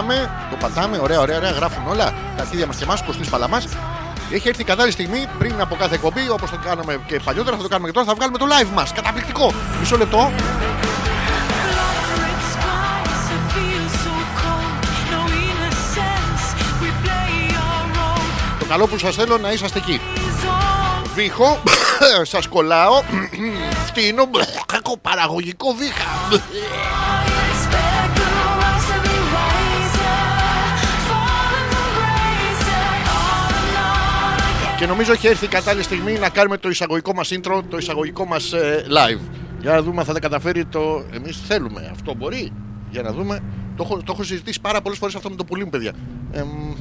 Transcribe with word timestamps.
πατάμε, 0.00 0.30
το 0.50 0.56
πατάμε, 0.56 0.98
ωραία, 0.98 1.20
ωραία, 1.20 1.36
ωραία, 1.36 1.50
γράφουν 1.50 1.86
όλα. 1.88 2.04
Τα 2.36 2.42
αρχίδια 2.42 2.66
μας 2.66 2.76
και 2.76 2.84
εμάς, 2.84 3.02
Κωστής 3.02 3.28
Παλαμάς. 3.28 3.66
Έχει 4.32 4.48
έρθει 4.48 4.60
η 4.60 4.64
κατάλληλη 4.64 4.92
στιγμή 4.92 5.28
πριν 5.38 5.60
από 5.60 5.76
κάθε 5.76 5.94
εκπομπή, 5.94 6.30
όπως 6.30 6.50
το 6.50 6.58
κάναμε 6.64 7.00
και 7.06 7.20
παλιότερα, 7.24 7.56
θα 7.56 7.62
το 7.62 7.68
κάνουμε 7.68 7.88
και 7.88 7.94
τώρα. 7.94 8.06
Θα 8.06 8.14
βγάλουμε 8.14 8.38
το 8.38 8.46
live 8.48 8.74
μας. 8.74 8.92
Καταπληκτικό. 8.92 9.52
Μισό 9.80 9.96
λεπτό. 9.96 10.32
Το 18.58 18.64
καλό 18.68 18.86
που 18.86 18.98
σας 18.98 19.14
θέλω 19.14 19.38
να 19.38 19.52
είσαστε 19.52 19.78
εκεί. 19.78 20.00
Βήχω, 21.14 21.62
σας 22.32 22.46
κολλάω, 22.48 23.02
φτύνω, 23.86 24.30
έχω 24.84 24.98
παραγωγικό 25.02 25.72
βήχα. 25.72 26.99
Και 34.80 34.86
νομίζω 34.86 35.12
έχει 35.12 35.26
έρθει 35.26 35.44
η 35.44 35.48
κατάλληλη 35.48 35.84
στιγμή 35.84 36.12
να 36.12 36.28
κάνουμε 36.28 36.56
το 36.56 36.68
εισαγωγικό 36.68 37.14
μας 37.14 37.30
intro, 37.32 37.60
το 37.68 37.76
εισαγωγικό 37.76 38.24
μας 38.24 38.52
live. 38.88 39.20
Για 39.60 39.72
να 39.72 39.82
δούμε 39.82 40.00
αν 40.00 40.06
θα 40.06 40.12
τα 40.12 40.20
καταφέρει 40.20 40.64
το. 40.64 41.04
Εμείς 41.12 41.40
θέλουμε. 41.46 41.88
Αυτό 41.92 42.14
μπορεί. 42.14 42.52
Για 42.90 43.02
να 43.02 43.12
δούμε. 43.12 43.40
Το 43.76 43.82
έχω, 43.82 43.96
το 43.96 44.12
έχω 44.12 44.22
συζητήσει 44.22 44.60
πάρα 44.60 44.80
πολλές 44.80 44.98
φορές 44.98 45.14
αυτό 45.14 45.30
με 45.30 45.36
το 45.36 45.44
πουλί 45.44 45.64
μου, 45.64 45.70
παιδιά. 45.70 45.92
Ε, 46.32 46.42
μ, 46.42 46.72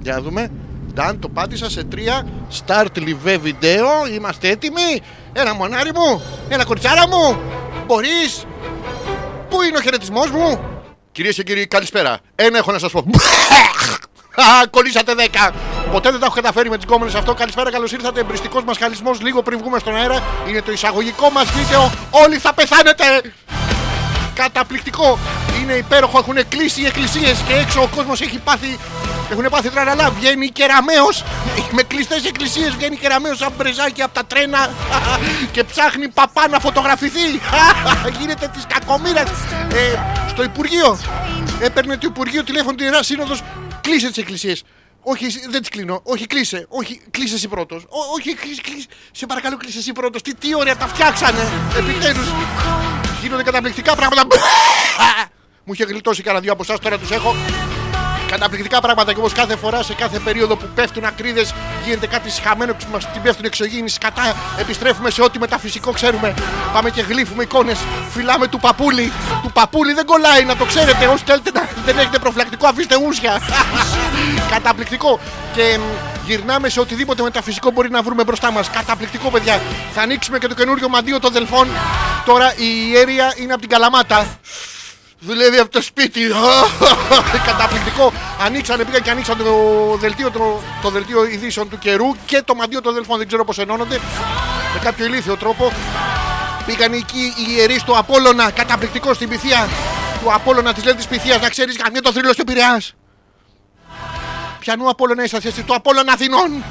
για 0.00 0.14
να 0.14 0.20
δούμε. 0.20 0.50
Dan, 0.96 1.14
το 1.18 1.28
πάτησα 1.28 1.70
σε 1.70 1.84
τρία. 1.84 2.26
Start 2.66 2.96
live 2.96 3.38
video. 3.44 4.12
Είμαστε 4.14 4.48
έτοιμοι. 4.48 5.00
Ένα 5.32 5.54
μονάρι 5.54 5.90
μου. 5.94 6.22
Ένα 6.48 6.64
κοριτσάρα 6.64 7.08
μου. 7.08 7.38
Μπορείς. 7.86 8.44
Πού 9.48 9.62
είναι 9.62 9.76
ο 9.78 9.80
χαιρετισμός 9.80 10.30
μου; 10.30 10.60
Κυρίες 11.12 11.34
και 11.34 11.42
κύριοι, 11.42 11.66
καλησπέρα. 11.66 12.18
Ένα 12.34 12.58
έχω 12.58 12.72
να 12.72 12.78
σας 12.78 12.92
πω. 12.92 13.04
Α, 14.36 14.66
κολλήσατε 14.70 15.14
10. 15.16 15.50
Ποτέ 15.92 16.10
δεν 16.10 16.20
τα 16.20 16.26
έχω 16.26 16.34
καταφέρει 16.34 16.70
με 16.70 16.76
τις 16.76 16.86
κόμενε 16.86 17.18
αυτό. 17.18 17.34
Καλησπέρα, 17.34 17.70
καλώς 17.70 17.92
ήρθατε. 17.92 18.20
Εμπριστικός 18.20 18.64
μας 18.64 18.78
χαλισμός 18.78 19.20
λίγο 19.20 19.42
πριν 19.42 19.58
βγούμε 19.58 19.78
στον 19.78 19.96
αέρα. 19.96 20.22
Είναι 20.48 20.62
το 20.62 20.72
εισαγωγικό 20.72 21.30
μας 21.30 21.50
βίντεο. 21.52 21.90
Όλοι 22.10 22.38
θα 22.38 22.54
πεθάνετε. 22.54 23.04
Καταπληκτικό. 24.34 25.18
Είναι 25.60 25.72
υπέροχο. 25.72 26.18
Έχουν 26.18 26.48
κλείσει 26.48 26.80
οι 26.80 26.86
εκκλησίες 26.86 27.38
και 27.46 27.52
έξω 27.52 27.82
ο 27.82 27.88
κόσμος 27.96 28.20
έχει 28.20 28.38
πάθει. 28.38 28.78
Έχουν 29.30 29.46
πάθει 29.50 29.70
τραναλά. 29.70 30.10
Βγαίνει 30.10 30.48
κεραμαίο. 30.48 31.08
Με 31.70 31.82
κλειστές 31.82 32.24
εκκλησίες 32.24 32.74
βγαίνει 32.76 32.96
κεραμαίο 32.96 33.34
σαν 33.34 33.52
μπρεζάκι 33.56 34.02
από 34.02 34.14
τα 34.14 34.24
τρένα 34.26 34.70
και 35.52 35.64
ψάχνει 35.64 36.08
παπά 36.08 36.48
να 36.48 36.58
φωτογραφηθεί. 36.58 37.40
Γίνεται 38.20 38.50
της 38.52 38.66
κακομήρα. 38.68 39.20
Ε, 39.20 39.98
στο 40.28 40.42
Υπουργείο. 40.42 40.98
Έπαιρνε 41.60 41.96
το 41.96 42.06
Υπουργείο 42.10 42.44
τηλέφωνο 42.44 42.74
την 42.74 42.84
Ιερά 42.84 43.02
Σύνοδος. 43.02 43.42
Κλείσε 43.84 44.08
τις 44.08 44.16
εκκλησίες. 44.16 44.62
Όχι, 45.02 45.24
εσύ- 45.24 45.46
δεν 45.50 45.60
τις 45.60 45.68
κλείνω. 45.68 46.00
Όχι, 46.04 46.26
κλείσε. 46.26 46.66
Όχι, 46.68 47.00
κλείσε 47.10 47.34
εσύ 47.34 47.48
πρώτος. 47.48 47.86
Όχι, 48.14 48.34
κλείσε, 48.34 48.60
κλείσε. 48.60 48.86
Σε 49.12 49.26
παρακαλώ, 49.26 49.56
κλείσε 49.56 49.78
εσύ 49.78 49.92
πρώτος. 49.92 50.22
Τι, 50.22 50.34
τι 50.34 50.54
ωραία 50.54 50.76
τα 50.76 50.86
φτιάξανε. 50.86 51.48
Επιτέλους. 51.76 52.26
Γίνονται 53.22 53.42
καταπληκτικά 53.42 53.94
πράγματα. 53.94 54.36
Μου 55.64 55.72
είχε 55.72 55.84
γλιτώσει 55.84 56.22
κανένα 56.22 56.42
δύο 56.42 56.52
από 56.52 56.62
εσάς, 56.62 56.78
τώρα 56.78 56.98
τους 56.98 57.10
έχω. 57.10 57.34
Καταπληκτικά 58.30 58.80
πράγματα 58.80 59.12
και 59.12 59.18
όπως 59.18 59.32
κάθε 59.32 59.56
φορά 59.56 59.82
σε 59.82 59.94
κάθε 59.94 60.18
περίοδο 60.18 60.56
που 60.56 60.68
πέφτουν 60.74 61.04
ακρίδες 61.04 61.54
γίνεται 61.84 62.06
κάτι 62.06 62.30
σχαμένο 62.30 62.72
και 62.74 62.84
μα 62.92 62.98
την 62.98 63.22
πέφτουν 63.22 63.44
εξωγήινοι 63.44 63.88
σκατά. 63.88 64.36
Επιστρέφουμε 64.58 65.10
σε 65.10 65.22
ό,τι 65.22 65.38
μεταφυσικό 65.38 65.90
ξέρουμε. 65.92 66.34
Πάμε 66.72 66.90
και 66.90 67.02
γλύφουμε 67.02 67.42
εικόνες. 67.42 67.78
Φυλάμε 68.10 68.46
του 68.46 68.60
παπούλι. 68.60 69.12
Του 69.42 69.52
παπούλι 69.52 69.92
δεν 69.92 70.04
κολλάει, 70.04 70.44
να 70.44 70.56
το 70.56 70.64
ξέρετε. 70.64 71.06
Όσοι 71.06 71.24
θέλετε 71.26 71.50
να 71.54 71.68
δεν 71.84 71.98
έχετε 71.98 72.18
προφυλακτικό, 72.18 72.66
αφήστε 72.66 72.96
ούσια. 73.06 73.40
Καταπληκτικό. 74.52 75.20
Και 75.54 75.78
μ, 75.78 75.82
γυρνάμε 76.26 76.68
σε 76.68 76.80
οτιδήποτε 76.80 77.22
μεταφυσικό 77.22 77.70
μπορεί 77.70 77.90
να 77.90 78.02
βρούμε 78.02 78.24
μπροστά 78.24 78.50
μας. 78.50 78.70
Καταπληκτικό, 78.70 79.30
παιδιά. 79.30 79.60
Θα 79.94 80.02
ανοίξουμε 80.02 80.38
και 80.38 80.46
το 80.46 80.54
καινούριο 80.54 80.88
μαντίο 80.88 81.20
των 81.20 81.32
Δελφών. 81.32 81.68
Τώρα 82.24 82.54
η 82.56 82.90
ιέρια 82.90 83.34
είναι 83.36 83.52
από 83.52 83.60
την 83.60 83.70
Καλαμάτα. 83.70 84.26
Δουλεύει 85.18 85.58
από 85.58 85.70
το 85.70 85.82
σπίτι. 85.82 86.20
Καταπληκτικό. 87.46 88.12
Ανοίξανε, 88.40 88.84
πήγαν 88.84 89.02
και 89.02 89.10
ανοίξαν 89.10 89.36
το 89.36 89.54
δελτίο, 89.98 90.30
το, 90.30 90.60
το 90.82 90.90
δελτίο 90.90 91.24
ειδήσεων 91.24 91.68
του 91.68 91.78
καιρού 91.78 92.14
και 92.26 92.42
το 92.44 92.54
μαντίο 92.54 92.80
των 92.80 92.94
Δελφών. 92.94 93.18
Δεν 93.18 93.26
ξέρω 93.26 93.44
πώς 93.44 93.58
ενώνονται. 93.58 94.00
Με 94.74 94.80
κάποιο 94.82 95.06
ηλίθιο 95.06 95.36
τρόπο. 95.36 95.72
Πήγαν 96.66 96.92
εκεί 96.92 97.34
οι 97.36 97.54
ιερείς 97.56 97.82
του 97.82 97.98
Απόλλωνα. 97.98 98.50
Καταπληκτικό 98.50 99.14
στην 99.14 99.28
πυθία 99.28 99.68
του 100.22 100.32
Απόλλωνα 100.32 100.72
της 100.72 100.84
Λέντη 100.84 101.04
Πυθίας. 101.08 101.40
Να 101.40 101.48
ξέρεις, 101.48 101.76
καμία 101.76 102.00
το 102.02 102.12
θρύλο 102.12 102.34
του 102.34 102.44
Πειραιά. 102.44 102.82
Πιανού 104.58 104.88
Απόλλωνα 104.88 105.24
είσαστε 105.24 105.48
εσύ, 105.48 105.62
του 105.62 105.74
Απόλλωνα 105.74 106.12
Αθηνών. 106.12 106.64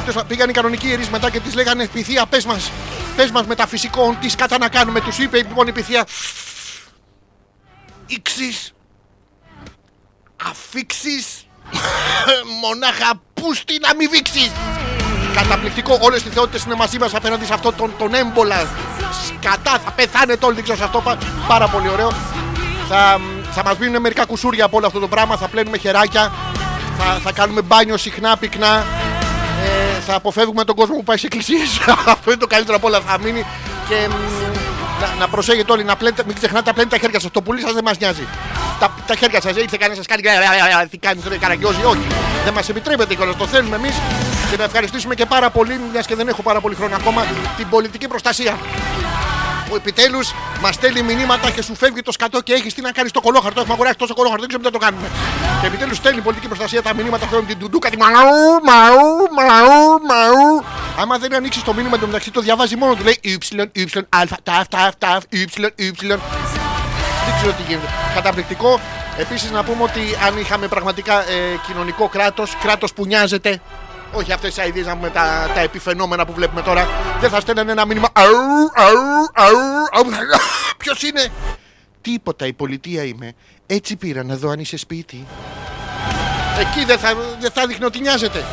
Τέλος 0.00 0.14
πάντων, 0.14 0.26
Πήγαν 0.26 0.48
οι 0.48 0.52
κανονικοί 0.52 0.88
ιερείς 0.88 1.08
μετά 1.08 1.30
και 1.30 1.40
τη 1.40 1.54
λέγανε 1.54 1.86
Πυθία, 1.86 2.26
πες 2.26 2.44
μας. 2.44 2.70
Πες 3.16 3.30
μας 3.30 3.46
μεταφυσικών, 3.46 4.18
τι 4.20 4.28
κατά 4.28 4.58
να 4.58 4.68
κάνουμε. 4.68 5.00
Τους 5.00 5.18
είπε 5.18 5.36
λοιπόν 5.36 5.66
η 5.66 5.72
Πυθία. 5.72 6.06
Ήξεις 8.06 8.72
Αφήξεις 10.50 11.26
Μονάχα 12.62 13.12
πούστη 13.34 13.78
να 13.80 13.94
μην 13.94 14.10
βήξεις 14.10 14.50
Καταπληκτικό 15.34 15.98
Όλες 16.00 16.22
οι 16.24 16.28
θεότητες 16.28 16.64
είναι 16.64 16.74
μαζί 16.74 16.98
μας 16.98 17.14
απέναντι 17.14 17.44
σε 17.44 17.52
αυτό 17.54 17.72
τον, 17.72 17.92
τον 17.98 18.14
έμπολα. 18.14 18.66
Σκατά 19.26 19.78
θα 19.84 19.90
πεθάνετε 19.90 20.44
όλοι 20.46 20.54
δεν 20.54 20.62
ξέρω 20.64 20.78
σε 20.78 20.84
αυτό 20.84 21.00
πα- 21.00 21.18
Πάρα 21.48 21.68
πολύ 21.68 21.88
ωραίο. 21.88 22.10
Θα, 22.88 23.20
θα 23.52 23.62
μας 23.64 23.78
μείνουν 23.78 24.00
μερικά 24.00 24.24
κουσούρια 24.26 24.64
από 24.64 24.76
όλο 24.76 24.86
αυτό 24.86 24.98
το 24.98 25.08
πράγμα 25.08 25.36
Θα 25.36 25.48
πλένουμε 25.48 25.78
χεράκια 25.78 26.32
Θα, 26.98 27.04
θα 27.22 27.32
κάνουμε 27.32 27.62
μπάνιο 27.62 27.96
συχνά 27.96 28.36
πυκνά. 28.36 28.84
Ε, 29.64 30.00
θα 30.00 30.14
αποφεύγουμε 30.14 30.64
τον 30.64 30.74
κόσμο 30.76 30.96
που 30.96 31.04
πάει 31.04 31.16
σε 31.16 31.26
εκκλησίες. 31.26 31.78
Αυτό 32.06 32.30
είναι 32.30 32.40
το 32.40 32.46
καλύτερο 32.46 32.76
από 32.76 32.86
όλα 32.86 33.00
Θα 33.00 33.18
μείνει. 33.18 33.44
Και 33.88 34.08
μ, 34.08 34.12
να, 35.00 35.14
να 35.18 35.28
προσέχετε 35.28 35.72
όλοι 35.72 35.84
να 35.84 35.96
πλένετε, 35.96 36.22
μην 36.26 36.34
ξεχνάτε 36.34 36.66
να 36.66 36.72
πλένετε 36.72 36.96
τα 36.96 37.02
χέρια 37.02 37.20
σας. 37.20 37.30
Το 37.30 37.42
πουλί 37.42 37.60
σας 37.60 37.72
δεν 37.72 37.84
μας 37.84 37.98
νοιάζει. 37.98 38.26
Τα, 38.80 38.94
τα 39.06 39.14
χέρια 39.14 39.40
σας 39.40 39.56
ήρθε 39.56 39.76
κανένα 39.76 39.96
σας 39.96 40.06
κάνει. 40.06 40.22
Τι 40.90 40.98
κάνει, 40.98 41.20
τώρα 41.20 41.36
καραγκιόζει. 41.36 41.84
Όχι. 41.84 42.06
Δεν 42.44 42.52
μας 42.52 42.68
επιτρέπεται 42.68 43.14
κιόλας. 43.14 43.36
Το 43.36 43.46
θέλουμε 43.46 43.76
εμείς 43.76 43.94
και 44.50 44.56
να 44.56 44.64
ευχαριστήσουμε 44.64 45.14
και 45.14 45.26
πάρα 45.26 45.50
πολύ, 45.50 45.80
μιας 45.92 46.06
και 46.06 46.14
δεν 46.14 46.28
έχω 46.28 46.42
πάρα 46.42 46.60
πολύ 46.60 46.74
χρόνο 46.74 46.96
ακόμα, 46.96 47.26
την 47.56 47.68
πολιτική 47.68 48.08
προστασία. 48.08 48.56
Που 49.68 49.76
επιτέλους 49.76 50.34
μας 50.60 50.74
στέλνει 50.74 51.02
μηνύματα 51.02 51.50
και 51.50 51.62
σου 51.62 51.74
φεύγει 51.74 52.02
το 52.02 52.12
σκατό 52.12 52.40
και 52.40 52.52
έχεις 52.52 52.74
τι 52.74 52.80
να 52.80 52.92
κάνεις 52.92 53.12
το 53.12 53.20
κολόχαρτο. 53.20 53.60
Έχουμε 53.60 53.74
αγοράσει 53.74 53.96
τόσο 53.96 54.14
κολόχαρτο, 54.14 54.46
δεν 54.46 54.48
ξέρουμε 54.48 54.70
τι 54.70 54.74
να 54.74 54.80
το 54.80 54.86
κάνουμε. 54.86 55.10
Και 55.60 55.66
επιτέλους 55.66 55.96
στέλνει 55.96 56.18
η 56.18 56.22
πολιτική 56.22 56.48
προστασία 56.48 56.82
τα 56.82 56.94
μηνύματα 56.94 57.26
θέλουν 57.26 57.46
την 57.46 57.58
τουντούκα. 57.58 57.90
Τη 57.90 57.96
μαου, 57.96 58.10
μαου, 58.64 59.00
μαου, 59.38 60.00
μαου. 60.10 60.64
Άμα 60.98 61.18
δεν 61.18 61.34
ανοίξεις 61.34 61.62
το 61.62 61.72
μήνυμα 61.74 61.94
εντωμεταξύ 61.96 62.30
το 62.30 62.40
διαβάζει 62.40 62.76
μόνο 62.76 62.94
του. 62.94 63.04
Λέει 63.04 63.20
Y, 63.24 63.36
Y, 63.72 64.02
Α, 64.08 64.22
ταφ, 64.42 64.68
ταφ, 64.68 64.96
ταφ, 64.98 65.22
Y, 65.32 65.36
Y. 65.76 66.18
Δεν 67.26 67.34
ξέρω 67.38 67.52
τι 67.52 67.62
γίνεται. 67.66 67.88
Καταπληκτικό. 68.14 68.80
Επίσης 69.18 69.50
να 69.50 69.64
πούμε 69.64 69.82
ότι 69.82 70.00
αν 70.26 70.38
είχαμε 70.38 70.68
πραγματικά 70.68 71.28
ε, 71.28 71.60
κοινωνικό 71.66 72.08
κράτος, 72.08 72.56
κράτος 72.62 72.92
που 72.92 73.06
νοιάζεται, 73.06 73.60
όχι 74.12 74.32
αυτέ 74.32 74.48
τι 74.48 74.62
αειδίε 74.62 74.82
να 74.82 74.96
πούμε 74.96 75.10
τα, 75.10 75.50
τα 75.54 75.60
επιφαινόμενα 75.60 76.26
που 76.26 76.32
βλέπουμε 76.32 76.62
τώρα, 76.62 76.88
δεν 77.20 77.30
θα 77.30 77.40
στέλνανε 77.40 77.72
ένα 77.72 77.86
μήνυμα. 77.86 78.08
Ποιος 80.78 81.02
είναι, 81.02 81.30
Τίποτα, 82.06 82.46
η 82.46 82.52
πολιτεία 82.52 83.04
είμαι. 83.04 83.32
Έτσι 83.66 83.96
πήρα 83.96 84.24
να 84.24 84.36
δω 84.36 84.48
αν 84.48 84.60
είσαι 84.60 84.76
σπίτι. 84.76 85.26
Εκεί 86.60 86.84
δεν 86.84 86.98
θα, 86.98 87.14
δεν 87.40 87.50
θα 87.50 87.66
δείχνει 87.66 87.84
ότι 87.84 88.00
νοιάζεται. 88.00 88.44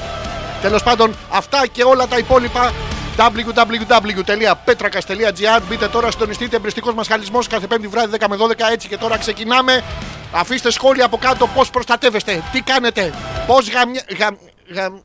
Τέλος 0.61 0.83
πάντων, 0.83 1.15
αυτά 1.29 1.67
και 1.67 1.83
όλα 1.83 2.07
τα 2.07 2.17
υπόλοιπα 2.17 2.73
www.petrakas.gr 3.17 5.61
Μπείτε 5.69 5.87
τώρα, 5.87 6.11
συντονιστείτε 6.11 6.55
εμπριστικό 6.55 6.93
μας 6.93 7.07
χαλισμός 7.07 7.47
κάθε 7.47 7.67
πέμπτη 7.67 7.87
βράδυ 7.87 8.17
10 8.19 8.25
με 8.29 8.37
12. 8.39 8.51
Έτσι 8.71 8.87
και 8.87 8.97
τώρα 8.97 9.17
ξεκινάμε. 9.17 9.83
Αφήστε 10.31 10.71
σχόλια 10.71 11.05
από 11.05 11.17
κάτω 11.17 11.47
πώς 11.47 11.69
προστατεύεστε, 11.69 12.43
τι 12.51 12.61
κάνετε, 12.61 13.13
πώς 13.47 13.69
γαμια... 13.69 14.03
γαμ... 14.17 14.35
γαμ... 14.73 14.99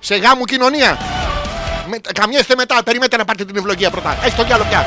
σε 0.00 0.16
γάμου 0.16 0.44
κοινωνία. 0.44 0.98
Με... 1.88 1.96
Καμιέστε 2.14 2.54
μετά, 2.56 2.82
περιμένετε 2.84 3.16
να 3.16 3.24
πάρετε 3.24 3.44
την 3.44 3.56
ευλογία 3.56 3.90
πρώτα. 3.90 4.18
Έχει 4.24 4.36
το 4.36 4.44
διάλογο 4.44 4.68
πια. 4.68 4.86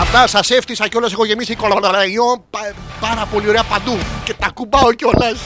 Αυτά 0.00 0.26
σας 0.26 0.50
έφτιασα 0.50 0.88
κιόλας. 0.88 1.12
Έχω 1.12 1.24
γεμίσει 1.24 1.54
κολοναραϊό 1.54 2.44
πα, 2.50 2.60
πάρα 3.00 3.26
πολύ 3.32 3.48
ωραία 3.48 3.62
παντού. 3.62 3.98
Και 4.24 4.34
τα 4.34 4.50
κουμπάω 4.54 4.92
κιόλας. 4.92 5.38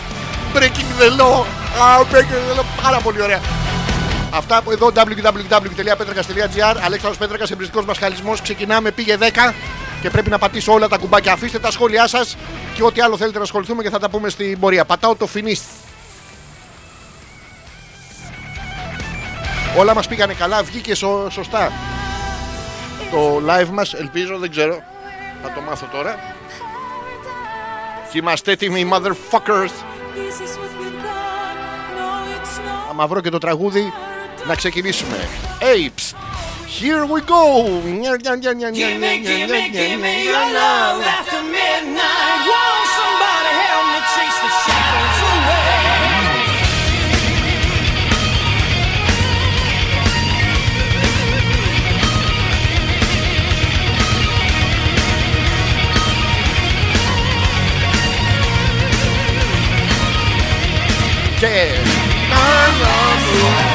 Breaking 0.55 1.01
the 1.01 1.21
law. 1.21 1.45
Α, 1.83 2.01
breaking 2.13 2.43
the 2.51 2.61
law. 2.61 2.65
Πάρα 2.83 2.99
πολύ 2.99 3.23
ωραία. 3.23 3.41
Αυτά 4.31 4.57
από 4.57 4.73
εδώ 4.73 4.93
www.petrakas.gr 4.95 6.77
Αλέξανδρος 6.85 7.17
Πέτρακας, 7.19 7.51
εμπριστικός 7.51 7.85
μας 7.85 7.99
χαλισμός 7.99 8.41
Ξεκινάμε, 8.43 8.91
πήγε 8.91 9.17
10 9.21 9.55
και 10.01 10.11
πρέπει 10.11 10.31
να 10.31 10.39
πατήσω 10.39 10.73
όλα 10.73 10.89
τα 10.89 10.97
κουμπάκια 10.97 11.33
Αφήστε 11.33 11.59
τα 11.59 11.71
σχόλιά 11.71 12.07
σας 12.07 12.37
και 12.75 12.83
ό,τι 12.83 13.01
άλλο 13.01 13.17
θέλετε 13.17 13.39
να 13.39 13.45
ασχοληθούμε 13.45 13.83
και 13.83 13.91
θα 13.91 13.99
τα 13.99 14.09
πούμε 14.09 14.29
στην 14.29 14.61
πορεία 14.61 14.85
Πατάω 14.85 15.15
το 15.17 15.27
φινίς 15.27 15.61
Όλα 19.79 19.95
μας 19.95 20.09
πήγανε 20.09 20.35
καλά, 20.35 20.63
βγήκε 20.63 20.95
σωστά 20.95 21.73
το 23.11 23.43
live 23.49 23.69
μας, 23.69 23.95
ελπίζω, 23.95 24.39
δεν 24.39 24.51
ξέρω. 24.51 24.83
Θα 25.43 25.53
το 25.53 25.61
μάθω 25.61 25.89
τώρα. 25.93 26.35
Και 28.13 28.19
είμαστε 28.19 28.53
έτοιμοι, 28.53 28.89
motherfuckers. 28.93 29.85
Άμα 32.91 33.07
βρω 33.07 33.21
και 33.21 33.31
το 33.31 33.39
τραγούδι, 33.39 33.93
να 34.47 34.55
ξεκινήσουμε. 34.55 35.29
Apes, 35.61 36.15
here 36.81 37.05
we 37.13 37.21
go! 37.31 37.67
podcast. 61.39 63.66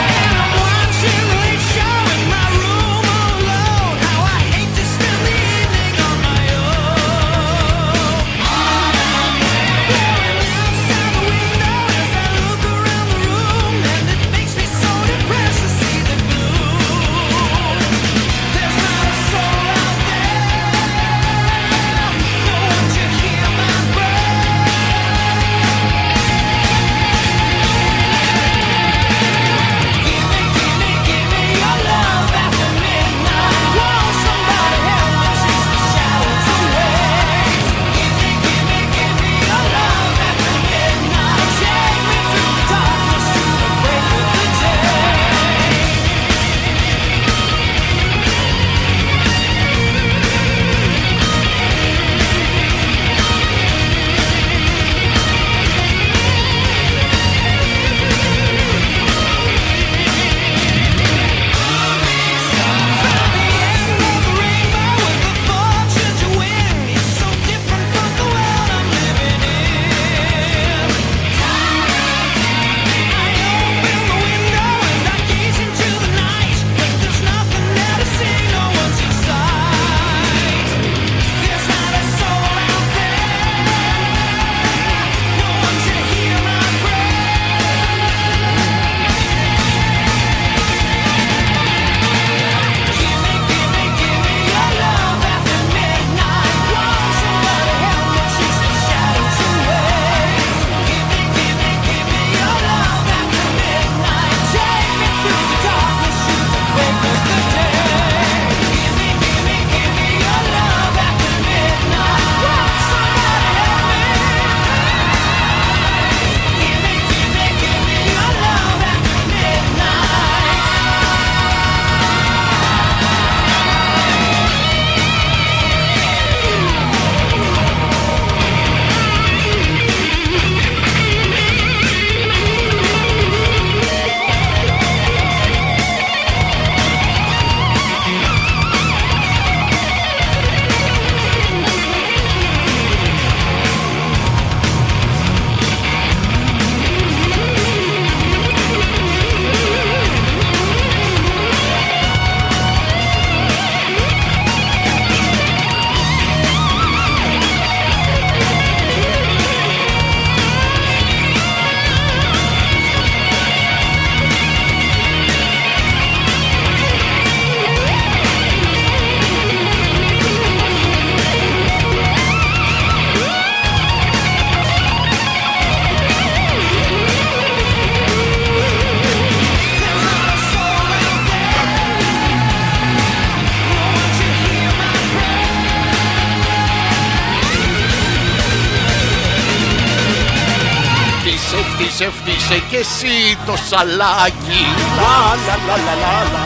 Φτύσε, 192.51 192.60
φτύσε 192.60 192.63
και 192.70 192.77
εσύ 192.77 193.38
το 193.46 193.55
σαλάκι 193.70 194.62
Λα, 194.98 195.20
λα, 195.46 195.55
λα, 195.67 195.75
λα, 195.86 195.96
λα, 196.03 196.17
λα. 196.34 196.46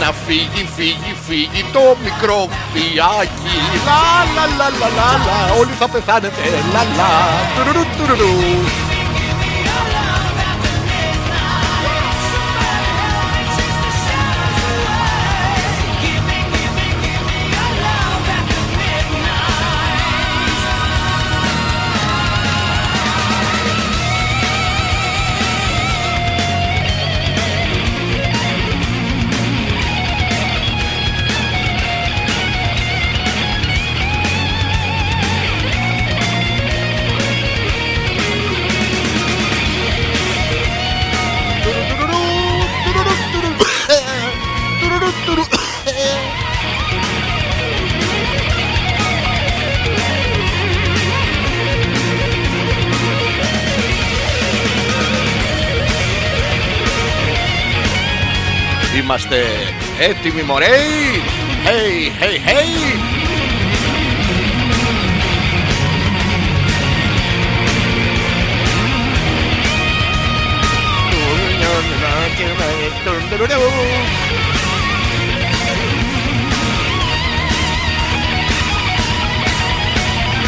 Να 0.00 0.12
φύγει, 0.26 0.68
φύγει, 0.76 1.16
φύγει 1.26 1.64
το 1.72 1.96
μικρό 2.02 2.48
φιάκι 2.72 3.56
Λα, 3.86 4.02
λα, 4.34 4.46
λα, 4.58 4.68
λα, 4.78 4.88
λα, 4.98 5.10
λα. 5.26 5.60
Όλοι 5.60 5.74
θα 5.78 5.88
πεθάνετε 5.88 6.42
Λα, 6.72 6.82
λα, 6.98 7.12
τουρουρου, 7.56 7.84
τουρουρου. 7.96 8.16
Τουρουρου, 8.16 8.91
temas 59.12 59.30
de 59.30 59.44
eh, 60.00 60.14
Timmy 60.22 60.42
Morey. 60.42 61.22
¡Hey, 61.64 62.12
hey, 62.18 62.42
hey! 62.44 63.00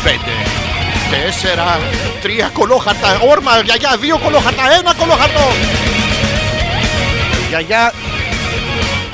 Vete. 0.04 0.20
¿Qué 1.10 1.32
será? 1.32 1.78
Orma, 3.22 3.62
ya 3.62 3.76
ya, 3.76 3.96
dio 3.96 4.18
kolojata, 4.18 4.78
ena 4.78 4.94
kolojata. 4.94 5.40
Ya 7.50 7.60
ya, 7.60 7.92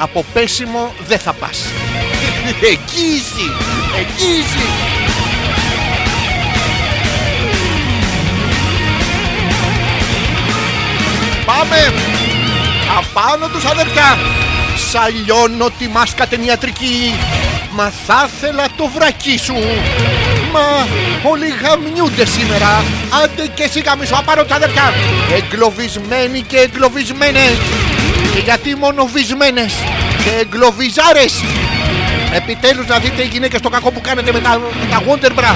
από 0.00 0.24
πέσιμο 0.32 0.92
δεν 1.06 1.18
θα 1.18 1.32
πας. 1.32 1.58
Εγγύηση, 2.70 3.52
εγγύηση. 3.98 4.66
Πάμε! 11.46 11.92
Απάνω 12.98 13.48
τους 13.48 13.64
αδερφιά! 13.64 14.18
Σαλιώνω 14.90 15.70
τη 15.78 15.88
μάσκα 15.88 16.26
την 16.26 16.42
ιατρική 16.42 17.14
Μα 17.72 17.92
θα 18.06 18.30
ήθελα 18.32 18.64
το 18.76 18.86
βρακί 18.94 19.38
σου 19.38 19.54
Μα 20.52 20.86
όλοι 21.30 21.46
γαμιούνται 21.62 22.24
σήμερα 22.24 22.84
Άντε 23.22 23.46
και 23.54 23.62
εσύ 23.62 23.80
γαμίσου 23.80 24.16
απάνω 24.16 24.42
τους 24.42 24.56
αδερφιά 24.56 24.92
Εγκλωβισμένοι 25.36 26.42
και 26.42 26.56
εγκλωβισμένες 26.56 27.52
Και 27.86 27.89
γιατί 28.44 28.76
μόνο 28.76 29.06
βυσμένες 29.06 29.74
Και 30.24 30.30
εγκλωβιζάρες. 30.40 31.42
Επιτέλους 32.34 32.86
να 32.86 32.98
δείτε 32.98 33.22
οι 33.22 33.26
γυναίκες 33.26 33.60
το 33.60 33.68
κακό 33.68 33.90
που 33.90 34.00
κάνετε 34.00 34.32
με 34.32 34.40
τα, 34.40 34.58
με 34.58 34.86
τα 34.90 35.02
Wonder 35.06 35.38
Bra. 35.38 35.54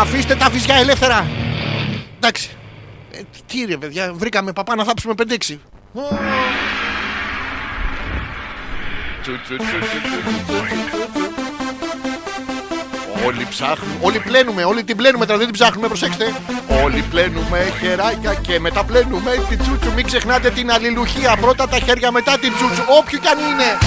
Αφήστε 0.00 0.34
τα 0.34 0.48
βυζιά 0.48 0.74
ελεύθερα. 0.74 1.26
Εντάξει. 2.16 2.50
Ε, 3.12 3.20
τι 3.46 3.64
ρε 3.64 3.76
παιδιά, 3.76 4.12
βρήκαμε 4.14 4.52
παπά 4.52 4.74
να 4.74 4.84
θάψουμε 4.84 5.14
5-6. 5.16 5.58
Όλοι 13.26 13.46
ψάχνουν, 13.50 13.96
όλοι 14.00 14.18
πλένουμε, 14.18 14.64
όλοι 14.64 14.84
την 14.84 14.96
πλένουμε 14.96 15.26
τώρα, 15.26 15.38
δεν 15.38 15.46
την 15.46 15.56
ψάχνουμε, 15.56 15.86
προσέξτε. 15.86 16.34
Όλοι 16.84 17.04
πλένουμε 17.10 17.72
χεράκια 17.80 18.34
και 18.34 18.60
μετά 18.60 18.84
πλένουμε 18.84 19.30
την 19.48 19.58
τσούτσου. 19.58 19.92
Μην 19.92 20.06
ξεχνάτε 20.06 20.50
την 20.50 20.70
αλληλουχία. 20.70 21.36
Πρώτα 21.40 21.68
τα 21.68 21.78
χέρια, 21.78 22.10
μετά 22.10 22.38
την 22.38 22.52
τσούτσου. 22.54 22.82
Όποιο 22.98 23.18
κι 23.18 23.28
αν 23.28 23.38
είναι. 23.38 23.78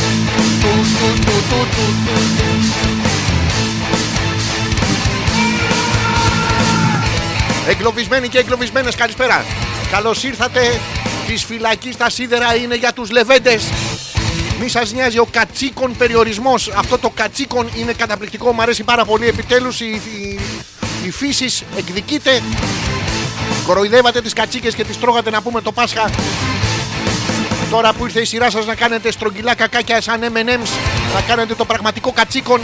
Εγκλωβισμένοι 7.67 8.27
και 8.27 8.37
εγκλωβισμένες 8.37 8.95
καλησπέρα. 8.95 9.45
Καλώς 9.91 10.23
ήρθατε. 10.23 10.79
Της 11.27 11.43
φυλακής 11.43 11.97
τα 11.97 12.09
σίδερα 12.09 12.55
είναι 12.55 12.75
για 12.75 12.93
τους 12.93 13.11
λεβέντες. 13.11 13.63
Μη 14.63 14.69
σας 14.69 14.91
νοιάζει 14.93 15.17
ο 15.17 15.27
κατσίκον 15.31 15.97
περιορισμός. 15.97 16.71
Αυτό 16.75 16.97
το 16.97 17.09
κατσίκον 17.09 17.69
είναι 17.75 17.93
καταπληκτικό. 17.93 18.53
Μου 18.53 18.61
αρέσει 18.61 18.83
πάρα 18.83 19.05
πολύ. 19.05 19.27
Επιτέλους 19.27 19.79
η, 19.79 19.85
η, 19.85 20.39
η 21.05 21.11
φύσης 21.11 21.63
εκδικείται. 21.77 22.41
Κοροϊδεύατε 23.65 24.21
τις 24.21 24.33
κατσίκες 24.33 24.75
και 24.75 24.83
τις 24.83 24.99
τρώγατε 24.99 25.29
να 25.29 25.41
πούμε 25.41 25.61
το 25.61 25.71
Πάσχα. 25.71 26.09
Τώρα 27.69 27.93
που 27.93 28.05
ήρθε 28.05 28.21
η 28.21 28.25
σειρά 28.25 28.49
σας 28.49 28.65
να 28.65 28.75
κάνετε 28.75 29.11
στρογγυλά 29.11 29.55
κακάκια 29.55 30.01
σαν 30.01 30.21
M&M's, 30.21 30.69
να 31.13 31.21
κάνετε 31.21 31.55
το 31.55 31.65
πραγματικό 31.65 32.11
κατσίκον. 32.11 32.61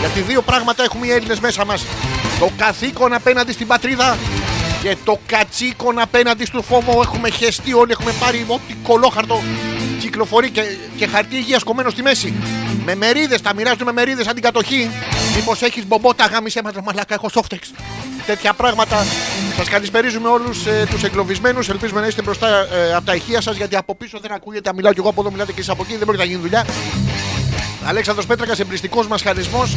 Γιατί 0.00 0.20
δύο 0.20 0.42
πράγματα 0.42 0.82
έχουμε 0.82 1.06
οι 1.06 1.10
Έλληνες 1.10 1.40
μέσα 1.40 1.64
μας. 1.64 1.84
Το 2.38 2.50
καθήκον 2.56 3.12
απέναντι 3.12 3.52
στην 3.52 3.66
πατρίδα 3.66 4.16
και 4.82 4.96
το 5.04 5.18
κατσίκον 5.26 5.98
απέναντι 5.98 6.44
στο 6.44 6.62
φόβο. 6.62 7.00
Έχουμε 7.00 7.30
χεστεί 7.30 7.72
όλοι, 7.72 7.92
έχουμε 7.92 8.12
πάρει 8.20 8.44
ό,τι 8.48 8.74
κολόχαρτο 8.74 9.40
κυκλοφορεί 10.12 10.50
και, 10.50 10.62
και 10.96 11.06
χαρτί 11.06 11.36
υγείας 11.36 11.62
κομμένο 11.62 11.90
στη 11.90 12.02
μέση. 12.02 12.34
Με 12.84 12.94
μερίδες, 12.94 13.40
τα 13.40 13.54
μοιράζονται 13.54 13.84
με 13.84 13.92
μερίδες 13.92 14.24
σαν 14.24 14.34
την 14.34 14.42
κατοχή. 14.42 14.90
Μήπως 15.36 15.62
έχεις 15.62 15.86
μπομπότα, 15.86 16.26
γάμισε 16.26 16.60
μα 16.64 16.70
μαλάκα, 16.84 17.14
έχω 17.14 17.28
σόφτεξ. 17.28 17.72
Τέτοια 18.26 18.52
πράγματα. 18.52 19.06
Σας 19.56 19.68
καλησπερίζουμε 19.68 20.28
όλους 20.28 20.66
ε, 20.66 20.86
τους 20.90 21.02
εγκλωβισμένους. 21.02 21.68
Ελπίζουμε 21.68 22.00
να 22.00 22.06
είστε 22.06 22.22
μπροστά 22.22 22.48
ε, 22.48 22.94
από 22.94 23.06
τα 23.06 23.14
ηχεία 23.14 23.40
σας 23.40 23.56
γιατί 23.56 23.76
από 23.76 23.94
πίσω 23.94 24.18
δεν 24.22 24.32
ακούγεται. 24.32 24.70
Μιλάω 24.74 24.92
κι 24.92 24.98
εγώ 24.98 25.08
από 25.08 25.20
εδώ, 25.20 25.30
μιλάτε 25.30 25.52
και 25.52 25.60
εσείς 25.60 25.70
από 25.70 25.82
εκεί. 25.82 25.96
Δεν 25.96 26.06
μπορεί 26.06 26.18
να 26.18 26.24
γίνει 26.24 26.40
δουλειά. 26.40 26.66
Αλέξανδρος 27.84 28.26
Πέτρακας, 28.26 28.60
εμπριστικός 28.60 29.06
μας 29.06 29.22
χαρισμός. 29.22 29.76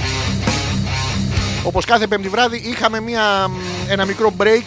Όπως 1.64 1.86
κάθε 1.86 2.08
πέμπτη 2.08 2.30
βράδυ 2.30 2.62
είχαμε 2.66 3.00
μια, 3.00 3.52
ένα 3.88 4.06
μικρό 4.06 4.34
break 4.38 4.64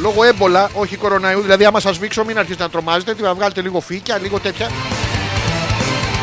λόγω 0.00 0.24
έμπολα, 0.24 0.70
όχι 0.74 0.96
κοροναϊού. 0.96 1.40
Δηλαδή, 1.40 1.64
άμα 1.64 1.80
σας 1.80 1.98
βήξω, 1.98 2.24
μην 2.24 2.38
αρχίσετε 2.38 2.62
να 2.62 2.70
τρομάζετε. 2.70 3.14
Τι 3.14 3.22
να 3.22 3.34
βγάλετε 3.34 3.60
λίγο 3.60 3.80
φύκια, 3.80 4.18
λίγο 4.18 4.38
τέτοια. 4.38 4.70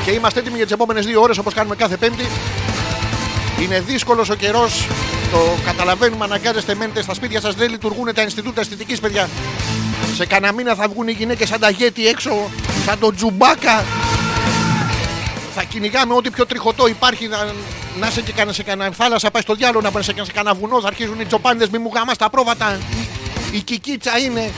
Και 0.05 0.11
είμαστε 0.11 0.39
έτοιμοι 0.39 0.55
για 0.55 0.65
τις 0.65 0.73
επόμενες 0.73 1.05
δύο 1.05 1.21
ώρες 1.21 1.37
όπως 1.37 1.53
κάνουμε 1.53 1.75
κάθε 1.75 1.97
Πέμπτη. 1.97 2.25
Είναι 3.61 3.79
δύσκολος 3.79 4.29
ο 4.29 4.35
καιρός. 4.35 4.87
Το 5.31 5.37
καταλαβαίνουμε, 5.65 6.23
αναγκάζεστε, 6.23 6.75
μένετε 6.75 7.01
στα 7.01 7.13
σπίτια 7.13 7.41
σας. 7.41 7.55
Δεν 7.55 7.69
λειτουργούν 7.69 8.13
τα 8.13 8.21
Ινστιτούτα 8.21 8.61
Αισθητικής, 8.61 8.99
παιδιά. 8.99 9.29
Σε 10.15 10.25
κανένα 10.25 10.53
μήνα 10.53 10.75
θα 10.75 10.87
βγουν 10.87 11.07
οι 11.07 11.11
γυναίκες 11.11 11.47
σαν 11.47 11.59
τα 11.59 11.69
γέτη 11.69 12.07
έξω, 12.07 12.49
σαν 12.85 12.99
τον 12.99 13.15
τζουμπάκα. 13.15 13.83
Θα 15.55 15.63
κυνηγάμε 15.63 16.13
ό,τι 16.13 16.29
πιο 16.29 16.45
τριχωτό 16.45 16.87
υπάρχει. 16.87 17.27
Να, 17.27 17.37
να 17.99 18.09
σε 18.09 18.21
και 18.21 18.31
κανένα 18.31 18.53
σε 18.53 18.63
κανένα 18.63 18.91
θάλασσα, 18.91 19.31
πάει 19.31 19.41
στο 19.41 19.53
διάλογο, 19.53 19.81
να 19.81 19.91
πάει 19.91 20.03
σε 20.03 20.13
κανένα 20.33 20.55
βουνό. 20.55 20.81
Θα 20.81 20.87
αρχίζουν 20.87 21.19
οι 21.19 21.25
τσοπάνιδε, 21.25 21.67
μη 21.71 21.77
μου 21.77 21.91
γάμα 21.95 22.13
στα 22.13 22.29
πρόβατα. 22.29 22.77
Η 23.51 23.59
κικίτσα 23.59 24.17
είναι. 24.17 24.51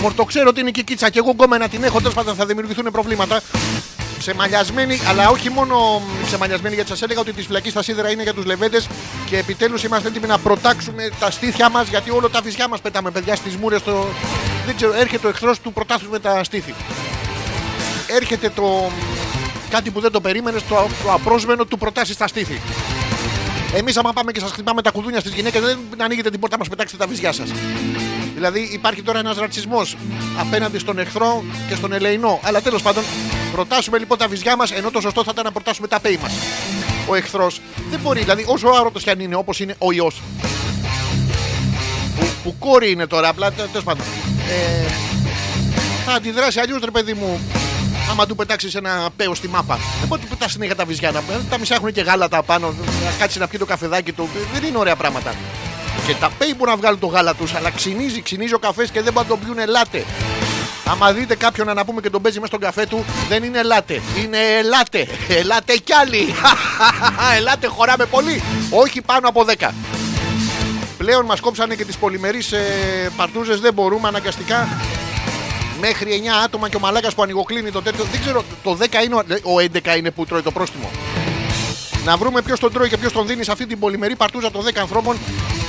Μορτοξέρω 0.00 0.48
ότι 0.48 0.60
είναι 0.60 0.68
η 0.68 0.72
κικίτσα 0.72 1.10
και 1.10 1.18
εγώ 1.18 1.30
γκόμενα 1.30 1.68
την 1.68 1.82
έχω. 1.82 1.98
Τέλος 1.98 2.14
πάντων 2.14 2.34
θα 2.34 2.46
δημιουργηθούν 2.46 2.90
προβλήματα. 2.92 3.40
Ξεμαλιασμένοι, 4.18 5.00
αλλά 5.08 5.28
όχι 5.28 5.50
μόνο 5.50 6.02
ξεμαλιασμένοι, 6.26 6.74
γιατί 6.74 6.90
σας 6.90 7.02
έλεγα 7.02 7.20
ότι 7.20 7.32
της 7.32 7.46
φυλακής 7.46 7.72
στα 7.72 7.82
σίδερα 7.82 8.10
είναι 8.10 8.22
για 8.22 8.34
τους 8.34 8.44
λεβέντες 8.44 8.86
και 9.26 9.38
επιτέλους 9.38 9.84
είμαστε 9.84 10.08
έτοιμοι 10.08 10.26
να 10.26 10.38
προτάξουμε 10.38 11.10
τα 11.20 11.30
στήθια 11.30 11.68
μας 11.68 11.88
γιατί 11.88 12.10
όλο 12.10 12.30
τα 12.30 12.40
βυζιά 12.40 12.68
μας 12.68 12.80
πετάμε 12.80 13.10
παιδιά 13.10 13.36
στις 13.36 13.56
μούρες. 13.56 13.82
Το... 13.82 14.06
Δεν 14.66 14.76
ξέρω, 14.76 14.92
έρχεται 14.92 15.26
ο 15.26 15.30
εχθρός 15.30 15.60
του 15.60 15.72
προτάσουμε 15.72 16.18
τα 16.18 16.44
στήθη. 16.44 16.74
Έρχεται 18.06 18.50
το. 18.50 18.90
Κάτι 19.70 19.90
που 19.90 20.00
δεν 20.00 20.10
το 20.12 20.20
περίμενες, 20.20 20.62
το, 20.68 20.74
το 21.04 21.12
απρόσμενο 21.12 21.64
του 21.64 21.78
προτάσει 21.78 22.12
στα 22.12 22.26
στήθη. 22.26 22.60
Εμείς, 23.74 23.96
άμα 23.96 24.12
πάμε 24.12 24.32
και 24.32 24.40
σας 24.40 24.50
χτυπάμε 24.50 24.82
τα 24.82 24.90
κουδούνια 24.90 25.20
στις 25.20 25.32
γυναίκες, 25.32 25.60
δεν 25.60 25.78
ανοίγετε 25.98 26.30
την 26.30 26.40
πόρτα 26.40 26.58
μας 26.58 26.68
πετάξετε 26.68 27.02
τα 27.02 27.08
βυζιά 27.08 27.32
σας. 27.32 27.50
Δηλαδή 28.34 28.68
υπάρχει 28.72 29.02
τώρα 29.02 29.18
ένας 29.18 29.36
ρατσισμός 29.36 29.96
απέναντι 30.38 30.78
στον 30.78 30.98
εχθρό 30.98 31.44
και 31.68 31.74
στον 31.74 31.92
ελεηνό. 31.92 32.40
Αλλά 32.42 32.60
τέλος 32.60 32.82
πάντων, 32.82 33.04
προτάσουμε 33.52 33.98
λοιπόν 33.98 34.18
τα 34.18 34.28
βυζιά 34.28 34.56
μας, 34.56 34.70
ενώ 34.70 34.90
το 34.90 35.00
σωστό 35.00 35.24
θα 35.24 35.30
ήταν 35.32 35.44
να 35.44 35.52
προτάσουμε 35.52 35.88
τα 35.88 36.00
πέη 36.00 36.18
μας. 36.22 36.32
Ο 37.08 37.14
εχθρός 37.14 37.60
δεν 37.90 38.00
μπορεί, 38.00 38.20
δηλαδή 38.20 38.44
όσο 38.46 38.68
άρωτο 38.68 38.98
κι 38.98 39.10
αν 39.10 39.20
είναι, 39.20 39.34
όπως 39.34 39.60
είναι 39.60 39.74
ο 39.78 39.92
ιός. 39.92 40.22
Που, 42.18 42.26
που 42.42 42.56
κόρη 42.58 42.90
είναι 42.90 43.06
τώρα, 43.06 43.28
απλά 43.28 43.52
τέλος 43.52 43.84
πάντων. 43.84 44.04
Ε, 44.48 44.90
θα 46.06 46.12
αντιδράσει 46.12 46.60
αλλιώς, 46.60 46.80
ρε 46.84 46.90
παιδί 46.90 47.14
μου, 47.14 47.40
άμα 48.12 48.26
του 48.26 48.34
πετάξεις 48.36 48.74
ένα 48.74 49.08
πέο 49.16 49.34
στη 49.34 49.48
μάπα. 49.48 49.78
Δεν 49.98 50.08
μπορεί 50.08 50.20
να 50.20 50.28
του 50.28 50.36
πετάς 50.36 50.52
συνέχεια 50.52 50.76
τα 50.76 50.84
βυζιά. 50.84 51.10
Να, 51.10 51.22
τα 51.50 51.58
μισά 51.58 51.74
έχουν 51.74 51.92
και 51.92 52.00
γάλατα 52.00 52.42
πάνω, 52.42 52.74
να 53.04 53.10
κάτσεις 53.18 53.40
να 53.40 53.48
πιει 53.48 53.58
το 53.58 53.64
καφεδάκι 53.64 54.12
του. 54.12 54.28
Δεν 54.52 54.64
είναι 54.64 54.78
ωραία 54.78 54.96
πράγματα. 54.96 55.34
Και 56.06 56.14
τα 56.14 56.30
πέι 56.38 56.54
που 56.54 56.64
να 56.64 56.76
βγάλουν 56.76 56.98
το 56.98 57.06
γάλα 57.06 57.34
τους, 57.34 57.54
αλλά 57.54 57.70
ξυνίζει, 57.70 58.22
ξυνίζει 58.22 58.54
ο 58.54 58.58
καφές 58.58 58.90
και 58.90 59.02
δεν 59.02 59.12
πάνε 59.12 59.28
να 59.28 59.36
τον 59.36 59.44
πιούν 59.44 59.58
ελάτε. 59.58 60.04
Άμα 60.84 61.12
δείτε 61.12 61.34
κάποιον 61.34 61.74
να 61.74 61.84
πούμε 61.84 62.00
και 62.00 62.10
τον 62.10 62.22
παίζει 62.22 62.40
μέσα 62.40 62.48
στον 62.56 62.60
καφέ 62.60 62.86
του, 62.86 63.04
δεν 63.28 63.42
είναι 63.42 63.58
ελάτε. 63.58 64.02
Είναι 64.22 64.38
ελάτε. 64.58 65.06
Ελάτε 65.28 65.76
κι 65.76 65.92
άλλοι. 65.92 66.34
ελάτε, 67.38 67.66
χωράμε 67.66 68.04
πολύ. 68.06 68.42
Όχι 68.70 69.00
πάνω 69.00 69.28
από 69.28 69.44
10. 69.58 69.68
Πλέον 70.98 71.24
μας 71.24 71.40
κόψανε 71.40 71.74
και 71.74 71.84
τις 71.84 71.96
πολυμερείς 71.96 72.52
ε, 72.52 72.62
παρτούζες. 73.16 73.60
Δεν 73.60 73.72
μπορούμε 73.72 74.08
αναγκαστικά 74.08 74.68
μέχρι 75.86 76.22
9 76.24 76.28
άτομα 76.44 76.68
και 76.68 76.76
ο 76.76 76.80
μαλάκας 76.80 77.14
που 77.14 77.22
ανοιγοκλίνει 77.22 77.70
το 77.70 77.82
τέτοιο. 77.82 78.04
Δεν 78.04 78.20
ξέρω, 78.20 78.44
το 78.62 78.76
10 78.80 79.04
είναι 79.04 79.14
ο 79.42 79.54
11 79.92 79.96
είναι 79.96 80.10
που 80.10 80.26
τρώει 80.26 80.42
το 80.42 80.50
πρόστιμο. 80.50 80.90
Να 82.04 82.16
βρούμε 82.16 82.42
ποιος 82.42 82.60
τον 82.60 82.72
τρώει 82.72 82.88
και 82.88 82.96
ποιος 82.96 83.12
τον 83.12 83.26
δίνει 83.26 83.44
σε 83.44 83.52
αυτή 83.52 83.66
την 83.66 83.78
πολυμερή 83.78 84.16
παρτούζα 84.16 84.50
των 84.50 84.64
10 84.64 84.70
ανθρώπων. 84.80 85.16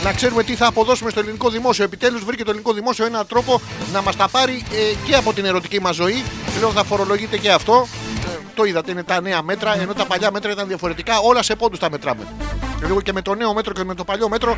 Να 0.03 0.13
ξέρουμε 0.13 0.43
τι 0.43 0.55
θα 0.55 0.67
αποδώσουμε 0.67 1.09
στο 1.09 1.19
ελληνικό 1.19 1.49
δημόσιο. 1.49 1.83
Επιτέλους 1.83 2.23
βρήκε 2.23 2.43
το 2.43 2.49
ελληνικό 2.49 2.73
δημόσιο 2.73 3.05
έναν 3.05 3.27
τρόπο 3.27 3.61
να 3.93 4.01
μας 4.01 4.15
τα 4.15 4.27
πάρει 4.29 4.63
ε, 4.71 5.07
και 5.07 5.15
από 5.15 5.33
την 5.33 5.45
ερωτική 5.45 5.81
μας 5.81 5.95
ζωή. 5.95 6.23
Πλέον 6.57 6.71
θα 6.71 6.83
φορολογείται 6.83 7.37
και 7.37 7.51
αυτό. 7.51 7.87
Ε, 8.25 8.37
το 8.55 8.63
είδατε, 8.63 8.91
είναι 8.91 9.03
τα 9.03 9.21
νέα 9.21 9.41
μέτρα. 9.41 9.79
Ενώ 9.79 9.93
τα 9.93 10.05
παλιά 10.05 10.31
μέτρα 10.31 10.51
ήταν 10.51 10.67
διαφορετικά. 10.67 11.19
Όλα 11.19 11.43
σε 11.43 11.55
πόντους 11.55 11.79
τα 11.79 11.89
μετράμε. 11.91 12.27
Λίγο 12.85 13.01
και 13.01 13.13
με 13.13 13.21
το 13.21 13.35
νέο 13.35 13.53
μέτρο 13.53 13.73
και 13.73 13.83
με 13.83 13.95
το 13.95 14.03
παλιό 14.03 14.29
μέτρο 14.29 14.57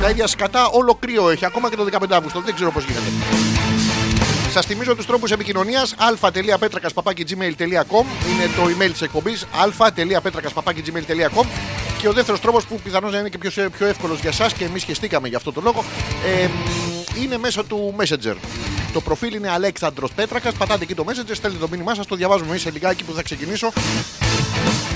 τα 0.00 0.10
ίδια 0.10 0.26
σκατά 0.26 0.68
όλο 0.68 0.94
κρύο 0.94 1.28
έχει. 1.30 1.44
Ακόμα 1.44 1.70
και 1.70 1.76
το 1.76 1.86
15 1.92 2.06
Αύγουστο. 2.10 2.40
Δεν 2.40 2.54
ξέρω 2.54 2.70
πώς 2.70 2.84
γίνεται. 2.84 3.55
Σας 4.56 4.66
θυμίζω 4.66 4.96
τους 4.96 5.06
τρόπους 5.06 5.30
επικοινωνίας 5.30 5.92
α.πέτρακα.gmail.com 5.92 8.04
είναι 8.30 8.46
το 8.56 8.62
email 8.62 8.90
της 8.90 9.02
εκπομπής 9.02 9.42
α.πέτρακα.gmail.com 9.42 11.46
και 11.98 12.08
ο 12.08 12.12
δεύτερος 12.12 12.40
τρόπος 12.40 12.66
που 12.66 12.80
πιθανώς 12.80 13.12
να 13.12 13.18
είναι 13.18 13.28
και 13.28 13.38
πιο, 13.38 13.70
πιο 13.70 13.86
εύκολος 13.86 14.20
για 14.20 14.30
εσά 14.30 14.48
και 14.58 14.64
εμείς 14.64 14.84
χεστήκαμε 14.84 15.28
για 15.28 15.36
αυτό 15.36 15.52
το 15.52 15.60
λόγο 15.60 15.84
ε, 16.24 16.48
είναι 17.22 17.38
μέσω 17.38 17.64
του 17.64 17.94
Messenger. 17.98 18.34
Το 18.92 19.00
προφίλ 19.00 19.34
είναι 19.34 19.50
Αλέξανδρος 19.50 20.12
Πέτρακας. 20.12 20.54
Πατάτε 20.54 20.82
εκεί 20.82 20.94
το 20.94 21.04
Messenger, 21.06 21.30
στέλνετε 21.32 21.64
το 21.64 21.68
μήνυμά 21.70 21.94
σας, 21.94 22.06
το 22.06 22.16
διαβάζουμε 22.16 22.50
εμείς 22.50 22.62
σε 22.62 22.70
λιγάκι 22.70 23.04
που 23.04 23.12
θα 23.12 23.22
ξεκινήσω. 23.22 23.72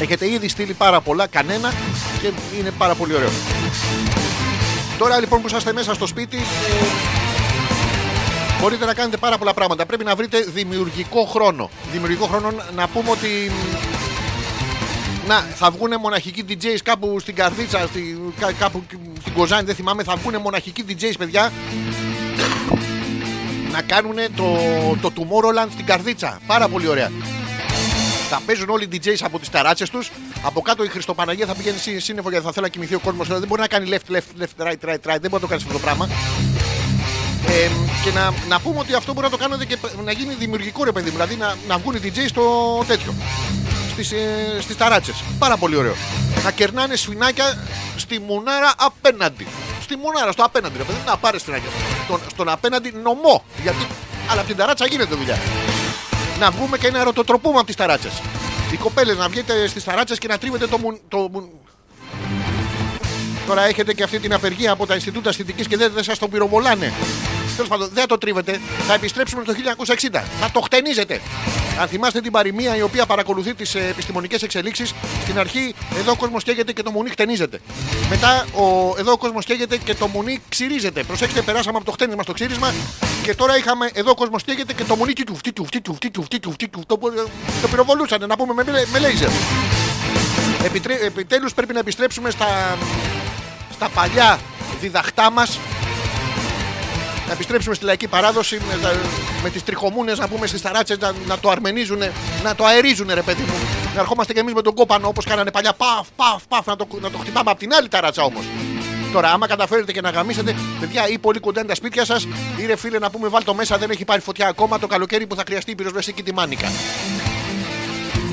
Έχετε 0.01 0.31
ήδη 0.31 0.49
στείλει 0.49 0.73
πάρα 0.73 1.01
πολλά, 1.01 1.27
κανένα 1.27 1.73
και 2.21 2.33
είναι 2.59 2.71
πάρα 2.71 2.95
πολύ 2.95 3.15
ωραίο. 3.15 3.31
Τώρα 4.99 5.21
λοιπόν 5.21 5.41
που 5.41 5.47
είσαστε 5.47 5.73
μέσα 5.73 5.95
στο 5.95 6.07
σπίτι, 6.07 6.37
ε, 6.37 6.43
μπορείτε 8.61 8.85
να 8.85 8.95
κάνετε 8.95 9.17
πάρα 9.17 9.39
πολλά 9.39 9.55
πράγματα. 9.55 9.87
Πρέπει 9.87 10.05
να 10.05 10.15
βρείτε 10.15 10.41
δημιουργικό 10.41 11.25
χρόνο. 11.25 11.71
Δημιουργικό 11.93 12.27
χρόνο 12.27 12.53
να 12.75 12.89
πούμε 12.89 13.11
ότι. 13.11 13.51
Να, 15.27 15.41
θα 15.41 15.71
βγουν 15.71 15.91
μοναχικοί 16.01 16.45
DJs 16.49 16.79
κάπου 16.85 17.21
στην 17.21 17.35
Καρδίτσα, 17.35 17.87
στη, 17.87 18.19
κά- 18.41 18.55
κάπου 18.59 18.83
στην 19.21 19.33
Κοζάνη, 19.33 19.65
δεν 19.65 19.75
θυμάμαι. 19.75 20.03
Θα 20.03 20.17
βγουν 20.17 20.41
μοναχικοί 20.41 20.85
DJs, 20.89 21.13
παιδιά, 21.19 21.53
να 23.73 23.83
κάνουν 23.83 24.15
το, 24.37 24.57
το 25.01 25.13
Tomorrowland 25.17 25.69
στην 25.73 25.85
Καρδίτσα. 25.85 26.41
Πάρα 26.47 26.69
πολύ 26.69 26.89
ωραία. 26.89 27.11
Θα 28.31 28.41
παίζουν 28.47 28.69
όλοι 28.71 28.85
οι 28.85 29.01
DJs 29.05 29.17
από 29.23 29.39
τις 29.39 29.51
ταράτσες 29.51 29.91
τους. 29.91 30.11
Από 30.43 30.61
κάτω 30.61 30.85
η 30.85 30.89
Χριστοπαναγία 30.89 31.47
θα 31.47 31.55
πηγαίνει 31.55 31.79
σύ- 31.79 32.01
σύννεφο 32.01 32.31
γιατί 32.31 32.45
θα 32.45 32.53
θέλει 32.53 32.65
να 32.67 32.71
κοιμηθεί 32.73 32.95
ο 32.95 32.99
κόσμος. 32.99 33.29
Δεν 33.29 33.45
μπορεί 33.49 33.61
να 33.61 33.67
κάνει 33.67 33.89
left, 33.93 34.15
left, 34.15 34.43
left, 34.43 34.67
right, 34.67 34.89
right, 34.89 34.95
right. 34.95 35.21
Δεν 35.21 35.31
μπορεί 35.31 35.33
να 35.33 35.41
το 35.41 35.47
κάνει 35.47 35.63
αυτό 35.63 35.73
το 35.73 35.79
πράγμα. 35.79 36.09
Ε, 37.49 37.69
και 38.05 38.11
να, 38.15 38.33
να 38.49 38.61
πούμε 38.61 38.79
ότι 38.79 38.95
αυτό 38.95 39.13
μπορεί 39.13 39.25
να 39.27 39.31
το 39.33 39.37
κάνετε 39.37 39.65
και 39.65 39.77
να 40.05 40.13
γίνει 40.13 40.35
δημιουργικό 40.35 40.85
ρε 40.85 40.93
παιδί 40.93 41.07
μου. 41.07 41.13
Δηλαδή 41.13 41.37
να, 41.37 41.55
να 41.69 41.79
βγουν 41.79 41.95
οι 41.95 42.01
DJs 42.05 42.27
στο 42.29 42.45
τέτοιο. 42.87 43.15
Στις, 43.93 44.13
ε, 44.13 44.61
στις 44.61 44.77
ταράτσες. 44.77 45.15
Πάρα 45.39 45.57
πολύ 45.57 45.77
ωραίο. 45.77 45.95
Να 46.45 46.51
κερνάνε 46.51 46.97
σφινάκια 46.97 47.59
στη 47.97 48.19
μουνάρα 48.21 48.73
απέναντι. 48.77 49.47
Στη 49.83 49.97
μουνάρα, 49.97 50.33
στο 50.33 50.43
απέναντι. 50.45 50.77
Ρε 50.77 50.83
παιδί, 50.85 50.99
μου, 50.99 51.05
να 51.07 51.17
πάρει 51.17 51.39
σφινάκια. 51.39 51.69
Στον, 52.05 52.21
στον 52.31 52.49
απέναντι 52.49 52.93
νομό. 53.03 53.45
Γιατί, 53.63 53.87
αλλά 54.31 54.39
από 54.41 54.49
την 54.49 54.57
ταράτσα 54.57 54.87
γίνεται 54.87 55.15
δουλειά. 55.15 55.39
Να 56.41 56.51
βγούμε 56.51 56.79
και 56.79 56.91
να 56.91 57.05
ρωτοτροπούμε 57.05 57.57
από 57.57 57.67
τις 57.67 57.77
ταράτσες. 57.77 58.13
Οι 58.73 58.77
κοπέλες 58.77 59.17
να 59.17 59.29
βγείτε 59.29 59.67
στις 59.67 59.85
ταράτσες 59.85 60.19
και 60.19 60.29
να 60.29 60.39
τρίβετε 60.39 60.67
το, 60.67 60.79
μουν, 60.79 60.99
το 61.09 61.29
μουν- 61.33 61.49
Τώρα 63.47 63.63
έχετε 63.65 63.93
και 63.95 64.03
αυτή 64.03 64.19
την 64.19 64.33
απεργία 64.35 64.73
από 64.73 64.87
τα 64.87 64.95
Ινστιτούτα 64.95 65.29
Αισθητικής 65.29 65.67
και 65.67 65.77
δεν, 65.77 65.93
δεν 65.95 66.05
σας 66.05 66.19
το 66.19 66.29
πυροβολάνε. 66.29 66.93
Τέλος 67.61 67.75
πάντων, 67.79 67.89
δεν 67.93 68.03
θα 68.03 68.09
το 68.09 68.19
τρίβετε. 68.19 68.61
Θα 68.87 68.95
επιστρέψουμε 68.95 69.45
το 69.45 69.53
1960. 70.13 70.23
Θα 70.41 70.51
το 70.53 70.61
χτενίζετε. 70.61 71.21
Αν 71.81 71.89
θυμάστε 71.89 72.21
την 72.21 72.33
παροιμία 72.33 72.77
η 72.77 72.83
οποία 72.83 73.07
παρακολουθεί 73.07 73.55
τις 73.55 73.75
επιστημονικές 73.75 74.43
εξελίξεις, 74.43 74.95
στην 75.23 75.39
αρχή 75.39 75.75
εδώ 75.99 76.11
ο 76.13 76.17
κόσμος 76.17 76.45
καίγεται 76.45 76.73
και 76.73 76.83
το 76.83 76.91
μουνί 76.91 77.11
χτενίζεται. 77.11 77.61
Μετά 78.11 78.47
ο, 78.55 78.95
εδώ 78.99 79.13
ο 79.13 79.17
κόσμος 79.17 79.45
καίγεται 79.45 79.77
και 79.77 79.95
το 79.95 80.07
μουνί 80.07 80.43
ξυρίζεται. 80.49 81.03
Προσέξτε, 81.03 81.43
περάσαμε 81.43 81.77
από 81.77 81.87
το 81.87 81.93
χτένισμα 81.93 82.23
στο 82.23 82.33
ξύρισμα 82.33 82.73
και 83.23 83.35
τώρα 83.35 83.57
είχαμε 83.57 83.91
εδώ 83.93 84.11
ο 84.11 84.15
κόσμος 84.15 84.43
καίγεται 84.43 84.73
και 84.73 84.85
το 84.85 84.97
μουνί 84.97 85.13
τιτουφ, 85.13 85.41
τιτουφ, 85.41 85.69
τιτουφ, 85.69 85.99
τιτουφ, 85.99 86.29
τιτουφ, 86.29 86.57
τιτουφ. 86.57 86.85
Το, 86.87 86.99
το 87.63 87.69
πυροβολούσαν 87.69 88.27
να 88.27 88.37
πούμε 88.37 88.55
με, 88.55 88.65
με 88.93 88.99
λέιζερ. 88.99 89.29
Επιτρέ- 90.65 91.03
Επιτέλους 91.03 91.55
πρέπει 91.55 91.73
να 91.73 91.79
επιστρέψουμε 91.79 92.31
στα, 92.31 92.79
στα 93.75 93.89
παλιά 93.89 94.39
διδαχτά 94.81 95.31
μας 95.31 95.59
να 97.31 97.37
επιστρέψουμε 97.37 97.75
στη 97.75 97.85
λαϊκή 97.85 98.07
παράδοση 98.09 98.61
με, 98.69 98.79
τα- 98.83 98.95
με 99.43 99.51
τις 99.51 99.65
τριχομούνες 99.65 100.19
να 100.19 100.29
πούμε 100.29 100.47
στις 100.47 100.63
ταράτσες 100.63 100.99
να, 100.99 101.13
να 101.27 101.39
το 101.39 101.51
αρμενίζουν, 101.51 101.99
να 102.45 102.55
το 102.55 102.65
αερίζουν 102.65 103.11
ρε 103.15 103.23
παιδί 103.23 103.43
μου 103.43 103.55
να 103.95 104.01
ερχόμαστε 104.01 104.33
και 104.33 104.41
εμείς 104.41 104.55
με 104.55 104.63
τον 104.63 104.75
κόπανο 104.75 105.09
όπως 105.09 105.25
κάνανε 105.25 105.51
παλιά 105.51 105.73
παφ 105.73 106.07
παφ 106.17 106.43
παφ 106.49 106.67
να 106.67 106.77
το, 106.77 106.87
να 107.01 107.11
το 107.11 107.19
χτυπάμε 107.19 107.51
από 107.51 107.59
την 107.59 107.75
άλλη 107.75 107.89
ταράτσα 107.89 108.23
όμως 108.23 108.45
Τώρα, 109.13 109.33
άμα 109.33 109.47
καταφέρετε 109.47 109.93
και 109.93 110.01
να 110.01 110.11
γαμίσετε, 110.11 110.55
παιδιά, 110.81 111.09
ή 111.09 111.19
πολύ 111.19 111.39
κοντά 111.41 111.61
είναι 111.61 111.69
τα 111.69 111.75
σπίτια 111.75 112.05
σας, 112.05 112.27
ή 112.57 112.67
ρε 112.67 112.77
φίλε 112.77 112.99
να 112.99 113.11
πούμε, 113.11 113.29
βάλτε 113.29 113.47
το 113.47 113.55
μέσα, 113.55 113.79
δεν 113.79 113.91
έχει 113.91 114.05
πάρει 114.05 114.21
φωτιά 114.21 114.47
ακόμα 114.49 114.79
το 114.79 114.87
καλοκαίρι 114.87 115.27
που 115.27 115.35
θα 115.35 115.43
χρειαστεί 115.47 115.71
η 115.71 115.75
πυροσβεστική 115.75 116.23
τη 116.23 116.33
μάνικα. 116.35 116.69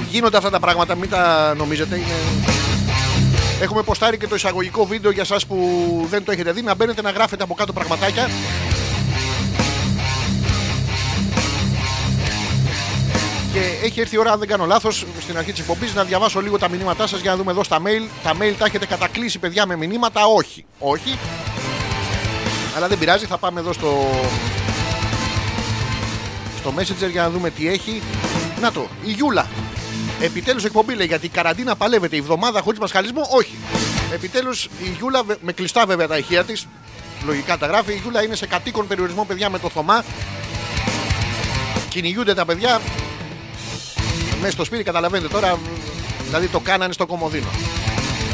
Γίνονται 0.10 0.38
αυτά 0.38 0.50
τα 0.50 0.60
πράγματα, 0.60 0.96
μην 0.96 1.10
τα 1.10 1.54
νομίζετε. 1.58 1.96
Είναι... 1.96 2.14
Έχουμε 3.62 3.82
ποστάρει 3.84 4.18
και 4.18 4.28
το 4.28 4.36
εισαγωγικό 4.36 4.86
βίντεο 4.86 5.12
για 5.12 5.24
σας 5.24 5.46
που 5.46 5.58
δεν 6.10 6.24
το 6.24 6.32
έχετε 6.32 6.52
δει. 6.52 6.62
Να 6.62 6.76
μπαίνετε 6.76 7.02
να 7.02 7.10
γράφετε 7.10 7.44
από 7.44 7.54
κάτω 7.54 7.74
πραγματάκια. 7.74 8.30
Και 13.58 13.86
έχει 13.86 14.00
έρθει 14.00 14.16
η 14.16 14.18
ώρα, 14.18 14.32
αν 14.32 14.40
δεν 14.40 14.48
κάνω 14.48 14.66
λάθος, 14.66 15.06
στην 15.22 15.38
αρχή 15.38 15.52
της 15.52 15.60
εκπομπής 15.60 15.94
να 15.94 16.04
διαβάσω 16.04 16.40
λίγο 16.40 16.58
τα 16.58 16.70
μηνύματά 16.70 17.08
σας 17.08 17.22
για 17.22 17.32
να 17.32 17.38
δούμε 17.38 17.52
εδώ 17.52 17.64
στα 17.64 17.82
mail. 17.82 18.10
Τα 18.24 18.32
mail 18.40 18.54
τα 18.58 18.66
έχετε 18.66 18.86
κατακλείσει, 18.86 19.40
παιδιά, 19.40 19.66
με 19.66 19.76
μηνύματα; 19.76 20.26
Όχι. 20.26 20.66
Όχι. 20.80 21.18
Αλλά 22.76 22.88
δεν 22.88 22.98
πειράζει, 22.98 23.26
θα 23.26 23.38
πάμε 23.38 23.60
εδώ 23.60 23.74
στο. 23.74 24.10
στο 26.60 26.74
Messenger 26.78 27.10
για 27.12 27.22
να 27.22 27.30
δούμε 27.30 27.50
τι 27.50 27.68
έχει. 27.68 28.02
Να 28.62 28.72
το, 28.72 28.88
η 29.06 29.12
Γιούλα. 29.12 29.48
Επιτέλους 30.22 30.64
εκπομπή 30.64 30.94
λέει 30.94 31.08
γιατί 31.08 31.26
η 31.26 31.30
καραντίνα 31.30 31.76
παλεύεται. 31.76 32.16
Η 32.16 32.20
εβδομάδα 32.20 32.62
χωρίς 32.62 32.80
μασχαλισμό, 32.80 33.28
όχι. 33.32 33.56
Επιτέλους 34.14 34.64
η 34.66 34.96
Γιούλα, 34.98 35.24
βε- 35.24 35.40
με 35.42 35.52
κλειστά 35.52 35.86
βέβαια 35.86 36.08
τα 36.08 36.18
ηχεία 36.18 36.44
της, 36.44 36.68
λογικά 37.26 37.58
τα 37.58 37.66
γράφει. 37.68 37.92
Η 37.92 38.00
Γιούλα 38.02 38.24
είναι 38.24 38.36
σε 38.36 38.48
κατοίκον 38.48 38.88
περιορισμό, 38.88 39.26
παιδιά, 39.26 39.50
με 39.50 39.60
το 39.60 39.70
Θωμά. 39.70 40.04
Κυνηγούνται 41.90 42.34
τα 42.34 42.46
παιδιά. 42.46 42.82
Μέσα 44.40 44.52
στο 44.52 44.64
σπίτι, 44.64 44.84
καταλαβαίνετε 44.84 45.34
τώρα. 45.34 45.56
μ, 45.56 45.60
Δηλαδή 46.26 46.48
το 46.48 46.60
κάνανε 46.60 46.94
στο 46.94 47.06
κομμωδίνο. 47.06 47.48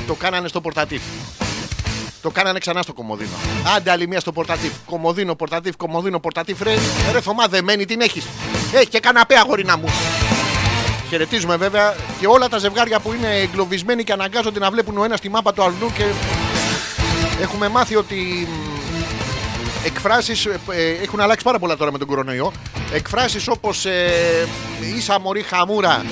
Το 0.07 0.13
κάνανε 0.13 0.47
στο 0.47 0.61
πορτατίφ. 0.61 1.01
Το 2.21 2.29
κάνανε 2.29 2.59
ξανά 2.59 2.81
στο 2.81 2.93
κομμωδίνο. 2.93 3.31
Άντε 3.75 3.91
άλλη 3.91 4.07
μία 4.07 4.19
στο 4.19 4.31
πορτατίφ. 4.31 4.71
Κομμωδίνο, 4.85 5.35
πορτατίφ, 5.35 5.75
κομμωδίνο, 5.75 6.19
πορτατίφ. 6.19 6.61
Ρε, 6.61 6.73
ρε 7.11 7.21
Θωμά, 7.21 7.47
δεμένη 7.47 7.85
την 7.85 8.01
έχεις. 8.01 8.25
Έχει 8.73 8.87
και 8.87 8.99
καναπέ, 8.99 9.35
αγορίνα 9.37 9.77
μου. 9.77 9.89
Χαιρετίζουμε 11.09 11.55
βέβαια 11.55 11.95
και 12.19 12.27
όλα 12.27 12.49
τα 12.49 12.57
ζευγάρια 12.57 12.99
που 12.99 13.13
είναι 13.13 13.35
εγκλωβισμένοι 13.35 14.03
και 14.03 14.11
αναγκάζονται 14.11 14.59
να 14.59 14.69
βλέπουν 14.71 14.97
ο 14.97 15.03
ένας 15.03 15.19
τη 15.19 15.29
μάπα 15.29 15.53
του 15.53 15.63
αλλού 15.63 15.91
και 15.97 16.03
έχουμε 17.41 17.69
μάθει 17.69 17.95
ότι 17.95 18.47
μ, 19.81 19.85
εκφράσεις 19.85 20.45
ε, 20.45 20.59
ε, 20.71 21.03
έχουν 21.03 21.19
αλλάξει 21.19 21.43
πάρα 21.43 21.59
πολλά 21.59 21.77
τώρα 21.77 21.91
με 21.91 21.97
τον 21.97 22.07
κορονοϊό. 22.07 22.51
Εκφράσεις 22.93 23.47
όπως 23.47 23.85
ε, 23.85 24.11
ίσα 24.97 25.19
μωρή 25.19 25.41
χαμούρα, 25.41 26.05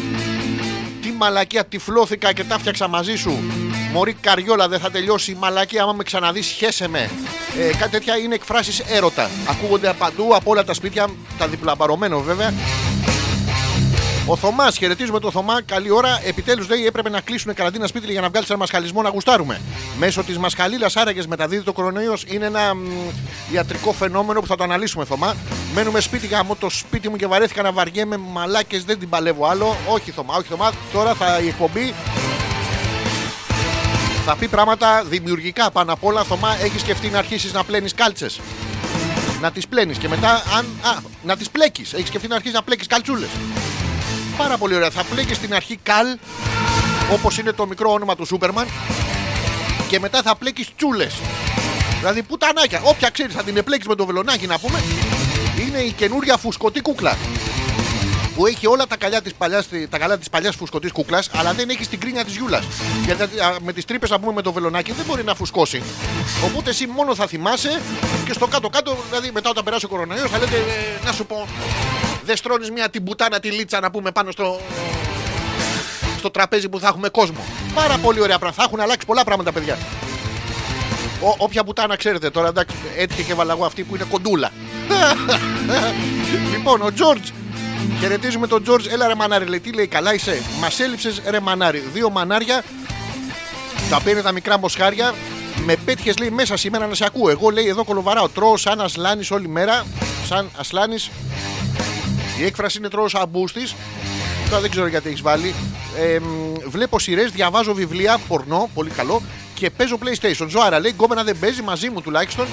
τι 1.02 1.12
μαλακία 1.12 1.65
τυφλώθηκα 1.65 2.34
και 2.34 2.43
τα 2.43 2.60
φτιάξα 2.60 2.88
μαζί 2.88 3.15
σου. 3.15 3.39
Μωρή 3.93 4.13
καριόλα 4.13 4.67
δεν 4.67 4.80
θα 4.80 4.91
τελειώσει 4.91 5.32
η 5.32 5.38
μαλακία 5.39 5.84
άμα 5.84 5.93
με 5.93 6.04
ξαναδείς 6.04 6.47
χέσε 6.47 6.88
με. 6.88 7.10
Ε, 7.60 7.76
κάτι 7.78 7.91
τέτοια 7.91 8.17
είναι 8.17 8.36
εκφράσεις 8.36 8.80
έρωτα. 8.80 9.30
Ακούγονται 9.50 9.93
παντού 9.97 10.36
από 10.36 10.52
όλα 10.52 10.63
τα 10.63 10.74
σπίτια, 10.74 11.08
τα 11.38 11.47
διπλαπαρωμένο 11.47 12.21
βέβαια. 12.21 12.54
Ο 14.25 14.36
Θωμάς, 14.36 14.77
χαιρετίζουμε 14.77 15.19
τον 15.19 15.31
Θωμά. 15.31 15.62
Καλή 15.62 15.91
ώρα. 15.91 16.21
Επιτέλους 16.25 16.69
λέει 16.69 16.86
έπρεπε 16.86 17.10
να 17.10 17.21
κλείσουν 17.21 17.53
καραντίνα 17.53 17.88
σπίτι 17.88 18.12
για 18.12 18.21
να 18.21 18.29
βγάλει 18.29 18.45
ένα 18.49 18.57
μασχαλισμό 18.57 19.01
να 19.01 19.10
γουστάρουμε. 19.10 19.62
Μέσω 19.97 20.23
της 20.23 20.38
μασχαλίλας 20.38 20.95
άραγες 20.95 21.27
μεταδίδει 21.27 21.63
το 21.63 21.73
κορονοϊός. 21.73 22.23
Είναι 22.27 22.45
ένα 22.45 22.75
μ, 22.75 22.79
ιατρικό 23.51 23.91
φαινόμενο 23.91 24.39
που 24.39 24.47
θα 24.47 24.55
το 24.55 24.63
αναλύσουμε, 24.63 25.05
Θωμά. 25.05 25.36
Μένουμε 25.73 25.99
σπίτι 25.99 26.27
γάμο 26.27 26.55
το 26.55 26.69
σπίτι 26.69 27.10
μου 27.10 27.15
και 27.15 27.27
βαρέθηκα 27.27 27.62
να 27.62 27.71
βαριέμαι 27.71 28.17
μαλάκες. 28.17 28.84
Δεν 28.84 28.99
την 28.99 29.10
παλεύω 29.10 29.47
άλλο. 29.47 29.77
Όχι, 29.88 30.12
Θωμά, 30.12 30.36
όχι, 30.36 30.47
Θωμά. 30.47 30.71
Τώρα 30.93 31.13
θα 31.13 31.39
η 31.39 31.47
εκπομπή 31.47 31.93
θα 34.25 34.36
πει 34.36 34.47
πράγματα 34.47 35.03
δημιουργικά 35.03 35.71
πάνω 35.71 35.93
απ' 35.93 36.03
όλα. 36.03 36.23
Θωμά, 36.23 36.57
έχεις 36.62 36.81
σκεφτεί 36.81 37.07
να 37.07 37.17
αρχίσεις 37.17 37.53
να 37.53 37.63
πλένεις 37.63 37.93
κάλτσες. 37.93 38.39
Να 39.41 39.51
τις 39.51 39.67
πλένεις 39.67 39.97
και 39.97 40.07
μετά 40.07 40.43
αν, 40.57 40.65
α, 40.81 41.01
να 41.23 41.38
τις 41.38 41.49
πλέκεις. 41.49 41.93
Έχεις 41.93 42.07
σκεφτεί 42.07 42.27
να 42.27 42.36
αρχίσεις 42.36 42.55
να 42.55 42.63
πλέκεις 42.63 42.88
καλτσούλε. 42.88 43.27
Πάρα 44.37 44.57
πολύ 44.57 44.75
ωραία. 44.75 44.89
Θα 44.89 45.03
πλέκει 45.03 45.33
στην 45.33 45.53
αρχή 45.53 45.79
καλ, 45.83 46.17
όπως 47.13 47.37
είναι 47.37 47.51
το 47.51 47.67
μικρό 47.67 47.91
όνομα 47.91 48.15
του 48.15 48.25
Σούπερμαν, 48.25 48.67
και 49.89 49.99
μετά 49.99 50.21
θα 50.21 50.35
πλέκει 50.35 50.67
τσούλες. 50.77 51.15
Δηλαδή 51.99 52.23
πουτανάκια. 52.23 52.81
Όποια 52.83 53.09
ξέρεις 53.09 53.33
θα 53.33 53.43
την 53.43 53.57
επλέξεις 53.57 53.87
με 53.87 53.95
το 53.95 54.05
βελονάκι 54.05 54.47
να 54.47 54.59
πούμε. 54.59 54.83
Είναι 55.59 55.77
η 55.77 55.91
καινούρια 55.91 56.37
φουσκωτή 56.37 56.81
κούκλα. 56.81 57.17
Που 58.35 58.45
έχει 58.45 58.67
όλα 58.67 58.87
τα, 58.87 58.97
καλιά 58.97 59.21
της 59.21 59.33
παλιάς, 59.33 59.67
τα 59.89 59.97
καλά 59.97 60.17
της 60.17 60.29
παλιάς 60.29 60.55
φουσκωτής 60.55 60.91
κούκλας, 60.91 61.29
αλλά 61.35 61.53
δεν 61.53 61.69
έχει 61.69 61.87
την 61.87 61.99
κρίνια 61.99 62.25
της 62.25 62.35
γιούλας. 62.35 62.65
Γιατί 63.05 63.23
α, 63.23 63.55
με 63.61 63.73
τις 63.73 63.85
τρύπες 63.85 64.09
να 64.09 64.19
πούμε 64.19 64.33
με 64.33 64.41
το 64.41 64.51
βελονάκι 64.51 64.91
δεν 64.91 65.05
μπορεί 65.05 65.23
να 65.23 65.35
φουσκώσει. 65.35 65.83
Οπότε 66.45 66.69
εσύ 66.69 66.87
μόνο 66.87 67.15
θα 67.15 67.27
θυμάσαι 67.27 67.81
και 68.25 68.33
στο 68.33 68.47
κάτω-κάτω, 68.47 68.97
δηλαδή 69.09 69.31
μετά 69.31 69.49
όταν 69.49 69.63
περάσει 69.63 69.85
ο 69.85 69.87
κορονοϊός, 69.87 70.29
θα 70.29 70.37
λέτε 70.37 70.55
ε, 70.55 71.05
να 71.05 71.11
σου 71.11 71.25
πω, 71.25 71.47
δεν 72.25 72.36
στρώνεις 72.36 72.71
μια 72.71 72.89
την 72.89 73.03
πουτάνα 73.03 73.39
τη 73.39 73.51
λίτσα 73.51 73.79
να 73.79 73.91
πούμε 73.91 74.12
πάνω 74.12 74.31
στο, 74.31 74.60
στο 76.17 76.31
τραπέζι 76.31 76.69
που 76.69 76.79
θα 76.79 76.88
έχουμε 76.88 77.10
κόσμο. 77.10 77.43
Πάρα 77.73 77.97
πολύ 77.97 78.21
ωραία 78.21 78.38
πράγματα. 78.39 78.62
Θα 78.62 78.67
έχουν 78.67 78.79
αλλάξει 78.81 79.05
πολλά 79.05 79.23
πράγματα, 79.23 79.51
παιδιά. 79.51 79.77
Ό, 81.21 81.36
όποια 81.38 81.63
πουτάνα 81.63 81.95
ξέρετε 81.95 82.29
τώρα, 82.29 82.47
εντάξει, 82.47 82.75
έτυχε 82.97 83.21
και 83.21 83.31
έβαλα 83.31 83.53
εγώ 83.53 83.65
αυτή 83.65 83.84
που 83.84 83.95
είναι 83.95 84.05
κοντούλα. 84.10 84.51
λοιπόν, 86.53 86.81
ο 86.81 86.93
Τζόρτζ. 86.93 87.29
Χαιρετίζουμε 87.99 88.47
τον 88.47 88.63
Τζόρτζ. 88.63 88.88
Έλα 88.88 89.07
ρε 89.07 89.15
μανάρι, 89.15 89.45
λέει, 89.45 89.60
τι 89.60 89.73
λέει, 89.73 89.88
καλά 89.88 90.13
είσαι; 90.13 90.41
Μας 90.60 90.79
έλειψες 90.79 91.21
ρε 91.25 91.39
μανάρι. 91.39 91.84
Δύο 91.93 92.10
μανάρια, 92.10 92.63
τα 93.89 93.95
οποία 93.95 94.12
είναι 94.12 94.21
τα 94.21 94.31
μικρά 94.31 94.60
μοσχάρια. 94.60 95.13
Με 95.65 95.76
πέτυχες 95.76 96.17
λέει 96.17 96.30
μέσα 96.30 96.58
σήμερα 96.58 96.88
να 96.88 96.95
σε 96.95 97.06
ακούω. 97.06 97.30
Εγώ 97.30 97.50
λέει 97.50 97.67
εδώ 97.67 97.84
κολοβαράω. 97.84 98.30
Τρώω 98.30 98.58
σαν 98.58 98.78
να 98.78 98.88
σλάνει 98.88 99.28
όλη 99.32 99.47
μέρα. 99.47 99.86
Χασάν 100.19 100.50
Ασλάνης. 100.58 101.10
Η 102.39 102.45
έκφραση 102.45 102.78
είναι 102.78 102.88
τρώω 102.89 103.08
σαν 103.08 103.28
μπούστης. 103.30 103.76
Τώρα 104.50 104.62
δεν 104.62 104.69
ξέρω 104.69 104.88
γιατί 104.88 105.08
έχεις 105.08 105.21
βάλει. 105.21 105.54
Ε, 105.97 106.19
μ, 106.19 106.69
βλέπω 106.69 107.00
σειρές, 107.00 107.32
διαβάζω 107.32 107.74
βιβλία, 107.74 108.19
πορνό, 108.28 108.69
πολύ 108.74 108.89
καλό. 108.89 109.21
Και 109.54 109.69
παίζω 109.69 109.97
PlayStation. 110.04 110.47
Ζωάρα 110.47 110.80
λέει: 110.80 110.91
Γκόμενα 110.91 111.24
δεν 111.24 111.39
παίζει 111.39 111.62
μαζί 111.62 111.89
μου 111.89 112.02
τουλάχιστον. 112.02 112.47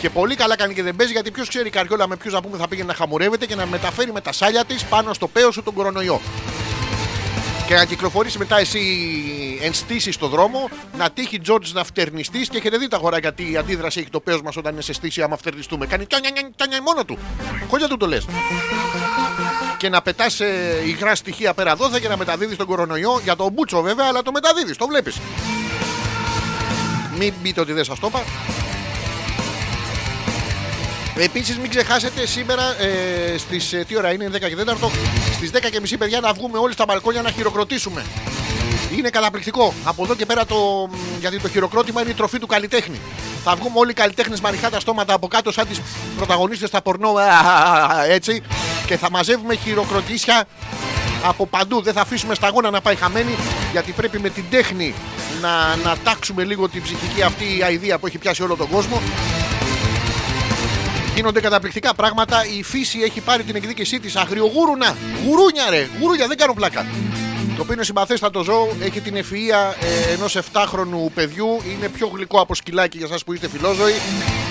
Και 0.00 0.10
πολύ 0.10 0.34
καλά 0.34 0.56
κάνει 0.56 0.74
και 0.74 0.82
δεν 0.82 0.96
παίζει 0.96 1.12
γιατί 1.12 1.30
ποιος 1.30 1.48
ξέρει 1.48 1.66
η 1.66 1.70
καριόλα 1.70 2.08
με 2.08 2.16
ποιους 2.16 2.32
να 2.32 2.42
πούμε 2.42 2.58
θα 2.58 2.68
πήγαινε 2.68 2.88
να 2.88 2.94
χαμουρεύεται 2.94 3.46
και 3.46 3.54
να 3.54 3.66
μεταφέρει 3.66 4.12
με 4.12 4.20
τα 4.20 4.32
σάλια 4.32 4.64
της 4.64 4.84
πάνω 4.84 5.12
στο 5.12 5.28
παίο 5.28 5.50
σου 5.50 5.62
τον 5.62 5.74
κορονοϊό. 5.74 6.20
Και 7.66 7.74
να 7.74 7.84
κυκλοφορήσει 7.84 8.38
μετά 8.38 8.58
εσύ 8.58 8.80
ενστήσεις 9.62 10.14
στο 10.14 10.28
δρόμο, 10.28 10.68
να 10.98 11.10
τύχει 11.10 11.40
Τζόρτζ 11.40 11.72
να 11.72 11.84
φτερνιστεί 11.84 12.38
και 12.38 12.56
έχετε 12.56 12.76
δει 12.76 12.88
τα 12.88 12.96
αγοράκια 12.96 13.32
τι 13.32 13.50
η 13.50 13.56
αντίδραση 13.56 14.00
έχει 14.00 14.10
το 14.10 14.20
παίο 14.20 14.40
μας 14.44 14.56
όταν 14.56 14.72
είναι 14.72 14.82
σε 14.82 14.92
στήση 14.92 15.22
άμα 15.22 15.36
φτερνιστούμε. 15.36 15.86
Κάνει 15.86 16.06
τιάνια, 16.06 16.32
τιάνια, 16.32 16.52
τιάνια 16.56 16.82
μόνο 16.82 17.04
του. 17.04 17.18
Χωρί 17.68 17.82
να 17.82 17.88
του 17.88 17.96
το 17.96 18.06
λες. 18.06 18.26
Και 19.78 19.88
να 19.88 20.02
πετάς 20.02 20.40
υγρά 20.86 21.14
στοιχεία 21.14 21.54
πέρα 21.54 21.76
δόθε 21.76 22.00
και 22.00 22.08
να 22.08 22.16
μεταδίδεις 22.16 22.56
τον 22.56 22.66
κορονοϊό 22.66 23.20
για 23.24 23.36
τον 23.36 23.52
μπούτσο 23.52 23.82
βέβαια, 23.82 24.06
αλλά 24.08 24.22
το 24.22 24.32
μεταδίδεις, 24.32 24.76
το 24.76 24.86
βλέπεις. 24.86 25.18
Μην 27.18 27.34
πείτε 27.42 27.60
ότι 27.60 27.72
δεν 27.72 27.84
σας 27.84 27.98
το 27.98 28.06
είπα. 28.06 28.22
Επίσης, 31.16 31.58
μην 31.58 31.70
ξεχάσετε 31.70 32.26
σήμερα 32.26 32.82
ε, 32.82 33.38
στις. 33.38 33.72
Ε, 33.72 33.84
τι 33.88 33.96
ώρα 33.96 34.12
είναι, 34.12 34.30
10 34.32 34.38
και 34.38 34.56
4. 34.66 34.90
Στις 35.34 35.50
10 35.52 35.58
και 35.70 35.80
μισή, 35.80 35.96
παιδιά, 35.96 36.20
να 36.20 36.32
βγούμε 36.32 36.58
όλοι 36.58 36.72
στα 36.72 36.84
μπαλκόνια 36.84 37.22
να 37.22 37.30
χειροκροτήσουμε. 37.30 38.04
Είναι 38.96 39.10
καταπληκτικό. 39.10 39.74
Από 39.84 40.04
εδώ 40.04 40.14
και 40.14 40.26
πέρα 40.26 40.46
το. 40.46 40.90
Γιατί 41.20 41.40
το 41.40 41.48
χειροκρότημα 41.48 42.00
είναι 42.00 42.10
η 42.10 42.14
τροφή 42.14 42.38
του 42.38 42.46
καλλιτέχνη. 42.46 43.00
Θα 43.44 43.54
βγούμε 43.56 43.78
όλοι 43.78 43.90
οι 43.90 43.94
καλλιτέχνες 43.94 44.40
με 44.40 44.48
ανοιχτά 44.48 44.70
τα 44.70 44.80
στόματα 44.80 45.14
από 45.14 45.28
κάτω, 45.28 45.52
σαν 45.52 45.68
τις 45.68 45.80
πρωταγωνίστες 46.16 46.68
στα 46.68 46.82
πορνό. 46.82 47.12
α, 47.12 47.22
α, 47.22 47.96
α, 47.96 48.04
Έτσι. 48.04 48.42
Και 48.86 48.96
θα 48.96 49.10
μαζεύουμε 49.10 49.54
χειροκροτήσια 49.54 50.44
από 51.24 51.46
παντού. 51.46 51.82
Δεν 51.82 51.92
θα 51.92 52.00
αφήσουμε 52.00 52.34
σταγόνα 52.34 52.70
να 52.70 52.80
πάει 52.80 52.94
χαμένη, 52.94 53.34
γιατί 53.72 53.92
πρέπει 53.92 54.18
με 54.18 54.28
την 54.28 54.44
τέχνη 54.50 54.94
να, 55.40 55.76
να 55.76 55.96
τάξουμε 56.04 56.44
λίγο 56.44 56.68
την 56.68 56.82
ψυχική 56.82 57.22
αυτή 57.22 57.44
αηδία 57.64 57.98
που 57.98 58.06
έχει 58.06 58.18
πιάσει 58.18 58.42
όλο 58.42 58.56
τον 58.56 58.68
κόσμο. 58.68 59.02
Γίνονται 61.14 61.40
καταπληκτικά 61.40 61.94
πράγματα. 61.94 62.46
Η 62.58 62.62
φύση 62.62 62.98
έχει 63.00 63.20
πάρει 63.20 63.42
την 63.42 63.56
εκδίκησή 63.56 64.00
της. 64.00 64.16
Αγριογούρουνα. 64.16 64.96
Γουρούνια, 65.26 65.70
ρε. 65.70 65.88
Γουρούνια, 66.00 66.26
δεν 66.26 66.36
κάνω 66.36 66.52
πλάκα. 66.54 66.86
Το 67.56 67.62
οποίο 67.62 67.74
είναι 67.74 67.84
συμπαθέστατο 67.84 68.42
ζώο. 68.42 68.68
Έχει 68.80 69.00
την 69.00 69.16
ευφυα 69.16 69.74
ε, 70.08 70.12
ενός 70.12 70.36
7χρονου 70.36 71.10
παιδιού. 71.14 71.46
Είναι 71.72 71.88
πιο 71.88 72.10
γλυκό 72.14 72.40
από 72.40 72.54
σκυλάκι 72.54 72.98
για 72.98 73.06
εσά 73.10 73.24
που 73.24 73.32
είστε 73.32 73.48
φιλόζωοι. 73.48 73.94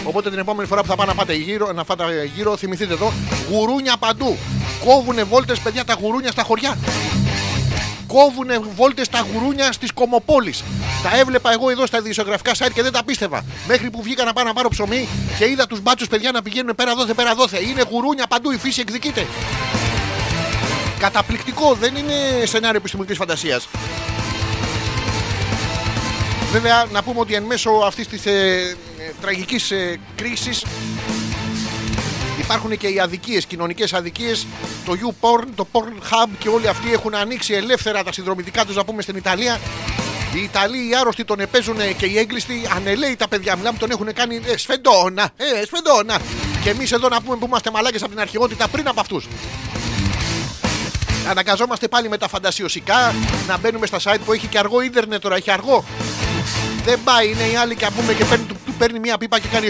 Οπότε 0.03 0.29
την 0.29 0.39
επόμενη 0.39 0.67
φορά 0.67 0.81
που 0.81 0.87
θα 0.87 0.95
πάτε 0.95 1.09
να 1.09 1.15
πάτε 1.15 1.33
γύρω, 1.33 1.71
να 1.71 1.83
φάτε 1.83 2.03
γύρω 2.35 2.57
θυμηθείτε 2.57 2.93
εδώ. 2.93 3.13
Γουρούνια 3.49 3.97
παντού. 3.97 4.37
Κόβουνε 4.85 5.23
βόλτες, 5.23 5.59
παιδιά, 5.59 5.85
τα 5.85 5.97
γουρούνια 6.01 6.31
στα 6.31 6.43
χωριά 6.43 6.77
κόβουνε 8.07 8.59
βόλτες 8.75 9.05
στα 9.05 9.27
γουρούνια 9.33 9.71
στις 9.71 9.91
κομοπόλεις. 9.91 10.63
Τα 11.03 11.17
έβλεπα 11.17 11.51
εγώ 11.51 11.69
εδώ 11.69 11.85
στα 11.85 11.97
ειδησιογραφικά 11.97 12.51
site 12.57 12.71
και 12.73 12.81
δεν 12.81 12.91
τα 12.91 13.03
πίστευα. 13.03 13.45
Μέχρι 13.67 13.89
που 13.89 14.01
βγήκα 14.01 14.23
να 14.23 14.33
πάω 14.33 14.43
να 14.43 14.53
πάρω 14.53 14.69
ψωμί 14.69 15.07
και 15.37 15.45
είδα 15.49 15.67
τους 15.67 15.81
μπάτσους 15.81 16.07
παιδιά 16.07 16.31
να 16.31 16.41
πηγαίνουν 16.41 16.75
πέρα 16.75 16.95
δόθε, 16.95 17.13
πέρα 17.13 17.35
δόθε. 17.35 17.59
Είναι 17.63 17.83
γουρούνια 17.89 18.27
παντού, 18.27 18.51
η 18.51 18.57
φύση 18.57 18.81
εκδικείται. 18.81 19.27
Καταπληκτικό, 20.99 21.73
δεν 21.73 21.95
είναι 21.95 22.45
σενάριο 22.45 22.77
επιστημονικής 22.77 23.17
φαντασίας. 23.17 23.67
Βέβαια, 26.51 26.85
να 26.91 27.03
πούμε 27.03 27.19
ότι 27.19 27.33
εν 27.33 27.43
μέσω 27.43 27.69
αυτής 27.85 28.07
της 28.07 28.25
ε, 28.25 28.31
ε, 28.31 29.11
τραγικής 29.21 29.71
ε, 29.71 29.99
κρίσης 30.15 30.65
Υπάρχουν 32.39 32.77
και 32.77 32.87
οι 32.87 32.99
αδικίες, 32.99 33.45
κοινωνικές 33.45 33.93
αδικίες. 33.93 34.47
Το 34.85 34.93
YouPorn, 34.93 35.47
το 35.55 35.67
Pornhub 35.71 36.29
και 36.39 36.49
όλοι 36.49 36.67
αυτοί 36.67 36.93
έχουν 36.93 37.15
ανοίξει 37.15 37.53
ελεύθερα 37.53 38.03
τα 38.03 38.11
συνδρομητικά 38.11 38.65
τους, 38.65 38.75
να 38.75 38.85
πούμε 38.85 39.01
στην 39.01 39.15
Ιταλία. 39.15 39.59
Οι 40.35 40.43
Ιταλοί, 40.43 40.89
οι 40.89 40.95
άρρωστοι 40.99 41.25
τον 41.25 41.39
επέζουν 41.39 41.77
και 41.97 42.05
οι 42.05 42.17
έγκλειστοι 42.17 42.61
ανελαίοι 42.75 43.15
τα 43.15 43.27
παιδιά. 43.27 43.55
Μιλάμε, 43.55 43.77
τον 43.77 43.91
έχουν 43.91 44.13
κάνει 44.13 44.41
ε, 44.45 44.57
σφεντόνα, 44.57 45.29
ε, 45.35 45.65
σφεντόνα. 45.65 46.19
Και 46.63 46.69
εμείς 46.69 46.91
εδώ 46.91 47.07
να 47.09 47.21
πούμε 47.21 47.37
που 47.37 47.45
είμαστε 47.45 47.71
μαλάκες 47.71 48.01
από 48.01 48.11
την 48.11 48.19
αρχαιότητα 48.19 48.67
πριν 48.67 48.87
από 48.87 48.99
αυτούς. 48.99 49.27
Αναγκαζόμαστε 51.29 51.87
πάλι 51.87 52.09
με 52.09 52.17
τα 52.17 52.27
φαντασιωσικά 52.27 53.13
να 53.47 53.57
μπαίνουμε 53.57 53.85
στα 53.85 53.99
site 54.03 54.19
που 54.25 54.33
έχει 54.33 54.47
και 54.47 54.57
αργό 54.57 54.81
ίντερνετ 54.81 55.21
τώρα. 55.21 55.35
Έχει 55.35 55.51
αργό. 55.51 55.83
Δεν 56.85 56.99
πάει, 57.03 57.29
είναι 57.29 57.43
οι 57.43 57.55
άλλοι 57.55 57.75
και 57.75 57.87
πούμε 57.95 58.13
και 58.13 58.25
παίρνει, 58.25 58.45
του, 58.45 58.55
του 58.65 58.73
παίρνει 58.73 58.99
μία 58.99 59.17
πίπα 59.17 59.39
και 59.39 59.47
κάνει. 59.47 59.69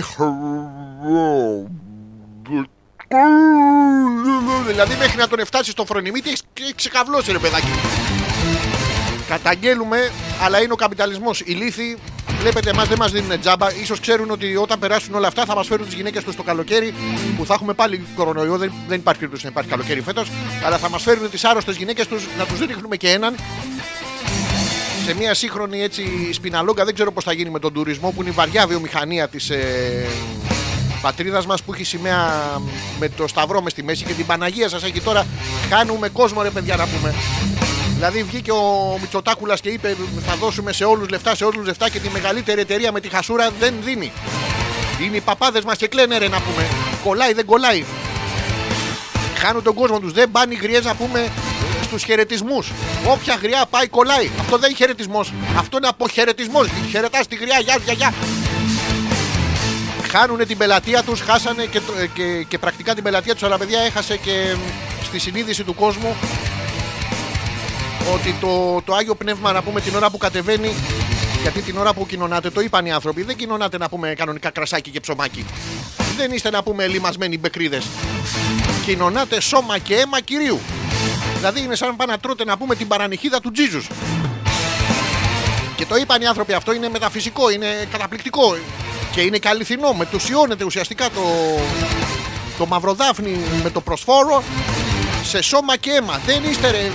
Δηλαδή 4.68 4.96
μέχρι 5.00 5.18
να 5.18 5.28
τον 5.28 5.40
εφτάσει 5.40 5.72
στο 5.72 5.86
φρονιμίτι 5.86 6.30
έχει 6.30 6.76
ξεκαβλώσει 6.76 7.32
ρε 7.32 7.40
παιδάκι. 7.40 7.68
Καταγγέλουμε, 9.28 10.12
αλλά 10.42 10.62
είναι 10.62 10.74
ο 10.74 10.76
καπιταλισμός. 10.76 11.42
Οι 11.46 11.52
λύθοι, 11.52 11.98
βλέπετε, 12.40 12.70
εμάς 12.70 12.88
δεν 12.88 12.98
μας 12.98 13.12
δίνουν 13.12 13.40
τζάμπα. 13.40 13.70
σω 13.86 13.96
ξέρουν 14.02 14.32
ότι 14.32 14.56
όταν 14.56 14.80
περάσουν 14.80 15.16
όλα 15.16 15.28
αυτά 15.28 15.46
θα 15.46 15.56
μας 15.56 15.68
φέρουν 15.68 15.86
τις 15.86 15.96
γυναίκες 15.96 16.24
τους 16.24 16.36
το 16.36 16.44
καλοκαίρι 16.44 16.94
που 17.38 17.46
θα 17.46 17.54
έχουμε 17.54 17.74
πάλι 17.74 18.06
κορονοϊό. 18.16 18.58
Δεν, 18.58 18.72
δεν 18.88 19.00
υπάρχει 19.00 19.20
περίπτωση 19.20 19.46
να 19.46 19.52
υπάρχει 19.52 19.70
καλοκαίρι 19.70 20.02
φέτος. 20.02 20.32
Αλλά 20.66 20.78
θα 20.78 20.90
μας 20.90 21.02
φέρουν 21.02 21.30
τις 21.30 21.44
άρρωστες 21.44 21.76
γυναίκες 21.76 22.08
τους 22.08 22.28
να 22.38 22.46
τους 22.46 22.60
ρίχνουμε 22.60 22.98
και 22.98 23.10
έναν. 23.10 23.36
Σε 25.06 25.16
μια 25.16 25.34
σύγχρονη 25.34 25.82
έτσι 25.82 26.30
σπιναλόγκα, 26.34 26.86
δεν 26.86 26.94
ξέρω 26.94 27.12
πώς 27.12 27.24
θα 27.24 27.34
γίνει 27.34 27.50
με 27.50 27.60
τον 27.60 27.74
τουρισμό 27.74 28.12
που 28.12 28.22
είναι 28.22 28.30
η 28.30 28.34
βαριά 28.34 28.68
βιομηχανία 28.68 29.28
της 29.28 29.50
ε, 29.50 30.06
πατρίδας 31.04 31.46
μας 31.46 31.64
που 31.64 31.74
έχει 31.74 31.84
σημαία 31.84 32.32
με 33.00 33.10
το 33.10 33.28
σταυρό 33.28 33.62
μες 33.62 33.72
στη 33.72 33.84
μέση 33.84 34.04
και 34.04 34.14
την 34.14 34.26
Παναγία 34.26 34.70
σας 34.70 34.84
έχει 34.84 35.02
τώρα. 35.02 35.26
Χάνουμε 35.70 36.10
κόσμο, 36.10 36.42
ρε 36.42 36.50
παιδιά, 36.50 36.76
να 36.76 36.88
πούμε. 36.88 37.14
Δηλαδή 37.94 38.24
βγήκε 38.24 38.52
ο 38.52 38.98
Μητσοτάκουλας 39.02 39.62
και 39.62 39.70
είπε 39.70 39.96
θα 40.26 40.36
δώσουμε 40.36 40.72
σε 40.72 40.84
όλους 40.84 41.10
λεφτά, 41.10 41.36
σε 41.36 41.46
όλους 41.46 41.66
λεφτά 41.66 41.90
και 41.90 42.00
τη 42.00 42.10
μεγαλύτερη 42.10 42.62
εταιρεία 42.62 42.92
με 42.92 43.00
τη 43.00 43.10
χασούρα 43.10 43.52
δεν 43.60 43.74
δίνει. 43.84 44.12
Είναι 45.02 45.16
οι 45.16 45.22
παπάδες 45.22 45.64
μας 45.64 45.78
και 45.78 45.88
κλαίνε 45.88 46.18
ρε 46.18 46.28
να 46.28 46.40
πούμε. 46.42 46.68
Κολλάει, 47.04 47.34
δεν 47.34 47.46
κολλάει. 47.46 47.86
Χάνουν 49.38 49.64
τον 49.64 49.74
κόσμο 49.74 50.00
τους. 50.00 50.12
Δεν 50.12 50.32
πάνε 50.32 50.54
οι 50.54 50.58
γριές 50.62 50.84
να 50.84 50.96
πούμε 50.96 51.32
στους 51.84 52.04
χαιρετισμούς. 52.04 52.72
Όποια 53.08 53.40
γριά 53.42 53.66
πάει, 53.70 53.88
κολλάει. 53.88 54.30
Αυτό 54.40 54.58
δεν 54.58 54.70
είναι 54.70 54.78
χαιρετισμός. 54.78 55.34
Αυτό 55.58 55.78
είναι 55.78 55.88
αποχαιρετισμός. 55.88 56.68
Χαιρετάς 56.90 57.28
τη 57.28 57.36
γριά, 57.36 57.60
γεια, 57.60 57.78
γεια, 57.86 57.94
γεια. 57.94 58.14
Χάνουν 60.16 60.48
την 60.48 60.58
πελατεία 60.58 61.04
τους, 61.04 61.22
χάσανε 61.22 61.66
και, 61.66 61.82
και, 62.14 62.46
και 62.48 62.58
πρακτικά 62.58 62.94
την 62.94 63.04
πελατεία 63.04 63.34
τους, 63.34 63.44
αλλά 63.44 63.58
παιδιά 63.58 63.80
έχασε 63.80 64.18
και 64.18 64.56
στη 65.04 65.20
συνείδηση 65.20 65.64
του 65.64 65.76
κόσμου 65.76 66.16
ότι 68.14 68.36
το, 68.42 68.82
το 68.86 68.94
Άγιο 68.94 69.16
Πνεύμα 69.16 69.52
να 69.52 69.62
πούμε 69.62 69.82
την 69.82 69.96
ώρα 69.96 70.10
που 70.10 70.18
κατεβαίνει 70.18 70.74
γιατί 71.42 71.62
την 71.62 71.78
ώρα 71.78 71.94
που 71.94 72.06
κοινωνάτε, 72.06 72.50
το 72.50 72.62
είπαν 72.62 72.86
οι 72.86 72.92
άνθρωποι, 72.92 73.24
δεν 73.24 73.36
κοινωνάτε 73.36 73.78
να 73.78 73.90
πούμε 73.90 74.14
κανονικά 74.14 74.50
κρασάκι 74.50 74.90
και 74.90 75.00
ψωμάκι. 75.00 75.46
Δεν 76.18 76.32
είστε 76.32 76.50
να 76.50 76.64
πούμε 76.64 76.88
λιμασμένοι 76.88 77.38
μπεκρίδες. 77.38 77.86
Κοινωνάτε 78.86 79.42
σώμα 79.42 79.78
και 79.78 79.96
αίμα 79.96 80.22
κυρίου. 80.22 80.60
Δηλαδή 81.38 81.62
είναι 81.62 81.76
σαν 81.76 81.90
να 81.90 81.96
πάνε 81.96 82.12
να 82.12 82.18
τρώτε 82.18 82.44
να 82.44 82.58
πούμε 82.58 82.76
την 82.76 82.88
παρανυχίδα 82.88 83.40
του 83.40 83.52
Τζίζους. 83.52 83.88
Και 85.76 85.86
το 85.86 85.96
είπαν 85.96 86.22
οι 86.22 86.26
άνθρωποι 86.28 86.54
αυτό, 86.54 86.74
είναι 86.74 86.90
μεταφυσικό, 86.90 87.50
είναι 87.50 87.88
καταπληκτικό. 87.92 88.56
Και 89.14 89.22
είναι 89.22 89.38
και 89.38 89.48
αληθινό, 89.48 89.94
μετουσιώνεται 89.94 90.64
ουσιαστικά 90.64 91.10
το, 91.10 91.22
το 92.58 92.66
μαυροδάφνη 92.66 93.40
με 93.64 93.70
το 93.70 93.82
προσφόρο 93.82 94.44
σε 95.24 95.42
σώμα 95.42 95.78
και 95.78 95.92
αίμα. 95.92 96.22
Δεν 96.26 96.44
είστε, 96.44 96.72
ρε, 96.72 96.92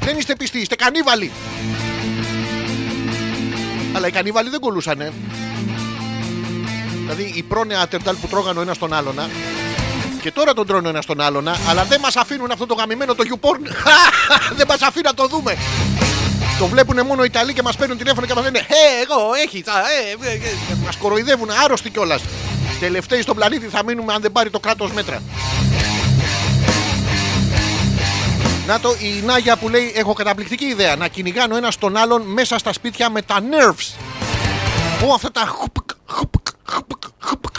δεν 0.00 0.18
είστε 0.18 0.36
πιστοί, 0.36 0.58
είστε 0.58 0.74
κανίβαλοι. 0.74 1.30
Αλλά 3.92 4.06
οι 4.06 4.10
κανίβαλοι 4.10 4.50
δεν 4.50 4.60
κολούσανε. 4.60 5.12
Δηλαδή 7.00 7.32
οι 7.34 7.42
πρόνεα 7.42 7.88
τερτάλ 7.88 8.16
που 8.16 8.26
τρώγανε 8.26 8.58
ο 8.58 8.62
ένας 8.62 8.78
τον 8.78 8.92
άλλον 8.92 9.20
και 10.26 10.32
τώρα 10.32 10.52
τον 10.52 10.66
τρώνε 10.66 10.86
ο 10.86 10.90
ένας 10.90 11.06
τον 11.06 11.20
άλλον 11.20 11.48
αλλά 11.68 11.84
δεν 11.84 12.00
μας 12.00 12.16
αφήνουν 12.16 12.50
αυτό 12.50 12.66
το 12.66 12.74
γαμημένο 12.74 13.14
το 13.14 13.24
YouPorn. 13.30 13.60
δεν 14.56 14.66
μας 14.68 14.82
αφήνουν 14.82 15.04
να 15.04 15.14
το 15.14 15.26
δούμε. 15.26 15.56
Το 16.58 16.66
βλέπουν 16.66 17.06
μόνο 17.06 17.22
οι 17.22 17.26
Ιταλοί 17.30 17.52
και 17.52 17.62
μας 17.62 17.76
παίρνουν 17.76 17.98
τηλέφωνο 17.98 18.26
και 18.26 18.34
μας 18.34 18.44
λένε 18.44 18.58
Ε, 18.58 19.02
εγώ, 19.02 19.34
έχεις. 19.44 19.60
Ε, 19.60 20.28
ε, 20.28 20.32
ε, 20.32 20.40
μας 20.84 20.96
κοροϊδεύουν 20.96 21.50
άρρωστοι 21.64 21.90
κιόλας. 21.90 22.22
Τελευταίοι 22.80 23.22
στον 23.22 23.36
πλανήτη 23.36 23.66
θα 23.66 23.84
μείνουμε 23.84 24.12
αν 24.12 24.20
δεν 24.20 24.32
πάρει 24.32 24.50
το 24.50 24.60
κράτος 24.60 24.92
μέτρα. 24.92 25.22
Να 28.66 28.80
το, 28.80 28.94
η 28.98 29.22
Νάγια 29.24 29.56
που 29.56 29.68
λέει: 29.68 29.92
Έχω 29.96 30.12
καταπληκτική 30.12 30.64
ιδέα 30.64 30.96
να 30.96 31.08
κυνηγάνε 31.08 31.54
ο 31.54 31.56
ένα 31.56 31.72
τον 31.78 31.96
άλλον 31.96 32.22
μέσα 32.22 32.58
στα 32.58 32.72
σπίτια 32.72 33.10
με 33.10 33.22
τα 33.22 33.36
nerves. 33.40 33.94
Ω, 35.08 35.14
αυτά 35.14 35.30
τα 35.30 35.46
χουπκ, 35.46 35.90
χουπκ, 36.06 36.46
χουπκ, 36.70 37.02
χουπκ. 37.20 37.54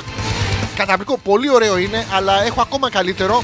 Καταπληκτικό, 0.76 1.18
πολύ 1.24 1.50
ωραίο 1.50 1.78
είναι, 1.78 2.06
αλλά 2.14 2.44
έχω 2.44 2.62
ακόμα 2.62 2.90
καλύτερο 2.90 3.44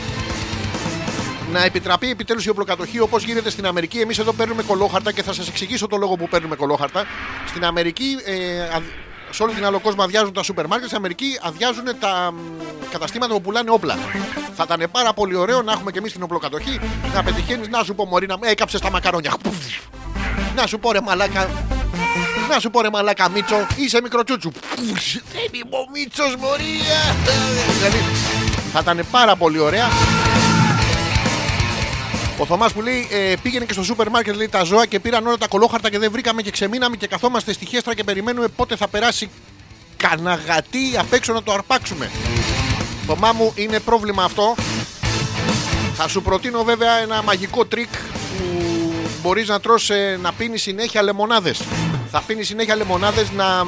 να 1.52 1.64
επιτραπεί 1.64 2.10
επιτέλου 2.10 2.42
η 2.46 2.50
οπλοκατοχή 2.50 3.00
όπω 3.00 3.18
γίνεται 3.18 3.50
στην 3.50 3.66
Αμερική. 3.66 4.00
Εμεί 4.00 4.16
εδώ 4.20 4.34
παίρνουμε 4.34 4.64
κολόχαρτα 4.64 5.12
και 5.12 5.24
θα 5.24 5.34
σα 5.34 5.42
εξηγήσω 5.42 5.88
το 5.88 5.98
λόγο 5.98 6.16
που 6.16 6.28
παίρνουμε 6.28 6.56
κολόχαρτα. 6.56 7.06
Στην 7.48 7.66
Αμερική 7.66 8.18
ε, 8.26 8.80
σε 9.30 9.44
όλη 9.44 9.54
την 9.54 9.66
άλλο 9.66 9.80
κόσμο 9.80 10.04
αδειάζουν 10.04 10.34
τα 10.34 10.44
σούπερ 10.44 10.68
μάρκετ, 10.68 10.86
στην 10.86 10.98
Αμερική 10.98 11.40
αδειάζουν 11.42 11.84
τα 12.00 12.34
μ, 12.34 12.38
καταστήματα 12.92 13.34
που 13.34 13.42
πουλάνε 13.42 13.70
όπλα. 13.70 13.98
Θα 14.56 14.64
ήταν 14.66 14.90
πάρα 14.92 15.14
πολύ 15.14 15.36
ωραίο 15.36 15.62
να 15.62 15.72
έχουμε 15.72 15.92
και 15.92 15.98
εμεί 15.98 16.10
την 16.10 16.24
οπλοκατοχή, 16.24 16.80
να 17.14 17.24
πετυχαίνει, 17.24 17.68
να 17.68 17.84
σου 17.84 17.96
πω 17.96 18.06
Μωρή, 18.06 18.28
να 18.28 18.38
έκαψε 18.42 18.80
τα 18.80 18.92
μακαρόνια. 18.92 19.34
Πουφ. 19.44 19.56
Να 20.56 20.68
σου 20.68 20.80
πω 20.80 20.92
ρε 20.92 21.02
μαλάκα. 21.02 21.50
Να 22.50 22.60
σου 22.60 22.70
πω 22.70 22.82
ρε 22.82 22.90
μαλάκα 22.90 23.30
Μίτσο, 23.30 23.68
είσαι 23.76 24.02
μικροτσούτσου. 24.02 24.52
Πουφ. 24.52 25.14
Δεν 25.14 25.50
είμαι 25.52 25.76
ο 25.76 25.90
Μίτσος 25.94 26.36
Μωρία. 26.40 27.16
Δηλαδή, 27.78 27.98
θα 28.74 28.80
ήταν 28.80 29.06
πάρα 29.12 29.36
πολύ 29.36 29.60
ωραία. 29.60 29.88
Ο 32.44 32.46
Θωμάς 32.46 32.74
που 32.74 32.82
λέει 32.82 33.08
ε, 33.12 33.34
πήγαινε 33.42 33.66
και 33.66 33.74
στο 33.74 33.84
σούπερ 33.84 34.10
μάρκετ 34.10 34.36
λέει, 34.36 34.50
τα 34.50 34.64
ζώα 34.64 34.86
και 34.86 35.00
πήραν 35.00 35.28
όλα 35.28 35.38
τα 35.38 35.48
κολόχαρτα 35.48 35.90
και 35.90 36.00
δεν 36.00 36.12
βρήκαμε 36.12 36.42
και 36.42 36.52
ξεμείναμε 36.52 36.96
και 36.96 37.08
καθόμαστε 37.08 37.54
στη 37.54 37.66
χέστρα 37.66 37.96
και 37.96 38.04
περιμένουμε 38.04 38.48
πότε 38.48 38.76
θα 38.76 38.88
περάσει 38.88 39.30
καναγατή 39.98 40.98
απ' 40.98 41.14
έξω 41.14 41.34
να 41.34 41.44
το 41.44 41.54
αρπάξουμε. 41.54 42.12
Θωμά 43.08 43.32
μου 43.32 43.52
είναι 43.56 43.80
πρόβλημα 43.80 44.24
αυτό. 44.24 44.56
Θα 45.96 46.08
σου 46.08 46.22
προτείνω 46.22 46.64
βέβαια 46.64 46.94
ένα 46.94 47.24
μαγικό 47.24 47.66
τρίκ 47.66 47.90
που 48.38 48.62
μπορείς 49.22 49.48
να 49.48 49.60
τρως 49.60 49.90
ε, 49.90 50.20
να 50.22 50.32
πίνεις 50.32 50.62
συνέχεια 50.62 51.02
λεμονάδες. 51.02 51.62
Θα 52.12 52.22
πίνεις 52.28 52.48
συνέχεια 52.48 52.76
λεμονάδες 52.76 53.32
να, 53.32 53.64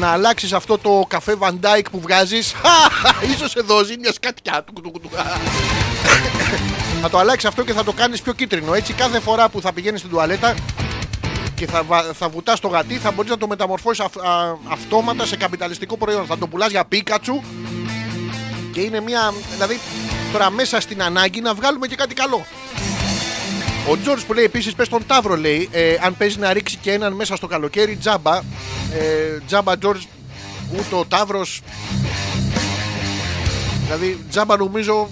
να 0.00 0.08
αλλάξεις 0.08 0.52
αυτό 0.52 0.78
το 0.78 1.04
καφέ 1.08 1.36
Van 1.38 1.54
Dyke 1.60 1.90
που 1.90 2.00
βγάζεις. 2.00 2.54
Ίσως 3.34 3.50
σε 3.50 3.60
δώσει 3.60 3.96
μια 3.98 4.12
σκατιά. 6.98 7.04
Τουκ, 7.04 7.04
τουκ, 7.04 7.04
τουκ. 7.04 7.04
θα 7.04 7.10
το 7.10 7.18
αλλάξει 7.18 7.46
αυτό 7.46 7.64
και 7.64 7.72
θα 7.72 7.84
το 7.84 7.92
κάνεις 7.92 8.22
πιο 8.22 8.32
κίτρινο. 8.32 8.74
Έτσι 8.74 8.92
κάθε 8.92 9.20
φορά 9.20 9.48
που 9.48 9.60
θα 9.60 9.72
πηγαίνεις 9.72 9.98
στην 10.00 10.10
τουαλέτα 10.12 10.54
και 11.54 11.66
θα, 11.66 11.82
βα- 11.82 12.12
θα 12.14 12.28
βουτάς 12.28 12.60
το 12.60 12.68
γατί 12.68 12.94
θα 12.94 13.10
μπορείς 13.10 13.30
να 13.30 13.38
το 13.38 13.46
μεταμορφώσεις 13.46 14.04
αυ- 14.04 14.18
α- 14.26 14.58
αυτόματα 14.68 15.26
σε 15.26 15.36
καπιταλιστικό 15.36 15.96
προϊόν. 15.96 16.26
Θα 16.26 16.38
το 16.38 16.46
πουλάς 16.46 16.70
για 16.70 16.84
πίκατσου 16.84 17.42
και 18.72 18.80
είναι 18.80 19.00
μια. 19.00 19.32
Δηλαδή, 19.52 19.78
τώρα 20.32 20.50
μέσα 20.50 20.80
στην 20.80 21.02
ανάγκη 21.02 21.40
να 21.40 21.54
βγάλουμε 21.54 21.86
και 21.86 21.94
κάτι 21.96 22.14
καλό. 22.14 22.44
Ο 23.90 23.96
Τζόρτζ 23.96 24.22
που 24.22 24.32
λέει 24.32 24.44
επίσης: 24.44 24.74
Πες 24.74 24.88
τον 24.88 25.06
Ταύρο, 25.06 25.36
λέει, 25.36 25.68
ε, 25.72 25.94
αν 26.04 26.16
παίζει 26.16 26.38
να 26.38 26.52
ρίξει 26.52 26.76
και 26.80 26.92
έναν 26.92 27.12
μέσα 27.12 27.36
στο 27.36 27.46
καλοκαίρι, 27.46 27.96
τζάμπα. 27.96 28.36
Ε, 28.92 29.38
τζάμπα, 29.46 29.78
Τζόρτζ, 29.78 30.02
ούτε 30.78 30.94
ο 30.94 31.04
Ταύρος. 31.04 31.60
Δηλαδή, 33.84 34.24
τζάμπα 34.30 34.56
νομίζω 34.56 35.08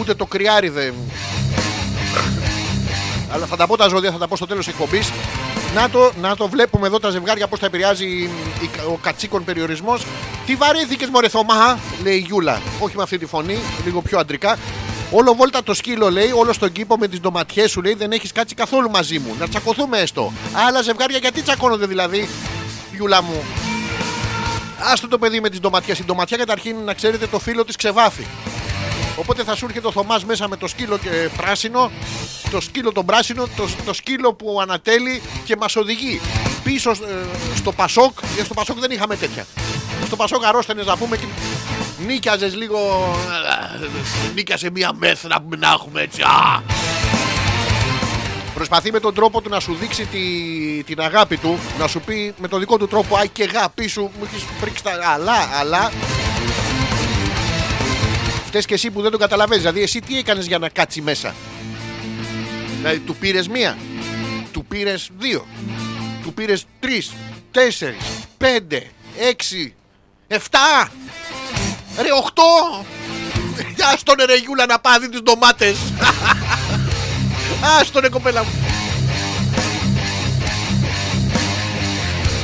ούτε 0.00 0.14
το 0.14 0.26
κρυάρι 0.26 0.68
δεν. 0.68 0.94
Αλλά 3.32 3.46
θα 3.46 3.56
τα 3.56 3.66
πω 3.66 3.76
τα 3.76 3.88
ζώδια, 3.88 4.10
θα 4.10 4.18
τα 4.18 4.28
πω 4.28 4.36
στο 4.36 4.46
τέλος 4.46 4.64
της 4.64 4.74
εκπομπής. 4.74 5.10
Να 5.74 5.90
το, 5.90 6.12
να 6.20 6.36
το 6.36 6.48
βλέπουμε 6.48 6.86
εδώ 6.86 6.98
τα 7.00 7.10
ζευγάρια 7.10 7.46
πώς 7.46 7.58
τα 7.58 7.66
επηρεάζει 7.66 8.06
η- 8.06 8.30
ο 8.88 8.98
κατσίκον 9.02 9.44
περιορισμός. 9.44 10.06
Τι 10.46 10.54
βαρέθηκες, 10.54 11.08
Μωρέ 11.08 11.28
Θωμά, 11.28 11.78
λέει 12.02 12.14
η 12.14 12.18
Γιούλα. 12.26 12.60
Όχι 12.80 12.96
με 12.96 13.02
αυτή 13.02 13.18
τη 13.18 13.26
φωνή, 13.26 13.58
λίγο 13.84 14.00
πιο 14.02 14.18
αντρικά. 14.18 14.56
Όλο 15.10 15.34
βόλτα 15.34 15.62
το 15.62 15.74
σκύλο 15.74 16.10
λέει, 16.10 16.30
όλο 16.34 16.52
στον 16.52 16.72
κήπο 16.72 16.96
με 16.96 17.08
τις 17.08 17.20
ντοματιές 17.20 17.70
σου 17.70 17.82
λέει 17.82 17.94
δεν 17.94 18.12
έχεις 18.12 18.32
κάτσει 18.32 18.54
καθόλου 18.54 18.90
μαζί 18.90 19.18
μου. 19.18 19.34
Να 19.38 19.48
τσακωθούμε 19.48 19.98
έστω. 19.98 20.32
Άλλα 20.68 20.82
ζευγάρια 20.82 21.18
γιατί 21.18 21.42
τσακώνονται 21.42 21.86
δηλαδή, 21.86 22.28
Γιούλα 22.94 23.22
μου; 23.22 23.44
Άστο 24.92 25.08
το 25.08 25.18
παιδί 25.18 25.40
με 25.40 25.48
τις 25.50 25.60
ντοματιές. 25.60 25.98
Η 25.98 26.04
ντοματιά 26.04 26.36
καταρχήν 26.36 26.76
να 26.84 26.94
ξέρετε 26.94 27.26
το 27.26 27.38
φίλο 27.38 27.64
της 27.64 27.76
ξεβάφει. 27.76 28.26
Οπότε 29.16 29.44
θα 29.44 29.54
σου 29.56 29.64
έρχεται 29.64 29.86
ο 29.86 29.92
Θωμάς 29.92 30.24
μέσα 30.24 30.48
με 30.48 30.56
το 30.56 30.66
σκύλο 30.68 30.98
και 30.98 31.10
πράσινο, 31.36 31.90
το 32.50 32.60
σκύλο 32.60 32.92
τον 32.92 33.04
πράσινο, 33.06 33.46
το, 33.56 33.68
το 33.84 33.92
σκύλο 33.92 34.34
που 34.34 34.58
ανατέλει 34.60 35.22
και 35.44 35.56
μας 35.56 35.76
οδηγεί 35.76 36.20
πίσω 36.62 36.90
ε, 36.90 36.94
στο 37.56 37.72
Πασόκ. 37.72 38.18
Γιατί 38.20 38.44
στο 38.44 38.54
Πασόκ 38.54 38.78
δεν 38.78 38.90
είχαμε 38.90 39.16
τέτοια. 39.16 39.46
Στο 40.06 40.16
Πασόκ 40.16 40.44
αρρώστενες 40.44 40.86
να 40.86 40.96
πούμε 40.96 41.16
και 41.16 41.24
νίκιαζες 42.06 42.54
λίγο. 42.56 42.78
ε, 43.80 43.86
Νίκιασε 44.34 44.70
μία 44.70 44.92
μέθρα 44.94 45.40
που 45.40 45.56
να 45.58 45.68
έχουμε 45.68 46.00
έτσι. 46.00 46.22
Α! 46.22 46.62
Προσπαθεί 48.54 48.92
με 48.92 49.00
τον 49.00 49.14
τρόπο 49.14 49.40
του 49.40 49.48
να 49.48 49.60
σου 49.60 49.74
δείξει 49.80 50.04
τη, 50.04 50.18
την 50.84 51.00
αγάπη 51.00 51.36
του, 51.36 51.58
να 51.78 51.86
σου 51.86 52.00
πει 52.00 52.34
με 52.38 52.48
τον 52.48 52.58
δικό 52.60 52.76
του 52.76 52.86
τρόπο, 52.88 53.16
Ай 53.16 53.26
και 53.32 53.50
αγάπη 53.54 53.86
σου, 53.88 54.00
μου 54.00 54.28
έχεις 54.32 54.44
πρίξει 54.60 54.82
τα. 54.82 54.90
Αλλά, 55.14 55.48
αλλά. 55.60 55.90
Φταίει 58.56 58.68
και 58.68 58.74
εσύ 58.74 58.90
που 58.90 59.02
δεν 59.02 59.10
το 59.10 59.18
καταλαβαίνεις. 59.18 59.62
Δηλαδή, 59.62 59.82
εσύ 59.82 60.00
τι 60.00 60.18
έκανες 60.18 60.46
για 60.46 60.58
να 60.58 60.68
κάτσει 60.68 61.00
μέσα; 61.00 61.34
Δηλαδή, 62.76 62.98
του 62.98 63.16
πήρες 63.16 63.48
μία, 63.48 63.76
του 64.52 64.64
πήρες 64.64 65.10
δύο, 65.18 65.46
του 66.22 66.34
πήρες 66.34 66.64
τρεις, 66.80 67.12
τέσσερις, 67.50 68.04
πέντε, 68.38 68.90
έξι, 69.18 69.74
εφτά, 70.26 70.90
ρε 72.02 72.12
οχτώ. 72.12 72.84
Άστον 73.92 74.16
ρε 74.26 74.36
Γιούλα 74.36 74.66
να 74.66 74.78
πάθει 74.78 75.08
τις 75.08 75.20
ντομάτες 75.22 75.76
Άστον 77.80 78.02
ρε 78.02 78.08
κοπέλα 78.08 78.42
μου 78.42 78.50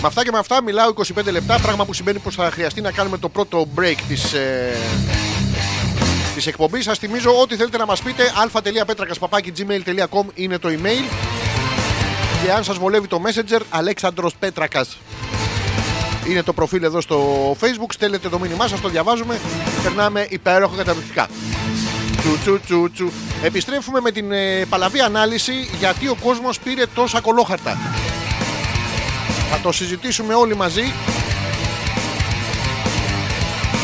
Με 0.01 0.09
αυτά 0.09 0.25
και 0.25 0.31
με 0.31 0.39
αυτά 0.39 0.63
μιλάω 0.63 0.93
25 0.97 1.33
λεπτά 1.33 1.59
Πράγμα 1.59 1.85
που 1.85 1.93
σημαίνει 1.93 2.19
πως 2.19 2.35
θα 2.35 2.51
χρειαστεί 2.51 2.81
να 2.81 2.93
κάνουμε 2.93 3.19
το 3.19 3.29
πρώτο 3.29 3.69
break 3.77 3.97
της, 4.09 4.33
ε, 4.33 4.77
της 6.35 6.47
εκπομπής 6.47 6.85
Σας 6.85 6.99
θυμίζω 6.99 7.41
ό,τι 7.41 7.57
θέλετε 7.57 7.79
να 7.79 7.87
μας 7.87 8.03
πείτε 8.03 8.33
αλφα.πέτρακας.gmail.com 8.43 10.25
είναι 10.35 10.59
το 10.59 10.69
email 10.69 11.05
Και 12.45 12.53
αν 12.53 12.65
σας 12.65 12.79
βολεύει 12.79 13.07
το 13.07 13.23
messenger 13.27 13.61
Αλέξανδρος 13.71 14.35
Πέτρακας 14.35 14.99
είναι 16.29 16.43
το 16.43 16.53
προφίλ 16.53 16.83
εδώ 16.83 17.01
στο 17.01 17.51
facebook. 17.61 17.93
Στέλνετε 17.93 18.29
το 18.29 18.39
μήνυμά 18.39 18.69
σας, 18.69 18.81
το 18.81 18.89
διαβάζουμε. 18.89 19.41
Περνάμε 19.83 20.27
υπέροχα 20.29 20.77
καταπληκτικά. 20.77 21.29
Τσου, 22.17 22.39
τσου, 22.43 22.61
τσου, 22.61 22.91
τσου. 22.91 23.13
Επιστρέφουμε 23.43 24.01
με 24.01 24.11
την 24.11 24.33
ε, 24.33 24.65
παλαβή 24.69 25.01
ανάλυση 25.01 25.71
γιατί 25.79 26.09
ο 26.09 26.17
κόσμος 26.23 26.59
πήρε 26.59 26.87
τόσα 26.95 27.21
κολόχαρτα. 27.21 27.79
Θα 29.51 29.59
το 29.63 29.73
συζητήσουμε 29.73 30.35
όλοι 30.35 30.57
μαζί 30.57 30.93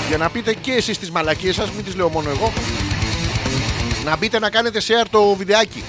για 0.09 0.17
να 0.17 0.31
πείτε 0.31 0.55
και 0.55 0.73
εσείς 0.73 0.99
τις 0.99 1.11
μαλακίες 1.11 1.55
σας, 1.55 1.71
μην 1.71 1.85
τις 1.85 1.95
λέω 1.95 2.09
μόνο 2.09 2.31
εγώ. 2.31 2.53
Να 4.05 4.17
μπείτε 4.17 4.39
να 4.39 4.51
κάνετε 4.51 4.81
share 4.81 5.07
το 5.11 5.35
βιντεάκι. 5.35 5.83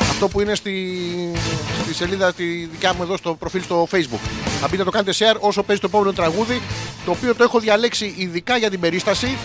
Αυτό 0.00 0.28
που 0.28 0.40
είναι 0.40 0.54
στη, 0.54 0.98
στη 1.82 1.94
σελίδα 1.94 2.32
τη 2.32 2.44
δικιά 2.44 2.94
μου 2.94 3.02
εδώ 3.02 3.16
στο 3.16 3.34
προφίλ 3.34 3.62
στο 3.62 3.88
facebook. 3.90 4.20
Θα 4.60 4.66
μπείτε 4.66 4.76
να 4.76 4.84
το 4.84 4.90
κάνετε 4.90 5.12
share 5.18 5.36
όσο 5.40 5.62
παίζει 5.62 5.80
το 5.80 5.88
επόμενο 5.90 6.12
τραγούδι, 6.12 6.62
το 7.04 7.10
οποίο 7.10 7.34
το 7.34 7.42
έχω 7.42 7.60
διαλέξει 7.60 8.14
ειδικά 8.16 8.56
για 8.56 8.70
την 8.70 8.80
περίσταση. 8.80 9.36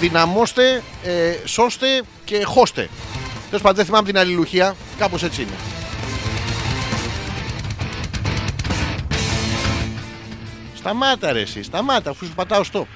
Δυναμώστε, 0.00 0.82
ε, 1.02 1.34
σώστε 1.44 2.02
και 2.24 2.44
χώστε. 2.44 2.88
Τέλος 3.46 3.62
πάντων, 3.62 3.76
δεν 3.76 3.84
θυμάμαι 3.84 4.06
την 4.06 4.18
αλληλουχία. 4.18 4.76
Κάπως 4.98 5.22
έτσι 5.22 5.42
είναι. 5.42 5.71
Σταμάτα 10.82 11.32
ρε 11.32 11.40
εσύ, 11.40 11.62
σταμάτα 11.62 12.10
αφού 12.10 12.26
σου 12.26 12.34
πατάω 12.34 12.64
στο. 12.64 12.86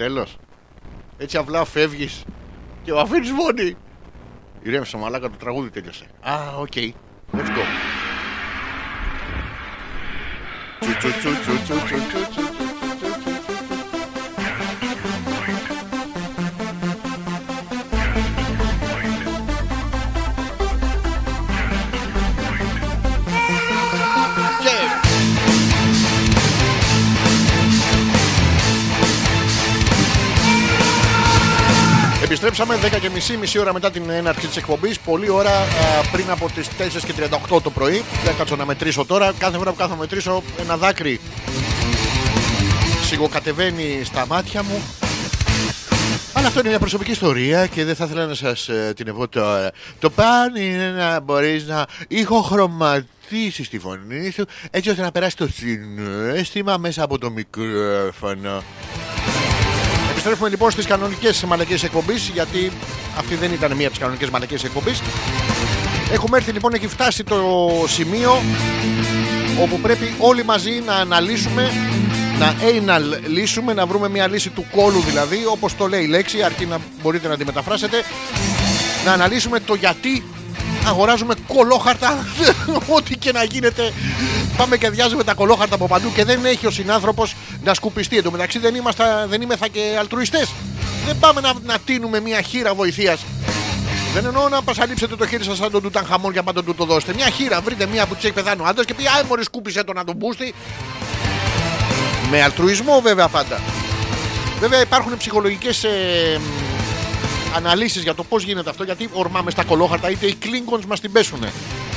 τέλος. 0.00 0.36
Έτσι 1.18 1.36
απλά 1.36 1.64
φεύγεις 1.64 2.24
και 2.82 2.92
με 2.92 3.00
αφήνεις 3.00 3.30
μόνη. 3.30 3.76
Ηρέμησε 4.62 4.96
μαλάκα 4.96 5.30
το 5.30 5.36
τραγούδι 5.36 5.70
τέλειωσε. 5.70 6.06
Α, 6.20 6.56
οκ. 6.58 6.68
Okay. 6.74 6.90
Let's 7.32 7.48
go. 7.48 7.64
Επιστρέψαμε 32.42 32.96
10 32.96 33.00
και 33.00 33.10
μισή, 33.10 33.36
μισή 33.36 33.58
ώρα 33.58 33.72
μετά 33.72 33.90
την 33.90 34.10
έναρξη 34.10 34.46
της 34.46 34.56
εκπομπής. 34.56 35.00
Πολύ 35.00 35.30
ώρα 35.30 35.50
α, 35.50 35.64
πριν 36.12 36.30
από 36.30 36.50
τις 36.54 36.68
4 36.68 36.72
και 37.06 37.14
38 37.50 37.62
το 37.62 37.70
πρωί. 37.70 38.04
Δεν 38.24 38.36
κάτσω 38.36 38.56
να 38.56 38.64
μετρήσω 38.64 39.04
τώρα. 39.04 39.32
Κάθε 39.38 39.56
φορά 39.58 39.70
που 39.70 39.76
κάθομαι 39.76 39.94
να 39.94 40.00
μετρήσω, 40.00 40.42
ένα 40.60 40.76
δάκρυ 40.76 41.20
σιγοκατεβαίνει 43.04 44.00
στα 44.04 44.26
μάτια 44.26 44.62
μου. 44.62 44.82
Αλλά 46.32 46.46
αυτό 46.46 46.60
είναι 46.60 46.68
μια 46.68 46.78
προσωπική 46.78 47.10
ιστορία 47.10 47.66
και 47.66 47.84
δεν 47.84 47.94
θα 47.94 48.04
ήθελα 48.04 48.26
να 48.26 48.34
σας 48.34 48.70
την 48.96 49.08
ευώ 49.08 49.28
τώρα. 49.28 49.70
Το 49.98 50.10
παν 50.10 50.56
είναι 50.56 50.90
να 50.90 51.20
μπορείς 51.20 51.66
να 51.66 51.86
ηχοχρωματίσεις 52.08 53.68
τη 53.68 53.78
φωνή 53.78 54.30
σου 54.30 54.44
έτσι 54.70 54.90
ώστε 54.90 55.02
να 55.02 55.10
περάσει 55.10 55.36
το 55.36 55.48
συνέστημα 55.48 56.76
μέσα 56.76 57.02
από 57.02 57.18
το 57.18 57.30
μικρόφωνο. 57.30 58.62
Επιστρέφουμε 60.20 60.50
λοιπόν 60.50 60.70
στις 60.70 60.86
κανονικές 60.86 61.44
μαλακές 61.44 61.82
εκπομπής, 61.82 62.30
γιατί 62.34 62.72
αυτή 63.18 63.34
δεν 63.34 63.52
ήταν 63.52 63.72
μία 63.72 63.82
από 63.82 63.90
τις 63.90 63.98
κανονικές 63.98 64.30
μαλακές 64.30 64.64
εκπομπής. 64.64 65.02
Έχουμε 66.12 66.36
έρθει 66.36 66.52
λοιπόν, 66.52 66.74
έχει 66.74 66.86
φτάσει 66.86 67.24
το 67.24 67.68
σημείο 67.86 68.42
όπου 69.62 69.80
πρέπει 69.80 70.14
όλοι 70.18 70.44
μαζί 70.44 70.82
να 70.86 70.94
αναλύσουμε, 70.94 71.70
να 72.38 72.54
αναλύσουμε, 72.68 73.72
να 73.72 73.86
βρούμε 73.86 74.08
μια 74.08 74.28
λύση 74.28 74.50
του 74.50 74.66
κόλου 74.70 75.00
δηλαδή, 75.00 75.44
όπως 75.52 75.76
το 75.76 75.86
λέει 75.86 76.02
η 76.02 76.06
λέξη, 76.06 76.42
αρκεί 76.42 76.66
να 76.66 76.78
μπορείτε 77.02 77.28
να 77.28 77.36
τη 77.36 77.44
μεταφράσετε, 77.44 77.96
να 79.04 79.12
αναλύσουμε 79.12 79.60
το 79.60 79.74
γιατί 79.74 80.24
αγοράζουμε 80.86 81.34
κολόχαρτα, 81.46 82.26
ό,τι 82.96 83.16
και 83.16 83.32
να 83.32 83.44
γίνεται. 83.44 83.92
Πάμε 84.56 84.76
και 84.76 84.86
αδειάζουμε 84.86 85.24
τα 85.24 85.34
κολόχαρτα 85.34 85.74
από 85.74 85.86
παντού 85.86 86.12
και 86.12 86.24
δεν 86.24 86.44
έχει 86.44 86.66
ο 86.66 86.70
συνάνθρωπος 86.70 87.34
να 87.64 87.74
σκουπιστεί. 87.74 88.16
Εν 88.16 88.22
τω 88.22 88.30
μεταξύ 88.30 88.58
δεν, 88.58 88.74
είμαστε, 88.74 89.04
δεν 89.28 89.42
είμεθα 89.42 89.68
και 89.68 89.96
αλτρουιστές. 89.98 90.48
Δεν 91.06 91.18
πάμε 91.18 91.40
να, 91.40 91.52
να 91.64 91.78
τίνουμε 91.84 92.20
μια 92.20 92.40
χείρα 92.40 92.74
βοηθείας. 92.74 93.20
Δεν 94.14 94.24
εννοώ 94.24 94.48
να 94.48 94.62
πασαλείψετε 94.62 95.16
το 95.16 95.26
χέρι 95.26 95.44
σας 95.44 95.56
σαν 95.56 95.70
τον 95.70 95.82
Τούταν 95.82 96.06
Χαμόν 96.06 96.32
και 96.32 96.38
να 96.38 96.44
πάτε 96.44 96.62
του 96.62 96.74
το 96.74 96.84
δώσετε. 96.84 97.14
Μια 97.14 97.30
χείρα, 97.30 97.60
βρείτε 97.60 97.86
μια 97.86 98.06
που 98.06 98.14
τη 98.14 98.20
έχει 98.24 98.34
πεθάνει 98.34 98.60
ο 98.60 98.64
άντρας 98.64 98.86
και 98.86 98.94
πει 98.94 99.02
Άι, 99.16 99.22
μωρή, 99.28 99.44
σκούπισε 99.44 99.84
το 99.84 99.92
να 99.92 100.04
τον 100.04 100.16
μπούστη. 100.16 100.54
Με 102.30 102.42
αλτρουισμό 102.42 103.00
βέβαια 103.00 103.28
πάντα. 103.28 103.60
Βέβαια 104.60 104.80
υπάρχουν 104.80 105.16
ψυχολογικές 105.16 105.84
ε, 105.84 106.40
αναλύσεις 107.54 108.02
για 108.02 108.14
το 108.14 108.24
πώς 108.24 108.42
γίνεται 108.42 108.70
αυτό 108.70 108.84
γιατί 108.84 109.08
ορμάμε 109.12 109.50
στα 109.50 109.64
κολόχαρτα 109.64 110.10
είτε 110.10 110.26
οι 110.26 110.38
Klingons 110.42 110.84
μας 110.88 111.00
την 111.00 111.12
πέσουν 111.12 111.40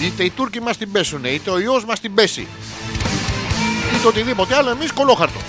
είτε 0.01 0.23
οι 0.23 0.29
Τούρκοι 0.29 0.61
μας 0.61 0.77
την 0.77 0.91
πέσουν 0.91 1.23
είτε 1.25 1.49
ο 1.49 1.59
ιός 1.59 1.85
μας 1.85 1.99
την 1.99 2.13
πέσει. 2.13 2.47
Είτε 3.97 4.07
οτιδήποτε 4.07 4.55
άλλο 4.55 4.69
εμείς 4.69 4.91
κολόχαρτο. 4.91 5.39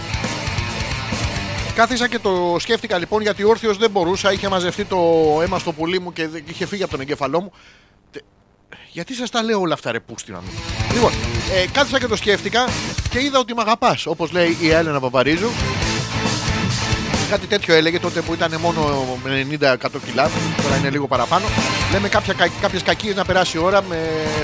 Κάθισα 1.74 2.09
και 2.09 2.18
το 2.18 2.57
σκέφτηκα 2.59 2.98
λοιπόν 2.98 3.22
γιατί 3.22 3.44
όρθιος 3.44 3.76
δεν 3.76 3.90
μπορούσα 3.90 4.32
είχε 4.32 4.48
μαζευτεί 4.48 4.84
το 4.84 4.98
αίμα 5.42 5.59
στο 5.59 5.72
πουλί 5.72 6.00
μου 6.00 6.12
και 6.12 6.28
δεν- 6.28 6.44
είχε 6.48 6.66
φύγει 6.66 6.82
από 6.82 6.90
τον 6.90 7.00
εγκέφαλό 7.00 7.40
μου. 7.40 7.52
Τε- 8.11 8.22
γιατί 8.92 9.14
σας 9.14 9.30
τα 9.30 9.42
λέω 9.42 9.61
όλα 9.61 9.74
αυτά 9.74 9.92
ρε 9.92 10.00
πούστινα 10.00 10.40
μου; 10.40 10.48
Λοιπόν, 10.94 11.12
ε, 11.55 11.64
κάθισα 11.72 11.98
και 11.98 12.07
το 12.07 12.16
σκέφτηκα 12.16 12.68
και 13.11 13.20
είδα 13.20 13.38
ότι 13.38 13.55
με 13.55 13.61
αγαπάς 13.61 14.07
όπως 14.07 14.30
λέει 14.32 14.57
η 14.61 14.70
Έλενα 14.70 15.00
Παπαρίζου 15.00 15.48
Κάτι 17.31 17.47
τέτοιο 17.47 17.75
έλεγε 17.75 18.01
τότε 18.01 18.20
που 18.20 18.35
ήταν 18.35 18.57
μόνο 18.61 19.05
με 19.25 19.47
90-100 19.61 19.77
κιλά. 20.07 20.31
Τώρα 20.62 20.77
είναι 20.77 20.91
λίγο 20.91 21.07
παραπάνω. 21.07 21.45
Λέμε 21.93 22.09
κάποια, 22.09 22.35
κάποιες 22.61 22.83
κακίες 22.83 23.14
να 23.14 23.25
περάσει 23.25 23.57
η 23.57 23.61
ώρα 23.61 23.83
με 23.83 23.99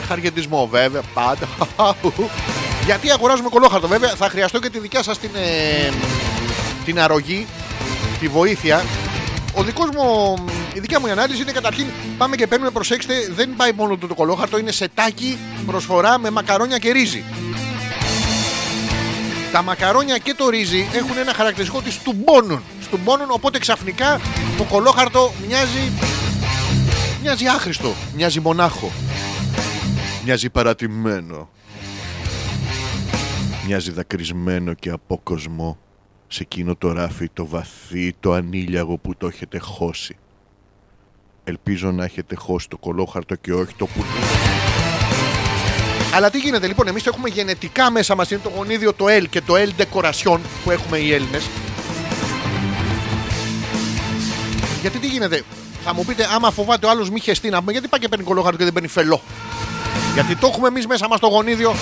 χαργεντισμό 0.09 0.67
βέβαια. 0.67 1.03
Πάντα. 1.15 1.49
Γιατί 2.87 3.11
αγοράζουμε 3.11 3.49
κολόχαρτο 3.49 3.89
βέβαια. 3.89 4.09
Θα 4.09 4.29
χρειαστώ 4.29 4.59
και 4.59 4.71
τη 4.71 4.79
δικιά 4.79 5.03
σας 5.03 5.19
την, 5.19 5.31
ε, 5.35 5.91
την 6.85 7.01
αρρωγή, 7.01 7.47
τη 8.21 8.29
βοήθεια. 8.29 8.85
Ο 9.55 9.63
δικός 9.63 9.89
μου, 9.91 10.35
η 10.75 10.81
δικιά 10.81 11.01
μου 11.01 11.07
η 11.07 11.11
ανάλυση 11.11 11.43
είναι 11.43 11.53
καταρχήν 11.53 11.87
πάμε 12.19 12.37
και 12.37 12.47
παίρνουμε, 12.47 12.71
προσέξτε, 12.71 13.15
δεν 13.35 13.55
πάει 13.57 13.73
μόνο 13.73 13.97
το, 13.97 14.07
το 14.07 14.15
κολόχαρτο, 14.15 14.59
είναι 14.59 14.73
σετάκι 14.73 15.39
προσφορά 15.67 16.19
με 16.19 16.31
μακαρόνια 16.31 16.79
και 16.79 16.93
ρύζι. 16.93 17.25
Τα 19.53 19.63
μακαρόνια 19.63 20.19
και 20.19 20.35
το 20.35 20.49
ρύζι 20.49 20.87
έχουν 20.93 21.19
ένα 21.19 21.35
χαρακτηριστικό 21.35 21.79
ότι 21.79 21.91
στουμπώνουν. 21.91 22.63
Στουμπώνουν, 22.81 23.31
οπότε 23.31 23.59
ξαφνικά 23.59 24.21
το 24.57 24.65
κολόχαρτο 24.65 25.33
μοιάζει. 25.47 25.93
μοιάζει 27.23 27.47
άχρηστο. 27.47 27.95
Μοιάζει 28.15 28.41
μονάχο. 28.41 28.91
Μοιάζει 30.25 30.51
παρατημένο. 30.51 31.49
Μοιάζει 33.67 33.91
δακρυσμένο 33.91 34.73
και 34.73 34.91
απόκοσμο 34.91 35.79
σε 36.27 36.43
εκείνο 36.43 36.77
το 36.77 36.93
ράφι 36.93 37.29
το 37.33 37.47
βαθύ, 37.47 38.15
το 38.21 38.33
ανήλιαγο 38.33 38.99
που 38.99 39.17
το 39.17 39.27
έχετε 39.27 39.59
χώσει. 39.59 40.17
Ελπίζω 41.45 41.91
να 41.91 42.05
έχετε 42.05 42.35
χώσει 42.35 42.69
το 42.69 42.79
κολόχαρτο 42.79 43.35
και 43.35 43.53
όχι 43.53 43.75
το 43.75 43.87
πουλί. 43.87 44.40
Αλλά 46.15 46.31
τι 46.31 46.39
γίνεται 46.39 46.67
λοιπόν, 46.67 46.89
εμείς 46.89 47.03
το 47.03 47.11
έχουμε 47.13 47.29
γενετικά 47.29 47.91
μέσα 47.91 48.15
μας. 48.15 48.31
Είναι 48.31 48.41
το 48.43 48.53
γονίδιο 48.57 48.93
το 48.93 49.05
L 49.09 49.25
και 49.31 49.41
το 49.41 49.55
L 49.57 49.83
decoration 49.83 50.39
που 50.65 50.71
έχουμε 50.71 50.99
οι 50.99 51.13
Έλληνες. 51.15 51.49
Γιατί 54.81 54.99
τι 54.99 55.07
γίνεται, 55.07 55.45
Θα 55.85 55.95
μου 55.95 56.05
πείτε, 56.05 56.29
άμα 56.35 56.51
φοβάται 56.51 56.87
ο 56.87 56.91
άλλος 56.91 57.11
μη 57.11 57.21
χεστεί 57.21 57.49
να 57.49 57.59
πούμε, 57.59 57.73
γιατί 57.73 57.89
πάει 57.89 58.01
και 58.01 58.09
παίρνει 58.09 58.25
κολόχαρτο 58.25 58.57
και 58.57 58.65
δεν 58.65 58.73
παίρνει 58.73 58.89
φελό. 58.89 59.21
Γιατί 60.15 60.37
το 60.37 60.47
έχουμε 60.47 60.69
εμείς 60.69 60.87
μέσα 60.87 61.09
μας 61.09 61.21
το 61.21 61.27
γονίδιο. 61.27 61.75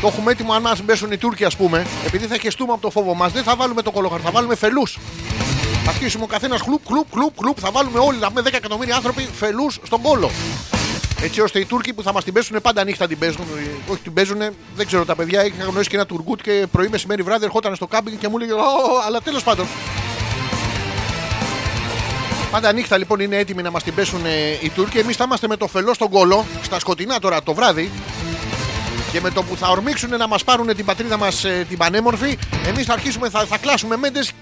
Το 0.00 0.06
έχουμε 0.06 0.30
έτοιμο 0.30 0.52
αν 0.52 0.62
μα 0.62 0.76
μπέσουν 0.84 1.12
οι 1.12 1.16
Τούρκοι, 1.16 1.44
ας 1.44 1.56
πούμε. 1.56 1.86
Επειδή 2.06 2.26
θα 2.26 2.36
χεστούμε 2.36 2.72
από 2.72 2.80
το 2.80 2.90
φόβο 2.90 3.14
μας, 3.14 3.32
δεν 3.32 3.42
θα 3.42 3.56
βάλουμε 3.56 3.82
το 3.82 3.90
κολόχαρτο, 3.90 4.24
θα 4.24 4.30
βάλουμε 4.30 4.54
φελούς. 4.54 4.98
Θα 5.84 5.90
αρχίσουμε 5.90 6.24
ο 6.24 6.26
καθένας 6.26 6.60
χλουπ, 6.60 6.86
χλουπ, 6.86 7.06
χλουπ, 7.12 7.38
χλουπ. 7.38 7.58
Θα 7.60 7.70
βάλουμε 7.70 7.98
όλοι, 7.98 8.18
να 8.18 8.28
πούμε 8.28 8.40
10 8.40 8.56
εκατομμύρια 8.56 8.96
άνθρωποι 8.96 9.28
φελούς 9.38 9.78
στον 9.82 10.00
κόλο. 10.00 10.30
Έτσι 11.24 11.40
ώστε 11.40 11.58
οι 11.58 11.64
Τούρκοι 11.64 11.92
που 11.92 12.02
θα 12.02 12.12
μας 12.12 12.24
την 12.24 12.32
πέσουν 12.32 12.60
πάντα 12.62 12.84
νύχτα 12.84 13.06
την 13.06 13.18
παίζουν. 13.18 13.40
ε, 13.88 13.92
Όχι 13.92 14.00
την 14.02 14.12
παίζουν, 14.12 14.38
δεν 14.76 14.86
ξέρω 14.86 15.04
τα 15.04 15.14
παιδιά. 15.14 15.44
Είχα 15.44 15.64
γνωρίσει 15.64 15.88
και 15.88 15.96
ένα 15.96 16.06
Τουρκούτ 16.06 16.40
και 16.40 16.66
πρωί 16.72 16.88
μεσημέρι 16.88 17.22
βράδυ 17.22 17.44
ερχόταν 17.44 17.74
στο 17.74 17.86
κάμπινγκ 17.86 18.18
και 18.18 18.28
μου 18.28 18.38
λέγε 18.38 18.52
«Ω, 18.52 18.58
Αλλά 19.06 19.20
τέλος 19.20 19.42
πάντων. 19.42 19.66
Πάντα 22.50 22.72
νύχτα 22.72 22.98
λοιπόν 22.98 23.20
είναι 23.20 23.36
έτοιμοι 23.36 23.62
να 23.62 23.70
μας 23.70 23.82
την 23.82 23.94
πέσουν 23.94 24.26
ε, 24.26 24.58
οι 24.60 24.68
Τούρκοι. 24.74 24.98
Εμείς 24.98 25.16
θα 25.16 25.24
είμαστε 25.24 25.48
με 25.48 25.56
το 25.56 25.66
φελό 25.66 25.94
στον 25.94 26.08
κόλο, 26.08 26.44
στα 26.62 26.78
σκοτεινά 26.78 27.18
τώρα 27.18 27.42
το 27.42 27.54
βράδυ. 27.54 27.90
Και 29.12 29.20
με 29.20 29.30
το 29.30 29.42
που 29.42 29.56
θα 29.56 29.68
ορμήξουν 29.68 30.16
να 30.16 30.28
μας 30.28 30.44
πάρουν 30.44 30.76
την 30.76 30.84
πατρίδα 30.84 31.16
μας 31.16 31.44
την 31.68 31.78
πανέμορφη, 31.78 32.38
εμείς 32.66 32.86
θα 32.86 32.92
αρχίσουμε, 32.92 33.28
θα, 33.30 33.44
θα 33.44 33.58
κλάσουμε 33.58 33.96
μέντες, 33.96 34.32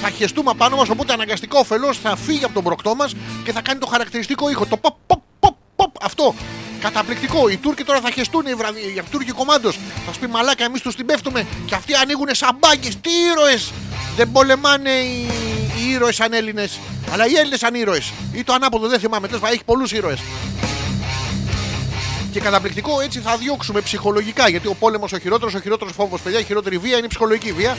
θα 0.00 0.10
χεστούμε 0.10 0.50
απάνω 0.50 0.76
μας. 0.76 0.88
Οπότε 0.88 1.12
αναγκαστικά 1.12 1.58
ο 1.58 1.64
φελός 1.64 1.98
θα 1.98 2.16
φύγει 2.16 2.44
από 2.44 2.54
τον 2.54 2.62
προκτό 2.62 2.94
μας 2.94 3.14
και 3.44 3.52
θα 3.52 3.60
κάνει 3.62 3.78
το 3.78 3.86
χαρακτηριστικό 3.86 4.50
ήχο. 4.50 4.66
Το 4.66 4.76
ποπ, 4.76 4.94
ποπ, 5.06 5.20
ποπ, 5.76 5.90
ποπ. 5.92 6.04
Αυτό. 6.04 6.34
Καταπληκτικό. 6.80 7.48
Οι 7.48 7.56
Τούρκοι 7.56 7.84
τώρα 7.84 8.00
θα 8.00 8.10
χεστούν, 8.10 8.46
οι, 8.46 8.54
βραδι... 8.54 8.80
οι 8.80 9.02
Τούρκοι 9.10 9.32
κομμάντο. 9.32 9.70
Θα 10.06 10.12
σου 10.12 10.18
πει 10.20 10.26
μαλάκα, 10.26 10.64
εμείς 10.64 10.80
τους 10.80 10.94
την 10.94 11.06
πέφτουμε. 11.06 11.46
Και 11.66 11.74
αυτοί 11.74 11.94
ανοίγουν 11.94 12.28
σαν 12.30 12.56
μπάγκες. 12.58 12.96
Τι 13.00 13.10
ήρωες! 13.32 13.72
Δεν 14.16 14.32
πολεμάνε 14.32 14.90
οι, 14.90 15.26
οι 15.76 15.90
ήρωες 15.90 16.14
σαν 16.14 16.32
Έλληνες. 16.32 16.78
Αλλά 17.12 17.26
οι 17.26 17.34
Έλληνες 17.34 17.58
σαν 17.58 17.74
ήρωες. 17.74 18.12
Ή 18.32 18.44
το 18.44 18.52
ανάποδο, 18.52 18.88
δεν 18.88 18.98
θυμάμαι. 18.98 19.26
Τέλος 19.26 19.40
πάντων, 19.40 19.54
έχει 19.54 19.64
πολλούς 19.64 19.92
ήρωες. 19.92 20.18
Και 22.32 22.40
καταπληκτικό 22.40 23.00
έτσι 23.00 23.20
θα 23.20 23.36
διώξουμε 23.36 23.80
ψυχολογικά. 23.80 24.48
Γιατί 24.48 24.68
ο 24.68 24.74
πόλεμος 24.74 25.12
ο 25.12 25.18
χειρότερος, 25.18 25.54
ο 25.54 25.60
χειρότερος 25.60 25.94
φόβος, 25.94 26.20
παιδιά, 26.20 26.38
η 26.38 26.44
χειρότερη 26.44 26.78
βία 26.78 26.96
είναι 26.96 27.06
η 27.06 27.08
ψυχολογική 27.08 27.52
βία. 27.52 27.76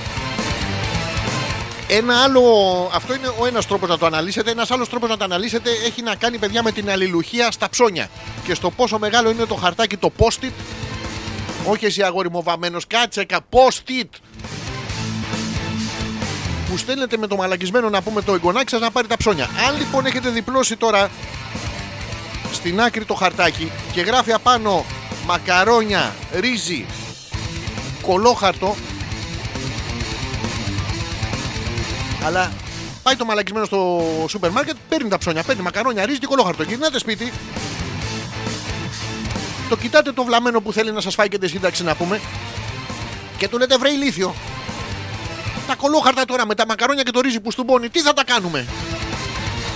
Ένα 1.88 2.23
άλλο, 2.23 2.41
αυτό 2.93 3.13
είναι 3.13 3.27
ο 3.39 3.45
ένας 3.45 3.65
τρόπος 3.67 3.89
να 3.89 3.97
το 3.97 4.05
αναλύσετε. 4.05 4.51
Ένας 4.51 4.71
άλλος 4.71 4.89
τρόπος 4.89 5.09
να 5.09 5.17
το 5.17 5.23
αναλύσετε 5.23 5.69
έχει 5.86 6.01
να 6.01 6.15
κάνει, 6.15 6.38
παιδιά, 6.38 6.63
με 6.63 6.71
την 6.71 6.89
αλληλουχία 6.89 7.51
στα 7.51 7.69
ψώνια. 7.69 8.09
Και 8.43 8.53
στο 8.53 8.69
πόσο 8.69 8.99
μεγάλο 8.99 9.29
είναι 9.29 9.45
το 9.45 9.55
χαρτάκι 9.55 9.97
το 9.97 10.11
post-it. 10.17 10.51
Όχι 11.65 11.86
εσύ 11.86 12.03
αγόρι 12.03 12.29
μου 12.29 12.43
βαμμένος, 12.43 12.88
κάτσε 12.88 13.23
κα 13.23 13.39
post-it. 13.49 14.09
Που 16.69 16.77
στέλνετε 16.77 17.17
με 17.17 17.27
το 17.27 17.36
μαλακισμένο 17.36 17.89
να 17.89 18.01
πούμε 18.01 18.21
το 18.21 18.33
εγγονάκι 18.33 18.69
σας 18.69 18.79
να 18.81 18.91
πάρει 18.91 19.07
τα 19.07 19.17
ψώνια. 19.17 19.49
Αν 19.67 19.77
λοιπόν 19.77 20.05
έχετε 20.05 20.29
διπλώσει 20.29 20.75
τώρα 20.75 21.09
στην 22.51 22.81
άκρη 22.81 23.05
το 23.05 23.13
χαρτάκι 23.13 23.71
και 23.91 24.01
γράφει 24.01 24.31
απάνω 24.31 24.86
μακαρόνια, 25.25 26.15
ρύζι, 26.33 26.86
κολόχαρτο. 28.01 28.75
Αλλά 32.26 32.51
πάει 33.03 33.15
το 33.15 33.26
μαλακισμένο 33.26 33.65
στο 33.65 34.03
σούπερ 34.28 34.51
μάρκετ, 34.51 34.76
παίρνει 34.89 35.09
τα 35.09 35.17
ψώνια, 35.17 35.43
παίρνει 35.43 35.61
μακαρόνια, 35.61 36.05
ρύζι 36.05 36.19
και 36.19 36.26
κολόχαρτο. 36.26 36.63
Γυρνάτε 36.63 36.99
σπίτι, 36.99 37.34
το 39.69 39.78
κοιτάτε 39.78 40.11
το 40.11 40.23
βλαμμένο 40.23 40.61
που 40.61 40.73
θέλει 40.73 40.91
να 40.91 41.01
σας 41.01 41.13
φάει 41.13 41.28
και 41.28 41.38
τη 41.38 41.47
σύνταξη 41.47 41.84
να 41.84 41.95
πούμε 41.95 42.21
και 43.38 43.47
του 43.47 43.57
λέτε 43.57 43.78
βρε 43.78 43.89
ηλίθιο. 43.89 44.36
Τα 45.67 45.76
κολόχαρτα 45.76 46.26
τώρα 46.26 46.45
με 46.45 46.55
τα 46.55 46.65
μακαρόνια 46.65 47.03
και 47.03 47.11
το 47.11 47.19
ρύζι 47.19 47.39
που 47.39 47.51
στουμπώνει, 47.51 47.89
τι 47.89 47.99
θα 47.99 48.13
τα 48.13 48.23
κάνουμε; 48.23 48.65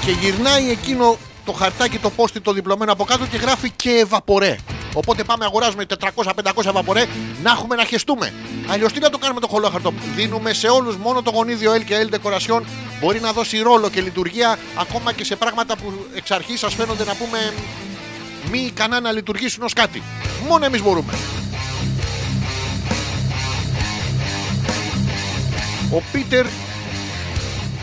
Και 0.06 0.12
γυρνάει 0.12 0.70
εκείνο 0.70 1.18
το 1.46 1.52
χαρτάκι 1.52 1.98
το 1.98 2.10
πόστι 2.10 2.42
το 2.42 2.54
διπλωμένο 2.54 2.92
από 2.92 3.04
κάτω 3.04 3.26
και 3.26 3.38
γράφει 3.38 3.72
και 3.72 3.90
ευαπορέ. 3.90 4.56
Οπότε 4.94 5.24
πάμε 5.24 5.46
αγοράζουμε 5.46 5.86
400-500 6.00 6.66
ευαπορέ 6.66 7.06
να 7.44 7.52
έχουμε 7.52 7.76
να 7.76 7.84
χεστούμε. 7.86 8.34
Αλλιώς 8.68 8.94
τι 8.94 9.00
να 9.00 9.10
το 9.10 9.18
κάνουμε 9.18 9.40
το 9.40 9.48
κολόχαρτο. 9.48 9.94
Δίνουμε 10.16 10.54
σε 10.54 10.68
όλους 10.68 10.98
μόνο 10.98 11.22
το 11.22 11.32
γονίδιο 11.32 11.74
L 11.74 11.84
και 11.84 12.08
L 12.10 12.16
Decoration. 12.16 12.62
Μπορεί 13.02 13.20
να 13.20 13.32
δώσει 13.32 13.60
ρόλο 13.62 13.90
και 13.90 14.02
λειτουργία 14.02 14.58
ακόμα 14.80 15.14
και 15.14 15.24
σε 15.24 15.36
πράγματα 15.36 15.78
που 15.78 15.94
εξ 16.16 16.32
αρχής 16.32 16.60
σας 16.60 16.74
φαίνονται 16.74 17.04
να 17.06 17.16
πούμε 17.16 17.54
μη 18.52 18.60
ικανά 18.60 19.00
να 19.00 19.12
λειτουργήσουν 19.12 19.64
ως 19.64 19.74
κάτι. 19.74 20.04
Μόνο 20.48 20.66
εμείς 20.66 20.82
μπορούμε. 20.84 21.14
Ο 25.94 26.02
Πίτερ 26.12 26.46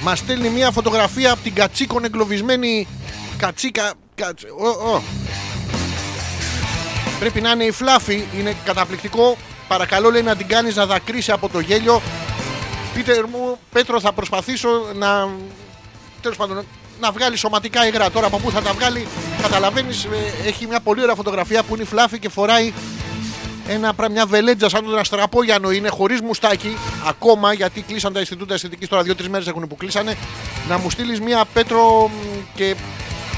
μας 0.02 0.18
στέλνει 0.18 0.48
μια 0.48 0.70
φωτογραφία 0.70 1.32
από 1.32 1.42
την 1.42 1.54
κατσίκον 1.54 2.04
εγκλωβισμένη 2.04 2.86
κατσίκα. 3.36 3.92
κατσ- 4.14 4.50
ο, 4.58 4.68
ο. 4.68 5.02
Πρέπει 7.18 7.40
να 7.40 7.50
είναι 7.50 7.64
η 7.64 7.70
φλάφη, 7.70 8.24
είναι 8.38 8.56
καταπληκτικό. 8.64 9.36
Παρακαλώ 9.68 10.10
λέει 10.10 10.22
να 10.22 10.36
την 10.36 10.46
κάνεις 10.46 10.76
να 10.76 10.86
δακρύσει 10.86 11.32
από 11.32 11.48
το 11.48 11.60
γέλιο. 11.60 12.02
Πίτερ 12.94 13.26
μου, 13.26 13.58
Πέτρο, 13.72 14.00
θα 14.00 14.12
προσπαθήσω 14.12 14.68
να. 14.94 15.28
Τέλος 16.22 16.36
πάντων, 16.36 16.66
να 17.00 17.10
βγάλει 17.12 17.36
σωματικά 17.36 17.86
υγρά. 17.86 18.10
Τώρα 18.10 18.26
από 18.26 18.38
πού 18.38 18.50
θα 18.50 18.62
τα 18.62 18.72
βγάλει, 18.72 19.06
καταλαβαίνεις. 19.42 20.06
Έχει 20.46 20.66
μια 20.66 20.80
πολύ 20.80 21.02
ωραία 21.02 21.14
φωτογραφία 21.14 21.62
που 21.62 21.74
είναι 21.74 21.82
η 21.82 21.86
φλάφη 21.86 22.18
και 22.18 22.28
φοράει 22.28 22.72
ένα, 23.68 23.94
πρά- 23.94 24.10
μια 24.10 24.26
βελέτζα 24.26 24.68
σαν 24.68 24.84
τον 24.84 24.98
Αστραπόγιανο 24.98 25.70
είναι 25.70 25.88
χωρίς 25.88 26.20
μουστάκι 26.20 26.76
ακόμα 27.06 27.52
γιατί 27.52 27.80
κλείσαν 27.80 28.12
τα 28.12 28.18
Ινστιτούτα 28.18 28.54
Αισθητικής 28.54 28.88
τώρα 28.88 29.02
δύο-τρεις 29.02 29.28
μέρες 29.28 29.46
έχουν 29.46 29.66
που 29.68 29.76
κλείσανε. 29.76 30.16
Να 30.68 30.78
μου 30.78 30.90
στείλεις 30.90 31.20
μια 31.20 31.44
πέτρο 31.52 32.08
μ, 32.08 32.12
και 32.54 32.74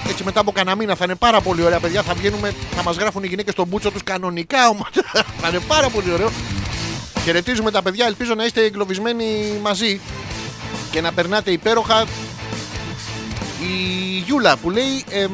έτσι 0.08 0.24
μετά 0.24 0.40
από 0.40 0.52
κανένα 0.52 0.76
μήνα 0.76 0.94
θα 0.94 1.04
είναι 1.04 1.14
πάρα 1.14 1.40
πολύ 1.40 1.62
ωραία 1.62 1.80
παιδιά. 1.80 2.02
Θα 2.02 2.14
βγαίνουμε, 2.14 2.54
θα 2.76 2.82
μας 2.82 2.96
γράφουν 2.96 3.22
οι 3.22 3.26
γυναίκες 3.26 3.52
στον 3.52 3.66
μπούτσο 3.66 3.90
τους 3.90 4.02
κανονικά 4.04 4.68
όμως. 4.68 4.88
θα 5.40 5.48
είναι 5.48 5.60
πάρα 5.60 5.88
πολύ 5.88 6.12
ωραίο. 6.12 6.30
Χαιρετίζουμε 7.24 7.70
τα 7.70 7.82
παιδιά, 7.82 8.06
ελπίζω 8.06 8.34
να 8.34 8.44
είστε 8.44 8.64
εγκλωβισμένοι 8.64 9.58
μαζί 9.62 10.00
και 10.90 11.00
να 11.00 11.12
περνάτε 11.12 11.50
υπέροχα. 11.50 12.04
Η 13.60 14.18
Γιούλα 14.26 14.56
που 14.56 14.70
λέει 14.70 15.04
εμ, 15.10 15.32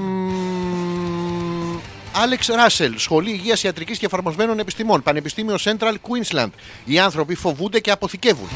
Άλεξ 2.12 2.46
Ράσελ, 2.46 2.98
Σχολή 2.98 3.30
Υγείας 3.30 3.62
Ιατρικής 3.62 3.98
και 3.98 4.06
Εφαρμοσμένων 4.06 4.58
Επιστημών, 4.58 5.02
Πανεπιστήμιο 5.02 5.56
Central 5.64 5.94
Queensland. 6.08 6.50
Οι 6.84 6.98
άνθρωποι 6.98 7.34
φοβούνται 7.34 7.80
και 7.80 7.90
αποθηκεύουν. 7.90 8.48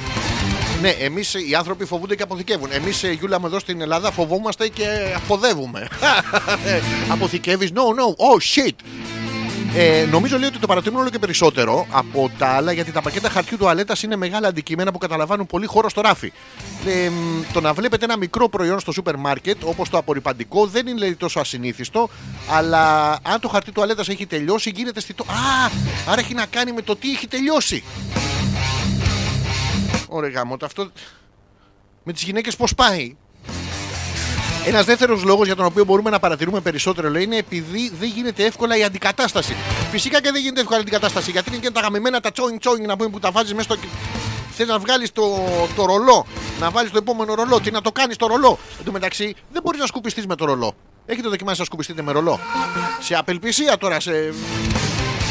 Ναι, 0.81 0.89
εμείς 0.89 1.35
οι 1.35 1.55
άνθρωποι 1.55 1.85
φοβούνται 1.85 2.14
και 2.14 2.22
αποθηκεύουν. 2.22 2.68
Εμείς, 2.72 3.05
Γιούλα, 3.18 3.41
μου 3.41 3.47
εδώ 3.47 3.59
στην 3.59 3.81
Ελλάδα 3.81 4.11
φοβόμαστε 4.11 4.68
και 4.68 4.87
αποδεύουμε. 5.16 5.89
Αποθηκεύεις, 7.12 7.70
no, 7.74 7.81
no, 7.81 8.07
oh 8.07 8.66
shit. 8.66 8.74
Ε, 9.74 10.07
νομίζω 10.11 10.39
λέει 10.39 10.49
ότι 10.49 10.59
το 10.59 10.66
παρατηρούν 10.66 10.99
όλο 10.99 11.11
και 11.11 11.18
περισσότερο 11.18 11.87
από 11.91 12.31
τα 12.39 12.47
άλλα 12.47 12.72
γιατί 12.72 12.93
τα 12.93 13.03
πακέτα 13.03 13.31
χαρτιού 13.31 13.57
τουαλέτας 13.57 14.03
είναι 14.03 14.16
μεγάλα 14.16 14.49
αντικείμενα 14.49 14.93
που 14.93 14.99
καταλαμβάνουν 14.99 15.47
πολύ 15.47 15.66
χώρο 15.66 15.89
στο 15.89 16.01
ράφι. 16.01 16.33
Ε, 16.87 17.09
μ, 17.09 17.43
το 17.53 17.61
να 17.61 17.72
βλέπετε 17.72 18.05
ένα 18.05 18.16
μικρό 18.16 18.49
προϊόν 18.49 18.81
στο 18.81 18.93
σούπερ 18.93 19.16
μάρκετ 19.16 19.57
όπως 19.64 19.89
το 19.89 19.99
απορριπαντικό 19.99 20.66
δεν 20.66 20.87
είναι 20.87 20.99
λέει, 20.99 21.14
τόσο 21.14 21.41
ασυνήθιστο, 21.41 22.09
αλλά 22.51 23.11
αν 23.22 23.41
το 23.41 23.49
χαρτί 23.49 23.72
τουαλέτας 23.72 24.09
έχει 24.09 24.26
τελειώσει 24.26 24.72
γίνεται 24.74 24.99
αισθητό. 24.99 25.22
Α, 25.22 25.70
άρα 26.09 26.20
έχει 26.20 26.35
να 26.35 26.47
κάνει 26.47 26.72
με 26.72 26.83
το 26.83 26.97
τι 26.97 27.11
έχει 27.11 27.26
τελειώσει. 27.26 27.85
Ωραία, 30.09 30.31
γάμο, 30.31 30.57
το 30.57 30.67
αυτό 30.67 30.91
με 32.03 32.13
τις 32.13 32.23
γυναίκες 32.23 32.57
πώς 32.57 32.75
πάει; 32.75 33.17
Ένας 34.67 34.85
δεύτερος 34.85 35.23
λόγος 35.23 35.47
για 35.47 35.57
τον 35.57 35.65
οποίο 35.65 35.85
μπορούμε 35.85 36.11
να 36.11 36.19
παρατηρούμε 36.19 36.61
περισσότερο 36.61 37.11
λέει, 37.11 37.23
είναι 37.23 37.37
επειδή 37.37 37.93
δεν 37.99 38.09
γίνεται 38.09 38.45
εύκολα 38.45 38.77
η 38.77 38.85
αντικατάσταση. 38.85 39.57
Φυσικά 39.91 40.21
και 40.21 40.31
δεν 40.31 40.43
γίνεται 40.43 40.61
εύκολα 40.61 40.79
η 40.79 40.81
αντικατάσταση 40.81 41.31
γιατί 41.31 41.51
είναι 41.51 41.59
και 41.59 41.71
τα 41.71 41.81
γαμημένα 41.81 42.21
τα 42.21 42.33
τσόινγκ 42.33 42.59
τσόινγκ 42.59 42.87
να 42.87 42.97
πούμε 42.97 43.11
που 43.11 43.19
τα 43.19 43.31
βάζεις 43.31 43.55
μέσα 43.55 43.73
στο. 43.73 43.77
Θες 44.51 44.67
να 44.67 44.79
βγάλεις 44.79 45.13
το, 45.13 45.23
το 45.77 45.85
ρολό, 45.85 46.27
να 46.61 46.71
βάλεις 46.71 46.91
το 46.91 46.99
επόμενο 46.99 47.35
ρολό, 47.35 47.61
τι 47.61 47.71
να 47.71 47.81
το 47.81 47.93
κάνεις 47.93 48.17
το 48.17 48.27
ρολό. 48.27 48.59
Εν 48.79 48.85
τω 48.85 48.93
μεταξύ 48.93 49.35
δεν 49.53 49.63
μπορείς 49.63 49.81
να 49.81 49.87
σκουπιστείς 49.87 50.27
με 50.27 50.35
το 50.35 50.45
ρολό. 50.45 50.75
Έχετε 51.07 51.29
δοκιμάσει 51.29 51.59
να 51.59 51.65
σκουπιστείτε 51.65 52.03
με 52.03 52.13
ρολό; 52.13 52.41
Σε 53.01 53.15
απελπισία 53.15 53.77
τώρα, 53.79 54.01
σε. 54.01 54.33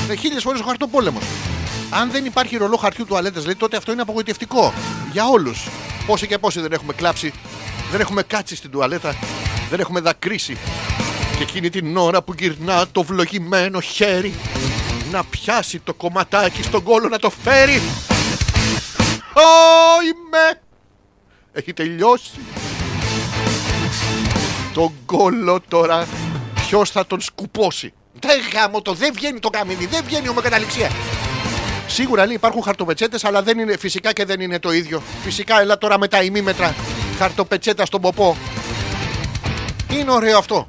σε 0.07 0.15
χίλιες 0.15 0.43
φορές 0.43 0.61
ο 0.61 0.63
χαρτοπόλεμος. 0.63 1.23
Αν 1.89 2.11
δεν 2.11 2.25
υπάρχει 2.25 2.57
ρολό 2.57 2.77
χαρτιού 2.77 3.05
τουαλέτε, 3.05 3.39
λέει, 3.39 3.55
τότε 3.55 3.77
αυτό 3.77 3.91
είναι 3.91 4.01
απογοητευτικό 4.01 4.73
για 5.11 5.27
όλους. 5.27 5.67
Πόσοι 6.05 6.27
και 6.27 6.37
πόσοι 6.37 6.61
δεν 6.61 6.71
έχουμε 6.71 6.93
κλάψει, 6.93 7.33
δεν 7.91 7.99
έχουμε 7.99 8.23
κάτσει 8.23 8.55
στην 8.55 8.71
τουαλέτα, 8.71 9.15
δεν 9.69 9.79
έχουμε 9.79 9.99
δακρύσει. 9.99 10.57
Και 11.37 11.43
εκείνη 11.43 11.69
την 11.69 11.97
ώρα 11.97 12.21
που 12.21 12.33
γυρνά 12.37 12.85
το 12.91 13.03
βλογημένο 13.03 13.79
χέρι 13.79 14.33
να 15.11 15.23
πιάσει 15.23 15.79
το 15.79 15.93
κομματάκι 15.93 16.63
στον 16.63 16.83
κόλο 16.83 17.07
να 17.07 17.19
το 17.19 17.29
φέρει. 17.29 17.81
Ω, 19.33 19.41
είμαι! 20.03 20.61
Έχει 21.51 21.73
τελειώσει. 21.73 22.31
Τον 24.73 24.93
κόλο 25.05 25.59
τώρα 25.67 26.07
ποιος 26.53 26.89
θα 26.89 27.05
τον 27.05 27.21
σκουπώσει; 27.21 27.93
Δεν 28.19 28.39
γάμο 28.53 28.81
το, 28.81 28.93
δεν 28.93 29.13
βγαίνει 29.13 29.39
το 29.39 29.49
καμίνι, 29.49 29.85
δεν 29.85 30.03
βγαίνει 30.05 30.29
ομοκαταληξία. 30.29 30.91
Σίγουρα 31.87 32.25
λέει 32.25 32.35
υπάρχουν 32.35 32.61
χαρτοπετσέτες, 32.63 33.23
αλλά 33.23 33.43
δεν 33.43 33.59
είναι 33.59 33.77
φυσικά 33.77 34.13
και 34.13 34.25
δεν 34.25 34.39
είναι 34.39 34.59
το 34.59 34.71
ίδιο. 34.71 35.01
Φυσικά, 35.23 35.61
έλα 35.61 35.77
τώρα 35.77 35.99
με 35.99 36.07
τα 36.07 36.23
ημίμετρα 36.23 36.75
χαρτοπετσέτα 37.17 37.85
στον 37.85 38.01
ποπό. 38.01 38.37
Είναι 39.91 40.11
ωραίο 40.11 40.37
αυτό. 40.37 40.67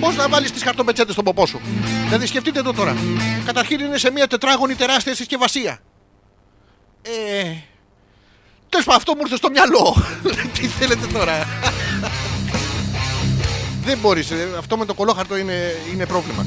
Πώς 0.00 0.16
να 0.16 0.28
βάλεις 0.28 0.52
τις 0.52 0.62
χαρτοπετσέτες 0.62 1.12
στον 1.12 1.24
ποπό 1.24 1.46
σου; 1.46 1.60
Δηλαδή 2.04 2.26
σκεφτείτε 2.26 2.62
το 2.62 2.72
τώρα. 2.72 2.96
Καταρχήν 3.44 3.80
είναι 3.80 3.98
σε 3.98 4.10
μια 4.10 4.26
τετράγωνη 4.26 4.74
τεράστια 4.74 5.14
συσκευασία. 5.14 5.78
Ε. 7.02 7.54
Τέλος 8.68 8.86
πάντων, 8.86 9.00
αυτό 9.00 9.14
μου 9.14 9.20
ήρθε 9.20 9.36
στο 9.36 9.50
μυαλό. 9.50 9.96
Τι 10.54 10.66
θέλετε 10.66 11.06
τώρα; 11.06 11.46
Δεν 13.86 13.98
μπορείς. 13.98 14.28
Αυτό 14.58 14.76
με 14.76 14.84
το 14.84 14.94
κολόχαρτο 14.94 15.36
είναι, 15.36 15.74
είναι 15.92 16.06
πρόβλημα. 16.06 16.46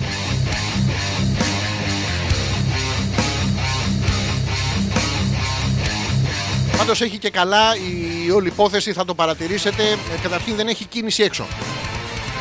Πάντως 6.85 7.01
έχει 7.01 7.17
και 7.17 7.29
καλά 7.29 7.75
η 7.75 8.31
όλη 8.31 8.47
υπόθεση, 8.47 8.93
θα 8.93 9.05
το 9.05 9.13
παρατηρήσετε. 9.13 9.83
Ε, 9.83 9.97
Καταρχήν 10.21 10.55
δεν 10.55 10.67
έχει 10.67 10.85
κίνηση 10.85 11.23
έξω. 11.23 11.45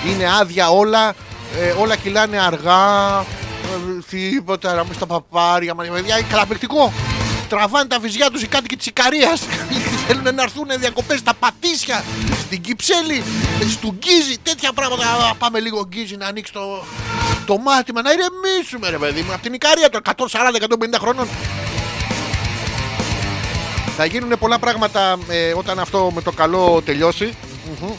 Είναι 0.07 0.25
άδεια 0.41 0.69
όλα, 0.69 1.15
ε, 1.61 1.71
όλα 1.71 1.97
κυλάνε 1.97 2.39
αργά. 2.41 3.19
ε, 3.21 4.03
Τίποτα, 4.11 4.75
να 4.75 4.85
μην 4.85 4.95
στα 4.95 5.07
παπάρια. 5.07 5.75
μα, 5.75 5.85
Παιδιά, 5.85 6.19
είναι 6.19 6.27
καταπληκτικό. 6.31 6.93
Τραβάνε 7.49 7.89
τα 7.89 7.99
βυζιά 7.99 8.31
τους 8.31 8.43
οι 8.43 8.47
κάτοικοι 8.47 8.77
της 8.77 8.87
Ικαρίας. 8.87 9.41
Θέλουν 10.07 10.23
να 10.35 10.43
έρθουν 10.43 10.67
διακοπές 10.79 11.19
στα 11.19 11.35
Πατήσια, 11.35 12.05
στην 12.41 12.61
Κυψέλη, 12.61 13.23
στον 13.71 13.99
Γκίζι. 13.99 14.39
Τέτοια 14.43 14.73
πράγματα. 14.73 15.05
Α, 15.31 15.35
Πάμε 15.39 15.61
λίγο 15.61 15.87
Γκίζι 15.89 16.17
να 16.17 16.27
ανοίξει 16.27 16.53
το, 16.53 16.85
το 17.47 17.59
μάτι 17.59 17.93
μας 17.93 18.03
να 18.03 18.11
ηρεμήσουμε, 18.13 18.89
ρε 18.91 18.99
παιδί 18.99 19.23
μου. 19.23 19.33
Από 19.33 19.43
την 19.43 19.53
Ικαρία 19.53 19.89
των 19.91 20.01
140-150 20.05 20.99
χρόνων. 21.01 21.29
Θα 23.97 24.05
γίνουν 24.05 24.39
πολλά 24.39 24.59
πράγματα 24.59 25.19
ε, 25.29 25.53
όταν 25.53 25.79
αυτό 25.79 26.11
με 26.15 26.23
το 26.23 26.33
καλό 26.33 26.83
τελειώσει. 26.85 27.35
Μμμ. 27.81 27.91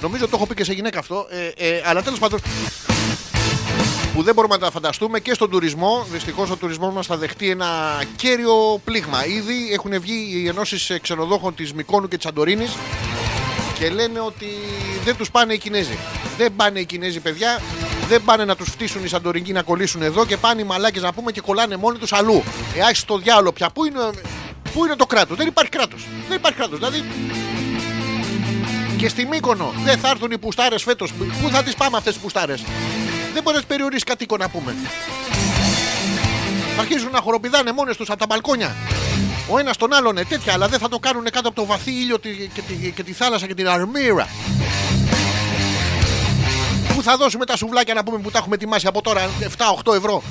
Νομίζω 0.00 0.24
το 0.24 0.30
έχω 0.34 0.46
πει 0.46 0.54
και 0.54 0.64
σε 0.64 0.72
γυναίκα 0.72 0.98
αυτό. 0.98 1.26
Ε, 1.56 1.68
ε, 1.68 1.82
αλλά 1.84 2.02
τέλος 2.02 2.18
πάντων. 2.18 2.40
Που 4.14 4.22
δεν 4.22 4.34
μπορούμε 4.34 4.54
να 4.54 4.60
τα 4.60 4.70
φανταστούμε 4.70 5.20
και 5.20 5.34
στον 5.34 5.50
τουρισμό. 5.50 6.06
Δυστυχώς 6.12 6.50
ο 6.50 6.56
τουρισμός 6.56 6.94
μας 6.94 7.06
θα 7.06 7.16
δεχτεί 7.16 7.50
ένα 7.50 8.02
κέριο 8.16 8.80
πλήγμα. 8.84 9.26
Ήδη 9.26 9.72
έχουν 9.72 10.00
βγει 10.00 10.30
οι 10.34 10.48
ενώσεις 10.48 10.98
ξενοδόχων 11.02 11.54
της 11.54 11.72
Μικόνου 11.72 12.08
και 12.08 12.16
της 12.16 12.24
Σαντορίνη 12.24 12.66
και 13.78 13.90
λένε 13.90 14.20
ότι 14.20 14.46
δεν 15.04 15.16
τους 15.16 15.30
πάνε 15.30 15.52
οι 15.52 15.58
Κινέζοι. 15.58 15.98
Δεν 16.36 16.56
πάνε 16.56 16.80
οι 16.80 16.84
Κινέζοι, 16.84 17.20
παιδιά. 17.20 17.60
Δεν 18.08 18.22
πάνε 18.24 18.44
να 18.44 18.56
τους 18.56 18.68
φτύσουν 18.68 19.04
οι 19.04 19.08
Σαντορινοί 19.08 19.52
να 19.52 19.62
κολλήσουν 19.62 20.02
εδώ 20.02 20.26
και 20.26 20.36
πάνε 20.36 20.60
οι 20.60 20.64
μαλάκες 20.64 21.02
να 21.02 21.12
πούμε 21.12 21.32
και 21.32 21.40
κολλάνε 21.40 21.76
μόνοι 21.76 21.98
τους 21.98 22.12
αλλού. 22.12 22.42
Ε, 22.76 22.80
άχι 22.80 22.94
στο 22.96 23.18
διάλογο 23.18 23.52
πια. 23.52 23.70
Πού 23.70 23.84
είναι, 23.84 23.98
πού 24.72 24.84
είναι 24.84 24.96
το 24.96 25.06
κράτος; 25.06 25.36
Δεν 25.36 25.46
υπάρχει 25.46 25.70
κράτος. 25.70 26.06
Δεν 26.28 26.36
υπάρχει 26.36 26.58
κράτος. 26.58 26.78
Δηλαδή 26.78 27.04
και 28.98 29.08
στη 29.08 29.26
Μύκονο 29.26 29.72
δεν 29.84 29.98
θα 29.98 30.08
έρθουν 30.08 30.30
οι 30.30 30.38
πουστάρες 30.38 30.82
φέτος. 30.82 31.12
Πού 31.42 31.48
θα 31.50 31.62
τις 31.62 31.74
πάμε 31.74 31.96
αυτές 31.96 32.14
τι 32.14 32.20
πουστάρες; 32.20 32.60
Δεν 33.32 33.42
μπορείς 33.42 33.44
να 33.44 33.52
τις 33.58 33.64
περιορίσει 33.66 34.04
κατοίκο 34.04 34.36
να 34.36 34.48
πούμε. 34.48 34.74
Θα 36.76 36.82
αρχίσουν 36.82 37.10
να 37.12 37.20
χοροπηδάνε 37.20 37.72
μόνες 37.72 37.96
τους 37.96 38.10
από 38.10 38.18
τα 38.18 38.26
μπαλκόνια. 38.28 38.74
Ο 39.50 39.58
ένας 39.58 39.76
τον 39.76 39.92
άλλον 39.92 40.18
ε, 40.18 40.24
τέτοια, 40.24 40.52
αλλά 40.52 40.68
δεν 40.68 40.78
θα 40.78 40.88
το 40.88 40.98
κάνουν 40.98 41.24
κάτω 41.24 41.48
από 41.48 41.56
το 41.60 41.66
βαθύ 41.66 41.90
ήλιο 41.90 42.18
τη- 42.18 42.50
και, 42.54 42.60
τη, 42.60 42.90
και 42.90 43.02
τη 43.02 43.12
θάλασσα 43.12 43.46
και 43.46 43.54
την 43.54 43.68
αρμύρα. 43.68 44.28
Πού 47.06 47.12
θα 47.12 47.18
δώσουμε 47.18 47.44
τα 47.44 47.56
σουβλάκια 47.56 47.94
να 47.94 48.04
πούμε 48.04 48.18
που 48.18 48.30
τα 48.30 48.38
έχουμε 48.38 48.54
ετοιμάσει 48.54 48.86
από 48.86 49.02
τώρα. 49.02 49.30
7-8 49.84 49.94
ευρώ. 49.94 50.22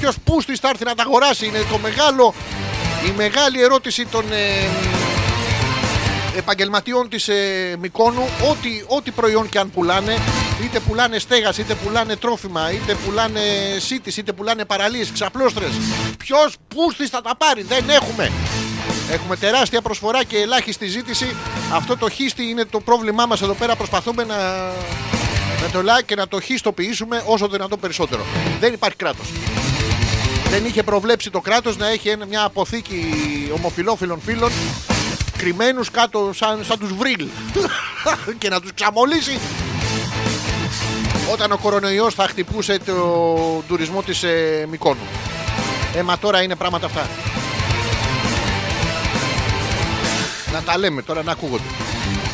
Ποιος 0.00 0.16
πούστη 0.24 0.56
θα 0.56 0.68
έρθει 0.68 0.84
να 0.84 0.94
τα 0.94 1.02
αγοράσει, 1.02 1.46
είναι 1.46 1.58
το 1.70 1.78
μεγάλο, 1.78 2.34
η 3.08 3.12
μεγάλη 3.16 3.62
ερώτηση 3.62 4.06
των 4.06 4.24
ε, 4.32 4.68
επαγγελματιών 6.36 7.08
της 7.08 7.28
ε, 7.28 7.76
Μικόνου. 7.80 8.28
Ό,τι, 8.50 8.84
ό,τι 8.86 9.10
προϊόν 9.10 9.48
και 9.48 9.58
αν 9.58 9.70
πουλάνε 9.70 10.18
είτε 10.64 10.80
πουλάνε 10.80 11.18
στέγας, 11.18 11.58
είτε 11.58 11.74
πουλάνε 11.74 12.16
τρόφιμα 12.16 12.72
είτε 12.72 12.94
πουλάνε 12.94 13.40
σίτης, 13.78 14.16
είτε 14.16 14.32
πουλάνε 14.32 14.64
παραλίες, 14.64 15.10
ξαπλώστρες 15.12 15.70
ποιος 16.18 16.56
πούστης 16.68 17.10
θα 17.10 17.20
τα 17.20 17.36
πάρει, 17.36 17.62
δεν 17.62 17.88
έχουμε 17.88 18.30
Έχουμε 19.12 19.36
τεράστια 19.36 19.80
προσφορά 19.80 20.24
και 20.24 20.38
ελάχιστη 20.38 20.86
ζήτηση. 20.86 21.36
Αυτό 21.72 21.96
το 21.96 22.08
χίστη 22.08 22.42
είναι 22.48 22.64
το 22.64 22.80
πρόβλημά 22.80 23.26
μας 23.26 23.42
εδώ 23.42 23.52
πέρα. 23.54 23.76
Προσπαθούμε 23.76 24.24
να, 24.24 24.36
να 25.62 25.68
το 25.72 25.82
λά 25.82 26.02
και 26.02 26.14
να 26.14 26.28
το 26.28 26.40
χιστοποιήσουμε 26.40 27.22
όσο 27.26 27.48
δυνατόν 27.48 27.80
περισσότερο. 27.80 28.24
Δεν 28.60 28.72
υπάρχει 28.72 28.96
κράτος. 28.96 29.26
Δεν 30.50 30.64
είχε 30.64 30.82
προβλέψει 30.82 31.30
το 31.30 31.40
κράτος 31.40 31.76
να 31.76 31.88
έχει 31.88 32.08
ένα- 32.08 32.26
μια 32.26 32.44
αποθήκη 32.44 33.04
ομοφιλόφιλων 33.54 34.20
φίλων 34.20 34.50
κρυμμένους 35.38 35.90
κάτω 35.90 36.30
σαν, 36.34 36.64
σαν 36.64 36.78
τους 36.78 36.92
βρύλ 36.92 37.26
και 38.38 38.48
να 38.48 38.60
τους 38.60 38.74
ξαμολύσει 38.74 39.38
όταν 41.32 41.52
ο 41.52 41.56
κορονοϊός 41.58 42.14
θα 42.14 42.26
χτυπούσε 42.28 42.78
το 42.86 42.94
τουρισμό 43.68 44.02
της 44.02 44.22
ε, 44.22 44.66
Μικόνου. 44.70 45.06
Ε, 45.94 46.02
μα 46.02 46.18
τώρα 46.18 46.42
είναι 46.42 46.56
πράγματα 46.56 46.86
αυτά. 46.86 47.06
Να 50.52 50.62
τα 50.62 50.78
λέμε 50.78 51.02
τώρα 51.02 51.22
να 51.22 51.32
ακούγονται. 51.32 51.62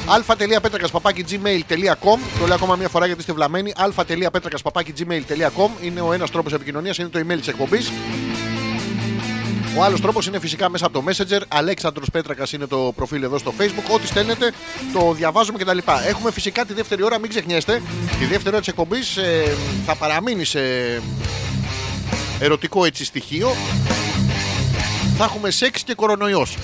α.πέτρακα.gmail.com 0.07 2.19
Το 2.39 2.47
λέω 2.47 2.55
ακόμα 2.55 2.77
μια 2.77 2.89
φορά 2.89 3.07
γιατί 3.07 3.21
είστε 3.21 3.33
βλαμμένοι. 3.33 3.73
α.πέτρακα.gmail.com 3.77 5.69
Είναι 5.83 6.01
ο 6.01 6.13
ένας 6.13 6.31
τρόπος 6.31 6.53
επικοινωνίας, 6.53 6.99
είναι 6.99 7.09
το 7.09 7.19
email 7.19 7.39
της 7.39 7.49
εκπομπής. 7.49 7.93
Ο 9.79 9.83
άλλος 9.83 10.01
τρόπος 10.01 10.27
είναι 10.27 10.39
φυσικά 10.39 10.71
μέσα 10.71 10.87
από 10.87 11.03
το 11.03 11.05
Messenger. 11.09 11.41
Αλέξανδρος 11.49 12.11
Πέτρακας 12.11 12.53
είναι 12.53 12.67
το 12.67 12.93
προφίλ 12.97 13.23
εδώ 13.23 13.39
στο 13.39 13.53
Facebook. 13.59 13.95
Ό,τι 13.95 14.07
στέλνετε 14.07 14.53
το 14.93 15.13
διαβάζουμε 15.13 15.59
κτλ. 15.59 15.79
Έχουμε 16.09 16.31
φυσικά 16.31 16.65
τη 16.65 16.73
δεύτερη 16.73 17.03
ώρα, 17.03 17.19
μην 17.19 17.31
ξεχνιέστε. 17.31 17.83
Τη 18.19 18.25
δεύτερη 18.25 18.49
ώρα 18.49 18.59
της 18.59 18.69
εκπομπής 18.69 19.19
θα 19.87 19.95
παραμείνει 19.95 20.45
σε 20.45 20.61
ερωτικό 22.39 22.85
έτσι 22.85 23.05
στοιχείο. 23.05 23.55
Θα 25.19 25.25
έχουμε 25.25 25.51
σεξ 25.51 25.83
και 25.83 25.95
κορονοϊός. 25.95 26.57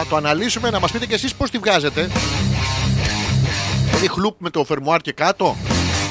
Θα 0.00 0.06
το 0.06 0.16
αναλύσουμε 0.16 0.70
να 0.70 0.80
μας 0.80 0.90
πείτε 0.92 1.06
και 1.06 1.14
εσείς 1.14 1.34
πώς 1.34 1.50
τη 1.50 1.58
βγάζετε. 1.58 2.10
Δηλαδή 3.84 4.08
χλουπ 4.08 4.34
με 4.38 4.50
το 4.50 4.64
φερμουάρ 4.64 5.00
και 5.00 5.12
κάτω. 5.12 5.56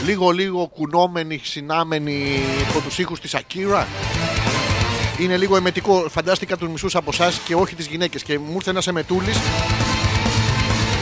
Λίγο 0.05 0.29
λίγο 0.29 0.67
κουνόμενοι, 0.67 1.41
συνάμενοι 1.43 2.43
από 2.69 2.79
τους 2.79 2.99
ήχους 2.99 3.19
της 3.19 3.35
Ακύρα. 3.35 3.87
Είναι 5.19 5.37
λίγο 5.37 5.55
εμετικό. 5.55 6.05
Φαντάστηκα 6.09 6.57
τους 6.57 6.69
μισούς 6.69 6.95
από 6.95 7.09
εσάς 7.13 7.39
και 7.45 7.55
όχι 7.55 7.75
τις 7.75 7.87
γυναίκες. 7.87 8.23
Και 8.23 8.39
μου 8.39 8.53
ήρθε 8.53 8.69
ένας 8.69 8.87
εμετούλης. 8.87 9.37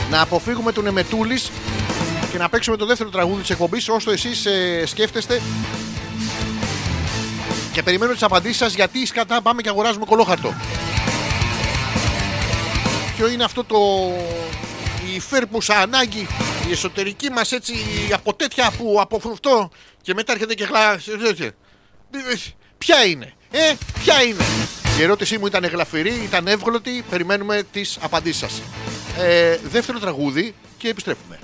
Να 0.09 0.21
αποφύγουμε 0.21 0.71
τον 0.71 0.87
εμετούλης 0.87 1.51
και 2.31 2.37
να 2.37 2.49
παίξουμε 2.49 2.77
το 2.77 2.85
δεύτερο 2.85 3.09
τραγούδι 3.09 3.41
της 3.41 3.49
εκπομπής 3.49 3.89
όσο 3.89 4.11
εσείς 4.11 4.45
ε, 4.45 4.83
σκέφτεστε 4.85 5.41
και 7.71 7.83
περιμένω 7.83 8.11
τις 8.11 8.23
απαντήσεις 8.23 8.57
σας 8.57 8.73
γιατί 8.73 9.05
σκατά 9.05 9.41
πάμε 9.41 9.61
και 9.61 9.69
αγοράζουμε 9.69 10.05
κολόχαρτο. 10.05 10.53
Ποιο 13.15 13.27
είναι 13.27 13.43
αυτό 13.43 13.63
το... 13.63 13.77
η 15.15 15.19
φέρπουσα 15.19 15.79
ανάγκη, 15.79 16.27
η 16.67 16.71
εσωτερική 16.71 17.29
μας 17.29 17.51
έτσι 17.51 17.73
από 18.13 18.33
τέτοια 18.33 18.71
που 18.77 18.97
από 18.99 19.15
αυτό 19.33 19.69
και 20.01 20.13
μετά 20.13 20.31
έρχεται 20.31 20.53
και 20.53 20.63
γλά... 20.63 20.99
Ποια 22.77 23.05
είναι, 23.05 23.33
ε, 23.51 23.73
ποια 24.03 24.23
είναι. 24.23 24.43
Η 24.99 25.03
ερώτησή 25.03 25.37
μου 25.37 25.45
ήταν 25.45 25.65
γλαφυρή, 25.65 26.13
ήταν 26.23 26.47
εύγλωτη, 26.47 27.03
περιμένουμε 27.09 27.63
τις 27.71 27.97
απαντήσεις 28.01 28.39
σας. 28.39 28.61
Ε, 29.17 29.57
δεύτερο 29.63 29.99
τραγούδι 29.99 30.55
και 30.77 30.89
επιστρέφουμε. 30.89 31.39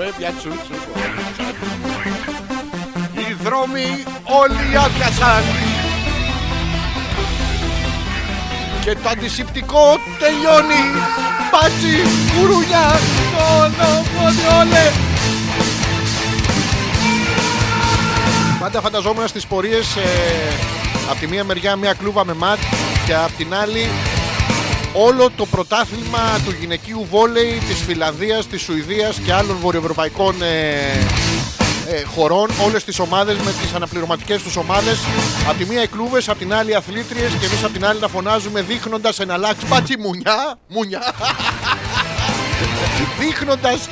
Όλοι 0.00 0.08
ψάχνουμε 0.08 0.18
μια 0.18 0.32
τσούτσου. 0.38 0.74
Όλοι 0.94 1.22
ψάχνουμε. 1.32 1.88
Οι 3.14 3.36
δρόμοι 3.44 4.04
όλοι 4.42 4.76
άδειασαν. 4.84 5.42
Και 8.84 8.94
το 8.94 9.08
αντισηπτικό 9.08 9.98
τελειώνει. 10.18 10.84
Πάτσι, 11.50 11.96
κουρούνια, 12.34 13.00
το 13.78 14.56
όλε. 14.60 14.92
Πάντα 18.60 18.80
φανταζόμουν 18.80 19.28
στις 19.28 19.46
πορείες 19.46 19.96
ε, 19.96 20.00
από 21.10 21.20
τη 21.20 21.26
μία 21.26 21.44
μεριά 21.44 21.76
μια 21.76 21.94
κλούβα 21.94 22.24
με 22.24 22.34
ματ 22.34 22.58
και 23.06 23.14
από 23.14 23.32
την 23.36 23.54
άλλη 23.54 23.88
όλο 25.00 25.30
το 25.36 25.46
πρωτάθλημα 25.46 26.38
του 26.44 26.54
γυναικείου 26.60 27.06
βόλεϊ 27.10 27.62
της 27.68 27.82
Φιλανδίας, 27.86 28.46
της 28.46 28.62
Σουηδίας 28.62 29.18
και 29.18 29.32
άλλων 29.32 29.56
βορειοευρωπαϊκών 29.56 30.42
ε, 30.42 30.46
ε, 31.88 32.04
χωρών, 32.04 32.50
όλες 32.64 32.84
τις 32.84 32.98
ομάδες 32.98 33.36
με 33.36 33.52
τις 33.62 33.72
αναπληρωματικές 33.74 34.42
τους 34.42 34.56
ομάδες. 34.56 34.98
Από 35.48 35.58
τη 35.58 35.64
μία 35.64 35.82
οι 35.82 35.86
κλούβες, 35.86 36.28
από 36.28 36.38
την 36.38 36.54
άλλη 36.54 36.70
οι 36.70 36.74
αθλήτριες 36.74 37.30
και 37.40 37.46
εμείς 37.46 37.64
από 37.64 37.72
την 37.72 37.86
άλλη 37.86 38.00
να 38.00 38.08
φωνάζουμε 38.08 38.62
δείχνοντας 38.62 39.18
ένα 39.18 39.36
λάξ 39.36 39.64
πάτσι 39.68 39.98
μουνιά, 39.98 40.58
μουνιά. 40.68 41.00
δείχνοντας, 43.20 43.88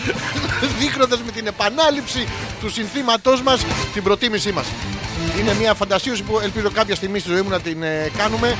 δείχνοντας 0.78 1.20
με 1.26 1.30
την 1.30 1.46
επανάληψη 1.46 2.26
του 2.60 2.70
συνθήματός 2.70 3.42
μας 3.42 3.60
την 3.92 4.02
προτίμησή 4.02 4.52
μας. 4.52 4.66
Είναι 5.40 5.54
μια 5.54 5.74
φαντασίωση 5.74 6.22
που 6.22 6.38
ελπίζω 6.38 6.70
κάποια 6.70 6.94
στιγμή 6.94 7.18
στη 7.18 7.30
ζωή 7.30 7.40
μου 7.40 7.48
να 7.48 7.60
την 7.60 7.82
ε, 7.82 8.10
κάνουμε 8.16 8.56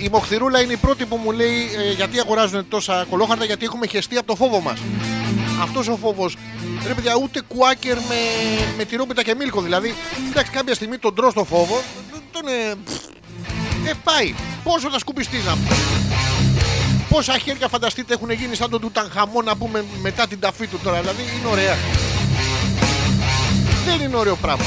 η 0.00 0.08
Μοχθηρούλα 0.12 0.60
είναι 0.60 0.72
η 0.72 0.76
πρώτη 0.76 1.04
που 1.04 1.16
μου 1.16 1.30
λέει 1.30 1.70
ε, 1.78 1.92
γιατί 1.92 2.20
αγοράζουν 2.20 2.68
τόσα 2.68 3.06
κολόχαρτα, 3.10 3.44
γιατί 3.44 3.64
έχουμε 3.64 3.86
χεστεί 3.86 4.16
από 4.16 4.26
το 4.26 4.34
φόβο 4.34 4.60
μας. 4.60 4.78
Αυτός 5.62 5.88
ο 5.88 5.96
φόβος. 5.96 6.36
Ρε 6.86 6.94
παιδιά, 6.94 7.14
ούτε 7.22 7.40
κουάκερ 7.48 7.96
με, 7.96 8.16
με 8.76 8.84
τυρόπιτα 8.84 9.22
και 9.22 9.34
μίλκο. 9.34 9.60
Δηλαδή, 9.60 9.94
εντάξει, 10.30 10.52
κάποια 10.52 10.74
στιγμή 10.74 10.98
τον 10.98 11.14
τρώ 11.14 11.30
στο 11.30 11.44
φόβο. 11.44 11.82
Τον. 12.32 12.42
Ε, 12.48 12.70
ε, 13.88 13.92
πάει. 14.04 14.34
Πόσο 14.64 14.90
θα 14.90 14.98
σκουπιστεί 14.98 15.36
να 15.46 15.52
πούμε. 15.52 15.76
Πόσα 17.08 17.38
χέρια 17.38 17.68
φανταστείτε 17.68 18.14
έχουν 18.14 18.30
γίνει 18.30 18.54
σαν 18.54 18.70
τον 18.70 18.80
Τουταγχαμό 18.80 19.42
να 19.42 19.56
πούμε 19.56 19.84
μετά 20.02 20.26
την 20.26 20.40
ταφή 20.40 20.66
του 20.66 20.80
τώρα. 20.82 21.00
Δηλαδή 21.00 21.22
είναι 21.38 21.48
ωραία. 21.48 21.76
Δεν 23.86 24.00
είναι 24.00 24.16
ωραίο 24.16 24.36
πράγμα. 24.36 24.64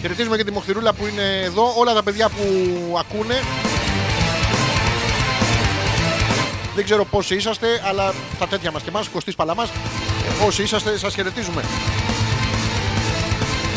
Χαιρετίζουμε 0.00 0.36
και 0.36 0.44
τη 0.44 0.52
Μοχθηρούλα 0.52 0.92
που 0.92 1.06
είναι 1.06 1.40
εδώ. 1.44 1.74
Όλα 1.76 1.94
τα 1.94 2.02
παιδιά 2.02 2.28
που 2.28 2.44
ακούνε. 2.98 3.42
Δεν 6.74 6.84
ξέρω 6.84 7.04
πόσοι 7.04 7.34
είσαστε, 7.34 7.66
αλλά 7.88 8.14
τα 8.38 8.46
τέτοια 8.46 8.70
μας 8.70 8.82
και 8.82 8.88
εμάς, 8.88 9.08
Κωστής 9.08 9.34
Παλαμάς, 9.34 9.70
όσοι 10.46 10.62
είσαστε, 10.62 10.98
σας 10.98 11.14
χαιρετίζουμε. 11.14 11.64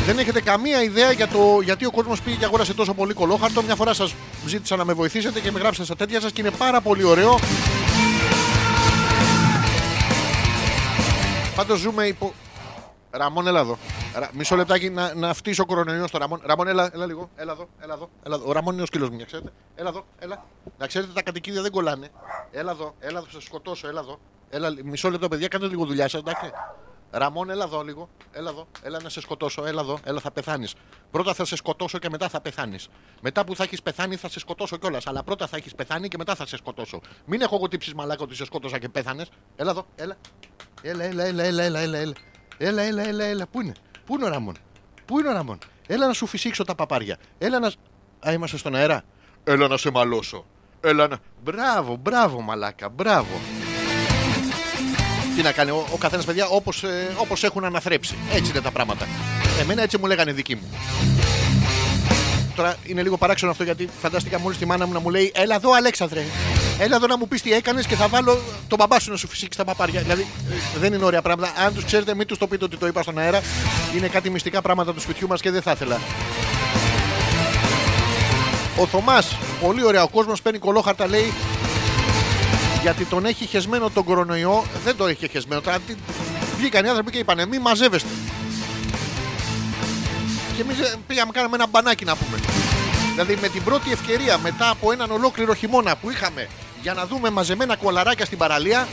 Δεν 0.05 0.17
έχετε 0.19 0.41
καμία 0.41 0.83
ιδέα 0.83 1.11
για 1.11 1.27
το 1.27 1.59
γιατί 1.63 1.85
ο 1.85 1.91
κόσμος 1.91 2.21
πήγε 2.21 2.35
και 2.35 2.45
αγόρασε 2.45 2.73
τόσο 2.73 2.93
πολύ 2.93 3.13
κολόχαρτο. 3.13 3.61
Μια 3.61 3.75
φορά 3.75 3.93
σας 3.93 4.13
ζήτησα 4.45 4.75
να 4.75 4.85
με 4.85 4.93
βοηθήσετε 4.93 5.39
και 5.39 5.51
με 5.51 5.59
γράψατε 5.59 5.85
στα 5.85 5.95
τέτοια 5.95 6.21
σας 6.21 6.31
και 6.31 6.41
είναι 6.41 6.51
πάρα 6.51 6.81
πολύ 6.81 7.03
ωραίο. 7.03 7.39
Πάντως 11.55 11.79
ζούμε 11.79 12.05
υπό... 12.05 12.33
Ραμόν, 13.11 13.47
έλα 13.47 13.59
εδώ. 13.59 13.77
Ρα- 14.15 14.29
Μισό 14.33 14.55
λεπτάκι 14.55 14.89
να, 14.89 15.13
να 15.13 15.33
φτύσω 15.33 15.65
κορονοϊό 15.65 16.07
στο 16.07 16.17
Ραμόν. 16.17 16.41
Ραμόν, 16.45 16.67
έλα, 16.67 16.89
έλα 16.93 17.05
λίγο. 17.05 17.29
Έλα 17.35 17.51
εδώ, 17.51 17.67
έλα 17.79 17.93
εδώ. 17.93 18.09
Έλα 18.23 18.35
εδώ. 18.35 18.47
Ο 18.47 18.51
Ραμόν 18.51 18.73
είναι 18.73 18.81
ο 18.81 18.85
σκύλος 18.85 19.09
μου, 19.09 19.15
για 19.15 19.25
ξέρετε. 19.25 19.51
Έλα 19.75 19.89
εδώ, 19.89 20.05
έλα. 20.19 20.45
Να 20.77 20.87
ξέρετε 20.87 21.11
τα 21.13 21.21
κατοικίδια 21.21 21.61
δεν 21.61 21.71
κολλάνε. 21.71 22.09
Έλα 22.51 22.71
εδώ, 22.71 22.95
έλα 22.99 23.17
εδώ, 23.17 23.27
θα 23.31 23.39
σε 23.39 23.45
σκοτώσω, 23.45 23.87
έλα 23.87 23.99
εδώ. 23.99 24.19
Έλα, 24.49 24.73
μισό 24.83 25.09
λεπτό, 25.09 25.27
παιδιά, 25.27 25.47
κάντε 25.47 25.67
λίγο 25.67 25.85
δουλειά 25.85 26.07
σας, 26.07 26.19
εντάξει. 26.21 26.51
Ραμόν, 27.11 27.49
έλα 27.49 27.63
εδώ 27.63 27.81
λίγο. 27.81 28.09
Έλα 28.31 28.49
εδώ, 28.49 28.67
έλα 28.83 28.99
να 29.01 29.09
σε 29.09 29.21
σκοτώσω, 29.21 29.65
έλα 29.65 29.81
εδώ, 29.81 29.99
έλα 30.03 30.19
θα 30.19 30.31
πεθάνεις. 30.31 30.73
Πρώτα 31.11 31.33
θα 31.33 31.45
σε 31.45 31.55
σκοτώσω 31.55 31.97
και 31.97 32.09
μετά 32.09 32.29
θα 32.29 32.41
πεθάνεις. 32.41 32.87
Μετά 33.21 33.43
που 33.45 33.55
θα 33.55 33.63
έχεις 33.63 33.81
πεθάνει 33.81 34.15
θα 34.15 34.29
σε 34.29 34.39
σκοτώσω 34.39 34.77
κιόλας. 34.77 35.07
Αλλά 35.07 35.23
πρώτα 35.23 35.47
θα 35.47 35.57
έχεις 35.57 35.75
πεθάνει 35.75 36.07
και 36.07 36.17
μετά 36.17 36.35
θα 36.35 36.45
σε 36.45 36.57
σκοτώσω. 36.57 37.01
Μην 37.25 37.41
έχω 37.41 37.55
εγώ 37.55 37.67
τύψεις 37.67 37.93
μαλάκα 37.93 38.23
ότι 38.23 38.35
σε 38.35 38.45
σκότωσα 38.45 38.77
και 38.79 38.89
πέθανες. 38.89 39.29
Έλα 39.55 39.71
εδώ, 39.71 39.85
έλα. 39.95 40.15
Έλα, 40.81 41.03
έλα, 41.03 41.23
έλα, 41.23 41.43
έλα, 41.43 41.63
έλα, 41.63 41.79
έλα, 41.79 41.97
έλα. 41.97 42.13
Έλα, 42.63 42.81
έλα, 42.81 43.07
έλα, 43.07 43.23
έλα. 43.23 43.47
Πού 43.47 43.61
είναι, 43.61 43.73
πού 44.05 44.15
είναι 44.15 44.25
ο 44.25 44.27
Ραμόν, 44.27 44.55
πού 45.05 45.19
είναι 45.19 45.29
ο 45.29 45.31
Ραμόν; 45.31 45.57
Έλα 45.87 46.07
να 46.07 46.13
σου 46.13 46.25
φυσήξω 46.27 46.63
τα 46.63 46.75
παπάρια. 46.75 47.17
Έλα 47.37 47.59
να. 47.59 47.67
Α, 48.27 48.31
είμαστε 48.31 48.57
στον 48.57 48.75
αέρα. 48.75 49.01
Έλα 49.43 49.67
να 49.67 49.77
σε 49.77 49.91
μαλώσω. 49.91 50.45
Έλα 50.81 51.07
να. 51.07 51.17
Μπράβο, 51.43 51.95
μπράβο, 51.95 52.41
μαλάκα, 52.41 52.89
μπράβο. 52.89 53.39
Τι 55.35 55.41
να 55.41 55.51
κάνει, 55.51 55.71
ο, 55.71 55.87
ο 55.93 55.97
καθένας 55.97 56.25
παιδιά 56.25 56.47
όπως 56.47 56.83
όπως 57.17 57.43
έχουν 57.43 57.63
αναθρέψει. 57.63 58.15
Έτσι 58.33 58.51
είναι 58.51 58.61
τα 58.61 58.71
πράγματα. 58.71 59.07
Εμένα 59.59 59.81
έτσι 59.81 59.97
μου 59.97 60.05
λέγανε 60.05 60.31
οι 60.31 60.33
δικοί 60.33 60.55
μου. 60.55 60.69
Τώρα 62.55 62.75
είναι 62.83 63.01
λίγο 63.01 63.17
παράξενο 63.17 63.51
αυτό 63.51 63.63
γιατί 63.63 63.89
φαντάστηκα 64.01 64.39
μόλις 64.39 64.57
τη 64.57 64.65
μάνα 64.65 64.85
μου 64.87 64.93
να 64.93 64.99
μου 64.99 65.09
λέει 65.09 65.31
Έλα 65.35 65.55
εδώ, 65.55 65.71
Αλέξανδρε. 65.73 66.23
Έλα 66.79 66.95
εδώ 66.95 67.07
να 67.07 67.17
μου 67.17 67.27
πεις 67.27 67.41
τι 67.41 67.53
έκανες 67.53 67.85
και 67.85 67.95
θα 67.95 68.07
βάλω 68.07 68.39
τον 68.67 68.77
μπαμπά 68.77 68.99
σου 68.99 69.11
να 69.11 69.17
σου 69.17 69.27
φυσήξει 69.27 69.57
τα 69.57 69.63
παπάρια. 69.65 70.01
Δηλαδή 70.01 70.21
ε, 70.75 70.79
δεν 70.79 70.93
είναι 70.93 71.05
ωραία 71.05 71.21
πράγματα. 71.21 71.53
Αν 71.65 71.73
τους 71.73 71.85
ξέρετε, 71.85 72.15
μην 72.15 72.27
τους 72.27 72.37
το 72.37 72.47
πείτε 72.47 72.63
ότι 72.65 72.77
το 72.77 72.87
είπα 72.87 73.01
στον 73.01 73.17
αέρα. 73.17 73.41
Είναι 73.97 74.07
κάτι 74.07 74.29
μυστικά 74.29 74.61
πράγματα 74.61 74.93
του 74.93 74.99
σπιτιού 75.01 75.27
μας 75.27 75.41
και 75.41 75.51
δεν 75.51 75.61
θα 75.61 75.71
ήθελα. 75.71 75.99
Ο 78.77 78.85
Θωμάς, 78.87 79.35
πολύ 79.61 79.85
ωραία. 79.85 80.03
Ο 80.03 80.07
κόσμος 80.07 80.41
παίρνει 80.41 80.59
κολόχαρτα, 80.59 81.07
λέει 81.07 81.33
γιατί 82.81 83.05
τον 83.05 83.25
έχει 83.25 83.45
χεσμένο 83.45 83.89
τον 83.89 84.03
κορονοϊό. 84.03 84.63
Δεν 84.83 84.95
το 84.95 85.07
έχει 85.07 85.27
χεσμένο. 85.29 85.61
Τώρα 85.61 85.77
τι- 85.87 85.95
βγήκαν 86.57 86.85
οι 86.85 86.87
άνθρωποι 86.87 87.11
και 87.11 87.17
είπανε 87.17 87.45
μη 87.45 87.59
μαζεύεστε. 87.59 88.09
Και 90.61 90.67
εμείς 90.71 90.97
πήγαμε, 91.07 91.31
κάναμε 91.31 91.55
ένα 91.55 91.67
μπανάκι 91.67 92.05
να 92.05 92.15
πούμε. 92.15 92.37
Δηλαδή 93.11 93.37
με 93.41 93.47
την 93.47 93.63
πρώτη 93.63 93.91
ευκαιρία 93.91 94.37
μετά 94.37 94.69
από 94.69 94.91
έναν 94.91 95.11
ολόκληρο 95.11 95.53
χειμώνα 95.53 95.95
που 95.95 96.11
είχαμε 96.11 96.47
για 96.81 96.93
να 96.93 97.05
δούμε 97.05 97.29
μαζεμένα 97.29 97.75
κολαράκια 97.75 98.25
στην 98.25 98.37
παραλία 98.37 98.87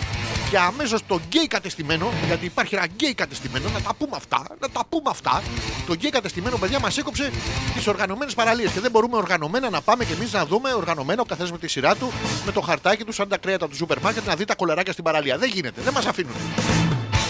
και 0.51 0.59
αμέσως 0.59 1.01
το 1.07 1.21
γκέι 1.27 1.47
κατεστημένο, 1.47 2.13
γιατί 2.27 2.45
υπάρχει 2.45 2.75
ένα 2.75 2.87
γκέι 2.87 3.15
κατεστημένο, 3.15 3.69
να 3.69 3.81
τα 3.81 3.95
πούμε 3.95 4.17
αυτά, 4.17 4.43
να 4.61 4.71
τα 4.71 4.83
πούμε 4.89 5.11
αυτά. 5.11 5.43
Το 5.87 5.93
γκέι 5.93 6.11
κατεστημένο, 6.11 6.57
παιδιά, 6.57 6.79
μας 6.79 6.99
έκοψε 6.99 7.33
τις 7.75 7.87
οργανωμένες 7.87 8.35
παραλίες 8.35 8.71
και 8.71 8.81
δεν 8.81 8.91
μπορούμε 8.91 9.17
οργανωμένα 9.17 9.71
να 9.71 9.81
πάμε 9.81 10.05
και 10.05 10.13
εμείς 10.13 10.33
να 10.33 10.47
δούμε 10.47 10.73
οργανωμένα 10.73 11.23
ο 11.23 11.25
καθένα 11.25 11.49
με 11.53 11.59
τη 11.59 11.69
σειρά 11.69 11.97
του, 11.97 12.13
με 12.47 12.53
το 12.53 12.61
χαρτάκι 12.61 13.05
του, 13.05 13.13
σαν 13.13 13.29
τα 13.29 13.39
κρέατα 13.39 13.69
του 13.69 13.77
σούπερ 13.77 14.01
μάρκετ, 14.01 14.27
να 14.27 14.35
δει 14.35 14.45
τα 14.45 14.55
κολαράκια 14.55 14.93
στην 14.93 15.05
παραλία. 15.05 15.39
Δεν 15.39 15.49
γίνεται, 15.49 15.81
δεν 15.83 15.93
μας 15.93 16.07
αφήνουν. 16.07 16.35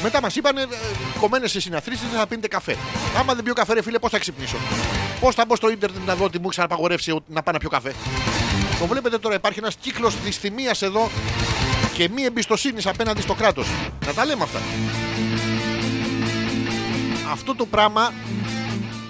Μετά 0.03 0.20
μας 0.20 0.36
είπαν 0.36 0.57
κομμένες 1.20 1.51
σε 1.51 1.61
συναθροίσεις 1.61 2.09
θα 2.16 2.26
πίνετε 2.26 2.49
καφέ. 2.49 2.76
Άμα 3.18 3.34
δεν 3.34 3.44
πιω 3.44 3.55
καφέ, 3.55 3.74
ρε 3.74 3.82
φίλε, 3.82 3.99
πώς 3.99 4.11
θα 4.11 4.18
ξυπνήσω; 4.18 4.57
Πώς 5.20 5.34
θα 5.34 5.44
μπω 5.46 5.57
στο 5.57 5.70
ίντερνετ 5.70 6.07
να 6.07 6.14
δω 6.14 6.24
ότι 6.24 6.38
μου 6.38 6.49
έχει 6.51 6.61
απαγορεύσει 6.61 7.18
να 7.26 7.42
πάω 7.42 7.53
να 7.53 7.59
πιω 7.59 7.68
καφέ; 7.68 7.94
Το 8.78 8.86
βλέπετε 8.86 9.18
τώρα, 9.18 9.34
υπάρχει 9.34 9.59
ένας 9.59 9.76
κύκλος 9.80 10.22
δυσθυμία 10.22 10.74
εδώ 10.80 11.11
και 11.94 12.09
μη 12.09 12.22
εμπιστοσύνης 12.22 12.86
απέναντι 12.86 13.20
στο 13.20 13.34
κράτος. 13.34 13.68
Να 14.07 14.12
τα 14.12 14.24
λέμε 14.24 14.42
αυτά. 14.42 14.59
Αυτό 17.30 17.55
το 17.55 17.66
πράγμα. 17.66 18.12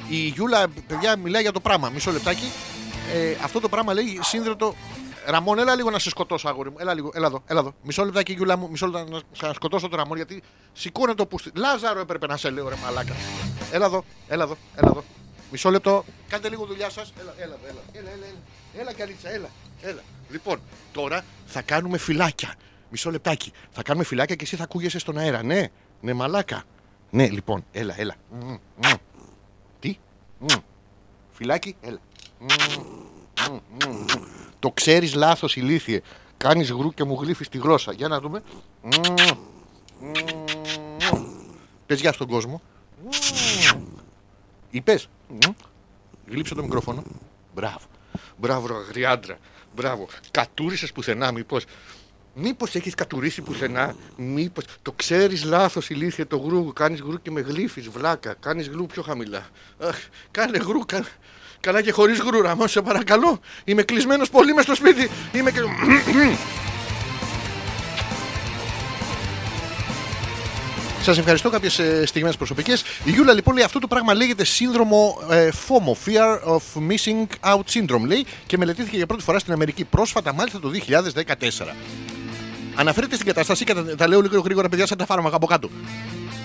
Η 0.09 0.17
Γιούλα, 0.17 0.67
παιδιά, 0.87 1.17
μιλάει 1.17 1.43
για 1.43 1.53
το 1.53 1.61
πράγμα. 1.61 1.91
Μισό 1.95 2.11
λεπτάκι. 2.11 2.51
Ε, 3.15 3.37
αυτό 3.43 3.61
το 3.61 3.69
πράγμα 3.69 3.93
λέει 3.93 4.19
σύνδετο. 4.23 4.75
Ραμόν, 5.27 5.59
έλα 5.59 5.75
λίγο 5.75 5.91
να 5.91 5.99
σε 5.99 6.09
σκοτώσω, 6.11 6.49
αγόρι 6.49 6.71
μου. 6.71 6.77
Έλα 6.79 6.95
λίγο, 6.95 7.11
έλα 7.15 7.27
εδώ, 7.27 7.43
έλα 7.47 7.61
εδώ. 7.61 7.75
Μισό 7.83 8.05
λεπτάκι, 8.05 8.33
Γιούλα 8.33 8.57
μου, 8.57 8.71
μισό 8.71 8.87
λεπτό 8.87 9.11
να 9.11 9.21
σε 9.33 9.53
σκοτώσω 9.55 9.89
τον 9.89 9.99
Ραμόν 9.99 10.17
γιατί 10.17 10.43
σηκώνεται 10.73 11.15
το 11.15 11.27
πούστη. 11.27 11.51
Λάζαρο 11.55 12.01
έπρεπε 12.01 12.27
να 12.27 12.37
σε 12.37 12.51
λέω, 12.51 12.69
ρε 12.69 12.75
μαλάκα. 12.83 13.15
Έλα 13.73 13.87
εδώ, 13.87 14.05
έλα 14.29 14.45
εδώ, 14.45 14.57
έλα 14.75 14.89
εδώ. 14.91 15.05
Μισό 15.51 15.71
λεπτό. 15.71 16.05
Κάντε 16.29 16.49
λίγο 16.49 16.67
δουλειά 16.67 16.91
σας. 16.91 17.13
Έλα, 17.21 17.35
έλα, 17.39 17.57
έλα. 17.69 17.81
Έλα, 17.93 18.11
έλα, 18.11 18.27
έλα. 18.27 18.39
Έλα, 18.81 18.93
καλίτσα, 18.93 19.31
έλα. 19.31 19.49
έλα. 19.81 20.01
Λοιπόν, 20.31 20.61
τώρα 20.93 21.25
θα 21.47 21.63
κάνουμε 21.63 21.99
φυλάκια. 21.99 22.55
Μισό 22.91 23.11
λεπτάκι. 23.11 23.53
Θα 23.71 23.83
κάνουμε 23.83 24.05
φυλάκια 24.05 24.35
και 24.35 24.45
εσύ 24.45 24.57
θα 24.57 24.63
ακούγεσαι 24.63 24.99
στον 24.99 25.19
αέρα. 25.19 25.43
Ναι, 25.43 25.69
ναι, 26.01 26.13
μαλάκα. 26.13 26.63
Ναι, 27.11 27.29
λοιπόν, 27.29 27.65
έλα, 27.73 27.95
έλα. 27.99 28.15
Μμ, 28.31 28.57
μμ. 28.77 28.93
Τι; 29.81 29.99
Μμ. 30.39 30.47
Φυλάκι, 31.31 31.77
έλα. 31.81 31.99
Μμ, 34.61 34.67
μμ, 34.67 34.67
μμ, 34.67 34.67
μμ. 34.67 34.67
Το 34.67 34.71
ξέρεις 34.71 35.15
λάθος 35.15 35.57
ηλίθιε. 35.57 36.01
Κάνεις 36.37 36.71
γρου 36.71 36.95
και 36.95 37.05
μου 37.05 37.19
γλύφεις 37.21 37.49
τη 37.49 37.59
γλώσσα. 37.59 37.93
Για 37.93 38.09
να 38.09 38.21
δούμε. 38.21 38.43
Μμ, 38.83 38.91
μμ. 40.01 41.27
Πες 41.87 42.01
γεια 42.01 42.13
στον 42.13 42.29
κόσμο. 42.29 42.63
Μμ. 43.05 43.85
Είπες. 44.71 45.09
Μμ. 45.29 45.53
Γλύψε 46.27 46.55
το 46.55 46.63
μικρόφωνο. 46.63 47.03
Μπράβο. 47.55 47.87
Μπράβο, 48.37 48.67
ρε 48.67 48.75
αγριάντρα. 48.75 49.39
Μπράβο. 49.75 50.09
Κατούρισες 50.31 50.93
πουθενά, 50.93 51.33
μήπως. 51.33 51.65
Μήπως 52.35 52.75
έχεις 52.75 52.95
κατουρίσει 52.95 53.43
πουθενά. 53.43 53.95
Μήπως. 54.17 54.65
Το 54.83 54.93
ξέρεις 54.93 55.45
λάθος 55.45 55.91
ηλίθιε 55.91 56.25
το 56.25 56.37
γρου. 56.37 56.73
Κάνεις 56.73 57.01
γρου 57.01 57.23
και 57.23 57.31
με 57.31 57.41
γλύφεις, 57.41 57.89
βλάκα. 57.89 58.35
Κάνεις 58.35 58.69
γρου 58.69 58.87
πιο 58.87 59.03
χαμηλά. 59.03 59.47
Αχ, 59.79 59.97
κάνε 60.31 60.59
γρου. 60.59 60.87
Κα... 60.87 61.07
Καλά 61.61 61.83
και 61.83 61.93
χωρίς 61.93 62.19
γρου, 62.19 62.43
Ραμό, 62.43 62.67
σε 62.67 62.83
παρακαλώ. 62.83 63.41
Είμαι 63.65 63.83
κλεισμένος 63.83 64.31
πολύ 64.31 64.55
μες 64.55 64.65
στο 64.65 64.75
σπίτι. 64.75 65.11
Είμαι 65.33 65.51
και... 65.51 65.61
Σας 71.03 71.19
ευχαριστώ 71.19 71.51
κάποιες 71.51 71.79
ε, 71.79 72.07
στιγμές 72.07 72.37
προσωπικές. 72.37 72.83
Η 73.05 73.11
Γιούλα 73.11 73.33
λοιπόν 73.33 73.55
λέει 73.55 73.65
αυτό 73.65 73.79
το 73.79 73.87
πράγμα 73.87 74.15
λέγεται 74.15 74.45
σύνδρομο 74.45 75.19
ε, 75.31 75.49
FOMO, 75.69 76.09
Fear 76.09 76.55
of 76.55 76.61
Missing 76.89 77.51
Out 77.53 77.63
Syndrome 77.73 78.07
λέει 78.07 78.27
και 78.47 78.59
μελετήθηκε 78.59 78.97
για 78.97 79.07
πρώτη 79.07 79.23
φορά 79.23 79.39
στην 79.39 79.53
Αμερική 79.53 79.85
πρόσφατα, 79.85 80.35
μάλιστα 80.35 80.61
το 80.61 80.71
2014. 80.87 81.75
Αναφέρεται 82.75 83.15
στην 83.15 83.27
κατάσταση 83.27 83.65
και 83.65 83.75
τα, 83.75 83.85
τα 83.85 84.09
λέω 84.09 84.21
λίγο 84.21 84.41
γρήγορα, 84.41 84.69
παιδιά, 84.69 84.87
σαν 84.87 84.99
τα 84.99 85.07
φάρμακα 85.07 85.37
από 85.37 85.47
κάτω. 85.47 85.71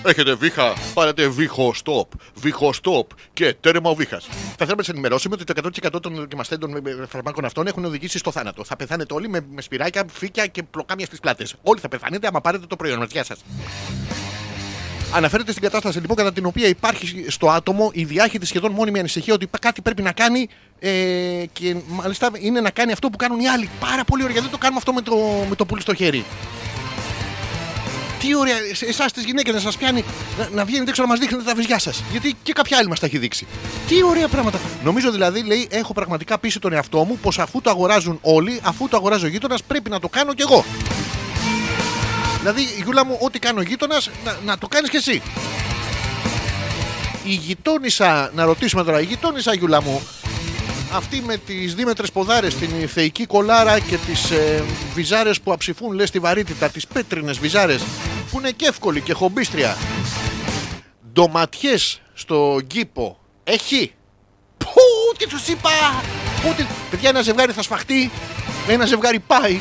Έχετε 0.06 0.34
βήχα, 0.34 0.72
πάρετε 0.94 1.28
βήχο 1.28 1.74
stop, 1.84 2.06
βήχο 2.34 2.72
stop 2.82 3.06
και 3.32 3.54
τέρμα 3.60 3.90
ο 3.90 3.94
βήχας. 3.94 4.24
Θα 4.30 4.54
θέλαμε 4.56 4.74
να 4.76 4.82
σα 4.82 4.92
ενημερώσουμε 4.92 5.34
ότι 5.34 5.44
το 5.44 5.52
100% 5.96 6.00
των 6.02 6.14
δοκιμαστέντων 6.14 6.70
με- 6.70 6.80
με 6.80 7.06
φαρμάκων 7.08 7.44
αυτών 7.44 7.66
έχουν 7.66 7.84
οδηγήσει 7.84 8.18
στο 8.18 8.30
θάνατο. 8.30 8.64
Θα 8.64 8.76
πεθάνετε 8.76 9.14
όλοι 9.14 9.28
με, 9.28 9.40
με 9.50 9.60
σπυράκια, 9.62 10.04
φύκια 10.12 10.46
και 10.46 10.62
πλοκάμια 10.62 11.06
στις 11.06 11.20
πλάτες. 11.20 11.54
Όλοι 11.62 11.80
θα 11.80 11.88
πεθάνετε 11.88 12.26
άμα 12.26 12.40
πάρετε 12.40 12.66
το 12.66 12.76
προϊόν 12.76 12.98
μας. 12.98 13.08
Γεια 13.10 13.24
σας. 13.24 13.38
Αναφέρεται 15.14 15.50
στην 15.50 15.62
κατάσταση 15.62 15.98
λοιπόν 16.00 16.16
κατά 16.16 16.32
την 16.32 16.46
οποία 16.46 16.66
υπάρχει 16.68 17.24
στο 17.28 17.50
άτομο 17.50 17.90
η 17.94 18.04
διάχυτη 18.04 18.46
σχεδόν 18.46 18.72
μόνιμη 18.72 18.98
ανησυχία 18.98 19.34
ότι 19.34 19.48
κάτι 19.60 19.80
πρέπει 19.82 20.02
να 20.02 20.12
κάνει 20.12 20.48
ε, 20.78 20.90
και 21.52 21.76
μάλιστα 21.88 22.30
είναι 22.40 22.60
να 22.60 22.70
κάνει 22.70 22.92
αυτό 22.92 23.08
που 23.10 23.16
κάνουν 23.16 23.40
οι 23.40 23.48
άλλοι. 23.48 23.68
Πάρα 23.80 24.04
πολύ 24.04 24.22
ωραία. 24.22 24.32
Γιατί 24.34 24.48
δεν 24.50 24.58
το 24.58 24.62
κάνουμε 24.62 24.78
αυτό 24.78 24.92
με 24.92 25.00
το, 25.02 25.46
με 25.48 25.54
το 25.54 25.66
πουλί 25.66 25.80
στο 25.80 25.94
χέρι. 25.94 26.24
Τι 28.26 28.34
ωραία, 28.34 28.56
εσάς 28.88 29.12
τις 29.12 29.24
γυναίκες 29.24 29.54
να 29.54 29.60
σας 29.60 29.76
πιάνει 29.76 30.04
να, 30.38 30.48
να 30.52 30.64
βγαίνετε 30.64 30.90
έξω 30.90 31.02
να 31.02 31.08
μας 31.08 31.18
δείχνετε 31.18 31.44
τα 31.44 31.54
βυζιά 31.54 31.78
σας. 31.78 32.02
Γιατί 32.10 32.36
και 32.42 32.52
κάποια 32.52 32.78
άλλη 32.78 32.88
μας 32.88 33.00
τα 33.00 33.06
έχει 33.06 33.18
δείξει. 33.18 33.46
Τι 33.88 34.02
ωραία 34.02 34.28
πράγματα. 34.28 34.58
Νομίζω 34.84 35.10
δηλαδή, 35.10 35.42
λέει, 35.42 35.68
έχω 35.70 35.92
πραγματικά 35.92 36.38
πείσει 36.38 36.58
τον 36.58 36.72
εαυτό 36.72 37.04
μου 37.04 37.18
πως 37.18 37.38
αφού 37.38 37.60
το 37.60 37.70
αγοράζουν 37.70 38.18
όλοι, 38.22 38.60
αφού 38.62 38.88
το 38.88 38.96
αγοράζει 38.96 39.24
ο 39.24 39.28
γείτονας, 39.28 39.62
πρέπει 39.62 39.90
να 39.90 40.00
το 40.00 40.08
κάνω 40.08 40.34
κι 40.34 40.42
εγώ. 40.42 40.64
Δηλαδή, 42.38 42.62
Γιούλα 42.82 43.04
μου, 43.04 43.18
ό,τι 43.20 43.38
κάνει 43.38 43.58
ο 43.58 43.62
γείτονας, 43.62 44.10
να, 44.24 44.36
να 44.44 44.58
το 44.58 44.68
κάνεις 44.68 44.90
κι 44.90 44.96
εσύ. 44.96 45.22
Η 47.24 47.34
γειτόνισσα, 47.34 48.30
να 48.34 48.44
ρωτήσουμε 48.44 48.84
τώρα, 48.84 49.00
η 49.00 49.04
γειτόνισσα, 49.04 49.54
Γιούλα 49.54 49.82
μου, 49.82 50.02
αυτή 50.96 51.20
με 51.20 51.36
τις 51.36 51.74
δίμετρες 51.74 52.12
ποδάρες, 52.12 52.54
την 52.54 52.88
θεϊκή 52.88 53.26
κολάρα 53.26 53.78
και 53.78 53.96
τις 53.96 54.30
ε, 54.30 54.64
βυζάρες 54.94 55.40
που 55.40 55.52
αψηφούν, 55.52 55.92
λες, 55.92 56.10
τη 56.10 56.18
βαρύτητα, 56.18 56.68
τις 56.68 56.86
πέτρινες 56.86 57.38
βυζάρες, 57.38 57.82
που 58.30 58.38
είναι 58.38 58.50
και 58.50 58.66
εύκολη 58.66 59.00
και 59.00 59.12
χομπίστρια. 59.12 59.76
Ντοματιές 61.12 62.00
στο 62.14 62.60
γκίπο. 62.62 63.18
Έχει. 63.44 63.92
Πού, 64.56 64.80
τι 65.18 65.26
τους 65.26 65.48
είπα. 65.48 65.70
Πού, 66.42 66.54
τι... 66.56 66.66
Παιδιά, 66.90 67.08
ένα 67.08 67.22
ζευγάρι 67.22 67.52
θα 67.52 67.62
σφαχτεί, 67.62 68.10
ένα 68.68 68.86
ζευγάρι 68.86 69.18
πάει. 69.18 69.60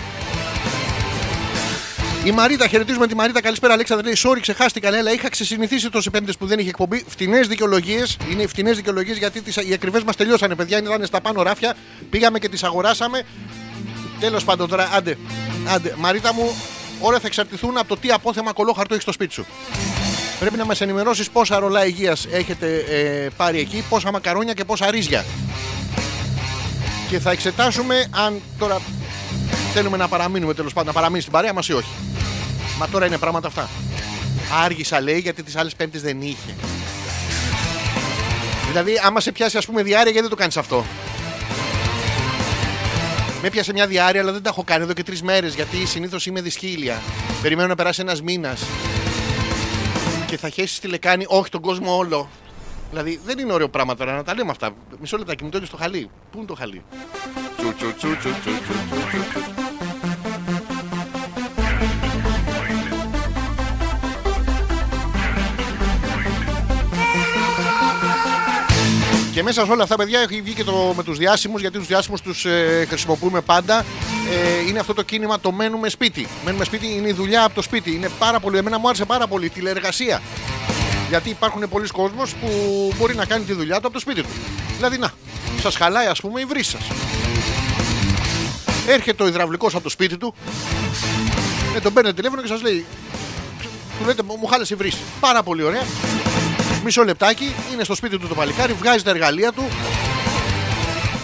Η 2.25 2.31
Μαρίτα, 2.31 2.67
χαιρετίζουμε 2.67 3.07
τη 3.07 3.15
Μαρίτα. 3.15 3.41
Καλησπέρα, 3.41 3.73
Αλέξανδρα. 3.73 4.05
Λέει: 4.05 4.17
Sorry, 4.23 4.37
ξεχάστηκα. 4.41 4.89
Λέει, 4.89 4.99
αλλά 4.99 5.11
είχα 5.11 5.29
ξεσυνηθίσει 5.29 5.89
τόσε 5.89 6.09
πέμπτες 6.09 6.37
που 6.37 6.45
δεν 6.45 6.59
είχε 6.59 6.69
εκπομπή. 6.69 7.05
Φτηνές 7.07 7.47
δικαιολογίες. 7.47 8.17
Είναι 8.31 8.47
φτηνές 8.47 8.75
δικαιολογίες 8.75 9.17
γιατί 9.17 9.41
τις, 9.41 9.55
οι 9.55 9.73
ακριβές 9.73 10.03
μας 10.03 10.15
τελειώσανε, 10.15 10.55
παιδιά. 10.55 10.77
Ήταν 10.77 11.05
στα 11.05 11.21
πάνω 11.21 11.41
ράφια. 11.41 11.75
Πήγαμε 12.09 12.39
και 12.39 12.49
τις 12.49 12.63
αγοράσαμε. 12.63 13.23
Τέλος 14.19 14.43
πάντων 14.43 14.69
τώρα, 14.69 14.89
άντε. 14.93 15.17
άντε. 15.67 15.93
Μαρίτα 15.97 16.33
μου, 16.33 16.55
όλα 16.99 17.19
θα 17.19 17.27
εξαρτηθούν 17.27 17.77
από 17.77 17.87
το 17.87 17.97
τι 17.97 18.11
απόθεμα 18.11 18.53
κολόχαρτο 18.53 18.93
έχεις 18.93 19.03
στο 19.03 19.11
σπίτι 19.11 19.33
σου. 19.33 19.45
Πρέπει 20.39 20.57
να 20.57 20.65
μας 20.65 20.81
ενημερώσεις 20.81 21.29
πόσα 21.29 21.59
ρολά 21.59 21.85
υγείας 21.85 22.27
έχετε 22.31 22.75
ε, 22.75 23.27
πάρει 23.37 23.59
εκεί, 23.59 23.83
πόσα 23.89 24.11
μακαρόνια 24.11 24.53
και 24.53 24.65
πόσα 24.65 24.91
ρύζια. 24.91 25.25
Και 27.09 27.19
θα 27.19 27.31
εξετάσουμε 27.31 28.07
αν 28.11 28.41
τώρα 28.57 28.81
θέλουμε 29.73 29.97
να 29.97 30.07
παραμείνουμε 30.07 30.53
τέλος 30.53 30.73
πάντων, 30.73 30.87
να 30.87 30.93
παραμείνει 30.93 31.21
στην 31.21 31.33
παρέα 31.33 31.53
μας 31.53 31.67
ή 31.67 31.73
όχι; 31.73 31.89
Μα 32.77 32.87
τώρα 32.87 33.05
είναι 33.05 33.17
πράγματα 33.17 33.47
αυτά. 33.47 33.69
Άργησα 34.63 35.01
λέει 35.01 35.19
γιατί 35.19 35.43
τις 35.43 35.55
άλλες 35.55 35.75
πέμπτε 35.75 35.99
δεν 35.99 36.21
είχε. 36.21 36.55
Δηλαδή, 38.69 38.99
άμα 39.03 39.19
σε 39.19 39.31
πιάσει, 39.31 39.57
ας 39.57 39.65
πούμε, 39.65 39.83
διάρκεια, 39.83 40.11
γιατί 40.11 40.21
δεν 40.21 40.29
το 40.29 40.35
κάνεις 40.35 40.57
αυτό; 40.57 40.85
Με 43.41 43.49
πιάσε 43.49 43.73
μια 43.73 43.87
διάρκεια, 43.87 44.21
αλλά 44.21 44.31
δεν 44.31 44.41
τα 44.43 44.49
έχω 44.49 44.63
κάνει 44.63 44.83
εδώ 44.83 44.93
και 44.93 45.03
τρεις 45.03 45.21
μέρες 45.21 45.55
γιατί 45.55 45.85
συνήθως 45.85 46.25
είμαι 46.25 46.41
δυσχύλια. 46.41 47.01
Περιμένω 47.41 47.67
να 47.67 47.75
περάσει 47.75 48.01
ένας 48.01 48.21
μήνας. 48.21 48.61
Και 50.25 50.37
θα 50.37 50.49
χέσεις 50.49 50.79
τη 50.79 50.87
λεκάνη, 50.87 51.25
όχι 51.27 51.49
τον 51.49 51.61
κόσμο 51.61 51.97
όλο. 51.97 52.29
Δηλαδή, 52.93 53.19
δεν 53.25 53.39
είναι 53.39 53.53
ωραίο 53.53 53.69
πράγμα 53.69 53.95
τώρα 53.95 54.15
να 54.15 54.23
τα 54.23 54.33
λέμε 54.33 54.51
αυτά. 54.51 54.69
Μισό 54.99 55.17
λεπτάκι, 55.17 55.43
μου 55.43 55.49
το 55.49 55.65
στο 55.65 55.77
χαλί. 55.77 56.09
Πού 56.31 56.37
είναι 56.37 56.47
το 56.47 56.55
χαλί; 56.55 56.83
Τσου, 57.57 57.73
τσου, 57.75 57.93
τσου, 57.95 58.17
τσου, 58.17 58.29
τσου, 58.29 58.51
τσου, 58.51 58.73
τσου, 58.89 59.29
τσου. 59.29 59.51
Και 69.33 69.43
μέσα 69.43 69.65
σε 69.65 69.71
όλα 69.71 69.83
αυτά, 69.83 69.95
παιδιά, 69.95 70.19
έχει 70.19 70.41
βγει 70.41 70.53
και 70.53 70.63
το 70.63 70.93
με 70.95 71.03
τους 71.03 71.17
διάσημους, 71.17 71.61
γιατί 71.61 71.77
τους 71.77 71.87
διάσημους 71.87 72.21
τους 72.21 72.45
ε, 72.45 72.85
χρησιμοποιούμε 72.89 73.41
πάντα. 73.41 73.85
Ε, 74.31 74.67
είναι 74.69 74.79
αυτό 74.79 74.93
το 74.93 75.01
κίνημα 75.01 75.39
το 75.39 75.51
μένουμε 75.51 75.89
σπίτι. 75.89 76.27
Μένουμε 76.45 76.63
σπίτι 76.63 76.87
είναι 76.87 77.07
η 77.07 77.13
δουλειά 77.13 77.43
από 77.43 77.55
το 77.55 77.61
σπίτι. 77.61 77.91
Είναι 77.95 78.09
πάρα 78.19 78.39
πολύ, 78.39 78.57
εμένα 78.57 78.79
μου 78.79 78.87
άρεσε 78.87 79.05
πάρα 79.05 79.27
πολύ 79.27 79.45
η 79.45 79.49
τηλεεργασία. 79.49 80.21
Γιατί 81.13 81.29
υπάρχουν 81.29 81.69
πολλοί 81.69 81.87
κόσμος 81.87 82.33
που 82.33 82.49
μπορεί 82.97 83.15
να 83.15 83.25
κάνει 83.25 83.43
τη 83.43 83.53
δουλειά 83.53 83.79
του 83.79 83.87
από 83.87 83.93
το 83.93 83.99
σπίτι 83.99 84.21
του. 84.21 84.29
Δηλαδή, 84.75 84.97
να, 84.97 85.11
σας 85.61 85.75
χαλάει, 85.75 86.05
ας 86.07 86.21
πούμε, 86.21 86.41
η 86.41 86.45
βρύση 86.45 86.69
σας. 86.69 86.81
Έρχεται 88.87 89.23
ο 89.23 89.27
υδραυλικός 89.27 89.73
από 89.73 89.83
το 89.83 89.89
σπίτι 89.89 90.17
του, 90.17 90.33
ε, 91.75 91.79
τον 91.79 91.93
παίρνει 91.93 92.13
τηλέφωνο 92.13 92.41
και 92.41 92.47
σας 92.47 92.61
λέει, 92.61 92.85
του 93.99 94.05
λέτε, 94.05 94.23
μου 94.23 94.45
χάλασε 94.45 94.73
η 94.73 94.77
βρύση. 94.77 94.97
Πάρα 95.19 95.43
πολύ 95.43 95.63
ωραία. 95.63 95.83
Μισό 96.83 97.03
λεπτάκι, 97.03 97.53
είναι 97.73 97.83
στο 97.83 97.95
σπίτι 97.95 98.17
του 98.17 98.27
το 98.27 98.35
παλικάρι, 98.35 98.73
βγάζει 98.73 99.03
τα 99.03 99.09
εργαλεία 99.09 99.51
του, 99.51 99.63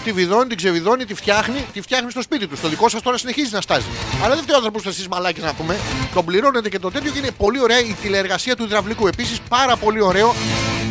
τη 0.04 0.12
βιδώνει, 0.12 0.48
την 0.48 0.58
ξεβιδώνει, 0.58 1.06
τη 1.06 1.14
φτιάχνει, 1.14 1.66
τη 1.74 1.82
φτιάχνει 1.82 2.12
στο 2.12 2.22
σπίτι 2.22 2.48
του. 2.48 2.56
Στο 2.56 2.68
δικό 2.68 2.90
σας 2.90 3.02
τώρα 3.02 3.18
συνεχίζει 3.18 3.54
να 3.54 3.62
στάζει. 3.62 3.88
Αλλά 4.24 4.34
δεν 4.34 4.44
φταίει 4.44 4.56
ο 4.56 4.58
άνθρωπος 4.58 4.86
εσείς 4.86 5.08
μαλάκι 5.08 5.42
να 5.42 5.54
πούμε. 5.54 5.80
Τον 6.14 6.26
πληρώνετε 6.26 6.70
και 6.70 6.80
το 6.80 6.92
τέτοιο 6.92 7.12
και 7.12 7.18
είναι 7.18 7.32
πολύ 7.32 7.62
ωραία 7.62 7.80
η 7.80 7.96
τηλεεργασία 8.02 8.56
του 8.56 8.64
υδραυλικού. 8.64 9.08
Επίσης 9.08 9.40
πάρα 9.50 9.78
πολύ 9.78 10.02
ωραίο 10.02 10.36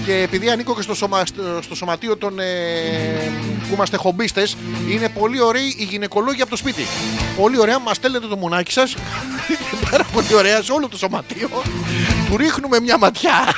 και 0.05 0.15
επειδή 0.15 0.51
ανήκω 0.51 0.75
και 0.75 0.83
στο, 0.83 0.95
σωμα, 0.95 1.27
στο, 1.27 1.43
στο 1.63 1.75
σωματείο 1.75 2.17
των 2.17 2.39
ε, 2.39 2.45
που 3.69 3.75
είμαστε 3.75 3.97
χομπίστες, 3.97 4.57
είναι 4.89 5.09
πολύ 5.09 5.41
ωραίοι 5.41 5.75
οι 5.79 5.85
γυναικολόγοι 5.85 6.41
από 6.41 6.51
το 6.51 6.57
σπίτι. 6.57 6.87
Πολύ 7.37 7.59
ωραία, 7.59 7.79
μας 7.79 7.97
στέλνετε 7.97 8.27
το 8.27 8.37
μουνάκι 8.37 8.73
σας. 8.73 8.95
πάρα 9.91 10.05
πολύ 10.13 10.35
ωραία 10.35 10.63
σε 10.63 10.73
όλο 10.73 10.89
το 10.89 10.99
σωματείο. 10.99 11.49
Του 12.31 12.37
ρίχνουμε 12.37 12.81
μια 12.81 12.99
ματιά. 12.99 13.55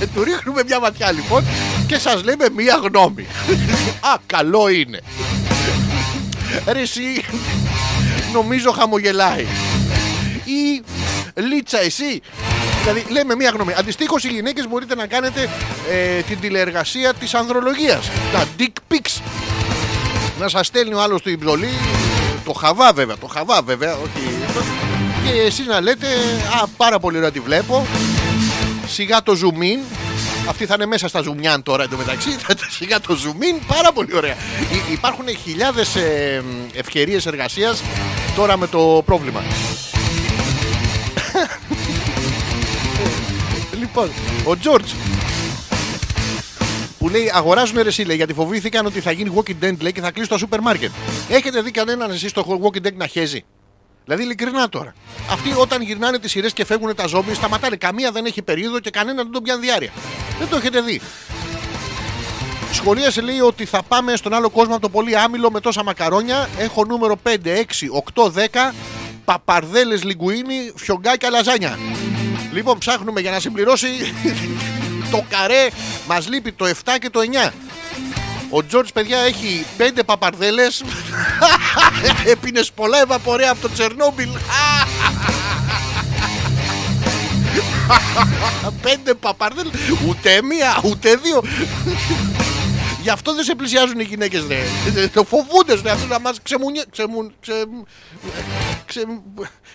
Ε, 0.00 0.06
του 0.14 0.24
ρίχνουμε 0.24 0.62
μια 0.66 0.80
ματιά 0.80 1.12
λοιπόν 1.12 1.44
και 1.86 1.98
σας 1.98 2.22
λέμε 2.24 2.46
μια 2.56 2.80
γνώμη. 2.82 3.26
Α, 4.12 4.16
καλό 4.26 4.68
είναι. 4.68 5.00
Ρε 6.66 6.80
εσύ, 6.80 7.24
νομίζω 8.32 8.70
χαμογελάει. 8.70 9.46
Ή 10.44 10.82
λίτσα 11.34 11.80
εσύ. 11.80 12.20
Δηλαδή 12.82 13.04
λέμε 13.08 13.34
μια 13.34 13.50
γνώμη. 13.50 13.72
Αντιστοίχως 13.78 14.24
οι 14.24 14.28
γυναίκες 14.28 14.68
μπορείτε 14.68 14.94
να 14.94 15.06
κάνετε 15.06 15.48
ε, 15.90 16.20
την 16.20 16.40
τηλεεργασία 16.40 17.14
της 17.14 17.34
ανδρολογίας. 17.34 18.10
Τα 18.32 18.44
dick 18.58 18.94
pics. 18.94 19.20
Να 20.40 20.48
σας 20.48 20.66
στέλνει 20.66 20.94
ο 20.94 21.02
άλλος 21.02 21.22
το 21.22 21.30
υψολή. 21.30 21.68
Το 22.44 22.52
χαβά 22.52 22.92
βέβαια, 22.92 23.16
το 23.16 23.26
χαβά 23.26 23.62
βέβαια, 23.62 23.92
όχι. 23.94 24.34
Και 25.24 25.40
εσείς 25.40 25.66
να 25.66 25.80
λέτε, 25.80 26.06
α, 26.62 26.66
πάρα 26.76 26.98
πολύ 26.98 27.16
ωραία 27.16 27.30
τη 27.30 27.40
βλέπω. 27.40 27.86
Σιγά 28.86 29.22
το 29.22 29.32
zoom 29.42 29.62
in. 29.62 30.05
Αυτή 30.48 30.66
θα 30.66 30.74
είναι 30.74 30.86
μέσα 30.86 31.08
στα 31.08 31.20
ζουμιάν 31.22 31.62
τώρα 31.62 31.82
εντωμεταξύ. 31.82 32.30
Θα 32.30 32.54
τα 32.54 32.66
σιγά 32.70 33.00
το 33.00 33.18
zoom 33.24 33.42
in. 33.42 33.60
Πάρα 33.66 33.92
πολύ 33.92 34.16
ωραία. 34.16 34.36
Υ- 34.72 34.92
Υπάρχουν 34.92 35.26
χιλιάδες 35.44 35.96
ευκαιρίες 36.72 37.26
εργασίας 37.26 37.82
τώρα 38.36 38.56
με 38.56 38.66
το 38.66 39.02
πρόβλημα. 39.06 39.42
λοιπόν, 43.80 44.10
ο 44.44 44.56
Τζόρτζ 44.58 44.90
που 46.98 47.08
λέει 47.08 47.30
αγοράζουν 47.34 47.82
ρε 47.82 47.88
εσύ, 47.88 48.02
λέει, 48.02 48.16
γιατί 48.16 48.32
φοβήθηκαν 48.32 48.86
ότι 48.86 49.00
θα 49.00 49.10
γίνει 49.10 49.32
Walking 49.36 49.64
Dead 49.64 49.76
λέει, 49.80 49.92
και 49.92 50.00
θα 50.00 50.10
κλείσει 50.10 50.28
το 50.28 50.38
σούπερ 50.38 50.60
μάρκετ. 50.60 50.90
Έχετε 51.28 51.60
δει 51.62 51.70
κανέναν 51.70 52.10
εσείς 52.10 52.30
στο 52.30 52.60
Walking 52.62 52.86
Dead 52.86 52.92
να 52.96 53.06
χέζει; 53.06 53.44
Δηλαδή 54.06 54.22
ειλικρινά 54.22 54.68
τώρα. 54.68 54.94
Αυτοί 55.30 55.52
όταν 55.56 55.82
γυρνάνε 55.82 56.18
τις 56.18 56.30
σειρές 56.30 56.52
και 56.52 56.64
φεύγουν 56.64 56.94
τα 56.94 57.06
ζόμπι, 57.06 57.34
σταματάνε. 57.34 57.76
Καμία 57.76 58.10
δεν 58.10 58.24
έχει 58.24 58.42
περίοδο 58.42 58.80
και 58.80 58.90
κανένα 58.90 59.22
δεν 59.22 59.32
τον 59.32 59.42
πιάνει 59.42 59.60
διάρκεια. 59.60 59.92
Δεν 60.38 60.48
το 60.48 60.56
έχετε 60.56 60.80
δει. 60.80 61.00
Σχολίασε 62.72 63.20
λέει 63.20 63.40
ότι 63.40 63.64
θα 63.64 63.82
πάμε 63.82 64.16
στον 64.16 64.34
άλλο 64.34 64.50
κόσμο 64.50 64.72
από 64.72 64.82
το 64.82 64.88
πολύ 64.88 65.16
άμυλο 65.18 65.50
με 65.50 65.60
τόσα 65.60 65.84
μακαρόνια. 65.84 66.48
Έχω 66.58 66.84
νούμερο 66.84 67.18
5, 67.22 67.30
6, 67.34 67.62
8, 68.14 68.30
10. 68.32 68.72
Παπαρδέλες 69.24 70.04
λιγκουίνι, 70.04 70.72
φιωγκάκια 70.76 71.30
λαζάνια. 71.30 71.78
Λοιπόν, 72.52 72.78
ψάχνουμε 72.78 73.20
για 73.20 73.30
να 73.30 73.40
συμπληρώσει 73.40 73.88
το 75.12 75.24
καρέ. 75.28 75.68
Μας 76.06 76.28
λείπει 76.28 76.52
το 76.52 76.66
7 76.66 76.70
και 77.00 77.10
το 77.10 77.20
9. 77.48 77.52
Ο 78.50 78.64
Τζόρτζ, 78.64 78.90
παιδιά, 78.90 79.18
έχει 79.18 79.66
5 79.78 79.82
παπαρδέλες. 80.06 80.84
Έπινε 82.32 82.60
πολλά 82.74 83.00
ευαπορέα 83.00 83.50
από 83.50 83.60
το 83.60 83.70
Τσερνόμπιλ. 83.72 84.28
Πέντε 88.82 89.14
παπαρδέλε. 89.14 89.70
Ούτε 90.08 90.42
μία, 90.42 90.80
ούτε 90.84 91.16
δύο. 91.16 91.42
Γι' 93.02 93.10
αυτό 93.10 93.34
δεν 93.34 93.44
σε 93.44 93.54
πλησιάζουν 93.54 94.00
οι 94.00 94.04
γυναίκες, 94.04 94.44
ρε. 94.48 94.62
Το 95.12 95.24
φοβούνται, 95.24 95.80
ρε. 95.82 95.90
Αυτό 95.90 96.06
να 96.06 96.20
μας 96.20 96.38
ξεμουνιέ. 96.42 96.82
Ξεμουν, 96.90 97.34
ξε, 97.40 97.52
ξε, 98.86 99.00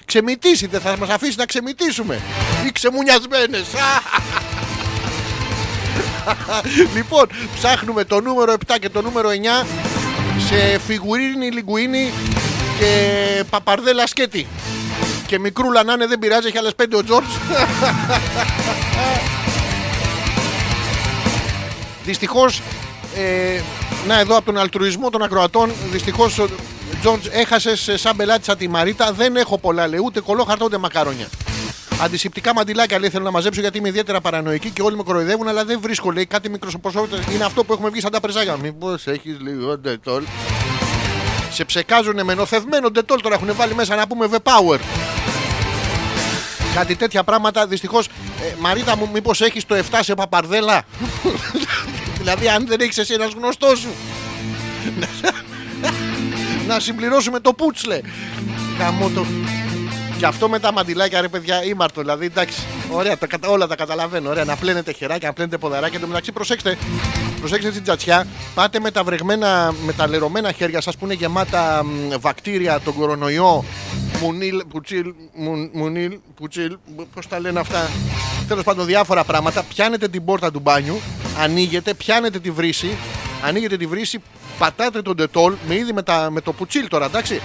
ξεμητήσει, 0.06 0.68
δεν 0.68 0.82
θα 0.82 0.98
μας 0.98 1.10
αφήσει 1.10 1.38
να 1.38 1.46
ξεμητήσουμε. 1.46 2.22
Οι 2.66 2.72
ξεμουνιασμένες. 2.72 3.66
λοιπόν, 6.96 7.28
ψάχνουμε 7.56 8.04
το 8.04 8.22
νούμερο 8.22 8.54
7 8.68 8.76
και 8.80 8.90
το 8.90 9.02
νούμερο 9.02 9.30
9 9.30 9.66
σε 10.48 10.80
φιγουρίνι, 10.80 11.52
λιγκουίνι 11.52 12.12
και 12.80 13.44
παπαρδέλα 13.50 14.08
σκέτη. 14.08 14.48
Και 15.28 15.40
μικρούλα 15.40 15.84
να 15.84 15.94
είναι, 15.94 16.08
δεν 16.08 16.20
πειράζει, 16.20 16.48
έχει 16.48 16.58
άλλες 16.58 16.76
πέντε 16.76 16.96
ο 16.96 17.04
Τζόρτζ. 17.04 17.28
Δυστυχώς, 22.06 22.62
ε, 23.16 23.62
να 24.08 24.20
εδώ 24.20 24.36
από 24.38 24.46
τον 24.46 24.58
αλτρουισμό 24.58 25.10
των 25.10 25.24
ακροατών, 25.24 25.72
δυστυχώς 25.92 26.40
ο 26.40 26.48
Τζόρτζ 27.00 27.28
έχασε 27.32 27.98
σαν 27.98 28.16
πελάτη 28.16 28.56
τη 28.56 28.68
Μαρίτα. 28.68 29.12
Δεν 29.12 29.36
έχω 29.36 29.58
πολλά, 29.58 29.88
λέει, 29.88 30.00
ούτε 30.04 30.20
κολόχαρτα 30.20 30.66
ούτε 30.66 30.78
μακαρόνια. 30.78 31.28
Αντισηπτικά 32.04 32.54
μαντιλάκια 32.54 33.00
λέει 33.00 33.10
θέλω 33.10 33.24
να 33.24 33.32
μαζέψω 33.32 33.62
γιατί 33.62 33.78
είμαι 33.78 33.88
ιδιαίτερα 33.88 34.22
παρανοϊκή 34.22 34.70
και 34.70 34.82
όλοι 34.82 34.96
με 34.96 35.04
κοροϊδεύουν, 35.04 35.48
αλλά 35.48 35.66
δεν 35.66 35.80
βρίσκω 35.82 36.12
λέει 36.12 36.26
κάτι 36.26 36.50
μικροσωποσότητα. 36.50 37.32
Είναι 37.34 37.44
αυτό 37.44 37.64
που 37.64 37.74
έχουμε 37.74 37.90
βγει 37.90 38.00
σαν 38.00 38.12
τα 38.12 38.20
πρεζάγια. 38.20 38.58
Μήπως 38.58 39.08
έχεις 39.08 39.40
λίγο 39.40 39.78
ντετόλ. 39.78 40.24
Σε 41.52 41.66
ψεκάζουν 41.66 42.24
με 42.24 42.34
νοθευμένο 42.34 42.90
ντετόλ 42.90 43.22
τώρα 43.22 43.36
έχουν 43.36 43.56
βάλει 43.56 43.76
μέσα 43.76 43.96
να 43.96 44.08
πούμε 44.08 44.28
V-Power. 44.32 44.80
Κάτι 46.76 46.96
τέτοια 46.96 47.24
πράγματα 47.24 47.68
δυστυχώς. 47.68 48.08
Ε, 48.08 48.56
Μαρίτα 48.60 48.98
μου, 48.98 49.10
μήπως 49.14 49.42
έχεις 49.42 49.66
το 49.66 49.76
7 49.76 50.00
σε 50.02 50.14
παπαρδέλα; 50.14 50.84
δηλαδή, 52.20 52.48
αν 52.48 52.68
δεν 52.68 52.80
έχεις 52.80 52.98
εσύ 52.98 53.14
ένας 53.14 53.34
γνωστός 53.34 53.80
σου. 53.80 53.90
να 56.68 56.80
συμπληρώσουμε 56.80 57.40
το 57.40 57.54
πούτσλε. 57.54 58.02
Καμώ 58.78 59.10
το. 59.10 59.26
Και 60.22 60.28
αυτό 60.28 60.50
με 60.50 60.60
τα 60.60 60.72
μαντιλάκια, 60.72 61.22
ρε 61.22 61.28
παιδιά, 61.28 61.64
ήμαρτο. 61.64 62.02
Δηλαδή, 62.02 62.26
εντάξει, 62.26 62.62
ωραία, 62.92 63.18
τα, 63.18 63.28
κατα- 63.28 63.50
όλα 63.50 63.68
τα 63.68 63.76
καταλαβαίνω. 63.76 64.30
Ωραία, 64.30 64.44
να 64.44 64.56
πλένετε 64.56 64.92
χεράκια, 64.92 65.28
να 65.28 65.34
πλένετε 65.34 65.58
ποδαράκια. 65.58 65.96
Εν 65.96 66.02
τω 66.02 66.08
μεταξύ, 66.08 66.32
προσέξτε, 66.32 66.78
προσέξτε 67.40 67.72
την 67.72 67.84
τζατσιά. 67.84 68.28
Πάτε 68.56 68.80
με 68.80 68.92
τα 68.92 69.04
βρεγμένα, 69.04 69.74
με 69.86 69.94
τα 69.94 70.08
λερωμένα 70.08 70.52
χέρια 70.52 70.82
σας 70.82 70.98
που 70.98 71.06
είναι 71.06 71.14
γεμάτα 71.14 71.84
μ, 71.84 71.90
βακτήρια, 72.20 72.80
τον 72.80 72.94
κορονοϊό. 72.94 73.64
Μουνίλ, 74.22 74.64
πουτσίλ, 74.70 75.14
μουν- 75.36 75.70
μουνίλ, 75.74 76.20
πουτσίλ, 76.36 76.78
πώς 77.14 77.28
τα 77.28 77.40
λένε 77.40 77.60
αυτά. 77.60 77.90
Τέλος 78.48 78.64
πάντων, 78.64 78.86
διάφορα 78.86 79.24
πράγματα. 79.24 79.64
Πιάνετε 79.64 80.08
την 80.08 80.26
πόρτα 80.26 80.52
του 80.52 80.60
μπάνιου, 80.60 81.00
ανοίγετε, 81.40 81.94
πιάνετε 81.94 82.40
τη 82.40 82.52
βρύση, 82.52 82.98
ανοίγετε 83.46 83.78
τη 83.78 83.86
βρύση, 83.86 84.20
πατάτε 84.58 85.02
τον 85.02 85.16
ντετόλ 85.16 85.54
με 85.68 85.76
ήδη 85.76 85.94
με, 85.94 86.02
τα, 86.04 86.28
με 86.32 86.42
το 86.42 86.54
πουτσίλ 86.54 86.88
τώρα, 86.88 87.06
εντάξει. 87.06 87.42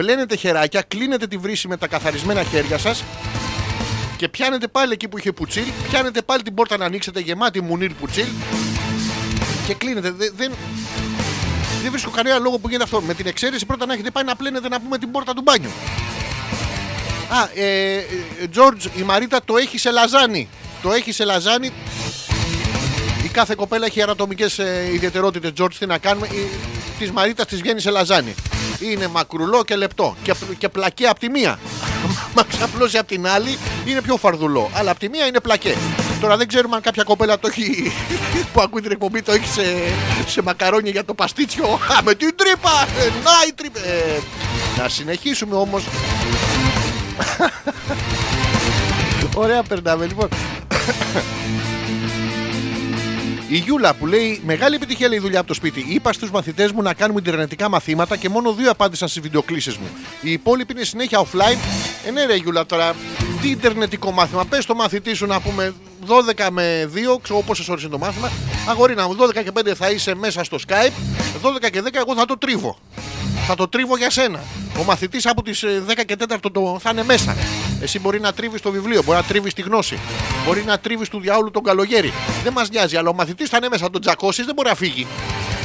Πλένετε 0.00 0.36
χεράκια, 0.36 0.82
κλείνετε 0.88 1.26
τη 1.26 1.36
βρύση 1.36 1.68
με 1.68 1.76
τα 1.76 1.86
καθαρισμένα 1.86 2.42
χέρια 2.42 2.78
σας 2.78 3.04
και 4.16 4.28
πιάνετε 4.28 4.68
πάλι 4.68 4.92
εκεί 4.92 5.08
που 5.08 5.18
είχε 5.18 5.32
πουτσίλ, 5.32 5.64
πιάνετε 5.88 6.22
πάλι 6.22 6.42
την 6.42 6.54
πόρτα 6.54 6.76
να 6.76 6.84
ανοίξετε 6.84 7.20
γεμάτη 7.20 7.60
μουνίλ 7.60 7.94
πουτσίλ 7.94 8.26
και 9.66 9.74
κλείνετε. 9.74 10.10
Δεν, 10.10 10.32
δεν, 10.36 10.52
δεν 11.82 11.90
βρίσκω 11.90 12.10
κανένα 12.10 12.38
λόγο 12.38 12.58
που 12.58 12.68
γίνεται 12.68 12.84
αυτό. 12.84 13.00
Με 13.00 13.14
την 13.14 13.26
εξαίρεση 13.26 13.66
πρώτα 13.66 13.86
να 13.86 13.92
έχετε 13.92 14.10
πάει 14.10 14.24
να 14.24 14.36
πλένετε 14.36 14.68
να 14.68 14.80
πούμε 14.80 14.98
την 14.98 15.10
πόρτα 15.10 15.34
του 15.34 15.42
μπάνιου. 15.42 15.70
Α, 17.28 17.48
ε, 17.54 17.96
ε, 17.96 18.04
George, 18.54 18.98
η 18.98 19.02
Μαρίτα 19.02 19.40
το 19.44 19.56
έχει 19.56 19.78
σε 19.78 19.90
λαζάνι. 19.90 20.48
Το 20.82 20.92
έχει 20.92 21.12
σε 21.12 21.24
λαζάνι. 21.24 21.72
Η 23.24 23.28
κάθε 23.28 23.54
κοπέλα 23.56 23.86
έχει 23.86 24.02
ανατομικές 24.02 24.58
ε, 24.58 24.90
ιδιαιτερότητες, 24.92 25.52
George. 25.60 25.74
Τι 25.78 25.86
να 25.86 25.98
κάνουμε; 25.98 26.28
Της 26.98 27.10
Μαρίτας 27.10 27.46
της 27.46 27.60
βγαίνει 27.60 27.80
σε 27.80 27.90
λαζάνι. 27.90 28.34
Είναι 28.80 29.08
μακρουλό 29.08 29.64
και 29.64 29.76
λεπτό. 29.76 30.16
Και, 30.22 30.34
και 30.58 30.68
πλακέ 30.68 31.06
από 31.06 31.20
τη 31.20 31.30
μία. 31.30 31.58
Μα 32.34 32.42
ξαπλώσει 32.42 32.98
από 32.98 33.06
την 33.06 33.26
άλλη 33.26 33.58
είναι 33.86 34.02
πιο 34.02 34.16
φαρδουλό. 34.16 34.70
Αλλά 34.74 34.90
από 34.90 35.00
τη 35.00 35.08
μία 35.08 35.26
είναι 35.26 35.40
πλακέ. 35.40 35.76
Τώρα 36.20 36.36
δεν 36.36 36.48
ξέρουμε 36.48 36.76
αν 36.76 36.82
κάποια 36.82 37.02
κοπέλα 37.02 37.38
το 37.38 37.48
έχει. 37.48 37.92
που 38.52 38.60
ακούει 38.60 38.80
την 38.80 38.90
εκπομπή 38.90 39.22
το 39.22 39.32
έχει 39.32 39.46
σε, 39.46 39.62
σε 40.26 40.42
μακαρόνια 40.42 40.90
για 40.90 41.04
το 41.04 41.14
παστίτσιο. 41.14 41.66
Α, 41.66 42.02
με 42.04 42.14
την 42.14 42.36
τρύπα! 42.36 42.86
Ε, 42.98 43.04
να 43.24 43.30
η 43.48 43.52
τρύπα! 43.54 43.80
Ε, 43.80 44.20
να 44.78 44.88
συνεχίσουμε 44.88 45.56
όμως 45.56 45.84
Ωραία 49.34 49.62
περνάμε 49.62 50.06
λοιπόν. 50.06 50.28
Η 53.52 53.56
Γιούλα 53.56 53.94
που 53.94 54.06
λέει 54.06 54.40
Μεγάλη 54.44 54.74
επιτυχία 54.74 55.08
λέει 55.08 55.18
η 55.18 55.20
δουλειά 55.20 55.38
από 55.38 55.48
το 55.48 55.54
σπίτι. 55.54 55.84
Είπα 55.88 56.12
στους 56.12 56.30
μαθητές 56.30 56.72
μου 56.72 56.82
να 56.82 56.94
κάνουμε 56.94 57.20
ιντερνετικά 57.20 57.68
μαθήματα 57.68 58.16
και 58.16 58.28
μόνο 58.28 58.52
δύο 58.52 58.70
απάντησαν 58.70 59.08
στις 59.08 59.22
βιντεοκλήσεις 59.22 59.76
μου. 59.76 59.86
Οι 60.20 60.32
υπόλοιποι 60.32 60.72
είναι 60.72 60.84
συνέχεια 60.84 61.18
offline. 61.18 61.58
Ε, 62.06 62.10
ναι, 62.10 62.24
ρε 62.24 62.34
Γιούλα 62.34 62.66
τώρα. 62.66 62.94
Τι 63.40 63.50
ιντερνετικό 63.50 64.10
μάθημα. 64.10 64.44
Πες 64.44 64.66
το 64.66 64.74
μαθητή 64.74 65.14
σου 65.14 65.26
να 65.26 65.40
πούμε 65.40 65.74
12 66.06 66.48
με 66.50 66.90
2, 66.94 67.18
ξέρω 67.22 67.42
πόσες 67.46 67.68
ώρες 67.68 67.82
είναι 67.82 67.90
το 67.92 67.98
μάθημα. 67.98 68.30
Αγορίνα 68.68 69.06
μου, 69.06 69.16
12 69.16 69.42
και 69.42 69.52
5 69.54 69.74
θα 69.74 69.90
είσαι 69.90 70.14
μέσα 70.14 70.44
στο 70.44 70.58
Skype. 70.68 70.92
12 71.42 71.70
και 71.70 71.82
10 71.82 71.88
εγώ 71.92 72.14
θα 72.14 72.24
το 72.24 72.38
τρίβω. 72.38 72.78
Θα 73.46 73.54
το 73.54 73.68
τρίβω 73.68 73.96
για 73.96 74.10
σένα. 74.10 74.40
Ο 74.80 74.84
μαθητής 74.84 75.26
από 75.26 75.42
τις 75.42 75.64
10 75.86 76.04
και 76.06 76.16
4 76.28 76.36
το, 76.52 76.78
θα 76.80 76.90
είναι 76.90 77.04
μέσα. 77.04 77.36
Εσύ 77.80 77.98
μπορεί 77.98 78.20
να 78.20 78.32
τρίβεις 78.32 78.60
το 78.60 78.70
βιβλίο, 78.70 79.02
μπορεί 79.02 79.18
να 79.18 79.24
τρίβεις 79.24 79.54
τη 79.54 79.62
γνώση. 79.62 79.98
Μπορεί 80.46 80.62
να 80.62 80.78
τρίβεις 80.78 81.08
του 81.08 81.20
διάολου 81.20 81.50
τον 81.50 81.62
καλογέρι. 81.62 82.12
Δεν 82.42 82.52
μας 82.52 82.70
νοιάζει, 82.70 82.96
αλλά 82.96 83.08
ο 83.08 83.14
μαθητής 83.14 83.48
θα 83.48 83.56
είναι 83.56 83.68
μέσα. 83.68 83.84
Θα 83.84 83.90
τον 83.90 84.00
τσακώσεις, 84.00 84.44
δεν 84.44 84.54
μπορεί 84.54 84.68
να 84.68 84.74
φύγει. 84.74 85.06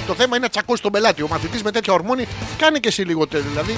Το 0.07 0.13
θέμα 0.13 0.36
είναι 0.36 0.45
να 0.45 0.49
τσακώσει 0.49 0.82
τον 0.82 0.91
πελάτη. 0.91 1.21
Ο 1.21 1.28
μαθητής 1.28 1.63
με 1.63 1.71
τέτοια 1.71 1.93
ορμόνη 1.93 2.28
κάνει 2.57 2.80
και 2.80 2.88
εσύ 2.88 3.01
λίγο 3.01 3.28
τέλειο. 3.28 3.49
Δηλαδή. 3.49 3.78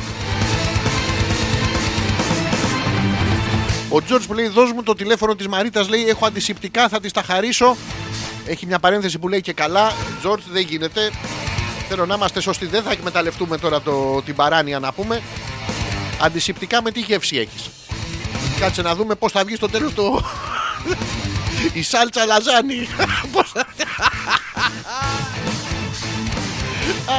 Ο 3.89 4.01
Τζορτζ 4.01 4.23
που 4.25 4.33
λέει: 4.33 4.47
Δώσ' 4.47 4.71
μου 4.71 4.83
το 4.83 4.93
τηλέφωνο 4.93 5.35
της 5.35 5.47
Μαρίτας, 5.47 5.89
λέει: 5.89 6.07
Έχω 6.07 6.25
αντισηπτικά, 6.25 6.89
θα 6.89 6.99
της 6.99 7.11
τα 7.11 7.21
χαρίσω. 7.21 7.75
Έχει 8.45 8.65
μια 8.65 8.79
παρένθεση 8.79 9.19
που 9.19 9.27
λέει 9.27 9.41
και 9.41 9.53
καλά. 9.53 9.93
Τζορτζ 10.19 10.41
δεν 10.51 10.61
γίνεται. 10.61 11.11
Θέλω 11.89 12.05
να 12.05 12.15
είμαστε 12.15 12.39
σωστοί. 12.41 12.65
Δεν 12.65 12.83
θα 12.83 12.91
εκμεταλλευτούμε 12.91 13.57
τώρα 13.57 13.81
το, 13.81 14.21
την 14.21 14.35
παράνοια 14.35 14.79
να 14.79 14.91
πούμε. 14.93 15.21
Αντισηπτικά 16.21 16.81
με 16.81 16.91
τι 16.91 16.99
γεύση 16.99 17.37
έχεις. 17.37 17.69
Κάτσε 18.59 18.81
να 18.81 18.95
δούμε 18.95 19.15
πώς 19.15 19.31
θα 19.31 19.43
βγει 19.43 19.55
στο 19.55 19.69
τέλος 19.69 19.93
το. 19.93 20.23
Η 21.73 21.81
σάλτσα 21.83 22.25
λαζάνι. 22.25 22.87
Πώς 23.33 23.51
θα- 23.53 23.65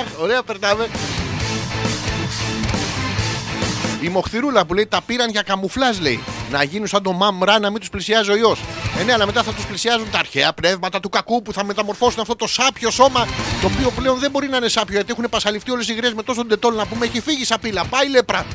Αχ, 0.00 0.06
ωραία, 0.20 0.42
περνάμε. 0.42 0.88
Η 4.00 4.08
Μοχθηρούλα 4.08 4.66
που 4.66 4.74
λέει 4.74 4.86
τα 4.86 5.00
πήραν 5.06 5.30
για 5.30 5.42
καμουφλάζ, 5.42 5.98
λέει. 5.98 6.20
Να 6.50 6.62
γίνουν 6.62 6.86
σαν 6.86 7.02
το 7.02 7.12
μαμρά 7.12 7.58
να 7.58 7.70
μην 7.70 7.80
τους 7.80 7.90
πλησιάζει 7.90 8.30
ο 8.30 8.36
ιό. 8.36 8.56
Ε, 8.98 9.02
ναι, 9.02 9.12
αλλά 9.12 9.26
μετά 9.26 9.42
θα 9.42 9.52
τους 9.52 9.66
πλησιάζουν 9.66 10.10
τα 10.10 10.18
αρχαία 10.18 10.52
πνεύματα 10.52 11.00
του 11.00 11.08
κακού 11.08 11.42
που 11.42 11.52
θα 11.52 11.64
μεταμορφώσουν 11.64 12.20
αυτό 12.20 12.36
το 12.36 12.46
σάπιο 12.46 12.90
σώμα, 12.90 13.26
το 13.60 13.66
οποίο 13.66 13.90
πλέον 13.90 14.18
δεν 14.18 14.30
μπορεί 14.30 14.48
να 14.48 14.56
είναι 14.56 14.68
σάπιο, 14.68 14.94
γιατί 14.94 15.12
έχουν 15.12 15.26
πασαληφθεί 15.30 15.70
όλες 15.70 15.88
οι 15.88 15.94
γρέ 15.94 16.10
με 16.14 16.22
τόσο 16.22 16.44
ντετόλ 16.44 16.74
να 16.74 16.86
πούμε 16.86 17.04
έχει 17.04 17.20
φύγει 17.20 17.44
σαπίλα. 17.44 17.84
Πάει 17.84 18.08
λέπρα. 18.08 18.46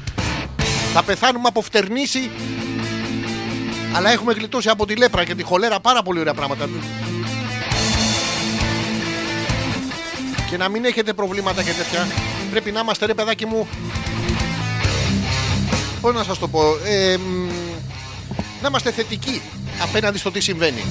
Θα 0.93 1.03
πεθάνουμε 1.03 1.47
από 1.47 1.61
φτερνήσει. 1.61 2.29
Αλλά 3.95 4.11
έχουμε 4.11 4.33
γλιτώσει 4.33 4.69
από 4.69 4.85
τη 4.85 4.95
λέπρα 4.95 5.23
και 5.23 5.35
τη 5.35 5.43
χολέρα 5.43 5.79
πάρα 5.79 6.03
πολύ 6.03 6.19
ωραία 6.19 6.33
πράγματα. 6.33 6.69
Και 10.49 10.57
να 10.57 10.69
μην 10.69 10.85
έχετε 10.85 11.13
προβλήματα 11.13 11.63
και 11.63 11.71
τέτοια. 11.71 12.07
Πρέπει 12.51 12.71
να 12.71 12.79
είμαστε 12.79 13.05
ρε 13.05 13.13
παιδάκι 13.13 13.45
μου 13.45 13.67
Πώ 16.04 16.12
να 16.12 16.24
σας 16.24 16.39
το 16.39 16.47
πω. 16.47 16.62
Ε, 16.86 17.18
μ, 17.18 17.49
να 18.62 18.68
είμαστε 18.68 18.91
θετικοί 18.91 19.41
απέναντι 19.82 20.18
στο 20.18 20.32
τι 20.32 20.39
συμβαίνει. 20.39 20.84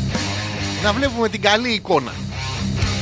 Να 0.83 0.93
βλέπουμε 0.93 1.29
την 1.29 1.41
καλή 1.41 1.73
εικόνα. 1.73 2.13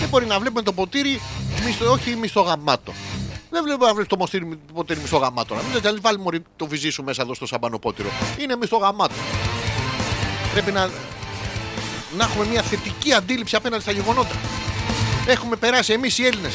Δεν 0.01 0.09
μπορεί 0.09 0.27
να 0.27 0.39
βλέπουμε 0.39 0.63
το 0.63 0.73
ποτήρι 0.73 1.21
μισθο, 1.65 1.93
όχι 1.93 2.17
μισθογαμμάτο. 2.17 2.93
Δεν 3.51 3.63
βλέπω 3.65 3.85
να 3.85 3.93
βλέπεις 3.93 4.09
το 4.09 4.17
μοστήρι, 4.17 4.49
το 4.67 4.73
ποτήρι 4.73 5.01
μισθογαμμάτο. 5.01 5.55
Να 5.55 5.63
μην 5.63 5.83
λες, 5.83 6.01
βάλει 6.01 6.19
μωρή 6.19 6.43
το 6.57 6.67
βυζί 6.67 6.91
σου 6.91 7.03
μέσα 7.05 7.23
εδώ 7.23 7.35
στο 7.35 7.47
σαμπανοπότηρο. 7.47 8.09
Είναι 8.39 8.57
μισθογαμμάτο. 8.57 9.15
Πρέπει 10.53 10.73
να, 10.73 10.91
να 12.17 12.25
έχουμε 12.25 12.47
μια 12.47 12.63
θετική 12.63 13.13
αντίληψη 13.13 13.57
απέναντι 13.57 13.83
στα 13.83 13.93
γεγονότα. 13.93 14.35
Έχουμε 15.27 15.57
περάσει 15.57 15.93
εμείς 15.93 16.18
οι 16.18 16.27
Έλληνες 16.27 16.53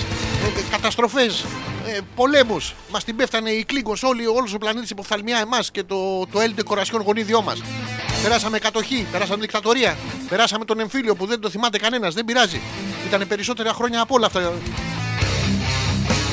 καταστροφές, 0.71 1.45
ε, 1.87 1.99
πολέμους. 2.15 2.73
Μας 2.89 3.03
την 3.03 3.15
πέφτανε 3.15 3.49
οι 3.49 3.63
Κλίγκο, 3.63 3.93
όλοι, 4.01 4.27
όλος 4.27 4.53
ο 4.53 4.57
πλανήτης 4.57 4.89
υποφθαλμιά 4.89 5.37
εμάς 5.37 5.71
και 5.71 5.83
το, 5.83 6.25
το 6.31 6.39
Έλληνο 6.39 6.63
κορασιόν 6.63 7.01
γονίδιό 7.01 7.41
μας. 7.41 7.61
Περάσαμε 8.23 8.59
κατοχή, 8.59 9.07
περάσαμε 9.11 9.41
δικτατορία, 9.41 9.97
περάσαμε 10.29 10.65
τον 10.65 10.79
εμφύλιο 10.79 11.15
που 11.15 11.25
δεν 11.25 11.39
το 11.39 11.49
θυμάται 11.49 11.77
κανένας, 11.77 12.13
δεν 12.13 12.25
πειράζει. 12.25 12.61
Ήταν 13.07 13.27
περισσότερα 13.27 13.73
χρόνια 13.73 14.01
από 14.01 14.15
όλα 14.15 14.25
αυτά. 14.25 14.53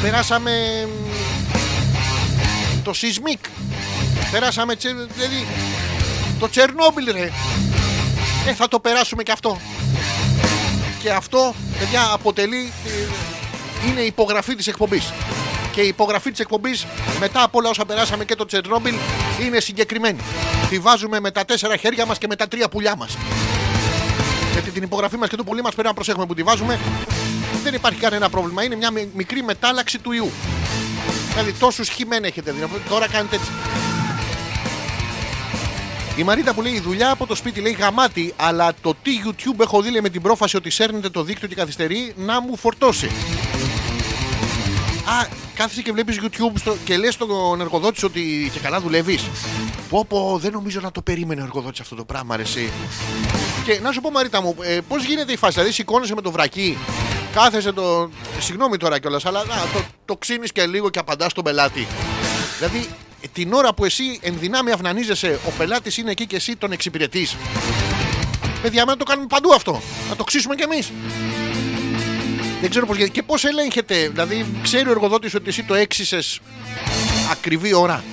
Περάσαμε 0.03 0.53
μ, 0.89 2.83
το 2.83 2.93
σεισμικ. 2.93 3.39
Περάσαμε 4.31 4.77
τσε- 4.77 4.95
δηλαδή, 5.15 5.47
το 6.39 6.49
Τσερνόμπιλ 6.49 7.05
ρε. 7.13 7.31
Ε, 8.47 8.55
θα 8.55 8.69
το 8.69 8.81
περάσουμε 8.81 9.23
και 9.23 9.33
αυτό. 9.33 9.61
Και 11.03 11.11
αυτό, 11.11 11.55
παιδιά, 11.79 12.09
αποτελεί. 12.13 12.73
ε, 12.87 13.89
είναι 13.89 14.01
η 14.01 14.07
υπογραφή 14.07 14.55
της 14.55 14.67
εκπομπής. 14.67 15.13
Και 15.73 15.81
η 15.81 15.87
υπογραφή 15.89 16.31
της 16.31 16.41
εκπομπής, 16.41 16.87
μετά 17.21 17.43
από 17.43 17.59
όλα 17.59 17.69
όσα 17.69 17.85
περάσαμε 17.85 18.25
και 18.25 18.35
το 18.35 18.45
Τσερνόμπιλ, 18.45 18.95
είναι 19.45 19.61
συγκεκριμένη. 19.61 20.19
Τη 20.69 20.79
βάζουμε 20.79 21.21
με 21.21 21.31
τα 21.31 21.45
τέσσερα 21.45 21.77
χέρια 21.77 22.07
μας 22.07 22.19
και 22.19 22.27
με 22.27 22.37
τα 22.37 22.49
τρία 22.49 22.69
πουλιά 22.69 22.97
μας. 22.97 23.17
Γιατί 24.53 24.71
την 24.71 24.83
υπογραφή 24.83 25.17
μας 25.17 25.29
και 25.29 25.37
το 25.37 25.45
πουλί 25.45 25.63
μας 25.63 25.73
πρέπει 25.73 25.89
να 25.89 25.95
προσέχουμε 25.95 26.27
που 26.27 26.35
τη 26.35 26.43
βάζουμε. 26.43 26.79
Δεν 27.63 27.75
υπάρχει 27.75 27.99
κανένα 28.01 28.29
πρόβλημα. 28.31 28.63
Είναι 28.65 28.77
μια 28.77 28.91
μι- 28.91 29.15
μικρή 29.15 29.43
μετάλλαξη 29.43 29.99
του 29.99 30.13
ιού. 30.13 30.31
Δηλαδή, 31.31 31.53
τόσους 31.53 31.89
χειμέν 31.89 32.25
έχετε. 32.25 32.53
Δηλαδή, 32.53 32.73
τώρα 32.89 33.09
κάνετε 33.09 33.37
έτσι. 33.37 33.51
Η 36.17 36.23
Μαρίτα 36.23 36.55
που 36.55 36.63
λέει: 36.63 36.73
Η 36.73 36.81
δουλειά 36.81 37.11
από 37.11 37.27
το 37.27 37.35
σπίτι 37.35 37.61
λέει 37.61 37.73
γαμάτι, 37.73 38.35
αλλά 38.37 38.73
το 38.81 38.95
τι 39.03 39.11
YouTube 39.25 39.61
έχω 39.61 39.83
δει 39.83 39.91
λέει, 39.91 40.01
με 40.01 40.09
την 40.09 40.23
πρόφαση 40.23 40.57
ότι 40.57 40.71
σέρνεται 40.71 41.09
το 41.09 41.23
δίκτυο 41.23 41.49
και 41.49 41.55
καθυστερεί 41.55 42.13
να 42.17 42.41
μου 42.41 42.57
φορτώσει. 42.57 43.07
Α, 45.05 45.27
κάθεσαι 45.55 45.83
και 45.83 45.93
βλέπεις 45.93 46.21
YouTube 46.23 46.53
στο, 46.55 46.77
και 46.85 46.97
λες 46.97 47.15
στον 47.15 47.61
εργοδότης 47.61 48.01
σου 48.01 48.07
ότι 48.11 48.51
και 48.53 48.59
καλά 48.59 48.81
δουλεύεις. 48.81 49.23
Πω, 49.89 50.05
πω, 50.05 50.39
δεν 50.43 50.53
νομίζω 50.53 50.81
να 50.81 50.91
το 50.91 51.03
περίμενε 51.03 51.41
ο 51.41 51.45
εργοδότης 51.45 51.81
αυτό 51.81 51.95
το 51.95 52.05
πράγμα, 52.05 52.37
ρε, 52.37 52.43
εσύ. 52.43 52.73
Και 53.65 53.81
να 53.83 53.93
σου 53.93 54.01
πω, 54.01 54.11
Μαρίτα 54.11 54.43
μου, 54.43 54.57
ε, 54.61 54.79
πώς 54.89 55.05
γίνεται 55.05 55.33
η 55.33 55.37
φάση. 55.37 55.53
Δηλαδή, 55.53 55.73
σηκώνεσαι 55.73 56.15
με 56.15 56.21
το 56.21 56.31
βρακί, 56.31 56.79
κάθεσαι 57.33 57.73
το. 57.73 58.11
Συγγνώμη 58.39 58.77
τώρα 58.77 58.99
κιόλας, 58.99 59.25
αλλά 59.27 59.45
να, 59.45 59.55
το, 59.55 59.85
το 60.05 60.17
ξύνεις 60.17 60.53
και 60.53 60.67
λίγο 60.67 60.91
και 60.91 60.99
απαντάς 60.99 61.31
στον 61.31 61.45
πελάτη. 61.45 61.87
Δηλαδή, 62.59 62.79
ε, 62.79 63.12
την 63.33 63.53
ώρα 63.53 63.75
που 63.75 63.85
εσύ 63.85 64.19
εν 64.23 64.35
δυνάμει 64.39 64.71
αυνανίζεσαι, 64.71 65.39
ο 65.47 65.51
πελάτης 65.59 65.97
είναι 65.97 66.11
εκεί 66.11 66.27
και 66.27 66.37
εσύ 66.37 66.57
τον 66.57 66.73
εξυπηρετείς. 66.73 67.37
Παιδιά, 68.63 68.85
να 68.85 68.97
το 68.97 69.05
κάνουμε 69.05 69.27
παντού 69.27 69.53
αυτό. 69.53 69.83
Να 70.09 70.17
το 70.17 70.25
ξύσουμε 70.25 70.55
κι 70.55 70.63
εμείς. 70.63 70.93
Δεν 72.61 72.71
ξέρω 72.71 72.87
πώς 72.87 72.97
γίνεται. 72.97 73.13
Και 73.13 73.23
πώς 73.23 73.45
ελέγχεται, 73.45 74.09
δηλαδή, 74.09 74.47
ξέρει 74.63 74.89
ο 74.89 74.91
εργοδότης 74.91 75.35
ότι 75.35 75.49
εσύ 75.49 75.63
το 75.63 75.75
έξισες 75.75 76.41
ακριβή 77.31 77.75
ώρα; 77.75 78.05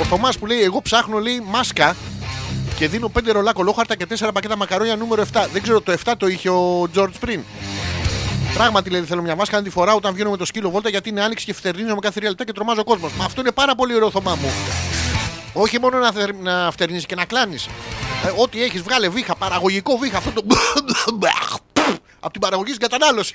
Ο 0.00 0.04
Θωμάς 0.04 0.38
που 0.38 0.46
λέει: 0.46 0.62
Εγώ 0.62 0.82
ψάχνω 0.82 1.18
λέει 1.18 1.42
μάσκα 1.46 1.96
και 2.76 2.88
δίνω 2.88 3.10
5 3.18 3.32
ρολά 3.32 3.52
κολόχαρτα 3.52 3.96
και 3.96 4.06
4 4.18 4.28
πακέτα 4.32 4.56
μακαρόνια 4.56 4.96
νούμερο 4.96 5.24
7. 5.32 5.46
Δεν 5.52 5.62
ξέρω, 5.62 5.80
το 5.80 5.92
7 6.04 6.12
το 6.18 6.26
είχε 6.26 6.48
ο 6.48 6.88
Τζορτ 6.92 7.14
πριν. 7.20 7.40
Πράγματι 8.56 8.90
λέει: 8.90 9.02
Θέλω 9.02 9.22
μια 9.22 9.36
μάσκα 9.36 9.56
να 9.56 9.62
τη 9.62 9.70
φοράω 9.70 9.96
όταν 9.96 10.14
βγαίνω 10.14 10.30
με 10.30 10.36
το 10.36 10.44
σκύλο 10.44 10.70
βόλτα 10.70 10.88
γιατί 10.88 11.08
είναι 11.08 11.22
άνοιξη 11.22 11.44
και 11.44 11.52
φτερνίζω 11.54 11.94
με 11.94 12.00
κάθε 12.00 12.14
τρία 12.18 12.28
λεπτά 12.28 12.44
και 12.44 12.52
τρομάζω 12.52 12.80
ο 12.80 12.84
κόσμος. 12.84 13.12
Μα 13.12 13.24
αυτό 13.24 13.40
είναι 13.40 13.52
πάρα 13.52 13.74
πολύ 13.74 13.94
ωραίο, 13.94 14.10
Θωμά 14.10 14.34
μου. 14.34 14.50
Όχι 15.52 15.80
μόνο 15.80 15.98
να, 15.98 16.12
θερ- 16.12 16.42
να 16.42 16.70
φτερνίζεις 16.70 17.06
και 17.06 17.14
να 17.14 17.24
κλάνεις. 17.24 17.68
ό,τι 18.36 18.62
έχεις, 18.62 18.82
βγάλε 18.82 19.08
βήχα, 19.08 19.34
παραγωγικό 19.36 19.96
βήχα. 19.96 20.16
Αυτό 20.18 20.30
το. 20.32 20.42
Από 22.20 22.32
την 22.32 22.40
παραγωγή 22.40 22.72
στην 22.72 22.88
κατανάλωση. 22.88 23.34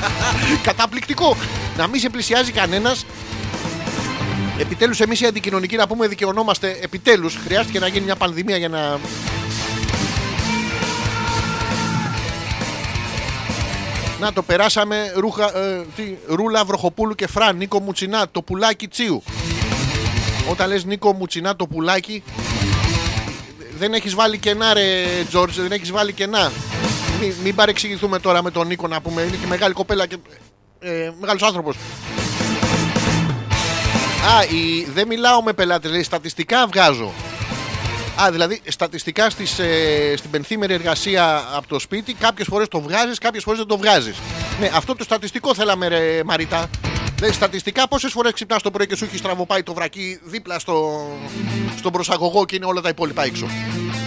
Καταπληκτικό. 0.68 1.36
Να 1.76 1.86
μην 1.86 2.00
σε 2.00 2.08
πλησιάζει 2.08 2.52
κανένας. 2.52 3.06
Επιτέλους, 4.58 5.00
εμείς 5.00 5.20
οι 5.20 5.26
αντικοινωνικοί 5.26 5.76
να 5.76 5.86
πούμε 5.86 6.06
δικαιωνόμαστε. 6.06 6.78
Επιτέλους, 6.82 7.38
χρειάστηκε 7.44 7.78
να 7.78 7.86
γίνει 7.86 8.04
μια 8.04 8.16
πανδημία 8.16 8.56
για 8.56 8.68
να. 8.68 8.98
Να 14.22 14.32
το 14.32 14.42
περάσαμε 14.42 15.12
ρούχα, 15.16 15.56
ε, 15.56 15.84
τι, 15.96 16.16
Ρούλα 16.26 16.64
Βροχοπούλου 16.64 17.14
και 17.14 17.26
Φραν, 17.26 17.56
Νίκο 17.56 17.80
Μουτσινά, 17.80 18.26
το 18.30 18.42
πουλάκι 18.42 18.88
Τσίου. 18.88 19.22
Όταν 20.50 20.68
λες 20.68 20.84
Νίκο 20.84 21.12
Μουτσινά 21.12 21.56
το 21.56 21.66
πουλάκι, 21.66 22.22
δεν 23.78 23.94
έχεις 23.94 24.14
βάλει 24.14 24.38
κενά 24.38 24.74
ρε 24.74 25.04
Τζόρτζ, 25.28 25.60
δεν 25.60 25.72
έχεις 25.72 25.90
βάλει 25.90 26.12
κενά. 26.12 26.52
Μην, 27.20 27.34
μην 27.42 27.54
παρεξηγηθούμε 27.54 28.18
τώρα 28.18 28.42
με 28.42 28.50
τον 28.50 28.66
Νίκο 28.66 28.88
να 28.88 29.00
πούμε, 29.00 29.22
είναι 29.22 29.36
και 29.36 29.46
μεγάλη 29.46 29.74
κοπέλα 29.74 30.06
και 30.06 30.16
ε, 30.80 31.10
μεγάλος 31.20 31.42
άνθρωπος. 31.42 31.76
Α, 34.36 34.44
η, 34.44 34.84
δεν 34.94 35.06
μιλάω 35.06 35.42
με 35.42 35.52
πελάτες, 35.52 35.90
λέει, 35.90 36.02
στατιστικά 36.02 36.66
βγάζω. 36.66 37.12
Α, 38.20 38.30
δηλαδή 38.30 38.60
στατιστικά 38.68 39.30
στις, 39.30 39.58
ε, 39.58 40.14
στην 40.16 40.30
πενθήμερη 40.30 40.74
εργασία 40.74 41.48
από 41.54 41.68
το 41.68 41.78
σπίτι, 41.78 42.14
κάποιες 42.14 42.46
φορές 42.50 42.68
το 42.68 42.80
βγάζεις, 42.80 43.18
κάποιες 43.18 43.42
φορές 43.42 43.58
δεν 43.58 43.68
το 43.68 43.76
βγάζεις. 43.76 44.16
Ναι, 44.60 44.70
αυτό 44.74 44.96
το 44.96 45.04
στατιστικό 45.04 45.54
θέλαμε, 45.54 45.88
ρε 45.88 46.20
Μαρίτα. 46.24 46.68
Δηλαδή, 47.22 47.40
στατιστικά 47.40 47.88
πόσες 47.88 48.12
φορές 48.12 48.32
ξυπνάς 48.32 48.62
το 48.62 48.70
πρωί 48.70 48.86
και 48.86 48.96
σου 48.96 49.04
έχει 49.04 49.16
στραβοπάει 49.16 49.62
το 49.62 49.74
βρακί 49.74 50.20
δίπλα 50.24 50.58
στο, 50.58 51.06
στον 51.76 51.92
προσαγωγό 51.92 52.44
και 52.44 52.56
είναι 52.56 52.64
όλα 52.64 52.80
τα 52.80 52.88
υπόλοιπα 52.88 53.24
έξω; 53.24 53.46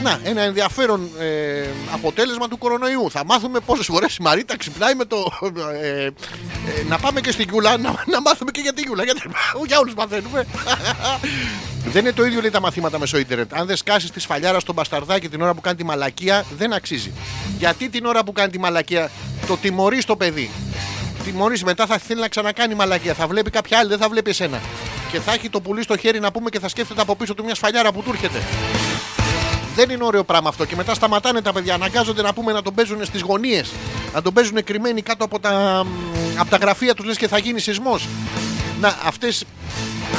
Να, 0.04 0.20
ένα 0.24 0.42
ενδιαφέρον 0.42 1.10
ε, 1.20 1.68
αποτέλεσμα 1.94 2.48
του 2.48 2.58
κορονοϊού. 2.58 3.12
Θα 3.12 3.26
μάθουμε 3.26 3.60
πόσες 3.60 3.86
φορές 3.86 4.16
η 4.16 4.22
Μαρίτα 4.22 4.58
ξυπνάει 4.58 4.96
με 4.96 5.06
το. 5.06 5.32
Ε, 5.82 6.06
ε, 6.06 6.12
να 6.88 6.98
πάμε 6.98 7.22
και 7.22 7.32
στην 7.32 7.50
Γιούλα, 7.50 7.78
να, 7.78 8.04
να 8.06 8.22
μάθουμε 8.22 8.52
και 8.52 8.62
για 8.62 8.74
την 8.74 8.84
Γιούλα. 8.86 9.04
Γιατί, 9.04 9.22
για 9.68 9.80
όλους 9.80 9.94
μαθαίνουμε. 9.94 10.46
Δεν 11.94 12.02
είναι 12.02 12.14
το 12.14 12.26
ίδιο 12.26 12.42
λέει 12.42 12.52
τα 12.52 12.62
μαθήματα 12.62 13.00
μέσω 13.00 13.18
ίντερνετ. 13.18 13.54
Αν 13.54 13.66
δεν 13.66 13.76
σκάσεις 13.76 14.12
τη 14.12 14.20
σφαλιάρα 14.20 14.60
στον 14.60 14.76
μπασταρδάκι 14.76 15.30
την 15.30 15.42
ώρα 15.42 15.54
που 15.54 15.62
κάνει 15.62 15.78
τη 15.78 15.84
μαλακία, 15.84 16.46
δεν 16.58 16.74
αξίζει. 16.74 17.12
Γιατί 17.58 17.90
την 17.90 18.06
ώρα 18.06 18.24
που 18.24 18.32
κάνει 18.32 18.52
τη 18.52 18.60
μαλακία 18.60 19.12
το 19.48 19.58
τιμωρείς 19.58 20.06
το 20.06 20.16
παιδί. 20.16 20.50
Τιμωρεί 21.26 21.60
μετά 21.66 21.86
θα 21.86 21.98
θέλει 21.98 22.20
να 22.20 22.28
ξανακάνει 22.28 22.76
μαλακία. 22.76 23.14
Θα 23.14 23.28
βλέπει 23.28 23.50
κάποια 23.50 23.80
άλλη, 23.80 23.90
δεν 23.90 23.98
θα 23.98 24.10
βλέπει 24.10 24.30
εσένα. 24.30 24.62
Και 25.12 25.20
θα 25.20 25.34
έχει 25.34 25.50
το 25.50 25.62
πουλί 25.62 25.84
στο 25.84 25.98
χέρι 25.98 26.20
να 26.20 26.32
πούμε 26.32 26.50
και 26.50 26.60
θα 26.60 26.68
σκέφτεται 26.68 27.02
από 27.02 27.16
πίσω 27.16 27.34
του 27.34 27.44
μια 27.44 27.56
σφαλιάρα 27.56 27.92
που 27.92 28.02
του 28.02 28.10
έρχεται. 28.10 28.42
Δεν 29.76 29.90
είναι 29.90 30.04
ωραίο 30.04 30.24
πράγμα 30.24 30.50
αυτό. 30.50 30.66
Και 30.66 30.76
μετά 30.76 30.94
σταματάνε 30.94 31.42
τα 31.42 31.54
παιδιά. 31.54 31.74
Αναγκάζονται 31.74 32.22
να 32.22 32.34
πούμε 32.34 32.52
να 32.52 32.62
τον 32.62 32.74
παίζουν 32.74 33.06
στις 33.06 33.22
γωνίες. 33.22 33.72
Να 34.14 34.22
τον 34.22 34.34
παίζουν 34.34 34.64
κρυμμένοι 34.64 35.02
κάτω 35.02 35.24
από 35.24 35.40
τα, 35.40 35.86
από 36.38 36.50
τα 36.50 36.58
γραφεία 36.58 36.94
τους, 36.94 37.06
λες 37.06 37.18
και 37.18 37.28
θα 37.28 37.38
γίνει 37.38 37.60
σεισμός. 37.60 38.08
Να, 38.80 38.98
αυτές, 39.06 39.46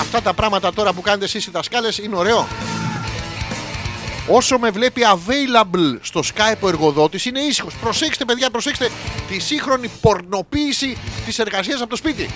αυτά 0.00 0.22
τα 0.22 0.32
πράγματα 0.32 0.72
τώρα 0.72 0.92
που 0.92 1.00
κάνετε 1.00 1.24
εσείς 1.24 1.46
οι 1.46 1.50
δασκάλες 1.50 1.98
είναι 1.98 2.16
ωραίο. 2.16 2.46
Όσο 4.28 4.58
με 4.58 4.70
βλέπει 4.70 5.00
available 5.04 5.98
στο 6.00 6.22
Skype 6.34 6.58
ο 6.60 6.68
εργοδότης, 6.68 7.24
είναι 7.24 7.40
ήσυχος. 7.40 7.74
Προσέξτε, 7.80 8.24
παιδιά, 8.24 8.50
προσέξτε 8.50 8.90
τη 9.28 9.38
σύγχρονη 9.38 9.90
πορνοποίηση 10.00 10.96
της 11.26 11.38
εργασίας 11.38 11.80
από 11.80 11.90
το 11.90 11.96
σπίτι. 11.96 12.30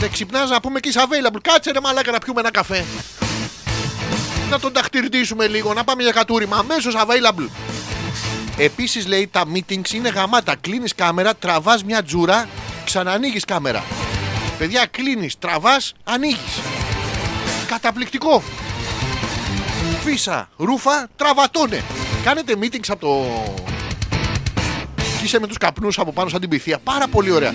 Δεν 0.00 0.10
ξυπνάς 0.12 0.50
να 0.50 0.60
πούμε 0.60 0.80
και 0.80 0.88
είσαι 0.88 1.00
available. 1.02 1.38
Κάτσε 1.42 1.70
ρε 1.70 1.80
μαλάκα 1.80 2.10
να 2.10 2.18
πιούμε 2.18 2.40
ένα 2.40 2.50
καφέ. 2.50 2.84
Να 4.50 4.60
τον 4.60 4.72
ταχτυρτήσουμε 4.72 5.46
λίγο, 5.46 5.72
να 5.72 5.84
πάμε 5.84 6.02
για 6.02 6.12
κατούριμα. 6.12 6.56
Αμέσως 6.56 6.94
available. 6.96 7.48
Επίσης 8.56 9.06
λέει 9.06 9.28
τα 9.32 9.44
meetings 9.54 9.92
είναι 9.92 10.08
γαμάτα. 10.08 10.54
Κλείνεις 10.60 10.94
κάμερα, 10.94 11.34
τραβάς 11.34 11.84
μια 11.84 12.02
τζούρα, 12.02 12.48
ξανανοίγεις 12.84 13.44
κάμερα. 13.44 13.84
Παιδιά, 14.58 14.86
κλείνεις, 14.86 15.38
τραβάς, 15.38 15.92
ανοίγεις. 16.04 16.60
Καταπληκτικό. 17.68 18.42
Φίσα, 20.04 20.48
ρούφα, 20.56 21.08
τραβατώνε. 21.16 21.82
Κάνετε 22.24 22.54
meetings 22.60 22.88
από 22.88 23.00
το. 23.00 23.24
Και 24.96 25.24
είσαι 25.24 25.40
με 25.40 25.46
τους 25.46 25.58
καπνούς 25.58 25.98
από 25.98 26.12
πάνω 26.12 26.28
σαν 26.28 26.40
την 26.40 26.48
πυθία. 26.48 26.78
Πάρα 26.78 27.08
πολύ 27.08 27.30
ωραία. 27.30 27.54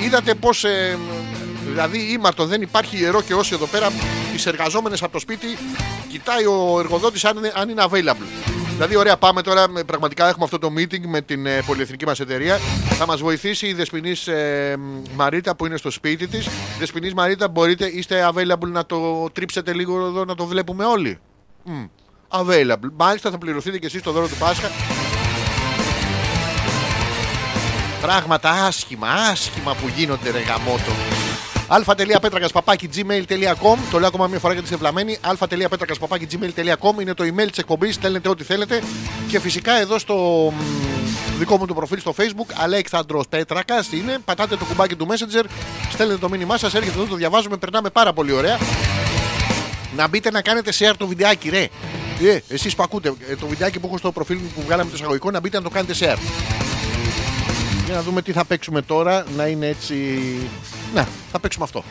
Είδατε 0.00 0.34
πώς. 0.34 0.64
Ε, 0.64 0.98
δηλαδή, 1.66 1.98
ήμαρτο 2.12 2.46
δεν 2.46 2.62
υπάρχει 2.62 2.98
ιερό 2.98 3.22
και 3.22 3.34
όσοι 3.34 3.54
εδώ 3.54 3.66
πέρα, 3.66 3.90
τις 4.32 4.46
εργαζόμενες 4.46 5.02
από 5.02 5.12
το 5.12 5.18
σπίτι, 5.18 5.46
κοιτάει 6.08 6.44
ο 6.44 6.76
εργοδότης 6.78 7.24
αν, 7.24 7.36
είναι- 7.36 7.52
αν 7.54 7.68
είναι 7.68 7.84
available. 7.90 8.52
Δηλαδή, 8.76 8.96
ωραία, 8.96 9.16
πάμε 9.16 9.42
τώρα. 9.42 9.68
με- 9.68 9.84
Πραγματικά 9.84 10.28
έχουμε 10.28 10.44
αυτό 10.44 10.58
το 10.58 10.70
meeting 10.76 11.00
με 11.06 11.20
την 11.20 11.46
ε, 11.46 11.62
πολυεθνική 11.66 12.04
μας 12.06 12.20
εταιρεία. 12.20 12.58
Θα 12.98 13.06
μας 13.06 13.20
βοηθήσει 13.20 13.66
η 13.66 13.72
Δεσπινή 13.72 14.12
ε, 14.26 14.74
Μαρίτα 15.14 15.56
που 15.56 15.66
είναι 15.66 15.76
στο 15.76 15.90
σπίτι 15.90 16.26
της. 16.26 16.48
Δεσπινή 16.78 17.12
Μαρίτα, 17.12 17.48
μπορείτε, 17.48 17.86
είστε 17.86 18.28
available 18.34 18.68
να 18.68 18.86
το 18.86 19.30
τρίψετε 19.32 19.72
λίγο 19.72 20.06
εδώ 20.06 20.24
να 20.24 20.34
το 20.34 20.46
βλέπουμε 20.46 20.84
όλοι; 20.84 21.18
Μμ, 21.64 21.84
Available. 22.28 22.90
Μάλιστα 22.96 23.30
θα 23.30 23.38
πληρωθείτε 23.38 23.78
και 23.78 23.86
εσείς 23.86 24.02
το 24.02 24.12
δώρο 24.12 24.28
του 24.28 24.36
Πάσχα. 24.38 24.70
Πράγματα 28.00 28.50
άσχημα, 28.50 29.08
άσχημα 29.08 29.74
που 29.74 29.88
γίνονται 29.96 30.30
ρε 30.30 30.38
γαμότο. 30.40 30.92
αλφα.πέτρακα 31.68 32.48
παπάκι 32.48 32.88
gmail.com 32.94 33.76
Το 33.90 33.98
λέω 33.98 34.06
ακόμα 34.08 34.26
μια 34.26 34.38
φορά 34.38 34.52
γιατί 34.52 34.68
είστε 34.68 34.78
βλαμμένοι. 34.78 35.18
αλφα.πέτρακα 35.20 35.94
παπάκι 36.00 36.26
gmail.com 36.32 37.00
είναι 37.00 37.14
το 37.14 37.24
email 37.24 37.48
της 37.48 37.58
εκπομπής. 37.58 37.94
Στέλνετε 37.94 38.28
ό,τι 38.28 38.44
θέλετε. 38.44 38.82
Και 39.28 39.40
φυσικά 39.40 39.80
εδώ 39.80 39.98
στο 39.98 40.14
μ, 40.56 41.38
δικό 41.38 41.56
μου 41.56 41.66
το 41.66 41.74
προφίλ 41.74 42.00
στο 42.00 42.14
facebook 42.18 42.52
Αλέξανδρος 42.54 43.28
Πέτρακας 43.28 43.92
είναι. 43.92 44.18
Πατάτε 44.24 44.56
το 44.56 44.64
κουμπάκι 44.64 44.96
του 44.96 45.06
Messenger. 45.10 45.44
Στέλνετε 45.92 46.18
το 46.18 46.28
μήνυμά 46.28 46.56
σας. 46.58 46.74
Έρχεται 46.74 46.98
εδώ, 46.98 47.06
το 47.06 47.14
διαβάζουμε. 47.16 47.56
Περνάμε 47.56 47.90
πάρα 47.90 48.12
πολύ 48.12 48.32
ωραία. 48.32 48.58
Να 49.96 50.08
μπείτε 50.08 50.30
να 50.30 50.42
κάνετε 50.42 50.72
share 50.78 50.94
το 50.96 51.06
βιντεάκι, 51.06 51.48
ρε. 51.48 51.68
Ε, 52.22 52.40
εσείς 52.48 52.74
που 52.74 52.82
ακούτε 52.82 53.12
ε, 53.30 53.36
το 53.36 53.46
βιντεάκι 53.46 53.78
που 53.78 53.86
έχω 53.86 53.98
στο 53.98 54.12
προφίλ 54.12 54.36
μου 54.36 54.50
που 54.54 54.62
βγάλαμε 54.62 54.90
το 54.90 54.96
εισαγωγικό, 54.96 55.30
να 55.30 55.40
μπείτε 55.40 55.56
να 55.56 55.62
το 55.62 55.70
κάνετε 55.70 55.94
share. 55.98 56.18
Για 57.86 57.94
να 57.94 58.02
δούμε 58.02 58.22
τι 58.22 58.32
θα 58.32 58.44
παίξουμε 58.44 58.82
τώρα, 58.82 59.24
να 59.36 59.46
είναι 59.46 59.66
έτσι. 59.66 59.94
Να, 60.94 61.08
θα 61.32 61.38
παίξουμε 61.38 61.64
αυτό. 61.64 61.84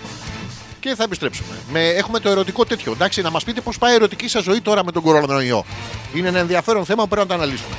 Και 0.79 0.95
θα 0.95 1.03
επιστρέψουμε. 1.03 1.55
Με, 1.71 1.87
έχουμε 1.87 2.19
το 2.19 2.29
ερωτικό 2.29 2.65
τέτοιο. 2.65 2.91
Εντάξει, 2.91 3.21
να 3.21 3.29
μας 3.29 3.43
πείτε 3.43 3.61
πώς 3.61 3.77
πάει 3.77 3.91
η 3.91 3.95
ερωτική 3.95 4.27
σας 4.27 4.43
ζωή 4.43 4.61
τώρα 4.61 4.85
με 4.85 4.91
τον 4.91 5.01
κορονοϊό. 5.01 5.65
Είναι 6.13 6.27
ένα 6.27 6.39
ενδιαφέρον 6.39 6.85
θέμα 6.85 7.03
που 7.03 7.09
πρέπει 7.09 7.27
να 7.27 7.35
το 7.35 7.43
αναλύσουμε. 7.43 7.75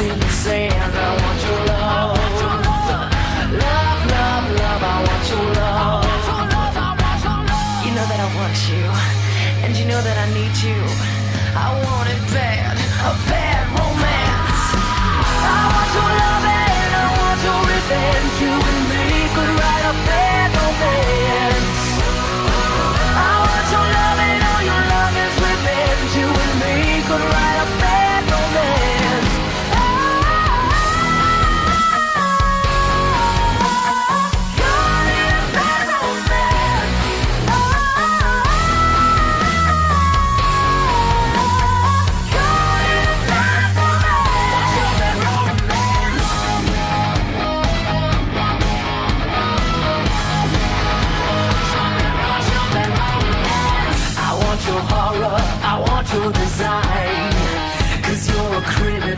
In 0.00 0.18
the 0.18 0.28
sand. 0.28 0.94
I 0.94 1.16
want 1.22 1.42
your 1.46 1.65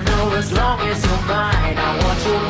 criminal 0.05 0.33
as 0.35 0.53
long 0.53 0.81
as 0.81 1.05
you're 1.05 1.23
mine. 1.27 1.79
I 1.79 2.05
want 2.05 2.25
your 2.27 2.48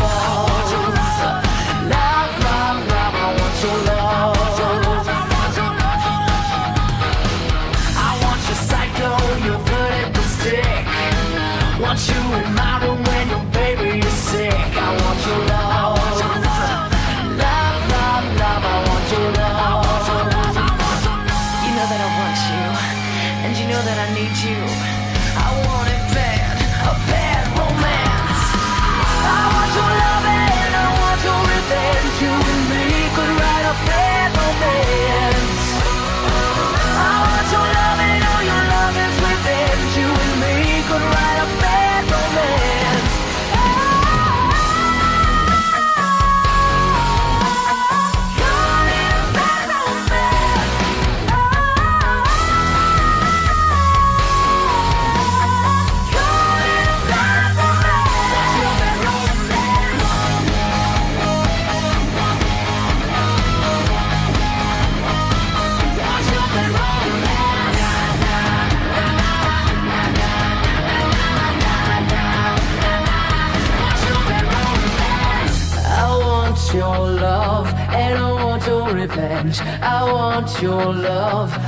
your 80.62 80.92
love. 80.94 81.67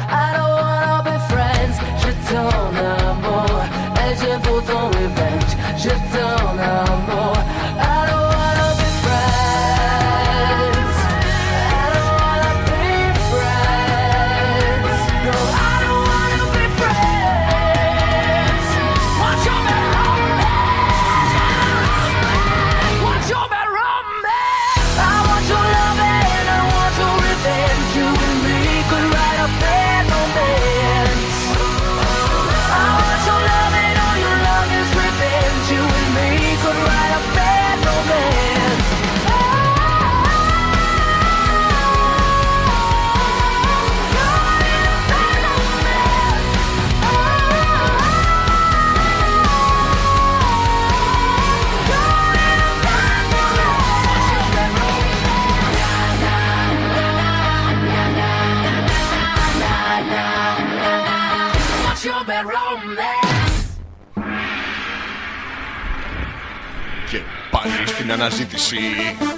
Αναζήτηση. 68.21 68.79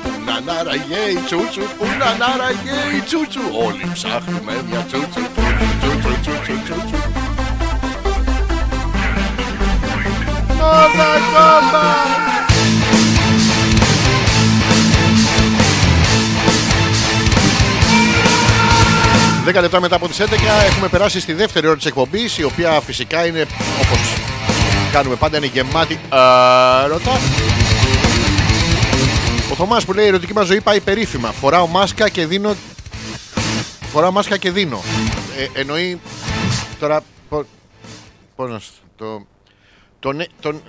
Πού 0.03 0.11
να 0.25 0.53
άραγε 0.53 1.01
η 1.11 1.19
τσούτσου 1.27 1.61
Πού 1.79 1.87
να 1.99 2.27
άραγε 2.27 2.97
η 2.97 3.01
τσούτσου. 3.01 3.41
Όλοι 3.67 3.91
ψάχνουμε 3.93 4.65
μια 4.69 4.85
τσούτσου 4.89 5.23
Τσούτσου 5.81 6.21
τσούτσου 6.21 6.63
τσούτσου. 6.65 6.99
Κόμμα 10.59 11.11
κόμμα 11.33 11.87
Δέκα 19.45 19.61
λεπτά 19.61 19.81
μετά 19.81 19.97
από 19.97 20.09
τις 20.09 20.21
11 20.21 20.25
έχουμε 20.67 20.89
περάσει 20.89 21.21
στη 21.21 21.33
δεύτερη 21.33 21.67
ώρα 21.67 21.77
της 21.77 21.87
εκπομπής 21.87 22.39
η 22.39 22.45
οποία 22.45 22.81
φυσικά 22.81 23.27
είναι 23.27 23.47
όπως 23.81 24.15
κάνουμε 24.93 25.15
πάντα 25.15 25.37
είναι 25.37 25.47
γεμάτη 25.47 26.01
έρωτα. 26.85 27.19
Ο 29.53 29.55
Θωμάς 29.55 29.85
που 29.85 29.93
λέει 29.93 30.05
η 30.05 30.09
ερωτική 30.09 30.33
μας 30.33 30.47
ζωή 30.47 30.61
πάει 30.61 30.81
περίφημα. 30.81 31.33
Φοράω 31.33 31.67
μάσκα 31.67 32.09
και 32.09 32.27
δίνω 32.27 32.55
Φοράω 33.93 34.13
μάσκα 34.13 34.37
και 34.37 34.51
δίνω. 34.51 34.83
Ε, 35.39 35.61
εννοεί 35.61 36.01
τώρα 36.79 37.03
πο- 37.29 37.47
πώς 38.37 38.51
να 38.51 38.59
σου 38.59 38.71
το 38.97 39.27
τον, 40.01 40.21
ε- 40.21 40.27
τον, 40.41 40.63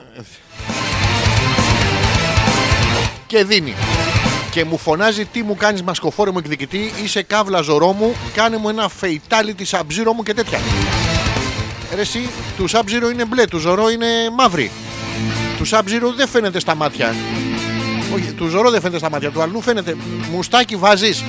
και 3.28 3.44
δίνει. 3.44 3.74
Και 4.52 4.64
μου 4.66 4.78
φωνάζει 4.78 5.26
τι 5.26 5.44
μου 5.44 5.56
κάνεις 5.56 5.84
μασκοφόρο 5.84 6.32
μου 6.32 6.38
εκδικητή, 6.38 6.94
είσαι 7.04 7.22
καύλα 7.22 7.62
ζωρό 7.62 7.92
μου, 7.92 8.16
κάνε 8.34 8.58
μου 8.58 8.70
ένα 8.70 8.90
fatality 9.02 9.62
σαμπζίρο 9.62 10.14
μου 10.14 10.24
και 10.24 10.34
τέτοια. 10.34 10.60
Ρε 11.96 12.02
εσύ, 12.02 12.30
του 12.58 12.68
σαμπζίρο 12.68 13.10
είναι 13.10 13.26
μπλε, 13.26 13.46
του 13.46 13.58
ζωρό 13.58 13.90
είναι 13.90 14.08
μαύρη. 14.38 14.72
Του 15.58 15.66
σαμπζίρο 15.66 16.14
δεν 16.14 16.28
φαίνεται 16.28 16.60
στα 16.60 16.76
μάτια. 16.76 17.16
Όχι, 18.14 18.32
του 18.32 18.48
ζωρό 18.48 18.70
δεν 18.70 18.82
φαίνεται 18.82 19.00
στα 19.00 19.10
μάτια, 19.10 19.32
του 19.32 19.42
αλλού 19.42 19.62
φαίνεται. 19.62 19.96
Μουστάκι 20.32 20.76
βάζεις. 20.76 21.24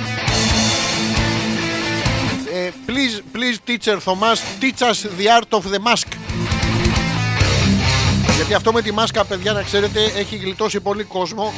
Ε, 2.54 2.70
please, 2.86 3.36
please 3.36 3.70
teacher 3.70 3.96
Thomas, 4.04 4.38
teach 4.60 4.82
us 4.82 5.06
the 5.18 5.26
art 5.38 5.58
of 5.58 5.62
the 5.62 5.78
mask. 5.78 6.06
Γιατί 8.36 8.54
αυτό 8.54 8.72
με 8.72 8.82
τη 8.82 8.92
μάσκα, 8.92 9.24
παιδιά, 9.24 9.52
να 9.52 9.62
ξέρετε, 9.62 10.00
έχει 10.16 10.36
γλιτώσει 10.36 10.80
πολύ 10.80 11.04
κόσμο 11.04 11.52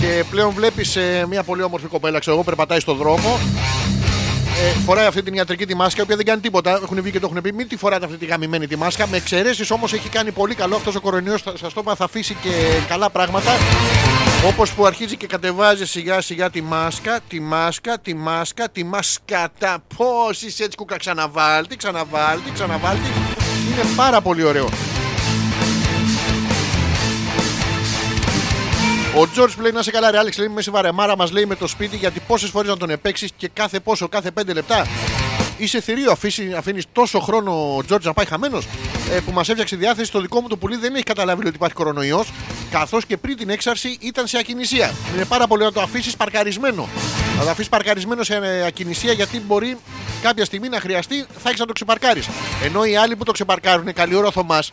και 0.00 0.24
πλέον 0.30 0.52
βλέπεις 0.54 0.98
μια 1.28 1.42
πολύ 1.42 1.62
όμορφη 1.62 1.86
κοπέλα, 1.86 2.18
ξέρω 2.18 2.34
εγώ, 2.34 2.44
περπατάει 2.44 2.80
στον 2.80 2.96
δρόμο. 2.96 3.38
Ε, 4.62 4.74
φοράει 4.84 5.06
αυτή 5.06 5.22
την 5.22 5.34
ιατρική 5.34 5.66
τη 5.66 5.74
μάσκα, 5.74 6.00
η 6.00 6.02
οποία 6.02 6.16
δεν 6.16 6.24
κάνει 6.24 6.40
τίποτα. 6.40 6.70
Έχουν 6.70 7.02
βγει 7.02 7.10
και 7.10 7.20
το 7.20 7.28
έχουν 7.30 7.42
πει: 7.42 7.52
Μην 7.52 7.68
τη 7.68 7.76
φοράτε 7.76 8.04
αυτή 8.04 8.16
τη 8.16 8.26
γαμημένη 8.26 8.66
τη 8.66 8.76
μάσκα. 8.76 9.06
Με 9.06 9.16
εξαιρέσεις 9.16 9.70
όμως 9.70 9.92
έχει 9.92 10.08
κάνει 10.08 10.30
πολύ 10.30 10.54
καλό 10.54 10.76
αυτός 10.76 10.94
ο 10.94 11.00
κορονοϊός. 11.00 11.40
Σας 11.40 11.72
το 11.72 11.80
είπα, 11.80 11.94
θα 11.94 12.04
αφήσει 12.04 12.34
και 12.34 12.50
καλά 12.88 13.10
πράγματα. 13.10 13.50
Όπως 14.46 14.72
που 14.72 14.86
αρχίζει 14.86 15.16
και 15.16 15.26
κατεβάζει 15.26 15.86
σιγά 15.86 16.20
σιγά 16.20 16.50
τη 16.50 16.62
μάσκα, 16.62 17.20
τη 17.28 17.40
μάσκα, 17.40 17.98
τη 17.98 18.14
μάσκα, 18.14 18.70
τη 18.70 18.84
μασκάτα. 18.84 19.78
Πώς 19.96 20.42
είσαι 20.42 20.64
έτσι 20.64 20.76
κούκα, 20.76 20.96
ξαναβάλτη, 20.96 21.76
ξαναβάλτη, 21.76 22.50
ξαναβάλτη. 22.50 23.10
Είναι 23.72 23.94
πάρα 23.96 24.20
πολύ 24.20 24.42
ωραίο. 24.44 24.91
Ο 29.16 29.28
Τζορτ 29.28 29.58
λέει 29.60 29.72
να 29.72 29.82
σε 29.82 29.90
καλά, 29.90 30.10
ρε 30.10 30.18
Άλεξ, 30.18 30.38
λέει 30.38 30.48
με 30.48 30.62
σε 30.62 30.70
βαρεμάρα 30.70 31.16
μας 31.16 31.30
λέει 31.30 31.46
με 31.46 31.54
το 31.54 31.66
σπίτι 31.66 31.96
γιατί 31.96 32.20
πόσες 32.26 32.50
φορές 32.50 32.70
να 32.70 32.76
τον 32.76 32.90
επέξεις 32.90 33.30
και 33.36 33.48
κάθε 33.52 33.80
πόσο, 33.80 34.08
κάθε 34.08 34.30
πέντε 34.30 34.52
λεπτά. 34.52 34.86
Είσαι 35.62 35.80
θηρίο, 35.80 36.16
αφήνεις 36.56 36.84
τόσο 36.92 37.20
χρόνο 37.20 37.76
ο 37.76 37.84
Τζορτ 37.84 38.04
να 38.04 38.12
πάει 38.12 38.26
χαμένος. 38.26 38.66
Ε, 39.10 39.20
που 39.20 39.32
μας 39.32 39.48
έφτιαξε 39.48 39.76
διάθεση 39.76 40.06
στο 40.06 40.20
δικό 40.20 40.40
μου 40.40 40.48
το 40.48 40.56
πουλί 40.56 40.76
δεν 40.76 40.94
έχει 40.94 41.02
καταλάβει 41.02 41.38
λέει, 41.38 41.48
ότι 41.48 41.56
υπάρχει 41.56 41.74
κορονοϊός. 41.74 42.32
Καθώς 42.70 43.06
και 43.06 43.16
πριν 43.16 43.36
την 43.36 43.50
έξαρση 43.50 43.98
ήταν 44.00 44.26
σε 44.26 44.38
ακινησία. 44.38 44.94
Είναι 45.14 45.24
πάρα 45.24 45.46
πολύ 45.46 45.62
να 45.64 45.72
το 45.72 45.80
αφήσεις 45.80 46.16
παρκαρισμένο. 46.16 46.88
Να 47.38 47.44
το 47.44 47.50
αφήσεις 47.50 47.68
παρκαρισμένο 47.68 48.22
σε 48.22 48.34
ε, 48.34 48.66
ακινησία 48.66 49.12
γιατί 49.12 49.40
μπορεί 49.40 49.76
κάποια 50.22 50.44
στιγμή 50.44 50.68
να 50.68 50.80
χρειαστεί, 50.80 51.24
θα 51.42 51.48
έχεις 51.48 51.60
να 51.60 51.66
το 51.66 51.72
ξεπαρκάρεις. 51.72 52.28
Ενώ 52.64 52.84
οι 52.84 52.96
άλλοι 52.96 53.16
που 53.16 53.24
το 53.24 53.32
ξεπαρκάρουν, 53.32 53.92
καλή 53.92 54.14
ώρα 54.14 54.30
Θωμάς, 54.30 54.72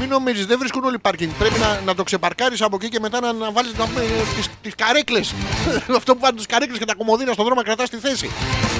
μην 0.00 0.08
νομίζεις, 0.08 0.46
δεν 0.46 0.58
βρίσκουν 0.58 0.84
όλοι 0.84 0.98
πάρκινγκ. 0.98 1.30
Πρέπει 1.38 1.58
να, 1.58 1.80
να 1.84 1.94
το 1.94 2.02
ξεπαρκάρεις 2.02 2.62
από 2.62 2.76
εκεί 2.76 2.88
και 2.88 3.00
μετά 3.00 3.20
να, 3.20 3.32
να 3.32 3.52
βάλεις 3.52 3.72
τις 4.62 4.74
καρέκλες. 4.74 5.34
Αυτό 5.96 6.14
που 6.14 6.20
βάλει 6.20 6.38
τι 6.38 6.46
καρέκλες 6.46 6.78
και 6.78 6.84
τα 6.84 6.94
κομμωδίνα 6.94 7.32
στον 7.32 7.44
δρόμο 7.44 7.60
να 7.60 7.66
κρατάς 7.66 7.90
τη 7.90 7.96
θέση. 7.96 8.30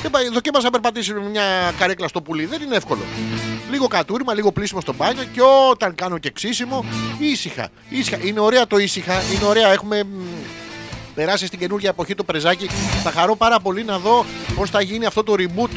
Και 0.02 0.08
πάει, 0.08 0.28
δοκίμασα 0.28 0.64
να 0.64 0.70
περπατήσει 0.70 1.12
με 1.12 1.20
μια 1.20 1.42
καρέκλα 1.78 2.08
στο 2.08 2.22
πουλί. 2.22 2.46
Δεν 2.46 2.62
είναι 2.62 2.76
εύκολο. 2.76 3.02
Λίγο 3.70 3.86
κατούρημα, 3.86 4.34
λίγο 4.34 4.52
πλήσιμο 4.52 4.80
στο 4.80 4.94
μπάνιο 4.94 5.24
και 5.32 5.40
όταν 5.70 5.94
κάνω 5.94 6.18
και 6.18 6.30
ξύσιμο, 6.30 6.84
ήσυχα. 7.18 7.68
ήσυχα. 7.88 8.18
Είναι 8.24 8.40
ωραία 8.40 8.66
το 8.66 8.78
ήσυχα, 8.78 9.14
είναι 9.34 9.44
ωραία. 9.44 9.72
Έχουμε 9.72 10.04
μ, 10.04 10.08
περάσει 11.14 11.46
στην 11.46 11.58
καινούργια 11.58 11.88
εποχή 11.88 12.14
το 12.14 12.24
πρεζάκι. 12.24 12.66
Θα 13.02 13.10
χαρώ 13.10 13.36
πάρα 13.36 13.60
πολύ 13.60 13.84
να 13.84 13.98
δω 13.98 14.24
πώς 14.54 14.70
θα 14.70 14.80
γίνει 14.80 15.06
αυτό 15.06 15.22
το 15.22 15.34
reboot. 15.38 15.70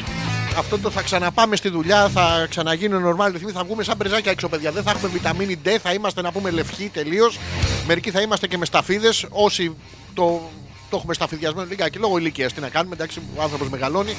Αυτό 0.58 0.78
το 0.78 0.90
θα 0.90 1.02
ξαναπάμε 1.02 1.56
στη 1.56 1.68
δουλειά, 1.68 2.08
θα 2.08 2.46
ξαναγίνει 2.50 2.94
normal 3.06 3.28
ρυθμοί, 3.32 3.50
θα 3.50 3.64
βγούμε 3.64 3.82
σαν 3.82 3.96
πρεζάκια 3.96 4.30
έξω, 4.30 4.48
παιδιά. 4.48 4.72
Δεν 4.72 4.82
θα 4.82 4.90
έχουμε 4.90 5.08
βιταμίνη 5.08 5.60
D, 5.64 5.68
θα 5.82 5.92
είμαστε 5.92 6.22
να 6.22 6.32
πούμε 6.32 6.50
λευκοί 6.50 6.90
τελείως. 6.92 7.38
Μερικοί 7.86 8.10
θα 8.10 8.20
είμαστε 8.20 8.46
και 8.46 8.58
με 8.58 8.64
σταφίδες. 8.64 9.26
Όσοι 9.30 9.76
το, 10.14 10.50
το 10.90 10.96
έχουμε 10.96 11.14
σταφιδιασμένο 11.14 11.68
λιγάκι 11.68 11.98
λόγω 11.98 12.18
ηλικίας. 12.18 12.52
Τι 12.52 12.60
να 12.60 12.68
κάνουμε, 12.68 12.94
εντάξει, 12.94 13.22
ο 13.36 13.42
άνθρωπος 13.42 13.68
μεγαλώνει. 13.68 14.16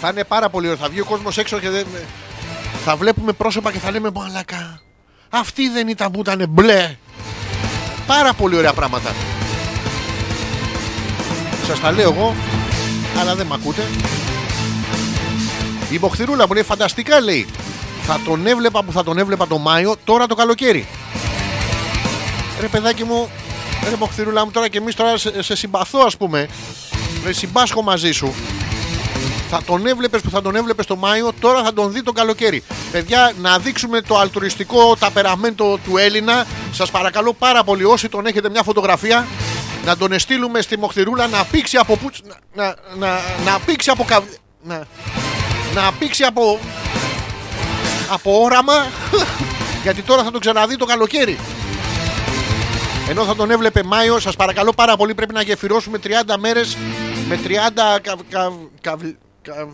Θα 0.00 0.08
είναι 0.08 0.24
πάρα 0.24 0.48
πολύ 0.48 0.66
ωραίο. 0.66 0.78
Θα 0.78 0.88
βγει 0.88 1.00
ο 1.00 1.04
κόσμος 1.04 1.38
έξω 1.38 1.58
και 1.58 1.70
δεν. 1.70 1.86
Θα 2.84 2.96
βλέπουμε 2.96 3.32
πρόσωπα 3.32 3.72
και 3.72 3.78
θα 3.78 3.90
λέμε 3.90 4.10
Μαλακά. 4.14 4.80
Αυτή 5.30 5.68
δεν 5.68 5.88
ήταν 5.88 6.10
που 6.10 6.20
ήταν 6.20 6.44
μπλε. 6.48 6.96
Πάρα 8.06 8.32
πολύ 8.34 8.56
ωραία 8.56 8.72
πράγματα. 8.72 9.14
Σας 11.66 11.80
τα 11.80 11.92
λέω 11.92 12.12
εγώ, 12.12 12.34
αλλά 13.20 13.34
δεν 13.34 13.46
με 13.46 13.54
ακούτε. 13.54 13.82
Η 15.90 15.98
Μποχθηρούλα 15.98 16.46
μου 16.46 16.52
λέει 16.52 16.62
φανταστικά 16.62 17.20
λέει. 17.20 17.46
Θα 18.02 18.20
τον 18.24 18.46
έβλεπα 18.46 18.84
που 18.84 18.92
θα 18.92 19.04
τον 19.04 19.18
έβλεπα 19.18 19.46
το 19.46 19.58
Μάιο, 19.58 19.96
τώρα 20.04 20.26
το 20.26 20.34
καλοκαίρι. 20.34 20.86
Ρε 22.60 22.66
παιδάκι 22.66 23.04
μου, 23.04 23.28
ρε 23.90 23.96
Μποχθηρούλα 23.96 24.44
μου 24.44 24.50
τώρα 24.50 24.68
και 24.68 24.78
εμείς 24.78 24.94
τώρα 24.94 25.16
σε, 25.16 25.42
σε 25.42 25.56
συμπαθώ 25.56 25.98
ας 26.06 26.16
πούμε. 26.16 26.48
Ρε 27.24 27.32
συμπάσχω 27.32 27.82
μαζί 27.82 28.12
σου. 28.12 28.34
Θα 29.50 29.62
τον 29.66 29.86
έβλεπες 29.86 30.20
που 30.20 30.30
θα 30.30 30.42
τον 30.42 30.56
έβλεπες 30.56 30.86
το 30.86 30.96
Μάιο, 30.96 31.32
τώρα 31.40 31.62
θα 31.62 31.72
τον 31.72 31.92
δει 31.92 32.02
το 32.02 32.12
καλοκαίρι. 32.12 32.62
Παιδιά, 32.92 33.32
να 33.40 33.58
δείξουμε 33.58 34.00
το 34.00 34.18
αλτουριστικό 34.18 34.96
ταπεραμέντο 34.96 35.78
του 35.84 35.96
Έλληνα. 35.96 36.46
Σας 36.72 36.90
παρακαλώ 36.90 37.32
πάρα 37.32 37.64
πολύ, 37.64 37.84
όσοι 37.84 38.08
τον 38.08 38.26
έχετε 38.26 38.50
μια 38.50 38.62
φωτογραφία, 38.62 39.26
να 39.84 39.96
τον 39.96 40.18
στείλουμε 40.18 40.60
στη 40.60 40.78
Μοχθηρούλα 40.78 41.26
να 41.26 41.44
πήξει 41.44 41.76
από 41.76 41.96
πούτς, 41.96 42.20
να, 42.54 42.64
να, 42.64 42.74
να, 42.98 43.20
να 43.44 43.58
πήξει 43.64 43.90
από 43.90 44.04
καβ... 44.04 44.24
να, 44.62 44.86
να 45.74 45.92
πήξει 45.98 46.24
από 46.24 46.58
από 48.10 48.42
όραμα 48.42 48.86
γιατί 49.82 50.02
τώρα 50.02 50.22
θα 50.22 50.30
τον 50.30 50.40
ξαναδεί 50.40 50.76
το 50.76 50.84
καλοκαίρι 50.84 51.38
ενώ 53.08 53.24
θα 53.24 53.36
τον 53.36 53.50
έβλεπε 53.50 53.82
Μάιο 53.82 54.18
σας 54.18 54.36
παρακαλώ 54.36 54.72
πάρα 54.72 54.96
πολύ 54.96 55.14
πρέπει 55.14 55.34
να 55.34 55.42
γεφυρώσουμε 55.42 55.98
30 56.04 56.08
μέρες 56.38 56.76
με 57.28 57.38
30 57.44 57.98
καβ, 58.02 58.20
καβ, 58.28 58.54
καβ, 58.80 59.00
καβ, 59.42 59.68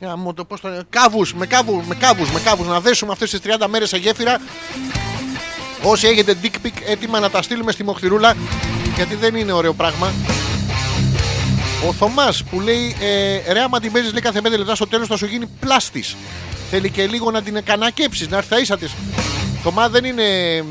γάμο 0.00 0.34
το 0.34 0.44
πώς 0.44 0.60
το 0.60 0.68
λένε, 0.68 0.82
κάβους, 0.90 1.34
με 1.34 1.46
κάβους, 1.46 1.86
με 1.86 1.94
κάβους, 1.94 2.30
με 2.30 2.40
κάβους 2.40 2.66
να 2.66 2.80
δέσουμε 2.80 3.12
αυτές 3.12 3.30
τις 3.30 3.40
30 3.40 3.66
μέρες 3.68 3.88
σε 3.88 3.96
γέφυρα 3.96 4.40
Όσοι 5.82 6.06
έχετε 6.06 6.36
dick 6.42 6.66
pic 6.66 6.72
έτοιμα 6.86 7.20
να 7.20 7.30
τα 7.30 7.42
στείλουμε 7.42 7.72
στη 7.72 7.84
Μοχθηρούλα 7.84 8.34
γιατί 8.94 9.14
δεν 9.14 9.34
είναι 9.34 9.52
ωραίο 9.52 9.72
πράγμα. 9.72 10.12
Ο 11.88 11.92
Θωμάς 11.92 12.44
που 12.44 12.60
λέει 12.60 12.96
ε, 13.00 13.52
ρε, 13.52 13.60
άμα 13.60 13.80
την 13.80 13.92
παίζεις 13.92 14.12
λέει 14.12 14.20
κάθε 14.20 14.40
5 14.44 14.50
λεπτά 14.50 14.74
στο 14.74 14.86
τέλος 14.86 15.08
θα 15.08 15.16
σου 15.16 15.26
γίνει 15.26 15.46
πλάστης. 15.60 16.16
Θέλει 16.70 16.90
και 16.90 17.06
λίγο 17.06 17.30
να 17.30 17.42
την 17.42 17.64
κανακέψει, 17.64 18.28
να 18.28 18.36
έρθει 18.36 18.48
τα 18.48 18.58
ίσα 18.58 18.78
τη. 18.78 18.86
Θωμά 19.62 19.88
δεν 19.88 20.04
είναι 20.04 20.24
μ, 20.62 20.66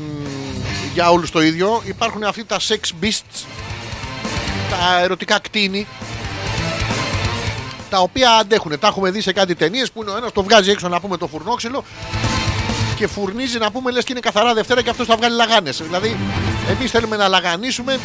για 0.92 1.10
όλους 1.10 1.30
το 1.30 1.42
ίδιο. 1.42 1.82
Υπάρχουν 1.84 2.24
αυτοί 2.24 2.44
τα 2.44 2.58
sex 2.68 3.04
beasts, 3.04 3.46
τα 4.70 5.00
ερωτικά 5.02 5.38
κτίνη, 5.38 5.86
τα 7.90 7.98
οποία 7.98 8.30
αντέχουν. 8.30 8.78
Τα 8.78 8.86
έχουμε 8.86 9.10
δει 9.10 9.20
σε 9.20 9.32
κάτι 9.32 9.54
ταινίες 9.54 9.92
που 9.92 10.02
είναι 10.02 10.10
ο 10.10 10.16
ένας 10.16 10.32
το 10.32 10.42
βγάζει 10.42 10.70
έξω 10.70 10.88
να 10.88 11.00
πούμε 11.00 11.16
το 11.16 11.26
φουρνόξυλο 11.26 11.84
και 12.98 13.06
φουρνίζει 13.06 13.58
να 13.58 13.70
πούμε 13.70 13.90
λες 13.90 14.04
και 14.04 14.12
είναι 14.12 14.20
καθαρά 14.20 14.54
Δευτέρα 14.54 14.82
και 14.82 14.90
αυτός 14.90 15.06
θα 15.06 15.16
βγάλει 15.16 15.34
λαγάνες. 15.34 15.82
Δηλαδή, 15.82 16.16
εμείς 16.68 16.90
θέλουμε 16.90 17.16
να 17.16 17.28
λαγανίσουμε. 17.28 17.98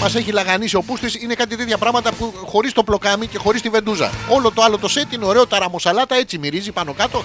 Μας 0.00 0.14
έχει 0.14 0.32
λαγανίσει 0.32 0.76
ο 0.76 0.82
πούστης. 0.82 1.14
Είναι 1.14 1.34
κάτι 1.34 1.56
τέτοια 1.56 1.78
πράγματα 1.78 2.12
που 2.12 2.34
χωρίς 2.46 2.72
το 2.72 2.82
πλοκάμι 2.82 3.26
και 3.26 3.38
χωρίς 3.38 3.62
τη 3.62 3.68
βεντούζα. 3.68 4.10
Όλο 4.28 4.50
το 4.52 4.62
άλλο 4.62 4.78
το 4.78 4.88
σετ 4.88 5.12
είναι 5.12 5.24
ωραίο. 5.24 5.46
Τα 5.46 5.58
ραμοσαλάτα 5.58 6.14
έτσι 6.14 6.38
μυρίζει 6.38 6.72
πάνω 6.72 6.92
κάτω. 6.92 7.24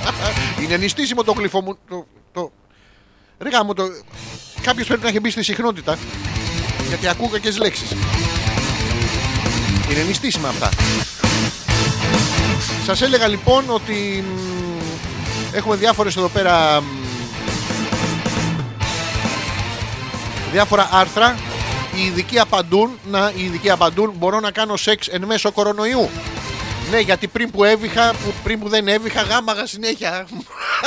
είναι 0.62 0.76
νηστίσιμο 0.76 1.22
το 1.22 1.32
γλυφό 1.32 1.62
μου. 1.62 1.78
Το, 1.88 2.06
το... 2.32 2.52
Ρε 3.38 3.48
γάμο, 3.48 3.74
το... 3.74 3.84
Κάποιος 4.62 4.86
πρέπει 4.86 5.02
να 5.02 5.08
έχει 5.08 5.20
μπει 5.20 5.30
στη 5.30 5.42
συχνότητα. 5.42 5.98
Γιατί 6.88 7.08
ακούω 7.08 7.28
κακές 7.28 7.58
λέξεις. 7.58 7.90
Είναι 9.90 10.02
νηστίσιμα 10.02 10.48
αυτά. 10.48 10.68
Σας 12.86 13.02
έλεγα 13.02 13.28
λοιπόν 13.28 13.64
ότι 13.68 14.24
μ, 14.26 15.56
έχουμε 15.56 15.76
διάφορες 15.76 16.16
εδώ 16.16 16.28
πέρα 16.28 16.80
μ, 16.80 16.84
διάφορα 20.52 20.88
άρθρα. 20.92 21.36
Οι 21.96 22.04
ειδικοί 22.04 22.38
απαντούν, 22.38 22.98
να, 23.10 23.32
οι 23.36 23.44
ειδικοί 23.44 23.70
απαντούν, 23.70 24.12
μπορώ 24.18 24.40
να 24.40 24.50
κάνω 24.50 24.76
σεξ 24.76 25.08
εν 25.08 25.24
μέσω 25.24 25.52
κορονοϊού. 25.52 26.08
Ναι, 26.90 26.98
γιατί 26.98 27.26
πριν 27.26 27.50
που 27.50 27.64
έβηχα, 27.64 28.10
που, 28.10 28.32
πριν 28.42 28.58
που 28.58 28.68
δεν 28.68 28.88
έβηχα, 28.88 29.22
γάμαγα 29.22 29.66
συνέχεια. 29.66 30.26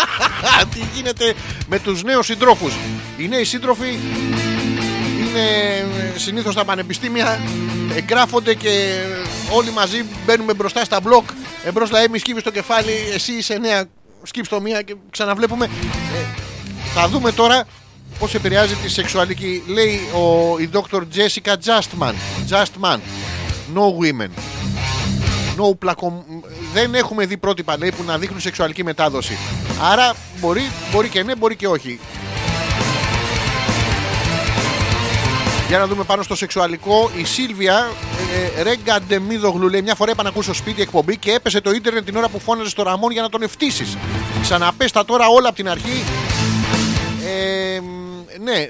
Τι 0.74 0.80
γίνεται 0.96 1.34
με 1.68 1.80
τους 1.80 2.04
νέους 2.04 2.26
συντρόφους; 2.26 2.74
Οι 3.18 3.28
νέοι 3.28 3.44
σύντροφοι 3.44 4.00
είναι 5.30 6.14
συνήθως 6.16 6.54
στα 6.54 6.66
πανεπιστήμια, 6.66 7.40
εγγράφονται 7.96 8.54
και 8.54 9.04
όλοι 9.52 9.72
μαζί 9.72 10.06
μπαίνουμε 10.26 10.54
μπροστά 10.54 10.84
στα 10.84 11.00
μπλοκ. 11.00 11.30
Εμπρός 11.64 11.92
λέει, 11.92 12.08
μη 12.12 12.18
σκύβεις 12.18 12.44
το 12.44 12.52
κεφάλι, 12.52 12.92
εσύ 13.14 13.32
είσαι 13.34 13.58
νέα, 13.58 13.86
σκύψ 14.24 14.50
το 14.50 14.62
μία 14.62 14.82
και 14.82 14.96
ξαναβλέπουμε. 15.10 15.66
Ε, 15.66 15.70
θα 16.94 17.08
δούμε 17.08 17.32
τώρα 17.32 17.64
πώς 18.20 18.34
επηρεάζει 18.34 18.76
τη 18.76 18.90
σεξουαλική. 18.90 19.64
Λέει 19.68 20.00
ο, 20.14 20.58
η 20.60 20.70
Dr. 20.74 21.02
Jessica 21.16 21.54
Justman. 21.66 22.14
Justman. 22.50 23.00
No 23.76 23.84
women. 24.02 24.30
No 25.58 25.78
πλακο... 25.80 26.26
Δεν 26.74 26.96
έχουμε 26.96 27.26
δει 27.26 27.38
πρότυπα 27.38 27.78
λέει, 27.78 27.92
που 27.92 28.04
να 28.04 28.18
δείχνουν 28.18 28.40
σεξουαλική 28.40 28.84
μετάδοση. 28.84 29.38
Άρα 29.82 30.16
μπορεί, 30.40 30.62
μπορεί 30.92 31.10
και 31.10 31.24
ναι, 31.24 31.36
μπορεί 31.36 31.56
και 31.56 31.68
όχι. 31.68 32.00
Για 35.70 35.78
να 35.78 35.88
δούμε 35.88 36.04
πάνω 36.04 36.24
στο 36.24 36.36
σεξουαλικό. 36.36 37.12
Η 37.16 37.24
Σίλβια 37.24 37.92
ε, 38.58 38.62
Ρέγκα 38.62 39.02
Ντεμίδογλου 39.02 39.70
λέει: 39.70 39.82
Μια 39.82 39.96
φορά 39.96 40.12
είπα 40.12 40.24
να 40.24 40.30
ακούσω 40.30 40.54
σπίτι 40.54 40.82
εκπομπή 40.82 41.18
και 41.18 41.32
έπεσε 41.32 41.62
το 41.62 41.72
ίντερνετ 41.72 42.06
την 42.06 42.16
ώρα 42.16 42.30
που 42.30 42.40
φώναζε 42.40 42.70
στο 42.70 42.84
Ραμόν 42.84 43.12
για 43.12 43.22
να 43.22 43.30
τον 43.30 43.42
ευτύσεις. 43.42 43.98
Ξαναπέστα 44.42 45.06
τώρα 45.06 45.28
όλα 45.28 45.48
από 45.48 45.56
την 45.56 45.70
αρχή. 45.70 46.04
Ε, 47.26 47.80
ναι, 48.40 48.54
ε, 48.54 48.68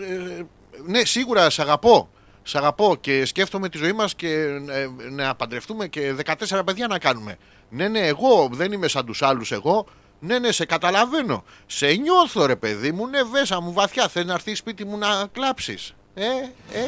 ε, 0.00 0.44
ναι, 0.86 1.04
σίγουρα 1.04 1.50
σε 1.50 1.62
αγαπώ. 1.62 2.08
Σ' 2.42 2.54
αγαπώ 2.54 2.96
και 3.00 3.24
σκέφτομαι 3.24 3.68
τη 3.68 3.78
ζωή 3.78 3.92
μας 3.92 4.14
και 4.14 4.28
ε, 4.68 4.88
να 5.10 5.34
παντρευτούμε 5.34 5.86
και 5.86 6.14
14 6.48 6.60
παιδιά 6.64 6.86
να 6.86 6.98
κάνουμε. 6.98 7.36
Ναι, 7.68 7.88
ναι, 7.88 8.00
εγώ 8.00 8.48
δεν 8.52 8.72
είμαι 8.72 8.88
σαν 8.88 9.06
τους 9.06 9.22
άλλους 9.22 9.52
εγώ. 9.52 9.86
Ναι, 10.20 10.38
ναι, 10.38 10.52
σε 10.52 10.64
καταλαβαίνω. 10.64 11.44
Σε 11.66 11.86
νιώθω 11.86 12.46
ρε 12.46 12.56
παιδί 12.56 12.92
μου, 12.92 13.06
ναι, 13.06 13.22
βέσα 13.22 13.60
μου 13.60 13.72
βαθιά. 13.72 14.08
Θέλει 14.08 14.26
να 14.26 14.32
έρθεις 14.34 14.58
σπίτι 14.58 14.84
μου 14.84 14.98
να 14.98 15.26
κλάψεις. 15.32 15.92
Ε, 16.18 16.78
ε, 16.78 16.82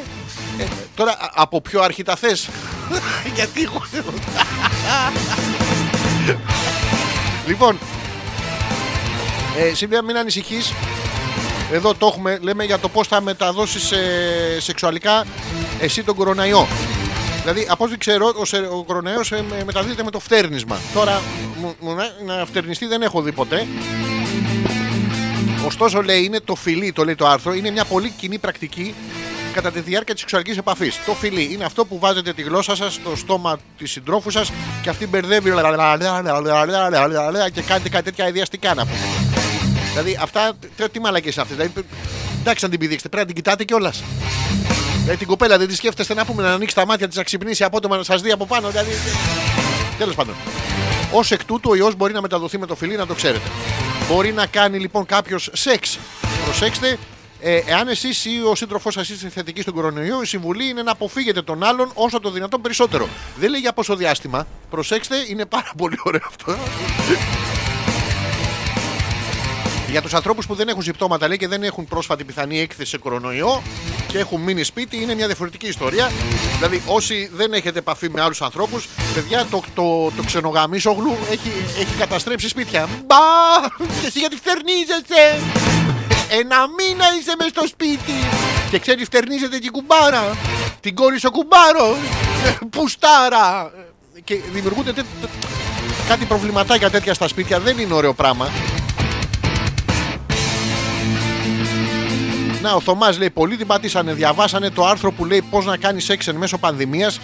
ε. 0.63 0.67
Τώρα 0.95 1.11
α- 1.11 1.31
από 1.35 1.61
ποιο 1.61 1.81
αρχή 1.81 2.03
τα 2.03 2.15
θες; 2.15 2.49
Γιατί 3.35 3.61
εγώ... 3.63 3.81
λοιπόν, 7.47 7.77
ε, 9.57 9.73
Σίλβια, 9.73 10.01
μην 10.01 10.17
ανησυχείς. 10.17 10.73
Εδώ 11.71 11.93
το 11.93 12.07
έχουμε, 12.07 12.37
λέμε 12.41 12.63
για 12.63 12.79
το 12.79 12.89
πώς 12.89 13.07
θα 13.07 13.21
μεταδώσεις 13.21 13.91
ε, 13.91 14.57
σεξουαλικά 14.59 15.25
εσύ 15.79 16.03
τον 16.03 16.15
κοροναϊό. 16.15 16.67
Δηλαδή, 17.41 17.67
από 17.69 17.83
όσο 17.83 17.97
ξέρω, 17.97 18.33
ο, 18.35 18.45
σε- 18.45 18.57
ο 18.71 18.83
κοροναϊός 18.83 19.31
ε, 19.31 19.43
με- 19.49 19.63
μεταδίδεται 19.65 20.03
με 20.03 20.11
το 20.11 20.19
φτέρνισμα. 20.19 20.79
Τώρα, 20.93 21.21
μου- 21.61 21.75
μου- 21.79 21.95
να- 21.95 22.35
να 22.35 22.45
φτερνιστεί 22.45 22.85
δεν 22.85 23.01
έχω 23.01 23.21
δει 23.21 23.31
ποτέ. 23.31 23.67
Ωστόσο, 25.65 26.01
λέει, 26.01 26.23
είναι 26.23 26.39
το 26.39 26.55
φιλί, 26.55 26.91
το 26.91 27.03
λέει 27.03 27.15
το 27.15 27.27
άρθρο, 27.27 27.53
είναι 27.53 27.69
μια 27.71 27.85
πολύ 27.85 28.09
κοινή 28.09 28.37
πρακτική 28.37 28.93
κατά 29.53 29.71
τη 29.71 29.79
διάρκεια 29.79 30.13
της 30.13 30.21
σεξουαλικής 30.21 30.57
επαφής. 30.57 30.99
Το 31.05 31.13
φιλί 31.13 31.49
είναι 31.53 31.63
αυτό 31.63 31.85
που 31.85 31.99
βάζετε 31.99 32.33
τη 32.33 32.41
γλώσσα 32.41 32.75
σας 32.75 32.93
στο 32.93 33.15
στόμα 33.15 33.59
της 33.77 33.91
συντρόφου 33.91 34.29
σας 34.29 34.51
και 34.81 34.89
αυτή 34.89 35.07
μπερδεύει 35.07 35.51
και 37.53 37.61
κάνετε 37.61 37.89
κάτι 37.89 38.03
τέτοια 38.03 38.27
ιδιαστικά 38.27 38.73
να 38.73 38.85
πούμε. 38.85 38.99
Δηλαδή, 39.89 40.17
αυτά 40.21 40.51
τε- 40.75 40.91
τι 40.91 40.99
μαλακές 40.99 41.33
είναι 41.33 41.41
αυτές. 41.41 41.57
Δηλαδή, 41.57 41.87
εντάξει, 42.39 42.63
να 42.63 42.69
την 42.69 42.79
πηδήξετε, 42.79 43.09
πρέπει 43.09 43.27
να 43.27 43.33
την 43.33 43.43
κοιτάτε 43.43 43.63
κιόλας. 43.63 44.03
Δηλαδή, 44.99 45.17
την 45.17 45.27
κοπέλα 45.27 45.57
δεν 45.57 45.67
τη 45.67 45.75
σκέφτεστε 45.75 46.13
να 46.13 46.25
πούμε 46.25 46.43
να 46.43 46.53
ανοίξει 46.53 46.75
τα 46.75 46.85
μάτια 46.85 47.07
της, 47.07 47.17
να 47.17 47.23
ξυπνήσει 47.23 47.63
απότομα 47.63 47.97
να 47.97 48.03
σας 48.03 48.21
δει 48.21 48.31
από 48.31 48.45
πάνω. 48.45 48.69
Δηλαδή, 48.69 48.91
Τέλος 49.97 50.15
πάντων. 50.15 50.35
Ω 51.13 51.19
εκ 51.29 51.43
τούτου, 51.45 51.69
ο 51.71 51.75
ιός 51.75 51.95
μπορεί 51.95 52.13
να 52.13 52.21
μεταδοθεί 52.21 52.57
με 52.57 52.65
το 52.65 52.75
φιλί, 52.75 52.95
να 52.95 53.05
το 53.07 53.13
ξέρετε. 53.13 53.49
Μπορεί 54.11 54.31
να 54.31 54.45
κάνει 54.45 54.79
λοιπόν 54.79 55.05
κάποιος 55.05 55.49
σεξ. 55.53 55.99
Προσέξτε, 56.45 56.97
ε, 57.39 57.61
εάν 57.65 57.87
εσείς 57.87 58.25
ή 58.25 58.41
ο 58.45 58.55
σύντροφός 58.55 58.93
σας 58.93 59.09
είστε 59.09 59.29
θετικοί 59.29 59.61
στον 59.61 59.73
κορονοϊό, 59.73 60.21
η 60.21 60.25
συμβουλή 60.25 60.67
είναι 60.67 60.83
να 60.83 60.91
αποφύγετε 60.91 61.41
τον 61.41 61.63
άλλον 61.63 61.91
όσο 61.93 62.19
το 62.19 62.31
δυνατόν 62.31 62.61
περισσότερο. 62.61 63.07
Δεν 63.35 63.49
λέει 63.49 63.59
για 63.59 63.73
πόσο 63.73 63.95
διάστημα. 63.95 64.47
Προσέξτε, 64.69 65.15
είναι 65.27 65.45
πάρα 65.45 65.71
πολύ 65.77 65.95
ωραίο 66.03 66.21
αυτό. 66.27 66.55
Για 69.91 70.01
τους 70.01 70.13
ανθρώπους 70.13 70.45
που 70.45 70.55
δεν 70.55 70.67
έχουν 70.67 70.81
συμπτώματα 70.81 71.27
λέει, 71.27 71.37
και 71.37 71.47
δεν 71.47 71.63
έχουν 71.63 71.85
πρόσφατη 71.85 72.23
πιθανή 72.23 72.59
έκθεση 72.59 72.89
σε 72.89 72.97
κορονοϊό 72.97 73.61
και 74.07 74.17
έχουν 74.19 74.41
μείνει 74.41 74.63
σπίτι, 74.63 75.01
είναι 75.01 75.15
μια 75.15 75.25
διαφορετική 75.25 75.67
ιστορία. 75.67 76.11
Δηλαδή, 76.55 76.81
όσοι 76.85 77.29
δεν 77.33 77.53
έχετε 77.53 77.79
επαφή 77.79 78.09
με 78.09 78.21
άλλους 78.21 78.41
ανθρώπους, 78.41 78.87
παιδιά, 79.13 79.45
το, 79.51 79.63
το, 79.75 80.11
το 80.15 80.23
ξενογαμίσογλου 80.25 81.17
έχει, 81.31 81.51
έχει 81.79 81.93
καταστρέψει 81.99 82.47
σπίτια. 82.47 82.87
Μπα! 83.05 83.15
Και 84.01 84.07
εσύ 84.07 84.19
γιατί 84.19 84.35
φτερνίζεσαι! 84.35 85.39
Ένα 86.29 86.57
μήνα 86.77 87.05
είσαι 87.19 87.35
μες 87.39 87.49
στο 87.49 87.67
σπίτι! 87.67 88.19
Και 88.71 88.79
ξέρεις, 88.79 89.05
φτερνίζεται 89.05 89.57
και 89.57 89.67
η 89.67 89.71
κουμπάρα! 89.71 90.37
Την 90.79 90.95
κόρη 90.95 91.19
ο 91.23 91.31
κουμπάρο! 91.31 91.95
Πουστάρα! 92.69 93.71
Και 94.23 94.39
δημιουργούνται 94.53 94.93
τέ- 94.93 95.05
τέ- 95.21 95.29
κάτι 96.07 96.25
προβληματάκια 96.25 96.89
τέτοια 96.89 97.13
στα 97.13 97.27
σπίτια. 97.27 97.59
Δεν 97.59 97.77
είναι 97.77 97.93
ωραίο 97.93 98.13
πράγμα. 98.13 98.49
Να, 102.61 102.73
ο 102.73 102.79
Θωμάς 102.79 103.17
λέει: 103.17 103.29
Πολλοί 103.29 103.57
την 103.57 103.67
πατήσανε, 103.67 104.13
διαβάσανε 104.13 104.69
το 104.69 104.85
άρθρο 104.85 105.11
που 105.11 105.25
λέει 105.25 105.41
πώς 105.49 105.65
να 105.65 105.77
κάνεις 105.77 106.03
σεξ 106.03 106.27
εν 106.27 106.35
μέσω 106.35 106.57
πανδημίας 106.57 107.19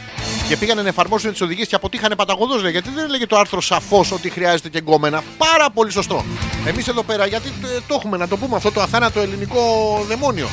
και 0.48 0.58
πήγανε 0.58 0.82
να 0.82 0.88
εφαρμόσουν 0.88 1.32
τις 1.32 1.42
οδηγίες 1.42 1.68
και 1.68 1.76
αποτύχανε 1.76 2.16
παταγωδός. 2.16 2.62
Λέει, 2.62 2.72
γιατί 2.72 2.90
δεν 2.90 3.04
έλεγε 3.04 3.28
το 3.28 3.38
άρθρο 3.38 3.62
σαφώς 3.62 4.12
ότι 4.12 4.30
χρειάζεται 4.30 4.70
και 4.70 4.80
γκόμενα. 4.80 5.24
Πάρα 5.38 5.70
πολύ 5.70 5.92
σωστό. 5.92 6.26
Εμείς 6.66 6.88
εδώ 6.88 7.04
πέρα, 7.04 7.26
γιατί 7.26 7.48
ε, 7.48 7.80
το 7.88 7.96
έχουμε 7.96 8.18
να 8.18 8.28
το 8.28 8.38
πούμε 8.38 8.56
αυτό 8.56 8.72
το 8.72 8.82
αθάνατο 8.82 9.20
ελληνικό 9.20 9.62
δαιμόνιο. 10.08 10.50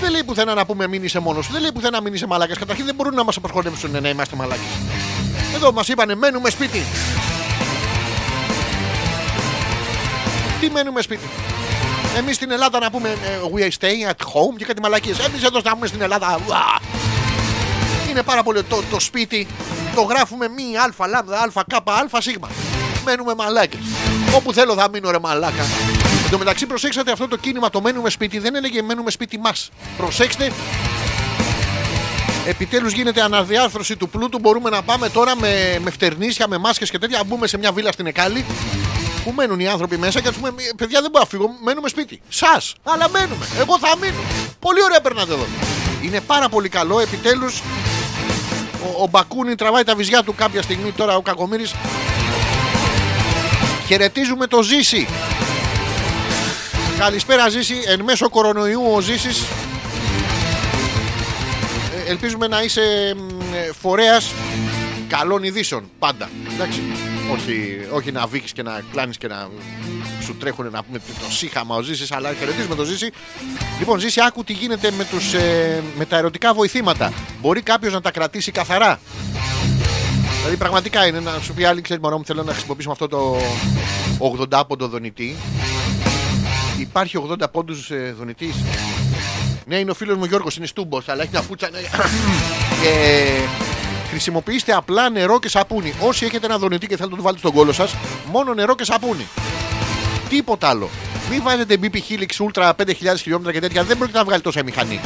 Δεν 0.00 0.10
λέει 0.10 0.24
πουθενά 0.24 0.54
να 0.54 0.66
πούμε 0.66 0.88
μην 0.88 1.04
είσαι 1.04 1.18
μόνος 1.18 1.44
σου. 1.44 1.52
Δεν 1.52 1.60
λέει 1.60 1.72
πουθενά 1.72 2.00
μην 2.00 2.14
είσαι 2.14 2.26
μαλάκα. 2.26 2.54
Καταρχήν 2.56 2.84
δεν 2.84 2.94
μπορούν 2.94 3.14
να 3.14 3.24
μας 3.24 3.36
απασχολήσουν 3.36 3.90
να 4.02 4.08
είμαστε 4.08 4.36
μαλάκες. 4.36 4.66
Εδώ 5.54 5.72
μας 5.72 5.88
είπανε 5.88 6.14
μένουμε 6.14 6.50
σπίτι. 6.50 6.82
Τι 10.62 10.70
μένουμε 10.70 11.02
σπίτι. 11.02 11.28
Εμείς 12.16 12.36
στην 12.36 12.50
Ελλάδα 12.50 12.78
να 12.78 12.90
πούμε 12.90 13.08
ε, 13.08 13.14
We 13.54 13.60
are 13.60 13.70
staying 13.80 14.10
at 14.10 14.26
home 14.26 14.56
και 14.56 14.64
κάτι 14.64 14.80
μαλακίες. 14.80 15.18
Εμείς 15.18 15.42
εδώ 15.42 15.60
να 15.64 15.72
πούμε 15.72 15.86
στην 15.86 16.02
Ελλάδα. 16.02 16.40
ουα. 16.48 16.80
Είναι 18.10 18.22
πάρα 18.22 18.42
πολύ 18.42 18.62
το, 18.62 18.82
το 18.90 19.00
σπίτι. 19.00 19.46
Το 19.94 20.02
γράφουμε 20.02 20.48
μη 20.48 20.62
αλφα 20.84 21.06
λάμδα 21.06 21.40
αλφα 21.40 21.64
κάπα 21.68 21.94
αλφα 21.94 22.20
σίγμα. 22.20 22.48
Μένουμε 23.04 23.34
μαλάκες. 23.34 23.80
Όπου 24.34 24.52
θέλω 24.52 24.74
θα 24.74 24.88
μείνω 24.88 25.10
ρε 25.10 25.18
μαλάκα. 25.18 25.62
Εν 26.24 26.30
τω 26.30 26.38
μεταξύ 26.38 26.66
προσέξατε 26.66 27.12
αυτό 27.12 27.28
το 27.28 27.36
κίνημα 27.36 27.70
το 27.70 27.80
μένουμε 27.80 28.10
σπίτι 28.10 28.38
δεν 28.38 28.54
έλεγε 28.54 28.82
μένουμε 28.82 29.10
σπίτι 29.10 29.38
μας. 29.38 29.70
Προσέξτε. 29.96 30.52
Επιτέλους 32.46 32.92
γίνεται 32.92 33.22
αναδιάρθρωση 33.22 33.96
του 33.96 34.08
πλούτου. 34.08 34.38
Μπορούμε 34.38 34.70
να 34.70 34.82
πάμε 34.82 35.08
τώρα 35.08 35.36
με, 35.36 35.78
με 35.82 35.90
φτερνίσια, 35.90 36.48
με 36.48 36.58
μάσκες 36.58 36.90
και 36.90 36.98
τέτοια. 36.98 37.18
Να 37.18 37.24
μπούμε 37.24 37.46
σε 37.46 37.58
μια 37.58 37.72
βίλα 37.72 37.92
στην 37.92 38.06
Εκάλη 38.06 38.44
που 39.24 39.32
μένουν 39.32 39.60
οι 39.60 39.68
άνθρωποι 39.68 39.96
μέσα 39.98 40.20
και 40.20 40.28
ας 40.28 40.34
πούμε, 40.34 40.50
παιδιά 40.76 41.00
δεν 41.00 41.10
μπορώ 41.10 41.24
να 41.24 41.28
φύγω, 41.30 41.50
μένουμε 41.64 41.88
σπίτι. 41.88 42.20
Σας, 42.28 42.74
αλλά 42.82 43.08
μένουμε. 43.08 43.46
Εγώ 43.58 43.78
θα 43.78 43.96
μείνω. 44.00 44.20
Πολύ 44.58 44.82
ωραία 44.82 45.00
περνάτε 45.00 45.32
εδώ. 45.32 45.46
Είναι 46.02 46.20
πάρα 46.20 46.48
πολύ 46.48 46.68
καλό, 46.68 47.00
επιτέλους. 47.00 47.62
Ο, 48.82 49.02
ο 49.02 49.06
Μπακούνι 49.06 49.54
τραβάει 49.54 49.84
τα 49.84 49.94
βυζιά 49.94 50.22
του 50.22 50.34
κάποια 50.34 50.62
στιγμή 50.62 50.92
τώρα 50.92 51.16
ο 51.16 51.22
Κακομήρη. 51.22 51.64
Χαιρετίζουμε 53.86 54.46
το 54.46 54.62
Ζήση. 54.62 55.08
Καλησπέρα 56.98 57.48
Ζήση, 57.48 57.82
εν 57.86 58.00
μέσω 58.00 58.28
κορονοϊού 58.30 58.82
ο 58.94 59.00
Ζήσης 59.00 59.42
Ε, 62.06 62.10
Ελπίζουμε 62.10 62.46
να 62.46 62.62
είσαι 62.62 63.14
μ, 63.16 63.54
ε, 63.54 63.72
φορέας 63.80 64.32
καλών 65.08 65.42
ειδήσεων 65.42 65.90
πάντα. 65.98 66.30
Εντάξει. 66.54 66.82
Όχι, 67.32 67.78
όχι 67.92 68.12
να 68.12 68.26
βήχεις 68.26 68.52
και 68.52 68.62
να 68.62 68.82
κλάνεις 68.92 69.18
και 69.18 69.28
να 69.28 69.48
σου 70.22 70.36
τρέχουν 70.36 70.70
να 70.70 70.82
πούμε 70.84 70.98
το 70.98 71.30
σύχαμα 71.30 71.76
ο 71.76 71.82
Ζήσης, 71.82 72.12
αλλά 72.12 72.32
χαιρετίζουμε 72.38 72.74
το 72.74 72.84
Ζήση. 72.84 73.10
Λοιπόν, 73.78 73.98
Ζήση, 73.98 74.20
άκου 74.26 74.44
τι 74.44 74.52
γίνεται 74.52 74.90
με, 74.90 75.04
τους, 75.04 75.32
ε, 75.34 75.82
με 75.96 76.04
τα 76.04 76.16
ερωτικά 76.16 76.54
βοηθήματα. 76.54 77.12
Μπορεί 77.40 77.62
κάποιος 77.62 77.92
να 77.92 78.00
τα 78.00 78.10
κρατήσει 78.10 78.50
καθαρά; 78.50 79.00
Δηλαδή, 80.38 80.56
πραγματικά 80.56 81.06
είναι 81.06 81.20
να 81.20 81.38
σου 81.42 81.54
πει 81.54 81.64
άλλη, 81.64 81.80
ξέρεις, 81.80 82.02
μωρό 82.02 82.18
μου, 82.18 82.24
θέλω 82.24 82.42
να 82.42 82.52
χρησιμοποιήσουμε 82.52 82.92
αυτό 82.92 83.08
το 83.08 83.36
80 84.50 84.62
πόντο 84.66 84.88
δονητή. 84.88 85.36
Υπάρχει 86.78 87.18
80 87.30 87.50
πόντους 87.52 87.90
ε, 87.90 88.14
δονητής; 88.18 88.54
Ναι, 89.66 89.76
είναι 89.76 89.90
ο 89.90 89.94
φίλος 89.94 90.16
μου 90.16 90.24
Γιώργος, 90.24 90.56
είναι 90.56 90.66
στούμπος, 90.66 91.08
αλλά 91.08 91.22
έχει 91.22 91.30
μια 91.32 91.42
πούτσα. 91.42 91.70
ναι. 91.70 91.78
ε, 92.88 93.71
χρησιμοποιήστε 94.12 94.72
απλά 94.72 95.10
νερό 95.10 95.38
και 95.38 95.48
σαπούνι. 95.48 95.94
Όσοι 96.00 96.24
έχετε 96.24 96.46
ένα 96.46 96.58
δονητή 96.58 96.86
και 96.86 96.96
θέλετε 96.96 97.10
να 97.10 97.16
το 97.16 97.22
βάλετε 97.22 97.40
στον 97.40 97.52
κόλο 97.52 97.72
σας, 97.72 97.94
μόνο 98.32 98.54
νερό 98.54 98.74
και 98.74 98.84
σαπούνι. 98.84 99.26
Τίποτα 100.28 100.68
άλλο. 100.68 100.88
Μην 101.30 101.42
βάζετε 101.42 101.78
BP 101.82 101.94
Helix 101.94 102.46
Ultra 102.46 102.70
5.000 102.70 102.94
χιλιόμετρα 103.16 103.52
και 103.52 103.60
τέτοια. 103.60 103.84
Δεν 103.84 103.96
πρόκειται 103.98 104.18
να 104.18 104.24
βγάλει 104.24 104.42
τόσα 104.42 104.60
η 104.60 104.62
μηχανή. 104.62 105.00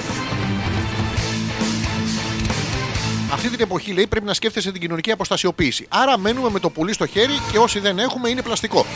Αυτή 3.33 3.49
την 3.49 3.61
εποχή 3.61 3.93
λέει 3.93 4.07
πρέπει 4.07 4.27
να 4.27 4.35
σκέφτεσαι 4.35 4.73
την 4.73 4.81
κοινωνική 4.81 5.11
αποστασιοποίηση. 5.11 5.87
Άρα 5.89 6.19
μένουμε 6.19 6.51
με 6.51 6.61
το 6.61 6.71
πουλί 6.71 6.93
στο 6.93 7.07
χέρι 7.07 7.41
και 7.53 7.59
όσοι 7.59 7.79
δεν 7.79 7.99
έχουμε 7.99 8.29
είναι 8.29 8.43
πλαστικό. 8.43 8.87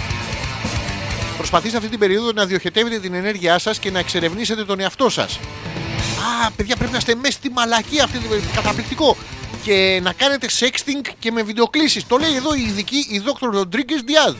Προσπαθήστε 1.37 1.77
αυτή 1.77 1.89
την 1.89 1.99
περίοδο 1.99 2.33
να 2.33 2.47
διοχετεύετε 2.47 2.99
την 2.99 3.15
ενέργειά 3.15 3.59
σας 3.59 3.79
και 3.79 3.91
να 3.91 3.99
εξερευνήσετε 3.99 4.65
τον 4.65 4.81
εαυτό 4.81 5.09
σας. 5.09 5.39
Α, 6.47 6.51
παιδιά, 6.51 6.77
πρέπει 6.77 6.93
να 6.93 6.99
είστε 6.99 7.15
μέσα 7.15 7.33
στη 7.33 7.51
μαλακή 7.51 8.01
αυτή. 8.01 8.19
Καταπληκτικό. 8.55 9.17
Και 9.63 10.01
να 10.03 10.13
κάνετε 10.13 10.47
sexting 10.59 11.11
και 11.19 11.33
με 11.33 11.43
βιντεοκλήσεις. 11.43 12.07
Το 12.07 12.17
λέει 12.17 12.35
εδώ 12.35 12.55
η 12.55 12.63
ειδική, 12.69 12.97
η 12.97 13.23
Dr. 13.25 13.59
Rodriguez 13.59 14.31
Diaz. 14.31 14.35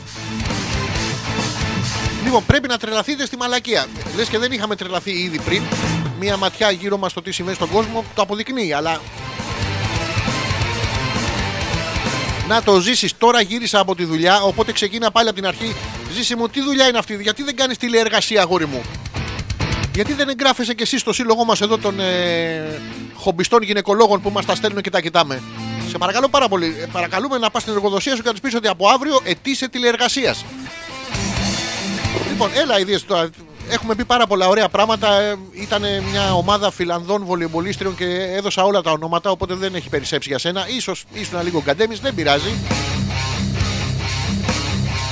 Λοιπόν, 2.23 2.45
πρέπει 2.45 2.67
να 2.67 2.77
τρελαθείτε 2.77 3.25
στη 3.25 3.37
μαλακία. 3.37 3.85
Λες 4.15 4.27
και 4.27 4.37
δεν 4.37 4.51
είχαμε 4.51 4.75
τρελαθεί 4.75 5.11
ήδη 5.11 5.39
πριν. 5.39 5.61
Μία 6.19 6.37
ματιά 6.37 6.71
γύρω 6.71 6.97
μας 6.97 7.11
στο 7.11 7.21
τι 7.21 7.31
σημαίνει 7.31 7.55
στον 7.55 7.69
κόσμο 7.69 8.05
το 8.15 8.21
αποδεικνύει. 8.21 8.73
Αλλά 8.73 9.01
να 12.47 12.63
το 12.63 12.79
ζήσεις. 12.79 13.17
Τώρα 13.17 13.41
γύρισα 13.41 13.79
από 13.79 13.95
τη 13.95 14.05
δουλειά, 14.05 14.41
οπότε 14.41 14.71
ξεκίνα 14.71 15.11
πάλι 15.11 15.27
από 15.27 15.37
την 15.37 15.47
αρχή. 15.47 15.75
Ζήση 16.13 16.35
μου, 16.35 16.47
τι 16.47 16.61
δουλειά 16.61 16.87
είναι 16.87 16.97
αυτή, 16.97 17.17
γιατί 17.21 17.43
δεν 17.43 17.55
κάνεις 17.55 17.77
τηλεεργασία, 17.77 18.41
αγόρι 18.41 18.65
μου; 18.65 18.81
Γιατί 19.93 20.13
δεν 20.13 20.29
εγγράφεσαι 20.29 20.73
κι 20.73 20.81
εσύ 20.81 20.97
στο 20.97 21.13
σύλλογό 21.13 21.45
μας 21.45 21.61
εδώ 21.61 21.77
των 21.77 21.99
ε, 21.99 22.81
χομπιστών 23.15 23.61
γυναικολόγων 23.61 24.21
που 24.21 24.29
μας 24.29 24.45
τα 24.45 24.55
στέλνουν 24.55 24.81
και 24.81 24.89
τα 24.89 25.01
κοιτάμε. 25.01 25.41
Σε 25.89 25.97
παρακαλώ 25.97 26.29
πάρα 26.29 26.47
πολύ. 26.47 26.75
Ε, 26.81 26.85
παρακαλούμε 26.91 27.37
να 27.37 27.49
πας 27.49 27.61
στην 27.61 27.73
εργοδοσία 27.73 28.15
σου 28.15 28.21
και 28.21 28.27
να 28.27 28.31
τους 28.31 28.41
πεις 28.41 28.55
ότι 28.55 28.67
από 28.67 28.87
αύριο 28.87 29.19
ετήσαι 29.23 29.67
τηλεεργασίας. 29.67 30.45
Λοιπόν, 32.29 32.49
έλα 32.53 32.79
ιδέε 32.79 32.99
τώρα. 32.99 33.29
Έχουμε 33.69 33.95
πει 33.95 34.05
πάρα 34.05 34.27
πολλά 34.27 34.47
ωραία 34.47 34.69
πράγματα. 34.69 35.37
Ήταν 35.51 35.81
μια 36.11 36.33
ομάδα 36.33 36.71
Φιλανδών 36.71 37.25
βολιμπολίστριων 37.25 37.95
και 37.95 38.05
έδωσα 38.35 38.63
όλα 38.63 38.81
τα 38.81 38.91
ονόματα, 38.91 39.31
οπότε 39.31 39.53
δεν 39.53 39.75
έχει 39.75 39.89
περισσέψει 39.89 40.29
για 40.29 40.37
σένα. 40.37 40.67
Ίσως 40.69 41.05
ήσουν 41.13 41.43
λίγο 41.43 41.61
γκαντέμις, 41.65 41.99
δεν 41.99 42.15
πειράζει. 42.15 42.53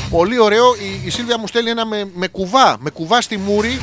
Πολύ 0.09 0.39
ωραίο. 0.39 0.75
Η, 0.75 1.01
η 1.05 1.09
Σίλβια 1.09 1.39
μου 1.39 1.47
στέλνει 1.47 1.69
ένα 1.69 1.85
με, 1.85 2.09
με 2.13 2.27
κουβά. 2.27 2.77
Με 2.79 2.89
κουβά 2.89 3.21
στη 3.21 3.37
μούρη. 3.37 3.81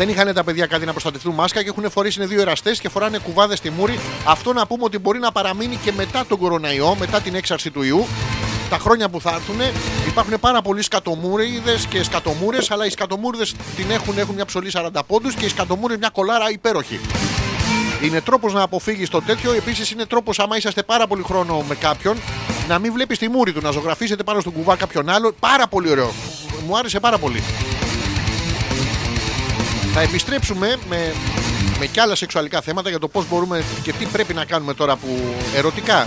Δεν 0.00 0.08
είχαν 0.08 0.34
τα 0.34 0.44
παιδιά 0.44 0.66
κάτι 0.66 0.84
να 0.84 0.92
προστατευτούν 0.92 1.34
μάσκα 1.34 1.62
και 1.62 1.68
έχουν 1.68 1.90
φορήσει 1.90 2.20
είναι 2.20 2.28
δύο 2.28 2.40
εραστές 2.40 2.80
και 2.80 2.88
φοράνε 2.88 3.18
κουβάδες 3.18 3.58
στη 3.58 3.70
μούρη. 3.70 3.98
Αυτό 4.26 4.52
να 4.52 4.66
πούμε 4.66 4.84
ότι 4.84 4.98
μπορεί 4.98 5.18
να 5.18 5.32
παραμείνει 5.32 5.76
και 5.76 5.92
μετά 5.92 6.24
τον 6.28 6.38
κοροναϊό, 6.38 6.96
μετά 6.98 7.20
την 7.20 7.34
έξαρση 7.34 7.70
του 7.70 7.82
ιού. 7.82 8.06
Τα 8.70 8.78
χρόνια 8.78 9.08
που 9.08 9.20
θα 9.20 9.30
έρθουν 9.34 9.60
υπάρχουν 10.08 10.40
πάρα 10.40 10.62
πολλοί 10.62 10.82
σκατομούριδες 10.82 11.86
και 11.86 12.02
σκατομούρες, 12.02 12.70
αλλά 12.70 12.86
οι 12.86 12.90
σκατομούριδες 12.90 13.54
την 13.76 13.90
έχουν, 13.90 14.18
έχουν 14.18 14.34
μια 14.34 14.44
ψωλή 14.44 14.70
40 14.74 14.88
πόντους 15.06 15.34
και 15.34 15.44
οι 15.44 15.48
σκατομούρε 15.48 15.96
μια 15.96 16.08
κολάρα 16.08 16.50
υπέροχη. 16.50 17.00
Είναι 18.02 18.20
τρόπος 18.20 18.52
να 18.52 18.62
αποφύγεις 18.62 19.08
το 19.08 19.22
τέτοιο. 19.22 19.52
Επίσης, 19.52 19.90
είναι 19.90 20.06
τρόπος, 20.06 20.38
άμα 20.38 20.56
είσαστε 20.56 20.82
πάρα 20.82 21.06
πολύ 21.06 21.22
χρόνο 21.22 21.64
με 21.68 21.74
κάποιον, 21.74 22.16
να 22.68 22.78
μην 22.78 22.92
βλέπεις 22.92 23.18
τη 23.18 23.28
μούρη 23.28 23.52
του, 23.52 23.60
να 23.60 23.70
ζωγραφίσετε 23.70 24.22
πάνω 24.22 24.40
στον 24.40 24.52
κουβά 24.52 24.76
κάποιον 24.76 25.08
άλλο. 25.08 25.34
Πάρα 25.40 25.66
πολύ 25.66 25.90
ωραίο. 25.90 26.12
Μου 26.66 26.78
άρεσε 26.78 27.00
πάρα 27.00 27.18
πολύ. 27.18 27.42
Θα 29.92 30.00
επιστρέψουμε 30.00 30.76
με, 30.88 31.12
με 31.78 31.86
κι 31.86 32.00
άλλα 32.00 32.14
σεξουαλικά 32.14 32.60
θέματα 32.60 32.88
για 32.88 32.98
το 32.98 33.08
πώς 33.08 33.28
μπορούμε 33.28 33.64
και 33.82 33.92
τι 33.92 34.06
πρέπει 34.06 34.34
να 34.34 34.44
κάνουμε 34.44 34.74
τώρα 34.74 34.96
που 34.96 35.34
ερωτικά. 35.54 36.06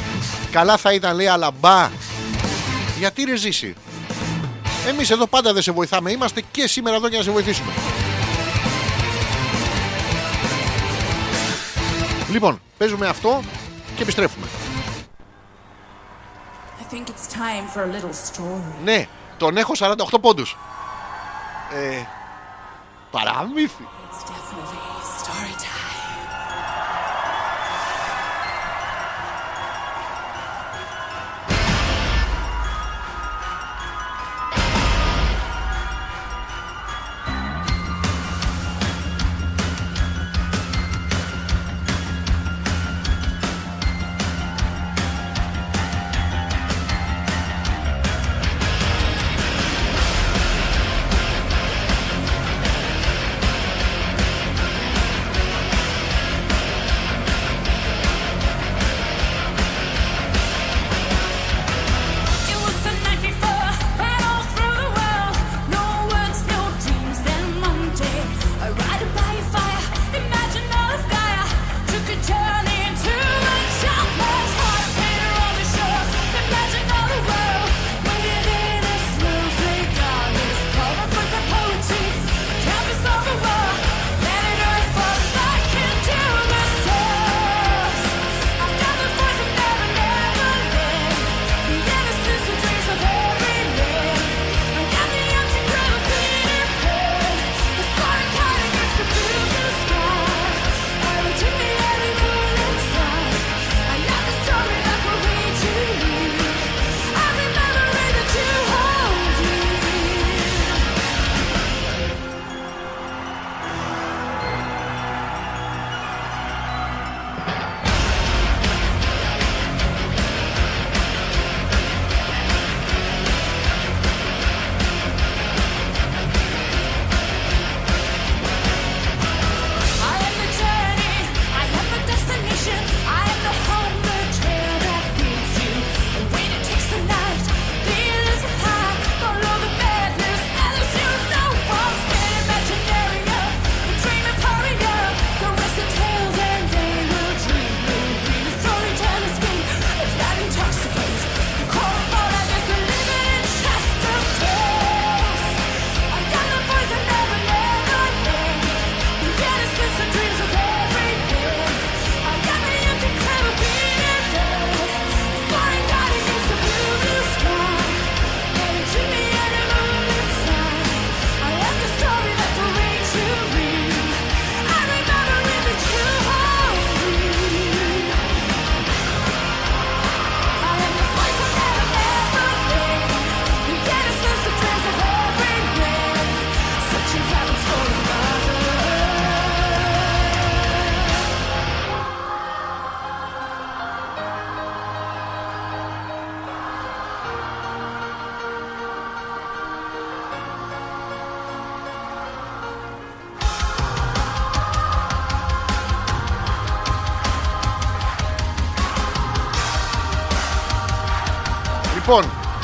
Καλά 0.52 0.78
θα 0.78 0.94
ήταν, 0.94 1.16
λέει, 1.16 1.28
αλλά 1.28 1.52
μπα. 1.60 1.90
Γιατί 2.98 3.24
ρε 3.24 3.36
ζήσει. 3.36 3.76
Εμείς 4.88 5.10
εδώ 5.10 5.28
πάντα 5.28 5.54
δεν 5.54 5.62
σε 5.62 5.72
βοηθάμε. 5.72 6.12
Είμαστε 6.12 6.42
και 6.52 6.68
σήμερα 6.68 6.96
εδώ 6.96 7.08
για 7.08 7.18
να 7.18 7.24
σε 7.24 7.32
βοηθήσουμε. 7.32 7.72
Λοιπόν, 12.32 12.62
παίζουμε 12.78 13.08
αυτό 13.08 13.42
και 13.96 14.02
επιστρέφουμε. 14.02 14.48
I 16.80 16.94
think 16.94 17.08
it's 17.08 17.28
time 17.34 17.68
for 17.76 17.82
a 17.84 17.88
little 17.96 18.14
story. 18.14 18.84
Ναι, 18.84 19.08
τον 19.38 19.58
έχω 19.58 19.74
48 19.78 20.20
πόντους. 20.22 20.58
Ε, 21.74 22.06
para 23.14 23.44
meu 23.46 23.70
filho. 23.70 23.90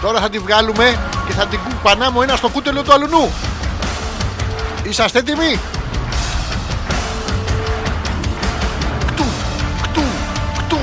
Τώρα 0.09 0.21
θα 0.21 0.29
τη 0.29 0.39
βγάλουμε 0.39 0.97
και 1.27 1.33
θα 1.33 1.45
την 1.45 1.59
κουπανάμε 1.63 2.17
ο 2.17 2.21
ένα 2.21 2.35
στο 2.35 2.49
κούτελο 2.49 2.83
του 2.83 2.93
αλουνού. 2.93 3.33
Είσαστε 4.83 5.19
έτοιμοι; 5.19 5.59
Κτου, 9.07 9.23
κτου, 9.81 10.01
κτου. 10.57 10.77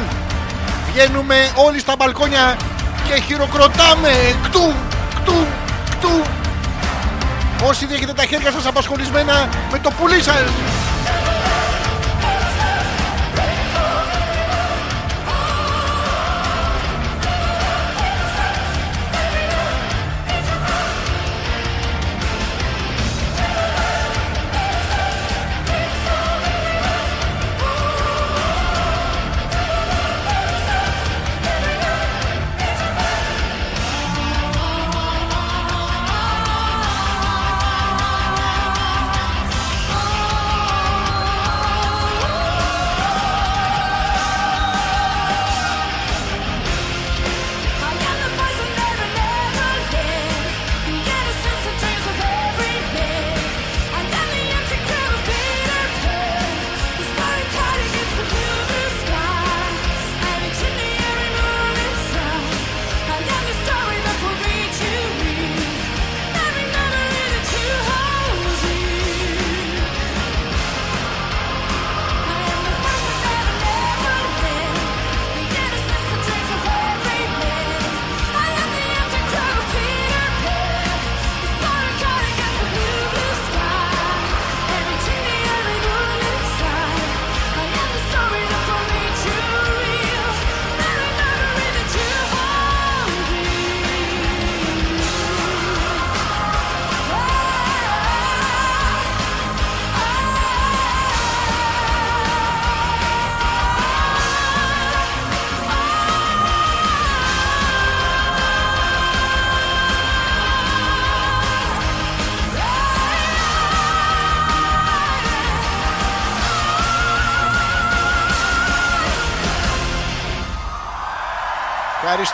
Βγαίνουμε 0.91 1.53
όλοι 1.55 1.79
στα 1.81 1.95
μπαλκόνια 1.99 2.57
και 3.09 3.21
χειροκροτάμε. 3.21 4.13
Κτου, 4.43 4.75
κτου, 5.15 5.47
κτου. 5.91 6.23
Όσοι 7.69 7.87
δεν 7.87 7.97
έχετε 7.97 8.13
τα 8.13 8.25
χέρια 8.25 8.51
σας 8.51 8.67
απασχολισμένα 8.67 9.49
με 9.73 9.79
το 9.79 9.91
πουλί 9.91 10.23
σας. 10.23 10.76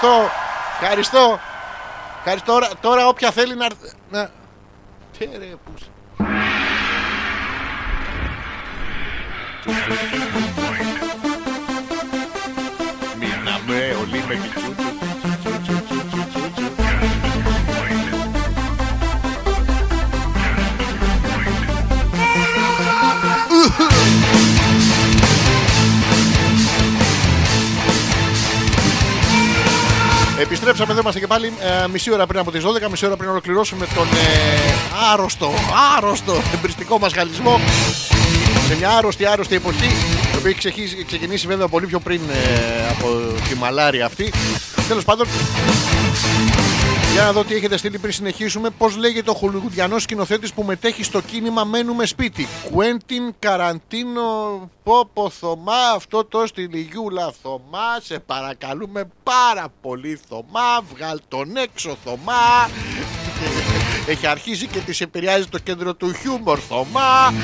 Ευχαριστώ. 0.03 0.31
Ευχαριστώ. 0.81 1.39
Ευχαριστώ. 2.19 2.53
Τώρα, 2.53 2.69
τώρα 2.81 3.07
όποια 3.09 3.31
θέλει 3.31 3.55
να. 3.57 3.65
έρθ- 3.65 3.95
να... 4.11 4.31
Τι 5.19 5.25
ρε, 5.25 5.55
πούς. 5.65 5.83
Μείναμε 13.19 13.97
όλοι 14.01 14.25
με 14.29 14.35
κιτσού, 14.35 14.75
Επιστρέψαμε 30.43 30.93
εδώ 30.93 31.01
είμαστε 31.01 31.21
και 31.21 31.27
πάλι 31.27 31.53
ε, 31.85 31.89
μισή 31.89 32.13
ώρα 32.13 32.27
πριν 32.27 32.41
από 32.41 32.51
τις 32.51 32.63
12, 32.87 32.91
μισή 32.91 33.07
ώρα 33.07 33.17
πριν 33.17 33.31
ολοκληρώσουμε 33.31 33.87
τον 33.95 34.07
ε, 34.07 34.73
άρρωστο, 35.13 35.53
άρρωστο 35.97 36.43
εμπριστικό 36.55 36.99
μας 36.99 37.13
γαλλισμό 37.15 37.61
σε 38.69 38.77
μια 38.77 38.91
άρρωστη, 38.91 39.27
άρρωστη 39.27 39.55
εποχή 39.55 39.85
η 40.33 40.37
οποία 40.37 40.51
έχει 40.51 40.59
ξεχύσει- 40.59 41.07
ξεκινήσει 41.07 41.47
βέβαια 41.47 41.69
πολύ 41.69 41.87
πιο 41.87 42.01
πριν 42.01 42.21
ε, 42.33 42.89
από 42.91 43.09
τη 43.49 43.55
μαλάρια 43.55 44.07
αυτή. 44.07 44.33
Τέλος 44.89 45.05
πάντων, 45.05 45.27
για 47.13 47.23
να 47.23 47.33
δω 47.33 47.45
τι 47.45 47.55
έχετε 47.55 47.77
στείλει 47.77 47.99
πριν 47.99 48.13
συνεχίσουμε. 48.13 48.71
Πώς 48.71 48.97
λέγεται 48.97 49.31
ο 49.31 49.35
χολιγουδιανό 49.35 49.99
σκηνοθέτης 49.99 50.53
που 50.53 50.63
μετέχει 50.63 51.03
στο 51.03 51.21
κίνημα 51.21 51.65
Μένουμε 51.65 52.07
σπίτι. 52.07 52.49
Κουέντιν 52.71 53.35
Καραντίνο 53.39 54.23
Πόπο 54.83 55.31
Θωμά. 55.31 55.91
Αυτό 55.95 56.25
το 56.25 56.47
στη 56.47 56.63
Λιγιούλα 56.63 57.33
Θωμά. 57.43 58.01
Σε 58.03 58.19
παρακαλούμε 58.19 59.11
πάρα 59.23 59.67
πολύ 59.81 60.21
Θωμά. 60.29 60.83
Βγάλ 60.95 61.21
τον 61.29 61.57
έξω 61.57 61.97
Θωμά. 62.05 62.71
Έχει 64.07 64.27
αρχίσει 64.27 64.67
και 64.67 64.79
της 64.79 65.01
επηρεάζει 65.01 65.47
το 65.47 65.59
κέντρο 65.59 65.95
του 65.95 66.13
χιούμορ 66.13 66.59
Θωμά. 66.69 67.35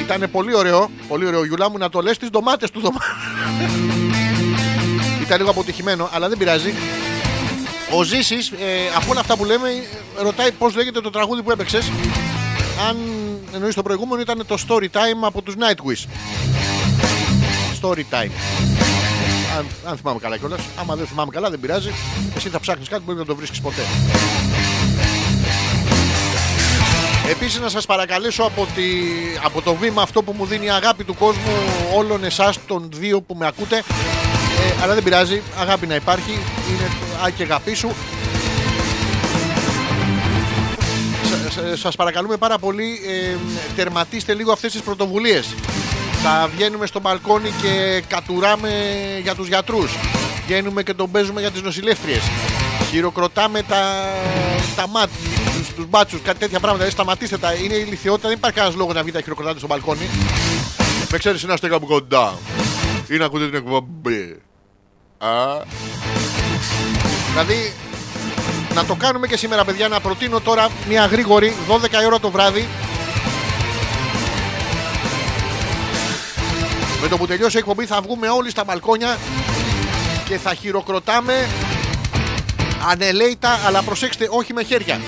Ήταν 0.00 0.30
πολύ 0.30 0.54
ωραίο, 0.54 0.90
πολύ 1.08 1.26
ωραίο 1.26 1.44
Γιουλά 1.44 1.70
μου 1.70 1.78
να 1.78 1.88
το 1.88 2.00
λες 2.00 2.18
τις 2.18 2.30
ντομάτες 2.30 2.70
του 2.70 2.80
Θωμά. 2.80 3.00
Ήταν 5.22 5.38
λίγο 5.38 5.50
αποτυχημένο, 5.50 6.08
αλλά 6.12 6.28
δεν 6.28 6.38
πειράζει. 6.38 6.72
Ο 7.94 8.02
Ζήσης, 8.02 8.50
ε, 8.50 8.54
από 8.96 9.10
όλα 9.10 9.20
αυτά 9.20 9.36
που 9.36 9.44
λέμε, 9.44 9.68
ε, 10.18 10.22
ρωτάει 10.22 10.52
πώς 10.52 10.74
λέγεται 10.74 11.00
το 11.00 11.10
τραγούδι 11.10 11.42
που 11.42 11.50
έπαιξες. 11.50 11.90
Αν 12.88 12.96
εννοείς 13.54 13.74
το 13.74 13.82
προηγούμενο, 13.82 14.20
ήταν 14.20 14.46
το 14.46 14.56
Story 14.68 14.84
Time 14.84 15.20
από 15.20 15.42
τους 15.42 15.54
Nightwish. 15.58 16.06
Story 17.82 18.04
Time. 18.10 18.30
Αν, 19.58 19.66
αν 19.84 19.96
θυμάμαι 19.96 20.18
καλά 20.18 20.36
κιόλας. 20.36 20.60
Άμα 20.80 20.96
δεν 20.96 21.06
θυμάμαι 21.06 21.30
καλά, 21.30 21.50
δεν 21.50 21.60
πειράζει. 21.60 21.90
Εσύ 22.36 22.48
θα 22.48 22.60
ψάχνεις 22.60 22.88
κάτι 22.88 23.00
που 23.00 23.06
μπορεί 23.06 23.18
να 23.18 23.24
το 23.24 23.36
βρίσκεις 23.36 23.60
ποτέ. 23.60 23.82
Επίσης 27.30 27.60
να 27.60 27.68
σας 27.68 27.86
παρακαλέσω 27.86 28.42
από, 28.42 28.66
τη, 28.74 28.82
από 29.44 29.62
το 29.62 29.74
βήμα 29.74 30.02
αυτό 30.02 30.22
που 30.22 30.34
μου 30.38 30.46
δίνει 30.46 30.64
η 30.64 30.70
αγάπη 30.70 31.04
του 31.04 31.14
κόσμου 31.14 31.52
όλων 31.94 32.24
εσάς 32.24 32.58
των 32.66 32.88
δύο 32.92 33.20
που 33.20 33.34
με 33.34 33.46
ακούτε 33.46 33.82
ε, 34.60 34.82
αλλά 34.82 34.94
δεν 34.94 35.02
πειράζει, 35.02 35.42
αγάπη 35.58 35.86
να 35.86 35.94
υπάρχει. 35.94 36.30
Είναι 36.68 36.90
το 37.00 37.24
α 37.24 37.30
και 37.30 37.42
αγάπη 37.42 37.74
σου. 37.74 37.90
Σα- 41.30 41.50
σα- 41.70 41.76
σας 41.76 41.96
παρακαλούμε 41.96 42.36
πάρα 42.36 42.58
πολύ 42.58 43.00
ε, 43.06 43.36
τερματίστε 43.76 44.34
λίγο 44.34 44.52
αυτές 44.52 44.72
τις 44.72 44.80
πρωτοβουλίες. 44.80 45.54
Θα 46.22 46.50
βγαίνουμε 46.54 46.86
στο 46.86 47.00
μπαλκόνι 47.00 47.52
και 47.62 48.02
κατουράμε 48.08 48.70
για 49.22 49.34
τους 49.34 49.48
γιατρούς. 49.48 49.92
Βγαίνουμε 50.46 50.82
και 50.82 50.94
τον 50.94 51.10
παίζουμε 51.10 51.40
για 51.40 51.50
τις 51.50 51.62
νοσηλεύτριες. 51.62 52.20
Χειροκροτάμε 52.90 53.62
τα, 53.62 54.08
τα 54.76 54.88
μάτ 54.88 55.08
τους, 55.58 55.68
τους 55.76 55.86
μπάτσους, 55.88 56.20
κάτι 56.22 56.38
τέτοια 56.38 56.58
πράγματα. 56.60 56.84
Δηλαδή, 56.84 56.90
σταματήστε 56.90 57.38
τα, 57.38 57.52
είναι 57.52 57.74
ηλικιότητα 57.74 58.28
δεν 58.28 58.36
υπάρχει 58.36 58.56
κανένας 58.56 58.78
λόγος 58.78 58.94
να 58.94 59.02
βγείτε 59.02 59.16
να 59.16 59.22
χειροκροτάτε 59.22 59.58
στο 59.58 59.66
μπαλκόνι. 59.66 60.08
Με 61.10 61.18
ξέρεις 61.18 61.42
να 61.42 61.54
είστε 61.54 61.68
κάπου 61.68 61.86
κοντά 61.86 62.34
ή 63.08 63.16
να 63.16 63.24
ακούτε 63.24 63.44
την 63.44 63.54
εκπομπή 63.54 64.40
Α. 65.18 65.62
Δηλαδή 67.30 67.72
να 68.74 68.84
το 68.84 68.94
κάνουμε 68.94 69.26
και 69.26 69.36
σήμερα 69.36 69.64
παιδιά 69.64 69.88
να 69.88 70.00
προτείνω 70.00 70.40
τώρα 70.40 70.68
μια 70.88 71.06
γρήγορη 71.06 71.52
12 71.68 72.02
η 72.02 72.06
ώρα 72.06 72.20
το 72.20 72.30
βράδυ 72.30 72.68
Με 77.02 77.08
το 77.08 77.16
που 77.16 77.26
τελειώσει 77.26 77.56
η 77.56 77.58
εκπομπή 77.58 77.86
θα 77.86 78.00
βγούμε 78.00 78.28
όλοι 78.28 78.50
στα 78.50 78.64
μπαλκόνια 78.64 79.18
και 80.24 80.38
θα 80.38 80.54
χειροκροτάμε 80.54 81.48
ανελέητα, 82.90 83.60
αλλά 83.66 83.82
προσέξτε, 83.82 84.26
όχι 84.30 84.52
με 84.52 84.62
χέρια. 84.62 85.00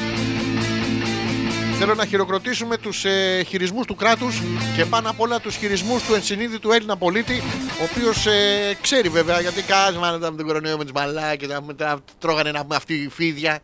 Θέλω 1.87 1.97
να 1.97 2.07
χειροκροτήσουμε 2.07 2.77
τους 2.77 3.05
ε, 3.05 3.43
χειρισμούς 3.49 3.87
του 3.87 3.95
κράτους 3.95 4.43
και 4.77 4.85
πάνω 4.85 5.11
απ' 5.11 5.21
όλα 5.21 5.41
τους 5.41 5.57
χειρισμούς 5.57 6.03
του 6.03 6.15
ενσυνείδητου 6.15 6.73
Έλληνα 6.73 6.97
πολίτη, 6.97 7.43
ο 7.81 7.89
οποίος 7.91 8.27
ε, 8.27 8.77
ξέρει 8.81 9.09
βέβαια 9.09 9.41
γιατί 9.41 9.63
κάσμα 9.63 10.11
με 10.11 10.19
τον 10.19 10.47
κορονοϊό 10.47 10.77
με 10.77 10.85
τις 10.85 10.93
μαλάκες, 10.93 11.49
μετά 11.67 12.01
τρώγανε 12.19 12.49
ένα, 12.49 12.67
αυτοί 12.71 12.95
οι 12.95 13.09
φίδια, 13.09 13.59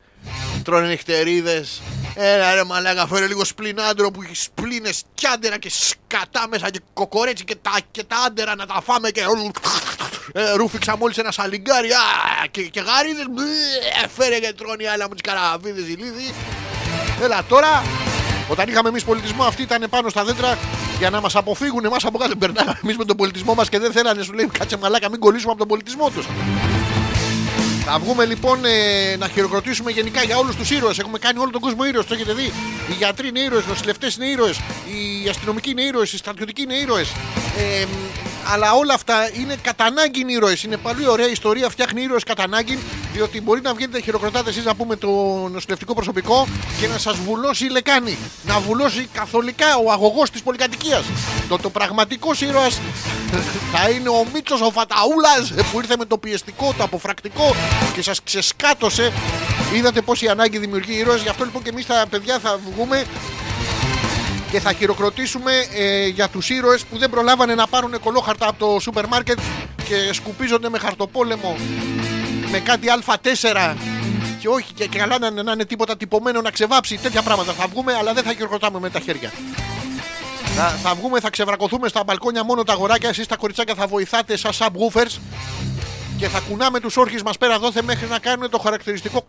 τρώνε 0.62 0.86
νυχτερίδες. 0.86 1.82
Έλα 2.14 2.54
ρε 2.54 2.64
μαλάκα, 2.64 3.06
φέρε 3.06 3.26
λίγο 3.26 3.44
σπλινάντρο 3.44 4.10
που 4.10 4.22
έχει 4.22 4.36
σπλήνε 4.36 4.90
και 5.14 5.26
άντερα 5.26 5.58
και 5.58 5.70
σκατά 5.70 6.48
μέσα 6.48 6.70
και 6.70 6.80
κοκορέτσι 6.92 7.44
και 7.44 7.56
τα, 7.62 7.78
και 7.90 8.04
τα 8.04 8.16
άντερα 8.26 8.54
να 8.54 8.66
τα 8.66 8.80
φάμε 8.84 9.10
και. 9.10 9.20
Ε, 10.32 10.52
ρούφηξα 10.52 10.96
μόλις 10.96 11.18
ένα 11.18 11.30
σαλιγκάρι 11.30 11.90
α, 11.92 12.00
και, 12.50 12.62
και 12.62 12.80
γαρίδες. 12.80 13.26
Φέρε 14.16 14.38
και 14.38 14.52
τρώνε 14.56 14.82
η 14.82 14.86
άλλα 14.86 15.08
μου 15.08 15.14
τις 15.14 15.32
καραβίδες 15.32 15.84
ηλίδι. 15.84 16.34
Έλα 17.22 17.44
τώρα, 17.48 17.82
όταν 18.50 18.68
είχαμε 18.68 18.88
εμείς 18.88 19.04
πολιτισμό, 19.04 19.44
αυτοί 19.44 19.62
ήταν 19.62 19.86
πάνω 19.90 20.08
στα 20.08 20.24
δέντρα 20.24 20.58
για 20.98 21.10
να 21.10 21.20
μας 21.20 21.36
αποφύγουν 21.36 21.84
εμάς 21.84 22.04
από 22.04 22.18
κάτω. 22.18 22.36
Περνάμε 22.36 22.78
εμείς 22.82 22.96
με 22.96 23.04
τον 23.04 23.16
πολιτισμό 23.16 23.54
μας 23.54 23.68
και 23.68 23.78
δεν 23.78 23.92
θέλανε, 23.92 24.22
σου 24.22 24.32
λέει, 24.32 24.46
κάτσε 24.58 24.76
μαλάκα, 24.76 25.10
μην 25.10 25.20
κολλήσουμε 25.20 25.50
από 25.50 25.58
τον 25.58 25.68
πολιτισμό 25.68 26.10
τους. 26.10 26.26
Θα 27.92 27.98
βγούμε 27.98 28.24
λοιπόν 28.24 28.64
ε, 28.64 29.16
να 29.16 29.28
χειροκροτήσουμε 29.28 29.90
γενικά 29.90 30.22
για 30.22 30.36
όλους 30.36 30.56
τους 30.56 30.70
ήρωες. 30.70 30.98
Έχουμε 30.98 31.18
κάνει 31.18 31.38
όλο 31.38 31.50
τον 31.50 31.60
κόσμο 31.60 31.84
ήρωες. 31.84 32.06
Το 32.06 32.14
έχετε 32.14 32.32
δει. 32.32 32.52
Οι 32.90 32.92
γιατροί 32.98 33.28
είναι 33.28 33.40
ήρωες, 33.40 33.64
οι 33.64 33.68
νοσηλευτές 33.68 34.16
είναι 34.16 34.26
ήρωες, 34.26 34.56
οι 34.86 35.28
αστυνομικοί 35.28 35.70
είναι 35.70 35.82
ήρωες, 35.82 36.12
οι 36.12 36.16
στρατιωτικοί 36.16 36.62
είναι 36.62 36.74
ήρωες. 36.74 37.08
Ε, 37.58 37.86
αλλά 38.52 38.72
όλα 38.72 38.94
αυτά 38.94 39.30
είναι 39.32 39.56
κατά 39.62 39.84
ανάγκη 39.84 40.24
ήρωες. 40.26 40.62
Είναι 40.62 40.76
πολύ 40.76 41.08
ωραία 41.08 41.28
η 41.28 41.30
ιστορία, 41.30 41.68
φτιάχνει 41.68 42.02
ήρωες 42.02 42.24
κατά 42.24 42.42
ανάγκη, 42.42 42.78
διότι 43.12 43.40
μπορεί 43.40 43.60
να 43.60 43.74
βγαίνετε 43.74 44.00
χειροκροτάτε 44.00 44.50
εσείς 44.50 44.64
να 44.64 44.74
πούμε 44.74 44.96
το 44.96 45.08
νοσηλευτικό 45.52 45.94
προσωπικό 45.94 46.48
και 46.80 46.86
να 46.86 46.98
σας 46.98 47.16
βουλώσει 47.16 47.64
η 47.64 47.68
λεκάνη. 47.68 48.18
Να 48.46 48.60
βουλώσει 48.60 49.08
καθολικά 49.12 49.76
ο 49.86 49.92
αγωγός 49.92 50.30
της 50.30 50.42
πολυκατοικίας. 50.42 51.04
Το, 51.48 51.56
το 51.56 51.70
πραγματικός 51.70 52.40
ήρωας 52.40 52.80
θα 53.72 53.90
είναι 53.90 54.08
ο 54.08 54.26
Μίτσος 54.32 54.60
ο 54.60 54.70
Φαταούλας 54.70 55.52
που 55.72 55.78
ήρθε 55.80 55.96
με 55.98 56.04
το 56.04 56.18
πιεστικό, 56.18 56.74
το 56.76 56.84
αποφρακτικό 56.84 57.54
και 57.94 58.02
σας 58.02 58.22
ξεσκάτωσε. 58.22 59.12
Είδατε 59.74 60.00
πόση 60.00 60.28
ανάγκη 60.28 60.58
δημιουργεί 60.58 60.92
ήρωε. 60.92 61.16
Γι' 61.16 61.28
αυτό 61.28 61.44
λοιπόν 61.44 61.62
και 61.62 61.70
εμείς 61.70 61.86
τα 61.86 62.04
παιδιά 62.10 62.38
θα 62.38 62.58
βγούμε 62.74 63.04
και 64.50 64.60
θα 64.60 64.72
χειροκροτήσουμε 64.72 65.52
ε, 65.74 66.06
για 66.06 66.28
τους 66.28 66.50
ήρωες 66.50 66.84
που 66.84 66.98
δεν 66.98 67.10
προλάβανε 67.10 67.54
να 67.54 67.66
πάρουν 67.66 68.00
κολόχαρτα 68.00 68.48
από 68.48 68.58
το 68.58 68.80
σούπερ 68.80 69.06
μάρκετ 69.06 69.38
και 69.88 70.12
σκουπίζονται 70.12 70.68
με 70.68 70.78
χαρτοπόλεμο 70.78 71.56
με 72.50 72.58
κάτι 72.58 72.86
α4 73.04 73.74
και 74.40 74.48
όχι 74.48 74.72
και 74.72 74.88
καλά 74.88 75.18
να, 75.18 75.42
να 75.42 75.52
είναι 75.52 75.64
τίποτα 75.64 75.96
τυπωμένο 75.96 76.40
να 76.40 76.50
ξεβάψει. 76.50 76.98
Τέτοια 76.98 77.22
πράγματα 77.22 77.52
θα 77.52 77.66
βγούμε 77.66 77.94
αλλά 77.94 78.12
δεν 78.12 78.22
θα 78.22 78.32
χειροκροτάμε 78.32 78.78
με 78.78 78.90
τα 78.90 79.00
χέρια. 79.00 79.32
Θα, 80.56 80.68
θα 80.82 80.94
βγούμε, 80.94 81.20
θα 81.20 81.30
ξεβρακωθούμε 81.30 81.88
στα 81.88 82.04
μπαλκόνια 82.04 82.44
μόνο 82.44 82.62
τα 82.62 82.72
αγοράκια. 82.72 83.08
Εσείς 83.08 83.26
τα 83.26 83.36
κοριτσάκια 83.36 83.74
θα 83.74 83.86
βοηθάτε 83.86 84.36
σαν 84.36 84.52
subwoofers 84.58 85.18
και 86.20 86.28
θα 86.28 86.40
κουνάμε 86.40 86.80
τους 86.80 86.96
όρχες 86.96 87.22
μας 87.22 87.38
πέρα 87.38 87.58
δόθε 87.58 87.82
μέχρι 87.82 88.06
να 88.06 88.18
κάνουν 88.18 88.50
το 88.50 88.58
χαρακτηριστικό 88.58 89.26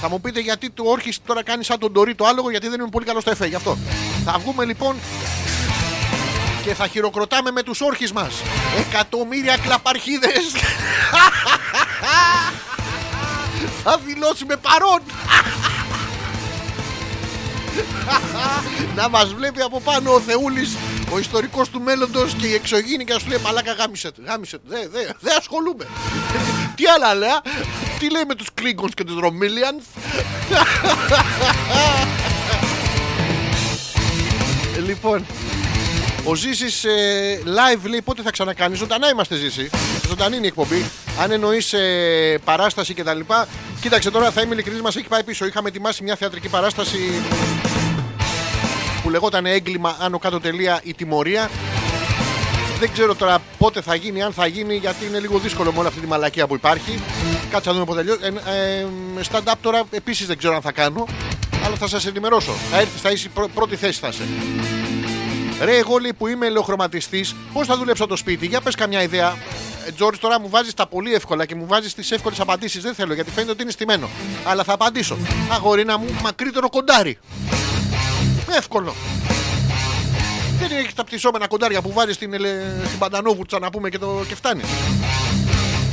Θα 0.00 0.08
μου 0.08 0.20
πείτε 0.20 0.40
γιατί 0.40 0.70
το 0.70 0.82
όρχης 0.86 1.20
τώρα 1.26 1.42
κάνει 1.42 1.64
σαν 1.64 1.78
τον 1.78 1.92
Ντορί 1.92 2.14
το 2.14 2.24
άλογο, 2.24 2.50
γιατί 2.50 2.68
δεν 2.68 2.80
είμαι 2.80 2.88
πολύ 2.88 3.04
καλός 3.04 3.22
στο 3.22 3.30
εφέ. 3.30 3.46
Γι' 3.46 3.54
αυτό. 3.54 3.78
Θα 4.24 4.38
βγούμε 4.38 4.64
λοιπόν 4.64 4.96
και 6.64 6.74
θα 6.74 6.86
χειροκροτάμε 6.86 7.50
με 7.50 7.62
τους 7.62 7.80
όρχες 7.80 8.12
μας. 8.12 8.34
Εκατομμύρια 8.78 9.56
κλαπαρχίδες. 9.56 10.30
θα 13.84 14.00
δηλώσουμε 14.04 14.56
παρόν. 14.56 15.00
να 18.98 19.08
μας 19.08 19.34
βλέπει 19.34 19.60
από 19.60 19.80
πάνω 19.80 20.14
ο 20.14 20.20
Θεούλης 20.20 20.76
ο 21.12 21.18
ιστορικός 21.18 21.68
του 21.68 21.80
μέλλοντος 21.80 22.34
και 22.34 22.46
η 22.46 22.54
εξωγήινη 22.54 23.04
και 23.04 23.12
να 23.12 23.18
σου 23.18 23.28
λέει 23.28 23.38
μαλάκα 23.42 23.72
γάμισε 23.72 24.10
το, 24.10 24.22
γάμισε 24.26 24.58
το, 24.58 24.62
δεν 24.66 24.90
δε, 24.92 24.98
δε 25.20 25.30
ασχολούμαι 25.38 25.86
τι 26.76 26.84
άλλα 26.86 27.14
λέει, 27.14 27.28
τι 27.98 28.10
λέει 28.10 28.22
με 28.28 28.34
τους 28.34 28.46
Klingons 28.60 28.94
και 28.94 29.04
τους 29.04 29.16
Romilians 29.22 29.82
Λοιπόν 34.86 35.26
ο 36.24 36.34
Ζήσης 36.34 36.84
ε, 36.84 37.40
live 37.44 37.88
λέει 37.88 38.02
πότε 38.02 38.22
θα 38.22 38.30
ξανακάνεις. 38.30 38.78
Ζωντανά 38.78 39.08
είμαστε 39.08 39.36
Ζήση. 39.36 39.70
Ζωντανή 40.08 40.36
είναι 40.36 40.44
η 40.44 40.48
εκπομπή. 40.48 40.84
Αν 41.20 41.30
εννοείς 41.30 41.72
ε, 41.72 42.38
παράσταση 42.44 42.94
κτλ. 42.94 43.20
Κοίταξε 43.80 44.10
τώρα, 44.10 44.30
θα 44.30 44.40
είμαι 44.40 44.52
ειλικρινής, 44.54 44.80
μας 44.80 44.96
έχει 44.96 45.08
πάει 45.08 45.22
πίσω. 45.24 45.46
Είχαμε 45.46 45.68
ετοιμάσει 45.68 46.02
μια 46.02 46.16
θεατρική 46.16 46.48
παράσταση 46.48 46.98
που 49.02 49.10
λεγόταν 49.10 49.46
έγκλημα 49.46 49.96
άνω 50.00 50.18
κάτω 50.18 50.40
τελεία 50.40 50.80
η 50.84 50.94
τιμωρία. 50.94 51.50
Δεν 52.78 52.92
ξέρω 52.92 53.14
τώρα 53.14 53.38
πότε 53.58 53.80
θα 53.80 53.94
γίνει, 53.94 54.22
αν 54.22 54.32
θα 54.32 54.46
γίνει, 54.46 54.74
γιατί 54.76 55.06
είναι 55.06 55.18
λίγο 55.18 55.38
δύσκολο 55.38 55.72
με 55.72 55.78
όλη 55.78 55.88
αυτή 55.88 56.00
τη 56.00 56.06
μαλακία 56.06 56.46
που 56.46 56.54
υπάρχει. 56.54 56.98
Κάτσε 57.50 57.68
να 57.68 57.74
δούμε 57.74 57.84
πότε 57.86 57.98
τελειώσει. 58.04 58.20
Ε, 58.46 58.80
ε, 58.80 58.86
stand-up 59.32 59.54
τώρα 59.60 59.82
επίσης 59.90 60.26
δεν 60.26 60.38
ξέρω 60.38 60.54
αν 60.54 60.62
θα 60.62 60.72
κάνω, 60.72 61.06
αλλά 61.64 61.76
θα 61.76 61.88
σας 61.88 62.06
ενημερώσω. 62.06 62.52
Θα 62.70 62.78
έρθει, 62.80 62.98
θα 62.98 63.10
είσαι 63.10 63.28
πρω- 63.28 63.50
πρώτη 63.54 63.76
θέση 63.76 64.00
θα 64.00 64.08
είσαι. 64.08 64.22
Ρε, 65.60 65.76
εγώ 65.76 65.98
λέει 65.98 66.12
που 66.12 66.26
είμαι 66.26 66.46
ελεοχρωματιστή, 66.46 67.24
πώς 67.52 67.66
θα 67.66 67.76
δουλέψω 67.76 68.06
το 68.06 68.16
σπίτι, 68.16 68.46
για 68.46 68.60
πες 68.60 68.74
καμιά 68.74 69.02
ιδέα. 69.02 69.36
Ε, 69.86 69.90
Τζόρι, 69.92 70.18
τώρα 70.18 70.40
μου 70.40 70.48
βάζεις 70.48 70.74
τα 70.74 70.86
πολύ 70.86 71.14
εύκολα 71.14 71.46
και 71.46 71.54
μου 71.54 71.66
βάζεις 71.66 71.94
τις 71.94 72.10
εύκολες 72.10 72.40
απαντήσεις. 72.40 72.82
Δεν 72.82 72.94
θέλω 72.94 73.14
γιατί 73.14 73.30
φαίνεται 73.30 73.50
ότι 73.52 73.62
είναι 73.62 73.70
στημένο. 73.70 74.08
Αλλά 74.44 74.64
θα 74.64 74.72
απαντήσω. 74.72 75.16
Αγορίνα 75.52 75.98
μου, 75.98 76.06
μακρύτερο 76.22 76.68
κοντάρι. 76.68 77.18
Εύκολο. 78.56 78.94
Δεν 80.58 80.70
έχεις 80.78 80.94
τα 80.94 81.04
πτυσσόμενα 81.04 81.46
κοντάρια 81.46 81.82
που 81.82 81.92
βάζεις 81.92 82.14
στην, 82.14 82.34
ελε- 82.34 82.86
στην 82.86 82.98
Παντανόβουρτσα 82.98 83.58
να 83.58 83.70
πούμε 83.70 83.88
και, 83.88 83.98
το, 83.98 84.24
και 84.28 84.34
φτάνει. 84.34 84.62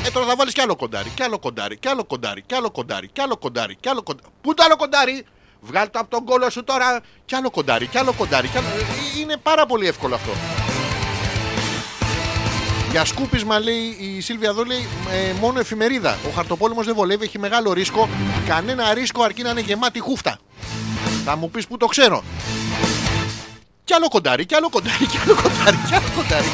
Ε, 0.05 0.09
τώρα 0.09 0.25
θα 0.25 0.35
βάλεις 0.35 0.53
κι 0.53 0.61
άλλο 0.61 0.75
κοντάρι, 0.75 1.09
κι 1.15 1.23
άλλο 1.23 1.39
κοντάρι, 1.39 1.77
κι 1.77 1.87
άλλο 1.87 2.03
κοντάρι, 2.03 2.41
κι 2.41 2.55
άλλο 2.55 2.69
κοντάρι, 2.71 3.07
κι 3.13 3.21
άλλο 3.21 3.37
κοντάρι, 3.37 3.75
κι 3.79 3.89
άλλο 3.89 4.01
κοντάρι. 4.03 4.27
Πού 4.41 4.53
το 4.53 4.63
άλλο 4.65 4.75
κοντάρι! 4.75 5.25
Βγάλ 5.63 5.89
το 5.89 5.99
από 5.99 6.09
τον 6.09 6.25
κόλο 6.25 6.49
σου 6.49 6.63
τώρα, 6.63 6.99
κι 7.25 7.35
άλλο 7.35 7.49
κοντάρι, 7.49 7.87
κι 7.87 7.97
άλλο 7.97 8.13
κοντάρι. 8.13 8.47
Κι 8.47 8.57
άλλο... 8.57 8.67
Ε, 8.67 9.19
Είναι 9.19 9.37
πάρα 9.37 9.65
πολύ 9.65 9.87
εύκολο 9.87 10.15
αυτό. 10.15 10.31
Για 12.91 13.05
σκούπισμα 13.05 13.59
λέει 13.59 13.97
η 13.99 14.21
Σίλβια 14.21 14.49
εδώ 14.49 14.63
λέει 14.63 14.87
ε, 15.11 15.33
μόνο 15.39 15.59
εφημερίδα. 15.59 16.17
Ο 16.27 16.29
χαρτοπόλεμος 16.35 16.85
δεν 16.85 16.95
βολεύει, 16.95 17.23
έχει 17.23 17.39
μεγάλο 17.39 17.73
ρίσκο. 17.73 18.09
Κανένα 18.47 18.93
ρίσκο 18.93 19.23
αρκεί 19.23 19.41
να 19.41 19.49
είναι 19.49 19.61
γεμάτη 19.61 19.99
χούφτα. 19.99 20.39
Θα 21.25 21.35
μου 21.35 21.49
πεις 21.49 21.67
που 21.67 21.77
το 21.77 21.85
ξέρω. 21.85 22.23
Κι 23.83 23.93
άλλο 23.93 24.07
κοντάρι, 24.07 24.45
κι 24.45 24.55
άλλο 24.55 24.69
κοντάρι, 24.69 25.05
κι 25.05 25.19
άλλο 25.23 25.35
κοντάρι, 25.35 25.77
κι 25.87 25.93
άλλο 25.93 26.07
κοντάρι. 26.15 26.47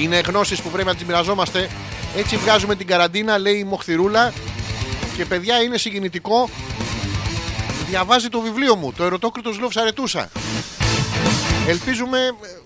Είναι 0.00 0.20
γνώσεις 0.26 0.60
που 0.60 0.68
πρέπει 0.68 0.88
να 0.88 0.94
τις 0.94 1.04
μοιραζόμαστε. 1.04 1.68
Έτσι 2.16 2.36
βγάζουμε 2.36 2.74
την 2.74 2.86
καραντίνα, 2.86 3.38
λέει 3.38 3.58
η 3.58 3.64
Μοχθηρούλα. 3.64 4.32
Και 5.16 5.24
παιδιά 5.24 5.62
είναι 5.62 5.78
συγκινητικό. 5.78 6.48
Διαβάζει 7.88 8.28
το 8.28 8.40
βιβλίο 8.40 8.76
μου, 8.76 8.92
το 8.92 9.04
ερωτόκριτος 9.04 9.58
Λόφς 9.58 9.76
Αρετούσα. 9.76 10.30
Ελπίζουμε, 11.66 12.18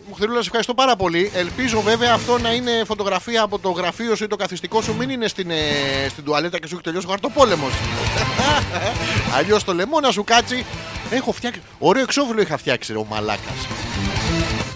Μοχθηρούλα, 0.08 0.38
σε 0.38 0.46
ευχαριστώ 0.46 0.74
πάρα 0.74 0.96
πολύ. 0.96 1.30
Ελπίζω 1.34 1.80
βέβαια 1.80 2.14
αυτό 2.14 2.38
να 2.38 2.52
είναι 2.52 2.82
φωτογραφία 2.86 3.42
από 3.42 3.58
το 3.58 3.70
γραφείο 3.70 4.14
σου 4.14 4.24
ή 4.24 4.26
το 4.26 4.36
καθιστικό 4.36 4.82
σου. 4.82 4.94
Μην 4.94 5.10
είναι 5.10 5.28
στην, 5.28 5.50
ε, 5.50 5.56
στην 6.10 6.24
τουαλέτα 6.24 6.58
και 6.58 6.66
σου 6.66 6.74
έχει 6.74 6.82
τελειώσει 6.82 7.06
ο 7.06 7.10
χαρτοπόλεμος. 7.10 7.72
Αλλιώς 9.36 9.64
το 9.64 9.74
λαιμό 9.74 10.00
να 10.00 10.10
σου 10.10 10.24
κάτσει. 10.24 10.64
Έχω 11.10 11.32
φτιάξει. 11.32 11.60
Ωραίο 11.78 12.02
εξώφυλλο 12.02 12.40
είχα 12.40 12.56
φτιάξει, 12.56 12.92
ρε, 12.92 12.98
ο 12.98 13.04
μαλάκας. 13.04 13.66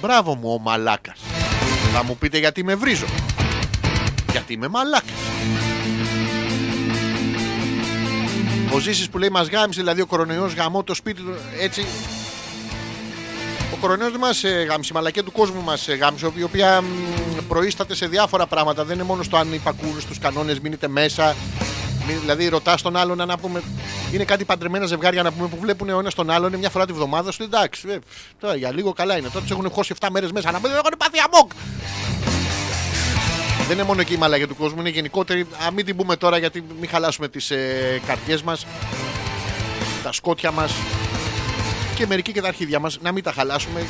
Μπράβο 0.01 0.35
μου, 0.35 0.53
ο 0.53 0.59
μαλάκας. 0.59 1.19
Θα 1.93 2.05
μου 2.05 2.17
πείτε 2.17 2.39
γιατί 2.39 2.65
με 2.65 2.75
βρίζω. 2.75 3.07
Γιατί 4.33 4.53
είμαι 4.53 4.69
μαλάκας. 4.69 5.32
Ο 8.75 8.79
Ζήσης 8.79 9.09
που 9.09 9.19
λέει 9.19 9.29
μας 9.29 9.49
γάμισε, 9.49 9.81
δηλαδή 9.81 10.01
ο 10.01 10.07
κορονοϊός 10.07 10.55
γαμώ 10.55 10.83
το 10.85 10.95
σπίτι 10.95 11.23
του, 11.23 11.35
έτσι. 11.61 11.87
Ο 13.73 13.77
κορονοϊός 13.81 14.11
δεν 14.11 14.21
μας 14.21 14.45
ε, 14.45 14.67
γάμισε, 14.69 14.91
η 14.93 14.95
μαλακία 14.95 15.23
του 15.23 15.33
κόσμου 15.33 15.63
μας 15.63 15.89
ε, 15.89 15.95
γάμισε, 15.95 16.31
η 16.35 16.43
οποία 16.43 16.81
μ, 16.81 16.87
προείσταται 17.49 17.95
σε 17.95 18.07
διάφορα 18.07 18.47
πράγματα. 18.47 18.85
Δεν 18.85 18.95
είναι 18.95 19.05
μόνο 19.05 19.23
στο 19.23 19.37
αν 19.37 19.53
υπακούν 19.53 20.01
στους 20.01 20.19
κανόνες, 20.19 20.61
μείνετε 20.61 20.89
μέσα. 20.89 21.37
Μην, 22.07 22.21
δηλαδή, 22.21 22.49
ρωτάς 22.49 22.83
τον 22.83 22.97
άλλον 22.97 23.17
να 23.17 23.39
πούμε. 23.39 23.63
Είναι 24.13 24.25
κάτι 24.25 24.45
παντρεμένα 24.45 24.87
ζευγάρια 24.87 25.23
να 25.23 25.33
πούμε 25.33 25.49
που 25.49 25.57
βλέπουν 25.61 25.89
ο 25.89 25.99
ένας 25.99 26.15
τον 26.15 26.31
άλλον 26.31 26.49
είναι 26.49 26.59
μια 26.59 26.71
φορά 26.71 26.87
τη 26.87 26.93
βδομάδα 26.93 27.33
σου. 27.33 27.43
Εντάξει, 27.43 27.89
ε, 27.89 27.99
τώρα 28.41 28.57
για 28.57 28.73
λίγο 28.73 28.93
καλά 28.93 29.17
είναι. 29.17 29.29
Τώρα 29.29 29.41
τους 29.41 29.51
έχουν 29.51 29.71
χώσει 29.71 29.95
7 30.01 30.07
μέρες 30.11 30.33
μέσα 30.33 30.51
να 30.51 30.61
πούμε 30.61 30.75
έχουν 30.75 30.95
πάθει 30.99 31.19
αμόκ. 31.19 31.51
Δεν 33.73 33.81
είναι 33.81 33.91
μόνο 33.91 34.01
εκεί 34.01 34.15
η 34.15 34.17
μαλακία 34.17 34.49
του 34.49 34.57
κόσμου, 34.57 34.81
είναι 34.81 34.89
γενικότερη. 34.89 35.41
Α 35.41 35.71
μην 35.73 35.85
την 35.85 35.97
πούμε 35.97 36.17
τώρα 36.17 36.39
γιατί 36.39 36.65
μην 36.81 36.89
χαλάσουμε 36.89 37.29
τις 37.29 37.51
ε, 37.51 38.01
καρδιές 38.07 38.43
μας, 38.43 38.67
τα 40.03 40.13
σκότια 40.13 40.51
μας 40.51 40.73
και 41.95 42.07
μερικοί 42.07 42.33
και 42.33 42.41
τα 42.41 42.49
αρχίδια 42.49 42.79
μας. 42.79 42.99
Να 43.03 43.13
μην 43.13 43.23
τα 43.23 43.33
χαλάσουμε. 43.33 43.87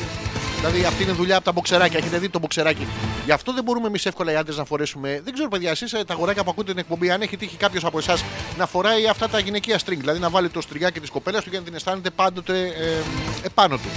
Δηλαδή 0.57 0.85
αυτή 0.85 1.03
είναι 1.03 1.13
δουλειά 1.13 1.37
από 1.37 1.45
τα 1.45 1.53
μποξεράκια. 1.53 1.99
Έχετε 1.99 2.19
δει 2.19 2.29
το 2.29 2.39
μποξεράκι. 2.39 2.87
Γι' 3.25 3.33
αυτό 3.33 3.53
δεν 3.53 3.65
μπορούμε 3.65 3.87
εμείς 3.87 4.07
εύκολα 4.07 4.33
οι 4.33 4.37
άντρες 4.37 4.57
να 4.57 4.65
φορέσουμε. 4.65 5.21
Δεν 5.25 5.33
ξέρω, 5.33 5.49
παιδιά, 5.49 5.71
εσείς 5.71 5.91
τα 5.91 6.05
αγοράκια 6.09 6.45
που 6.45 6.51
ακούτε 6.51 6.71
την 6.71 6.81
εκπομπή, 6.81 7.11
αν 7.11 7.23
έχει 7.23 7.37
τύχει 7.37 7.57
κάποιος 7.57 7.85
από 7.85 7.99
εσάς 7.99 8.25
να 8.59 8.67
φοράει 8.67 9.07
αυτά 9.07 9.29
τα 9.29 9.39
γυναικεία 9.39 9.79
string. 9.79 9.99
Δηλαδή 9.99 10.19
να 10.19 10.31
βάλει 10.31 10.49
το 10.49 10.61
στριγάκι 10.61 11.01
τη 11.01 11.09
κοπέλα 11.09 11.43
του 11.43 11.49
για 11.51 11.59
να 11.59 11.65
την 11.65 11.75
αισθάνεται 11.75 12.11
πάντοτε 12.11 12.67
ε, 12.67 13.03
επάνω 13.43 13.77
του. 13.77 13.89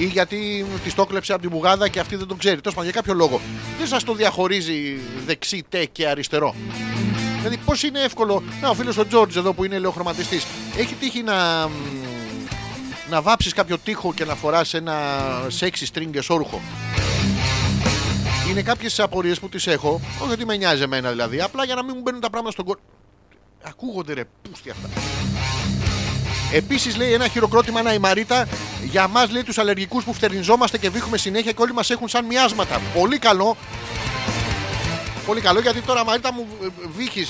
Ή 0.00 0.04
γιατί 0.04 0.66
τη 0.84 0.92
το 0.92 1.06
κλέψε 1.06 1.32
από 1.32 1.40
την 1.40 1.50
μπουγάδα 1.50 1.88
και 1.88 2.00
αυτή 2.00 2.16
δεν 2.16 2.26
τον 2.26 2.38
ξέρει. 2.38 2.60
Τόσο 2.60 2.82
για 2.82 2.92
κάποιο 2.92 3.14
λόγο. 3.14 3.40
Δεν 3.78 3.86
σας 3.86 4.04
το 4.04 4.14
διαχωρίζει 4.14 5.00
δεξί, 5.26 5.64
τε 5.68 5.84
και 5.84 6.08
αριστερό. 6.08 6.54
Δηλαδή, 7.36 7.56
πώς 7.56 7.82
είναι 7.82 8.00
εύκολο. 8.00 8.42
Να, 8.60 8.68
ο 8.68 8.74
φίλος 8.74 8.96
ο 8.96 9.06
Τζόρτζ 9.06 9.36
εδώ 9.36 9.52
που 9.52 9.64
είναι 9.64 9.74
ελαιοχρωματιστή. 9.74 10.40
Έχει 10.76 10.94
τύχει 10.94 11.22
να, 11.22 11.68
μ, 11.68 11.72
να 13.10 13.22
βάψεις 13.22 13.52
κάποιο 13.52 13.78
τοίχο 13.78 14.14
και 14.14 14.24
να 14.24 14.34
φοράς 14.34 14.74
ένα 14.74 14.96
σεξι 15.48 15.86
string 15.94 16.14
εσόρουχο; 16.14 16.60
Είναι 18.50 18.62
κάποιες 18.62 19.00
απορίες 19.00 19.40
που 19.40 19.48
τις 19.48 19.66
έχω. 19.66 20.00
Όχι 20.22 20.32
ότι 20.32 20.44
με 20.44 20.56
νοιάζει 20.56 20.82
εμένα 20.82 21.10
δηλαδή. 21.10 21.40
Απλά 21.40 21.64
για 21.64 21.74
να 21.74 21.84
μην 21.84 21.92
μου 21.96 22.02
μπαίνουν 22.02 22.20
τα 22.20 22.30
πράγματα 22.30 22.52
στον 22.52 22.64
κο... 22.64 22.76
Ακούγονται 23.62 24.12
ρε, 24.12 24.24
πούστη 24.42 24.70
αυτά. 24.70 24.88
Επίσης 26.52 26.96
λέει 26.96 27.12
ένα 27.12 27.28
χειροκρότημα 27.28 27.80
ένα 27.80 27.94
η 27.94 27.98
Μαρίτα 27.98 28.46
για 28.82 29.08
μας 29.08 29.30
λέει 29.30 29.42
τους 29.42 29.58
αλλεργικούς 29.58 30.04
που 30.04 30.12
φτερνιζόμαστε 30.12 30.78
και 30.78 30.90
βήχουμε 30.90 31.16
συνέχεια 31.16 31.52
και 31.52 31.62
όλοι 31.62 31.72
μας 31.72 31.90
έχουν 31.90 32.08
σαν 32.08 32.24
μοιάσματα. 32.24 32.80
Πολύ 32.94 33.18
καλό. 33.18 33.56
Πολύ 35.26 35.40
καλό 35.40 35.60
γιατί 35.60 35.80
τώρα 35.80 36.04
Μαρίτα 36.04 36.32
μου 36.32 36.46
βύχει, 36.96 37.26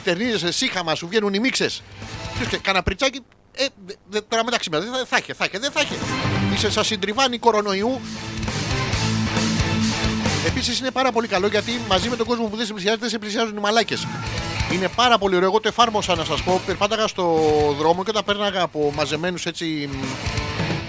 φτερνίζεσαι, 0.00 0.52
σύχαμα, 0.52 0.94
σου 0.94 1.06
βγαίνουν 1.08 1.34
οι 1.34 1.38
μίξες. 1.38 1.82
Κάνα 2.62 2.82
πριτσάκι. 2.82 3.20
Ε, 3.58 3.66
δε- 3.86 3.94
δε- 4.08 4.20
τώρα 4.20 4.44
μεταξύ 4.44 4.70
μας 4.70 4.80
δεν 4.84 4.92
θα, 4.92 5.04
θα 5.08 5.16
είχε, 5.20 5.34
θα 5.34 5.44
είχε, 5.44 5.58
δεν 5.58 5.70
θα 5.70 5.80
είχε. 5.80 5.94
Είσαι 6.54 6.70
σαν 6.70 6.84
συντριβάνι 6.84 7.38
κορονοϊού 7.38 8.00
Επίσης 10.46 10.78
είναι 10.78 10.90
πάρα 10.90 11.12
πολύ 11.12 11.26
καλό 11.28 11.46
γιατί 11.46 11.80
μαζί 11.88 12.08
με 12.08 12.16
τον 12.16 12.26
κόσμο 12.26 12.46
που 12.46 12.56
δεν 12.56 12.66
σε 12.66 12.72
πλησιάζει, 12.72 12.98
δεν 12.98 13.08
σε 13.08 13.18
πλησιάζουν 13.18 13.56
οι 13.56 13.60
μαλάκες. 13.60 14.06
Είναι 14.72 14.88
πάρα 14.88 15.18
πολύ 15.18 15.36
ωραίο. 15.36 15.48
Εγώ 15.48 15.60
το 15.60 15.68
εφάρμοσα 15.68 16.14
να 16.14 16.24
σας 16.24 16.42
πω. 16.42 16.60
Περπάταγα 16.66 17.06
στο 17.06 17.24
δρόμο 17.78 18.04
και 18.04 18.10
όταν 18.10 18.24
πέρναγα 18.24 18.62
από 18.62 18.92
μαζεμένους 18.96 19.46
έτσι 19.46 19.88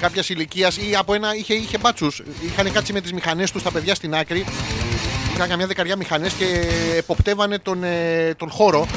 κάποιας 0.02 0.30
ηλικίας 0.30 0.78
ή 0.78 0.96
από 0.96 1.14
ένα. 1.14 1.36
είχε, 1.36 1.54
είχε 1.54 1.78
μπάτσους. 1.78 2.24
Είχαν 2.46 2.72
κάτσει 2.72 2.94
με 2.94 3.02
τις 3.02 3.14
μηχανές 3.14 3.52
τους 3.52 3.64
τα 3.64 3.72
παιδιά 3.72 3.96
στην 3.96 4.16
άκρη. 4.16 4.46
Είχαν 5.34 5.50
καμιά 5.50 5.68
δεκαριά 5.68 5.96
μηχανές 5.96 6.34
και 6.34 6.68
εποπτεύανε 6.98 7.60
τον, 7.60 7.84
ε, 7.84 8.34
τον 8.38 8.50
χώρο. 8.50 8.88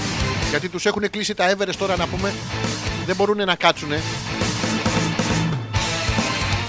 Γιατί 0.51 0.69
τους 0.69 0.87
έχουν 0.87 1.11
κλείσει 1.11 1.35
τα 1.35 1.57
Everest 1.57 1.77
τώρα 1.79 1.97
να 1.97 2.07
πούμε. 2.07 2.35
Δεν 3.07 3.17
μπορούν 3.17 3.37
να 3.37 3.55
κάτσουν. 3.55 3.91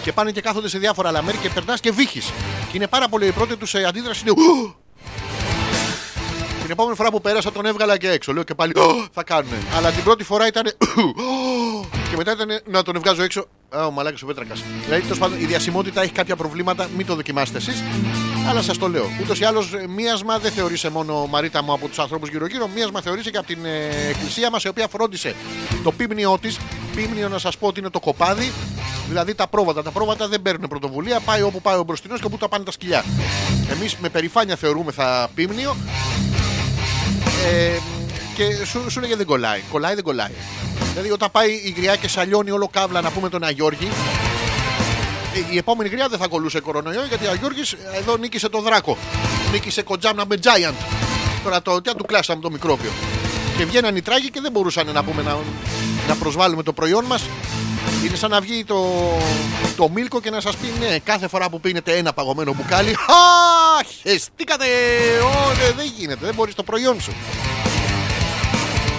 Και 0.04 0.12
πάνε 0.12 0.32
και 0.32 0.42
κάθονται 0.42 0.70
σε 0.70 0.78
διάφορα 0.78 1.10
άλλα 1.10 1.24
μέρη 1.24 1.38
και 1.38 1.50
περνάς 1.50 1.80
και 1.80 1.92
βύχει. 1.92 2.20
Και 2.72 2.78
είναι 2.78 2.88
πάρα 2.88 3.10
πολύ 3.10 3.28
η 3.28 3.32
πρώτη 3.32 3.56
τους 3.56 3.76
αντίδραση 3.76 4.24
είναι. 4.28 4.81
«Ου!» 6.72 6.76
Την 6.76 6.80
επόμενη 6.80 6.96
φορά 6.96 7.12
που 7.12 7.22
πέρασα 7.22 7.52
τον 7.52 7.66
έβγαλα 7.66 7.98
και 7.98 8.10
έξω. 8.10 8.34
Λέω 8.34 8.44
και 8.44 8.56
πάλι 8.56 8.72
«Ω, 8.80 9.06
θα 9.14 9.24
κάνουν. 9.24 9.52
Αλλά 9.76 9.92
την 9.92 10.04
πρώτη 10.04 10.24
φορά 10.24 10.48
ήταν. 10.48 10.66
«Ω!» 10.68 11.86
και 12.10 12.18
μετά 12.18 12.32
ήταν 12.32 12.48
να 12.66 12.84
τον 12.84 13.00
βγάζω 13.00 13.24
έξω. 13.24 13.48
Α, 13.70 13.86
ο 13.86 13.92
μαλάκας 13.92 14.22
ο 14.22 14.26
πέτρακας. 14.26 14.64
Δηλαδή 14.86 15.02
τέλος 15.02 15.18
πάντων, 15.18 15.42
η 15.42 15.46
διασημότητα 15.46 16.02
έχει 16.02 16.12
κάποια 16.12 16.36
προβλήματα. 16.36 16.90
Μην 16.98 17.06
το 17.06 17.16
δοκιμάσετε 17.16 17.58
εσείς. 17.58 17.84
Αλλά 18.50 18.62
σας 18.62 18.78
το 18.78 18.88
λέω. 18.88 19.10
Ούτως 19.22 19.40
ή 19.40 19.44
άλλως, 19.46 19.72
μίασμα 19.96 20.40
δεν 20.40 20.52
θεωρήσε 20.52 20.90
μόνο 20.90 21.26
Μαρίτα 21.26 21.64
μου 21.64 21.74
από 21.74 21.88
τους 21.88 22.00
ανθρώπους 22.00 22.30
γύρω-γύρω. 22.30 22.68
Μίασμα 22.76 23.02
θεωρήσε 23.02 23.32
και 23.32 23.38
από 23.38 23.48
την 23.48 23.66
ε, 23.66 24.10
εκκλησία 24.10 24.50
μας, 24.50 24.64
η 24.64 24.68
οποία 24.68 24.88
φρόντισε 24.88 25.36
το 25.84 25.92
πίμνιό 25.92 26.38
της. 26.42 26.58
Πίμνιο 26.96 27.30
να 27.30 27.38
σας 27.38 27.58
πω 27.58 27.68
ότι 27.68 27.80
είναι 27.80 27.90
το 27.90 28.00
κοπάδι. 28.00 28.52
Δηλαδή 29.08 29.36
τα 29.36 29.48
πρόβατα. 29.48 29.84
Τα 29.84 29.92
πρόβατα 29.92 30.28
δεν 30.28 30.42
παίρνουν 30.42 30.70
πρωτοβουλία. 30.70 31.20
Πάει 31.20 31.42
όπου 31.42 31.62
πάει 31.62 31.78
ο 31.78 31.84
μπροστινός 31.84 32.20
και 32.20 32.26
όπου 32.26 32.38
τα 32.38 32.48
πάνε 32.48 32.64
τα 32.64 32.72
σκυλιά. 32.72 33.04
Εμείς 33.72 33.96
με 33.96 34.10
περηφάνεια 34.10 34.56
θεωρούμε 34.56 34.92
θα 34.92 35.30
πίμνιο. 35.36 35.76
Ε, 37.46 37.80
και 38.36 38.66
σου, 38.66 38.90
σου 38.90 39.00
λέγε 39.00 39.16
δεν 39.16 39.26
κολλάει. 39.26 39.62
Κολλάει, 39.72 39.96
δεν 39.96 40.04
κολλάει. 40.04 40.32
Δηλαδή 40.92 41.12
όταν 41.12 41.32
πάει 41.32 41.50
η 41.50 41.74
γριά 41.78 41.96
και 41.96 42.08
σαλιώνει 42.08 42.52
όλο 42.52 42.68
κάβλα 42.72 43.02
να 43.02 43.12
πούμε 43.12 43.30
τον 43.30 43.44
Αγιώργη, 43.44 43.88
ε, 45.36 45.54
η 45.54 45.58
επόμενη 45.58 45.90
γριά 45.90 46.08
δεν 46.08 46.20
θα 46.20 46.28
κολούσε 46.28 46.60
κορονοϊό 46.60 47.06
γιατί 47.08 47.26
ο 47.26 47.32
Αγιώργης 47.32 47.76
εδώ 48.00 48.18
νίκησε 48.18 48.50
τον 48.50 48.64
Δράκο. 48.64 48.98
Νίκησε 49.52 49.82
κοντζάμνα 49.82 50.26
με 50.26 50.38
Giant. 50.44 50.76
Τώρα 51.44 51.62
το, 51.62 51.82
τι 51.82 51.90
να 51.90 51.96
του 51.96 52.06
κλάσαμε 52.06 52.42
το 52.42 52.52
μικρόβιο. 52.52 52.92
Και 53.58 53.66
βγαίναν 53.66 53.96
οι 53.96 54.02
τράγοι 54.02 54.30
και 54.30 54.42
δεν 54.42 54.52
μπορούσαν 54.52 54.92
να 54.94 55.04
πούμε 55.04 55.22
να, 55.22 55.38
να 56.08 56.16
προσβάλλουμε 56.16 56.64
το 56.64 56.74
προϊόν 56.74 57.06
μας. 57.06 57.24
Είναι 58.06 58.16
σαν 58.16 58.30
να 58.30 58.42
βγει 58.42 58.64
το, 58.64 58.86
το 59.76 59.90
μίλκο 59.90 60.22
και 60.22 60.30
να 60.30 60.42
σας 60.42 60.56
πει 60.56 60.74
ναι, 60.80 61.00
κάθε 61.00 61.28
φορά 61.28 61.50
που 61.50 61.60
πίνετε 61.60 61.98
ένα 61.98 62.14
παγωμένο 62.14 62.54
μπουκάλι. 62.54 62.92
Α, 62.92 63.84
χεστήκατε! 64.02 64.66
Ω, 65.24 65.52
ναι, 65.54 65.72
δεν 65.76 65.92
γίνεται, 65.98 66.26
δεν 66.26 66.34
μπορείς 66.34 66.56
το 66.56 66.64
προϊόν 66.64 67.02
σου. 67.02 67.14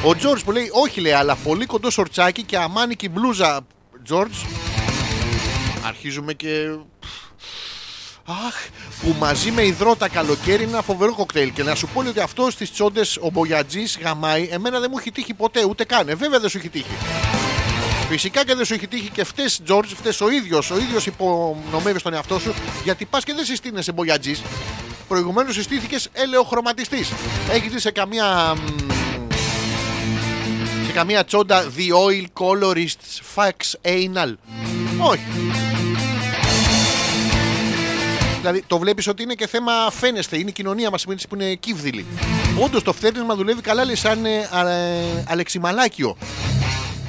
Ο 0.05 0.17
Τζόρτζ 0.17 0.43
που 0.43 0.53
λέει 0.53 0.69
όχι 0.73 1.01
λέει, 1.01 1.13
αλλά 1.13 1.37
πολύ 1.37 1.67
κοντό 1.67 1.91
σορτσάκι 1.91 2.43
και 2.43 2.57
αμάνικη 2.57 3.09
μπλούζα. 3.09 3.61
Τζόρτζ. 4.05 4.37
Αρχίζουμε 5.87 6.33
και. 6.33 6.77
Αχ, 8.25 8.55
που 9.03 9.15
μαζί 9.19 9.51
με 9.51 9.63
υδρότα 9.63 10.09
καλοκαίρι 10.09 10.63
είναι 10.63 10.73
ένα 10.73 10.83
φοβερό 10.83 11.15
κοκτέιλ. 11.15 11.53
Και 11.53 11.63
να 11.63 11.75
σου 11.75 11.89
πω 11.95 12.01
ότι 12.01 12.21
αυτό 12.21 12.51
στις 12.51 12.73
τσόντες 12.73 13.17
ο 13.17 13.31
Μπογιατζής 13.31 13.99
γαμάει, 14.03 14.49
εμένα 14.53 14.81
δεν 14.81 14.89
μου 14.93 14.99
έχει 14.99 15.11
τύχει 15.11 15.35
ποτέ, 15.35 15.65
ούτε 15.65 15.85
καν. 15.85 16.09
Ε, 16.09 16.15
βέβαια 16.15 16.41
δεν 16.41 16.49
σου 16.49 16.59
έχει 16.59 16.69
τύχει. 16.69 16.97
Φυσικά 18.13 18.45
και 18.45 18.55
δεν 18.55 18.65
σου 18.65 18.75
έχει 18.75 18.87
τύχει 18.87 19.11
και 19.11 19.25
φταίει, 19.25 19.47
Τζόρτζ, 19.65 19.93
φταίει 19.93 20.29
ο 20.29 20.31
ίδιος. 20.31 20.71
Ο 20.71 20.77
ίδιος 20.79 21.07
υπονομεύει 21.07 22.03
τον 22.03 22.15
εαυτό 22.15 22.39
σου 22.39 22.55
γιατί 22.85 23.05
πας 23.05 23.25
και 23.25 23.35
δεν 23.35 23.45
συστήνεσαι 23.45 23.93
Μπογιατζής. 23.93 24.43
Προηγουμένως 25.09 25.55
συστήθηκες 25.55 26.09
ελαιοχρωματιστής. 26.13 27.13
Έχεις 27.51 27.73
δει 27.73 27.81
σε 27.81 27.91
καμία 27.91 28.55
μ, 28.55 28.59
σε 30.87 30.93
καμία 30.93 31.25
τσόντα 31.25 31.65
The 31.77 31.95
Oil 32.07 32.27
Colorists 32.45 33.35
Fax 33.35 33.89
Anal; 33.89 34.35
Όχι. 34.99 35.23
Δηλαδή 38.41 38.65
το 38.67 38.79
βλέπεις 38.79 39.07
ότι 39.07 39.23
είναι 39.23 39.35
και 39.35 39.47
θέμα 39.47 39.73
φαίνεστε. 39.91 40.39
Είναι 40.39 40.49
η 40.49 40.53
κοινωνία 40.53 40.91
μας 40.91 41.05
που 41.05 41.35
είναι 41.35 41.55
κύβδηλη. 41.55 42.07
Όντως 42.59 42.83
το 42.83 42.93
φτέρνισμα 42.93 43.35
δουλεύει 43.35 43.61
καλά, 43.61 43.85
λέει 43.85 43.97
σαν 43.97 44.25
ε, 44.25 44.49
α, 44.51 44.69
ε, 44.69 45.25
αλεξιμαλάκιο. 45.29 46.17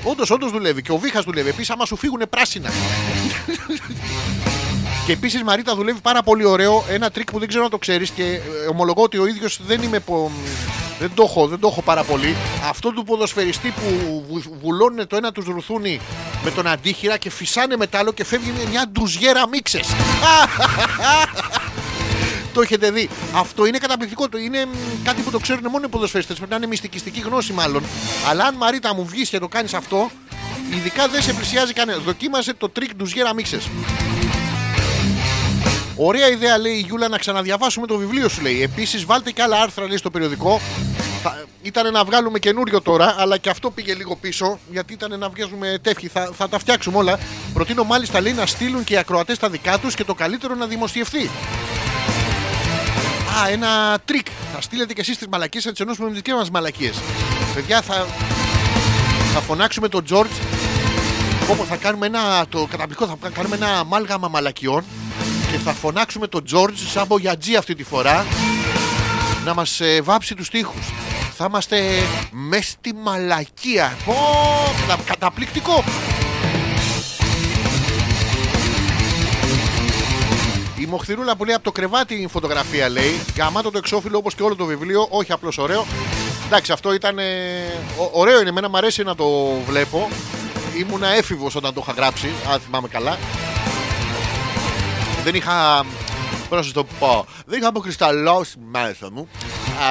Όντως, 0.03 0.30
όντως 0.30 0.51
δουλεύει. 0.51 0.81
Και 0.81 0.91
ο 0.91 0.97
Βίχας 0.97 1.23
δουλεύει. 1.23 1.49
Επίσης, 1.49 1.69
άμα 1.69 1.85
σου 1.85 1.95
φύγουν 1.95 2.21
πράσινα. 2.30 2.69
Και 5.05 5.11
επίσης 5.11 5.43
Μαρίτα 5.43 5.75
δουλεύει 5.75 5.99
πάρα 5.99 6.23
πολύ 6.23 6.45
ωραίο. 6.45 6.84
Ένα 6.89 7.09
τρίκ 7.11 7.31
που 7.31 7.39
δεν 7.39 7.47
ξέρω 7.47 7.63
αν 7.63 7.69
το 7.69 7.77
ξέρεις 7.77 8.09
και 8.09 8.23
ε, 8.23 8.39
ομολογώ 8.69 9.03
ότι 9.03 9.17
ο 9.17 9.25
ίδιος 9.27 9.59
δεν 9.67 9.81
είμαι. 9.81 9.99
πο- 9.99 10.31
Δεν 10.99 11.11
το, 11.15 11.23
έχω, 11.23 11.47
δεν 11.47 11.59
το 11.59 11.67
έχω 11.67 11.81
πάρα 11.81 12.03
πολύ. 12.03 12.35
Αυτό 12.69 12.91
του 12.91 13.03
ποδοσφαιριστή 13.03 13.69
που 13.69 14.23
βου- 14.30 14.57
βουλώνουν 14.61 15.07
το 15.07 15.15
ένα 15.15 15.31
τους 15.31 15.45
ρουθούνι 15.45 15.99
με 16.43 16.51
τον 16.51 16.67
αντίχειρα 16.67 17.17
και 17.17 17.30
φυσάνε 17.30 17.77
με 17.77 17.86
τ' 17.86 17.94
άλλο 17.94 18.11
και 18.11 18.23
φεύγει 18.25 18.51
με 18.57 18.69
μια 18.69 18.88
ντουζιέρα 18.91 19.47
μίξες. 19.47 19.88
Το 22.53 22.61
έχετε 22.61 22.91
δει. 22.91 23.09
Αυτό 23.35 23.65
είναι 23.65 23.77
καταπληκτικό. 23.77 24.30
Το 24.30 24.38
είναι 24.38 24.65
μ, 24.65 24.69
κάτι 25.03 25.21
που 25.21 25.31
το 25.31 25.39
ξέρουν 25.39 25.63
μόνο 25.69 25.85
οι 25.85 25.89
ποδοσφαιριστές. 25.89 26.35
Πρέπει 26.35 26.51
να 26.51 26.57
είναι 26.57 26.67
μυστικιστική 26.67 27.19
γνώση 27.19 27.53
μάλλον. 27.53 27.84
Αλλά 28.30 28.45
αν 28.45 28.55
Μαρίτα 28.55 28.95
μου 28.95 29.05
βγεις 29.05 29.30
και 29.30 29.39
το 29.39 29.47
κάνεις 29.47 29.73
αυτό, 29.73 30.11
ειδικά 30.73 31.07
δεν 31.07 31.21
σε 31.21 31.34
πλησιάζει 31.34 31.73
κανένα. 31.73 31.99
Δοκίμασε 31.99 32.53
το 32.53 32.69
τρικ 32.69 32.95
ντουζιέρα 32.95 33.34
μίξες. 33.34 33.69
Ωραία 35.95 36.30
ιδέα 36.30 36.57
λέει 36.57 36.73
η 36.73 36.84
Γιούλα 36.88 37.07
να 37.07 37.17
ξαναδιαβάσουμε 37.17 37.88
το 37.88 37.97
βιβλίο 37.97 38.30
σου 38.30 38.41
λέει. 38.41 38.61
Επίσης 38.61 39.05
βάλτε 39.05 39.31
και 39.31 39.41
άλλα 39.41 39.61
άρθρα 39.61 39.88
λέει 39.88 39.97
στο 39.97 40.09
περιοδικό. 40.09 40.61
Θα, 41.23 41.45
ήταν 41.61 41.91
να 41.93 42.03
βγάλουμε 42.03 42.39
καινούριο 42.39 42.81
τώρα, 42.81 43.15
αλλά 43.17 43.38
και 43.38 43.49
αυτό 43.49 43.71
πήγε 43.71 43.93
λίγο 43.93 44.15
πίσω 44.15 44.59
γιατί 44.71 44.93
ήταν 44.93 45.19
να 45.19 45.30
βγάζουμε 45.30 45.80
τεύχη. 45.81 46.07
Θα, 46.07 46.30
θα 46.38 46.49
τα 46.49 46.59
φτιάξουμε 46.59 46.97
όλα. 46.97 47.19
Προτείνω 47.53 47.84
μάλιστα 47.84 48.21
λέει 48.21 48.34
να 48.34 48.45
στείλουν 48.45 48.84
και 48.84 48.93
οι 48.93 48.97
ακροατές 48.97 49.39
τα 49.39 49.49
δικά 49.49 49.80
τους 49.80 49.95
και 49.95 50.03
το 50.03 50.13
καλύτερο 50.13 50.55
να 50.55 50.65
δημοσιευθεί. 50.65 51.30
Α, 53.41 53.47
ένα 53.49 53.99
τρίκ. 54.05 54.27
Θα 54.53 54.61
στείλετε 54.61 54.93
και 54.93 55.01
εσείς 55.01 55.18
τις 55.18 55.27
μαλακίες, 55.27 55.64
θα 55.64 55.72
τις 55.72 55.80
ενώσουμε 55.80 56.05
με 56.07 56.11
τις 56.14 56.22
δικές 56.22 56.38
μας 56.39 56.49
μαλακίες. 56.49 57.01
Παιδιά, 57.53 57.81
θα, 57.81 58.07
θα 59.34 59.39
φωνάξουμε 59.39 59.88
τον 59.88 60.03
Τζορτζ. 60.05 60.31
Όπως 61.51 61.68
θα 61.68 61.76
κάνουμε 61.76 62.05
ένα. 62.05 62.45
Το 62.49 62.68
καταπληκτικό, 62.72 63.18
θα 63.22 63.30
κάνουμε 63.30 63.55
ένα 63.55 63.80
αμάλγαμα 63.80 64.27
μαλακιών 64.27 64.84
και 65.51 65.57
θα 65.57 65.73
φωνάξουμε 65.73 66.27
τον 66.27 66.43
Τζορτζ 66.45 66.81
σαν 66.91 67.05
μπογιατζή 67.07 67.55
αυτή 67.55 67.76
τη 67.76 67.84
φορά 67.84 68.26
να 69.45 69.53
μας 69.53 69.80
ε, 69.80 70.01
βάψει 70.01 70.35
τους 70.35 70.49
τοίχους. 70.49 70.85
Θα 71.38 71.45
είμαστε 71.49 71.81
μες 72.31 72.68
στη 72.68 72.93
μαλακία. 73.03 73.97
Πω, 74.05 74.15
κατα- 74.88 75.03
καταπληκτικό. 75.05 75.84
Η 80.84 80.85
Μοχθηρούλα 80.85 81.35
που 81.35 81.43
λέει 81.45 81.55
από 81.55 81.64
το 81.64 81.72
κρεβάτι 81.72 82.14
η 82.15 82.27
φωτογραφία 82.27 82.89
λέει. 82.89 83.22
Γαμάτο 83.38 83.72
το 83.72 83.77
εξώφυλλο 83.77 84.18
όπως 84.18 84.35
και 84.35 84.43
όλο 84.43 84.55
το 84.55 84.65
βιβλίο. 84.65 85.07
Όχι 85.10 85.31
απλώς 85.31 85.57
ωραίο. 85.57 85.85
Εντάξει, 86.45 86.72
αυτό 86.72 86.93
ήταν. 86.93 87.19
ε, 87.19 87.23
ω- 87.97 88.10
ωραίο 88.19 88.39
είναι. 88.39 88.49
Εμένα 88.49 88.69
μου 88.69 88.77
αρέσει 88.77 89.03
να 89.03 89.15
το 89.15 89.26
βλέπω. 89.68 90.07
Ήμουνα 90.77 91.07
έφηβος 91.07 91.55
όταν 91.55 91.73
το 91.73 91.81
είχα 91.84 91.93
γράψει, 92.01 92.31
αν 92.53 92.60
θυμάμαι 92.60 92.88
καλά. 92.88 93.18
Δεν 95.23 95.35
είχα. 95.35 95.85
Πώς 96.49 96.57
να 96.57 96.64
σας 96.64 96.73
το 96.73 96.84
πω. 96.99 97.26
Δεν 97.45 97.60
είχα 97.60 97.68
αποκρισταλώσει 97.68 98.55
μέσα 98.72 99.11
μου. 99.11 99.27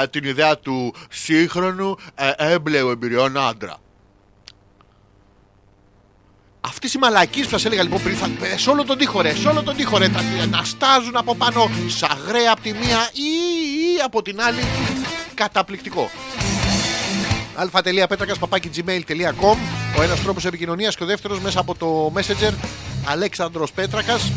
α, 0.00 0.08
την 0.08 0.24
ιδέα 0.24 0.58
του 0.58 0.94
σύγχρονου 1.10 1.96
ε, 2.14 2.30
έμπλεου 2.36 2.88
εμπειριών 2.88 3.36
άντρα. 3.38 3.76
Αυτή 6.68 6.86
η 6.86 6.98
μαλακή 6.98 7.42
που 7.42 7.48
σας 7.48 7.64
έλεγα 7.64 7.82
λοιπόν 7.82 8.02
πριν, 8.02 8.16
θα, 8.16 8.30
ε, 8.42 8.58
σε 8.58 8.70
όλο 8.70 8.84
τον 8.84 8.98
τοίχο 8.98 9.20
ρε, 9.20 9.34
σε 9.34 9.48
όλο 9.48 9.62
τον 9.62 9.76
τοίχο 9.76 9.98
ρε, 9.98 10.08
τα, 10.08 10.22
να 10.50 10.64
στάζουν 10.64 11.16
από 11.16 11.34
πάνω 11.34 11.70
σαγραία 11.88 12.52
από 12.52 12.60
τη 12.60 12.72
μία 12.72 13.08
ή, 13.12 13.30
ή 13.96 14.00
από 14.04 14.22
την 14.22 14.40
άλλη. 14.40 14.60
Καταπληκτικό. 15.34 16.10
αλφα.πέτρακα.gmail.com 17.54 19.56
Ο 19.98 20.02
ένας 20.02 20.22
τρόπος 20.22 20.44
επικοινωνίας 20.44 20.96
και 20.96 21.02
ο 21.02 21.06
δεύτερος 21.06 21.40
μέσα 21.40 21.60
από 21.60 21.74
το 21.74 22.12
Messenger 22.14 22.52
Αλέξανδρος 23.04 23.72
Πέτρακας 23.72 24.32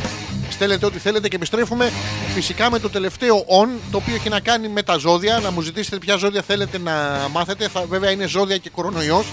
Στέλνετε 0.49 0.85
ό,τι 0.85 0.99
θέλετε 0.99 1.27
και 1.27 1.35
επιστρέφουμε 1.35 1.91
φυσικά 2.33 2.71
με 2.71 2.79
το 2.79 2.89
τελευταίο 2.89 3.37
on 3.37 3.67
το 3.91 3.97
οποίο 3.97 4.15
έχει 4.15 4.29
να 4.29 4.39
κάνει 4.39 4.67
με 4.67 4.83
τα 4.83 4.97
ζώδια. 4.97 5.39
Να 5.39 5.51
μου 5.51 5.61
ζητήσετε 5.61 5.97
ποια 5.97 6.15
ζώδια 6.15 6.41
θέλετε 6.41 6.77
να 6.77 7.27
μάθετε. 7.31 7.67
Θα, 7.67 7.85
βέβαια 7.85 8.11
είναι 8.11 8.27
ζώδια 8.27 8.57
και 8.57 8.69
κορονοϊός 8.69 9.25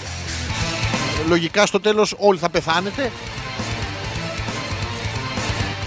Λογικά 1.27 1.65
στο 1.65 1.79
τέλος 1.79 2.15
όλοι 2.17 2.39
θα 2.39 2.49
πεθάνετε. 2.49 3.11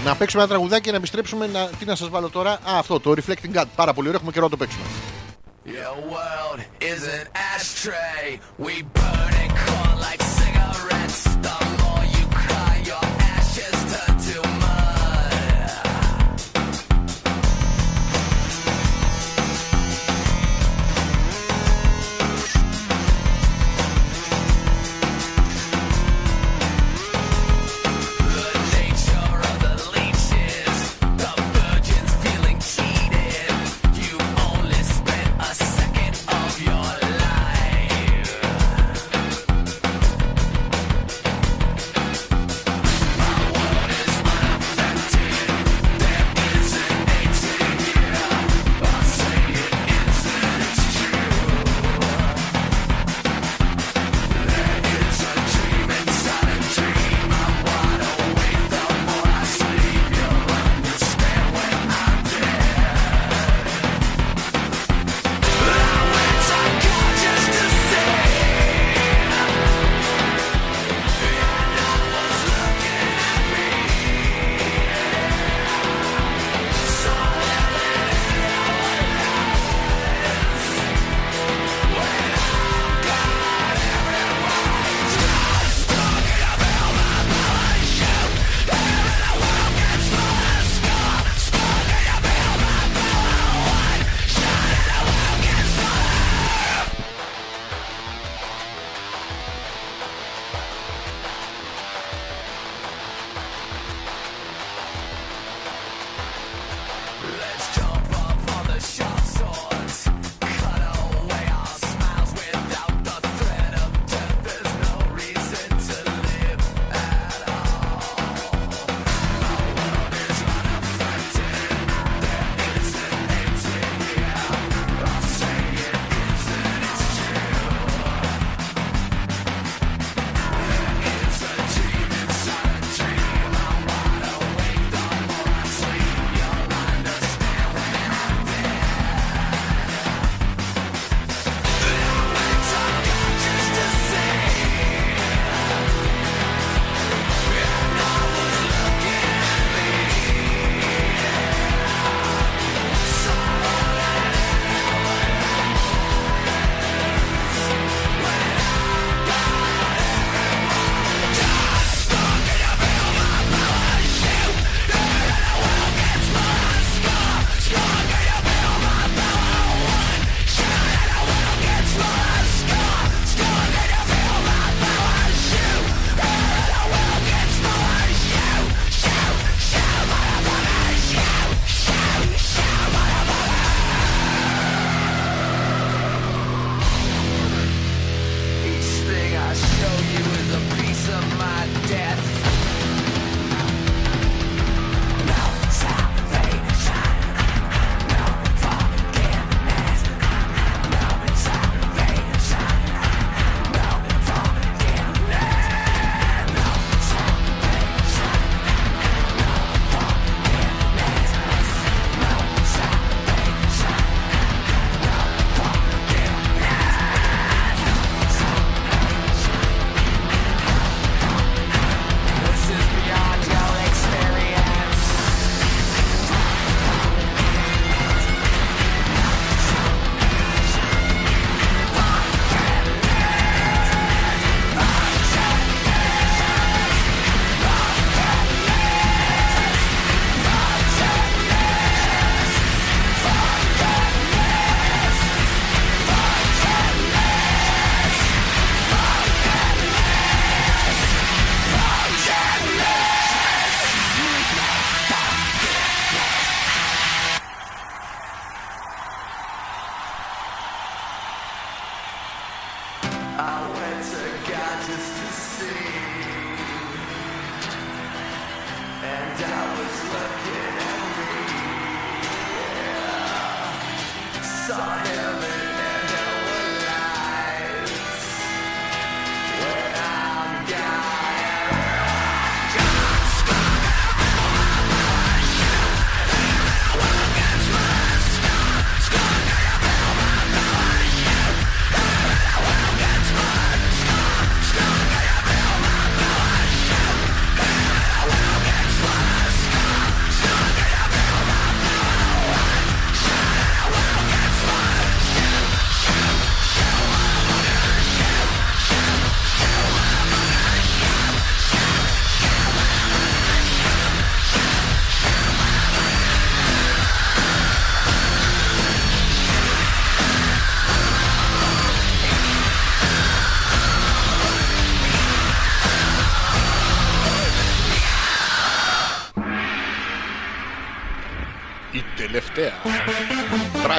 Να 0.05 0.15
παίξουμε 0.15 0.41
ένα 0.41 0.51
τραγουδάκι 0.51 0.81
και 0.81 0.91
να 0.91 0.97
επιστρέψουμε. 0.97 1.47
Να... 1.47 1.65
Τι 1.65 1.85
να 1.85 1.95
σας 1.95 2.09
βάλω 2.09 2.29
τώρα; 2.29 2.51
Α, 2.51 2.59
αυτό 2.77 2.99
το 2.99 3.11
Reflecting 3.11 3.57
God. 3.57 3.65
Πάρα 3.75 3.93
πολύ 3.93 4.07
ωραίο. 4.07 4.19
Έχουμε 4.19 4.31
καιρό 4.31 4.43
να 4.43 4.51
το 4.51 4.57
παίξουμε. 4.57 4.83
Your 5.65 5.95
world 6.13 6.59
is 6.91 7.01
an 7.17 7.25
ashtray. 7.55 8.39
We 8.65 8.73
burn 8.97 9.33
and 9.43 9.51
crawl 9.61 9.95
like 10.07 10.21
cigarettes. 10.39 11.23
The 11.45 11.76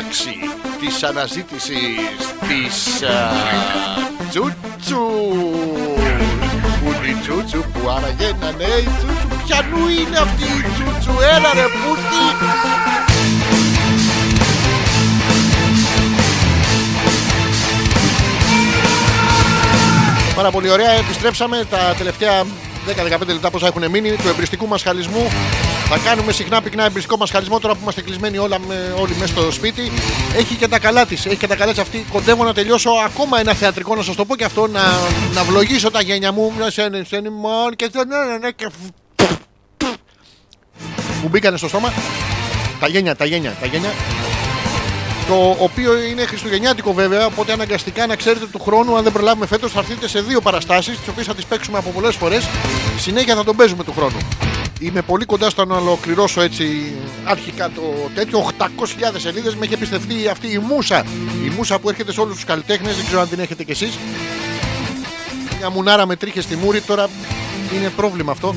πράξη 0.08 0.36
της 0.80 1.02
αναζήτησης 1.02 1.76
της 2.48 3.02
α, 3.02 3.32
Τσούτσου. 4.28 5.00
Πού 6.80 6.86
είναι 6.86 7.06
η 7.08 7.16
Τσούτσου 7.20 7.58
που 7.72 7.88
άραγε 7.90 8.32
να 8.40 8.50
ναι 8.50 8.64
η 8.64 8.88
Τσούτσου. 8.98 9.28
Ποιανού 9.46 9.88
είναι 9.88 10.18
αυτή 10.18 10.42
η 10.42 10.64
Τσούτσου. 10.74 11.20
Έλα 11.36 11.54
ρε 11.54 11.62
πούτι. 11.62 12.24
Πάρα 20.34 20.50
πολύ 20.50 20.70
ωραία. 20.70 20.90
Επιστρέψαμε 20.90 21.64
τα 21.70 21.94
τελευταία 21.98 22.42
10-15 23.22 23.26
λεπτά 23.26 23.50
πόσα 23.50 23.66
έχουν 23.66 23.90
μείνει 23.90 24.10
του 24.10 24.28
εμπριστικού 24.28 24.66
μας 24.66 24.82
χαλισμού. 24.82 25.30
Θα 25.90 25.98
κάνουμε 25.98 26.32
συχνά 26.32 26.62
πυκνά 26.62 26.84
εμπριστικό 26.84 27.16
μα 27.16 27.26
χαλισμό 27.26 27.58
τώρα 27.60 27.74
που 27.74 27.80
είμαστε 27.82 28.00
κλεισμένοι 28.02 28.38
όλα, 28.38 28.58
με- 28.58 28.94
όλοι 29.00 29.14
μέσα 29.18 29.32
στο 29.32 29.50
σπίτι. 29.52 29.92
Έχει 30.36 30.54
και 30.54 30.68
τα 30.68 30.78
καλά 30.78 31.06
της. 31.06 31.26
Έχει 31.26 31.36
και 31.36 31.46
τα 31.46 31.56
καλά 31.56 31.70
της 31.70 31.80
αυτή. 31.80 32.04
Κοντεύω 32.12 32.44
να 32.44 32.54
τελειώσω 32.54 32.90
ακόμα 33.04 33.40
ένα 33.40 33.54
θεατρικό 33.54 33.94
να 33.94 34.02
σας 34.02 34.16
το 34.16 34.24
πω 34.24 34.36
και 34.36 34.44
αυτό. 34.44 34.66
Να, 34.66 34.80
να 35.34 35.44
βλογήσω 35.44 35.90
τα 35.90 36.00
γένια 36.02 36.32
μου. 36.32 36.52
Να 36.58 36.70
σε 36.70 36.90
σε 37.04 37.22
μόνο 37.30 37.74
και 37.76 37.88
σε- 37.92 38.04
ναι, 38.04 38.16
ναι, 38.32 38.38
ναι, 38.38 38.50
και 38.50 38.68
που 41.22 41.28
μπήκανε 41.28 41.56
στο 41.56 41.68
στόμα. 41.68 41.92
Τα 42.80 42.88
γένια, 42.88 43.16
τα 43.16 43.24
γένια, 43.24 43.56
τα 43.60 43.66
γένια. 43.66 43.90
Το 45.28 45.56
οποίο 45.58 45.98
είναι 46.02 46.24
χριστουγεννιάτικο 46.24 46.92
βέβαια, 46.92 47.26
οπότε 47.26 47.52
αναγκαστικά 47.52 48.06
να 48.06 48.16
ξέρετε 48.16 48.46
του 48.46 48.58
χρόνου, 48.60 48.96
αν 48.96 49.02
δεν 49.02 49.12
προλάβουμε 49.12 49.46
φέτος, 49.46 49.72
θα 49.72 49.78
έρθετε 49.80 50.08
σε 50.08 50.20
δύο 50.20 50.40
παραστάσεις, 50.40 50.98
τις 50.98 51.08
οποίες 51.08 51.26
θα 51.26 51.34
τις 51.34 51.44
παίξουμε 51.44 51.78
από 51.78 51.90
πολλές 51.90 52.14
φορές. 52.16 52.48
Συνέχεια 52.98 53.34
θα 53.34 53.44
τον 53.44 53.56
παίζουμε 53.56 53.84
του 53.84 53.92
χρόνου. 53.96 54.16
Είμαι 54.80 55.02
πολύ 55.02 55.24
κοντά 55.24 55.50
στο 55.50 55.64
να 55.64 55.76
ολοκληρώσω 55.76 56.40
έτσι 56.40 56.92
αρχικά 57.24 57.70
το 57.70 57.82
τέτοιο. 58.14 58.50
800.000 58.58 58.66
σελίδες 59.16 59.54
με 59.54 59.64
έχει 59.64 59.74
εμπιστευτεί 59.74 60.28
αυτή 60.28 60.52
η 60.52 60.58
μουσα. 60.58 61.04
Η 61.44 61.48
μουσα 61.48 61.78
που 61.78 61.88
έρχεται 61.88 62.12
σε 62.12 62.20
όλους 62.20 62.34
τους 62.34 62.44
καλλιτέχνες, 62.44 62.96
δεν 62.96 63.04
ξέρω 63.04 63.20
αν 63.20 63.28
την 63.28 63.38
έχετε 63.38 63.64
κι 63.64 63.70
εσείς. 63.70 63.98
Μια 65.58 65.70
μουνάρα 65.70 66.06
με 66.06 66.16
τρίχες 66.16 66.44
στη 66.44 66.56
μούρη, 66.56 66.80
τώρα 66.80 67.08
είναι 67.74 67.90
πρόβλημα 67.90 68.32
αυτό. 68.32 68.54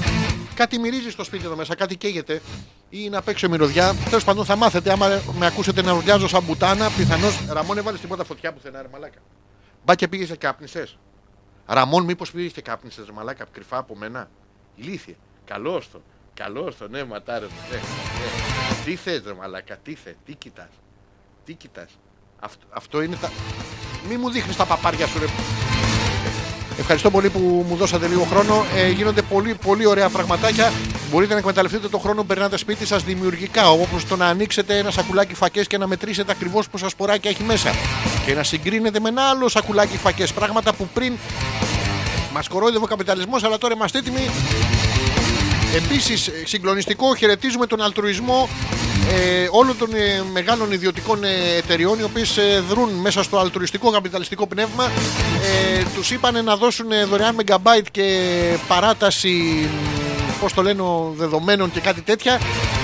Κάτι 0.54 0.80
μυρίζει 0.80 1.10
στο 1.10 1.24
σπίτι 1.24 1.46
εδώ 1.46 1.56
μέσα, 1.56 1.76
κάτι 1.76 1.96
καίγεται 1.96 2.42
ή 2.90 3.10
να 3.10 3.22
παίξω 3.22 3.50
μυρωδιά. 3.50 3.96
Τέλος 4.10 4.24
πάντων 4.24 4.46
θα 4.46 4.56
μάθετε, 4.56 4.92
άμα 4.92 5.22
με 5.38 5.46
ακούσετε 5.46 5.82
να 5.82 5.94
ουρλιάζω 5.94 6.28
σαν 6.28 6.44
μπουτάνα, 6.44 6.90
πιθανώς. 6.90 7.40
Ραμόν 7.50 7.78
έβαλε 7.78 7.98
τίποτα 7.98 8.24
φωτιά 8.24 8.54
πουθενά, 8.54 8.82
ρε 8.82 8.88
μαλάκα. 8.92 9.20
Μπα 9.86 9.96
και 9.96 10.08
πήγες 10.08 10.28
και 10.28 10.36
κάπνισες. 10.36 10.98
Ραμόν, 11.66 12.04
μήπως 12.04 12.32
πήγες 12.32 12.52
και 12.52 12.62
κάπνισες, 12.62 13.06
ρε 13.06 13.12
μαλάκα, 13.12 13.46
κρυφά 13.52 13.78
από 13.78 13.96
μένα. 13.96 14.30
Ηλίθιε. 14.76 15.16
Καλό 15.46 15.82
το. 15.92 16.02
Καλό 16.34 16.74
το, 16.80 16.88
ναι, 16.88 17.04
ματάρε. 17.04 17.46
Ναι, 17.46 17.76
ναι. 17.76 17.82
Τι 18.86 18.96
θες, 18.96 19.22
ρε 19.26 19.34
μαλάκα, 19.34 19.78
τι 19.84 19.96
θες, 19.96 20.16
τι 20.26 20.36
κοιτάς. 20.36 20.70
Τι 21.46 21.54
κοιτάς. 21.54 21.90
Αυτό, 22.40 22.66
αυτό 22.70 23.02
είναι 23.02 23.16
τα. 23.16 23.32
Μη 24.10 24.18
μου 24.18 24.30
δείχνεις 24.30 24.56
τα 24.56 24.66
παπάρια 24.66 25.08
σου, 25.08 25.20
ρε. 25.20 25.26
Ευχαριστώ 26.80 27.12
πολύ 27.12 27.30
που 27.30 27.66
μου 27.68 27.76
δώσατε 27.76 28.08
λίγο 28.08 28.24
χρόνο. 28.24 28.66
Ε, 28.76 28.90
γίνονται 28.90 29.22
πολύ, 29.22 29.56
πολύ 29.56 29.86
ωραία 29.86 30.10
πραγματάκια. 30.10 30.72
Μπορείτε 31.12 31.34
να 31.34 31.40
εκμεταλλευτείτε 31.40 31.90
τον 31.90 32.00
χρόνο 32.00 32.22
που 32.22 32.28
περνάτε 32.28 32.58
σπίτι 32.58 32.86
σας 32.86 33.04
δημιουργικά. 33.04 33.70
Όπως 33.72 34.06
το 34.06 34.16
να 34.16 34.28
ανοίξετε 34.28 34.78
ένα 34.78 34.92
σακουλάκι 34.92 35.34
φακές 35.34 35.68
και 35.68 35.78
να 35.78 35.88
μετρήσετε 35.88 36.32
ακριβώς 36.32 36.70
πόσα 36.70 36.90
σποράκια 36.90 37.30
έχει 37.30 37.44
μέσα. 37.44 37.72
Και 38.26 38.34
να 38.34 38.44
συγκρίνετε 38.44 39.00
με 39.00 39.10
ένα 39.10 39.30
άλλο 39.30 39.50
σακουλάκι 39.50 39.98
φακές. 39.98 40.34
Πράγματα 40.34 40.74
που 40.74 40.88
πριν 40.94 41.18
μας 42.34 42.48
κορόιδευε 42.48 42.84
ο 42.84 42.88
καπιταλισμός, 42.88 43.44
αλλά 43.44 43.58
τώρα 43.58 43.74
είμαστε 43.74 43.98
έτοιμοι. 43.98 44.30
Επίσης, 45.76 46.30
συγκλονιστικό, 46.46 47.16
χαιρετίζουμε 47.16 47.66
τον 47.66 47.82
αλτρουισμό 47.82 48.50
ε, 49.10 49.48
όλων 49.52 49.78
των 49.78 49.94
ε, 49.94 50.24
μεγάλων 50.34 50.72
ιδιωτικών 50.72 51.24
ε, 51.24 51.58
εταιριών 51.58 52.00
οι 52.00 52.04
οποίες 52.04 52.40
δρούν 52.70 52.90
μέσα 52.90 53.24
στο 53.24 53.40
αλτρουιστικό 53.40 53.92
καπιταλιστικό 53.92 54.48
πνεύμα. 54.48 54.92
Ε, 55.76 55.84
τους 55.96 56.12
είπαν 56.12 56.44
να 56.44 56.56
δώσουν 56.56 56.92
ε, 56.92 57.06
δωρεάν 57.06 57.36
megabyte 57.42 57.86
και 57.92 58.18
παράταση 58.68 59.70
πώς 60.42 60.54
το 60.54 60.62
λένε 60.62 60.84
δεδομένων 61.16 61.72
και 61.72 61.80
κάτι 61.80 62.02
τέτοια. 62.02 62.40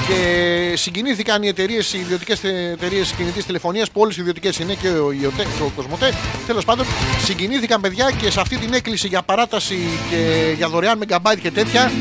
Και 0.08 0.74
συγκινήθηκαν 0.76 1.44
οι 1.44 1.48
εταιρείες, 1.48 1.94
οι 1.94 2.00
ιδιωτικές 2.00 2.44
εταιρείες 2.44 3.12
κινητής 3.12 3.46
τηλεφωνίας, 3.46 3.92
που 3.92 4.02
όλες 4.02 4.18
οι 4.18 4.22
ιδιωτικές 4.22 4.60
είναι 4.60 4.74
και 4.74 4.88
ο 4.88 5.12
Ιωτέ 5.12 5.44
και 5.44 5.64
ο 5.64 5.72
Κοσμοτέ. 5.76 6.14
Τέλος 6.48 6.66
πάντων, 6.66 6.86
συγκινήθηκαν 7.24 7.82
παιδιά 7.82 8.12
και 8.22 8.32
σε 8.32 8.40
αυτή 8.40 8.58
την 8.58 8.74
έκκληση 8.74 9.08
για 9.08 9.22
παράταση 9.22 9.78
και 10.10 10.54
για 10.58 10.70
δωρεάν 10.70 11.00
megabyte 11.04 11.40
και 11.42 11.52
τέτοια, 11.52 11.92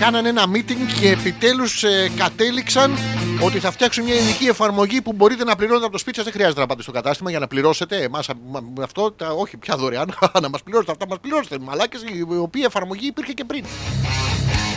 κάνανε 0.00 0.28
ένα 0.28 0.44
meeting 0.54 1.00
και 1.00 1.08
επιτέλους 1.10 1.84
ε, 1.84 2.10
κατέληξαν 2.16 2.98
ότι 3.40 3.58
θα 3.58 3.70
φτιάξουν 3.70 4.04
μια 4.04 4.14
ειδική 4.14 4.46
εφαρμογή 4.46 5.02
που 5.02 5.12
μπορείτε 5.12 5.44
να 5.44 5.56
πληρώνετε 5.56 5.84
από 5.84 5.92
το 5.92 5.98
σπίτι 5.98 6.16
σας. 6.16 6.24
Δεν 6.24 6.32
χρειάζεται 6.34 6.60
να 6.60 6.66
πάτε 6.66 6.82
στο 6.82 6.92
κατάστημα 6.92 7.30
για 7.30 7.38
να 7.38 7.46
πληρώσετε 7.46 8.02
εμάς 8.02 8.28
α- 8.28 8.34
μα- 8.50 8.64
με 8.76 8.82
αυτό. 8.84 9.12
Τα, 9.12 9.30
όχι, 9.30 9.56
πια 9.56 9.76
δωρεάν. 9.76 10.14
να 10.42 10.48
μας 10.48 10.62
πληρώσετε 10.62 10.92
αυτά, 10.92 11.06
μας 11.08 11.18
πληρώσετε. 11.20 11.58
Μαλάκες, 11.58 12.00
η 12.02 12.26
οποία 12.38 12.64
εφαρμογή 12.66 13.06
υπήρχε 13.06 13.32
και 13.32 13.44
πριν. 13.44 13.64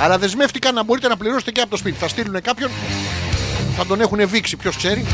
Αλλά 0.01 0.17
δεσμεύτηκαν 0.17 0.73
να 0.73 0.83
μπορείτε 0.83 1.07
να 1.07 1.17
πληρώσετε 1.17 1.51
και 1.51 1.61
από 1.61 1.69
το 1.69 1.77
σπίτι. 1.77 1.97
Θα 1.97 2.07
στείλουν 2.07 2.41
κάποιον, 2.41 2.69
θα 3.77 3.85
τον 3.85 4.01
έχουν 4.01 4.27
βήξει, 4.27 4.55
ποιος 4.57 4.75
ξέρει. 4.77 5.05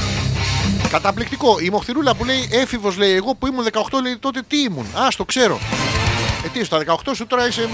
Καταπληκτικό. 0.89 1.59
Η 1.59 1.69
Μοχθηρούλα 1.69 2.15
που 2.15 2.25
λέει 2.25 2.49
έφηβος, 2.51 2.97
λέει 2.97 3.11
εγώ 3.11 3.35
που 3.35 3.47
ήμουν 3.47 3.65
18, 3.71 4.01
λέει 4.03 4.17
τότε 4.19 4.41
τι 4.47 4.61
ήμουν. 4.61 4.85
Α, 4.95 5.07
το 5.17 5.25
ξέρω. 5.25 5.59
Ε, 6.45 6.47
τι, 6.53 6.63
στα 6.63 6.83
18 7.05 7.11
σου 7.15 7.27
τώρα 7.27 7.47
είσαι 7.47 7.69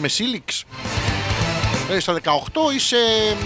με 0.00 0.08
σύλληξ. 0.08 0.64
Ε, 1.90 2.00
στα 2.00 2.12
18 2.12 2.20
είσαι. 2.74 2.96
μ, 3.34 3.38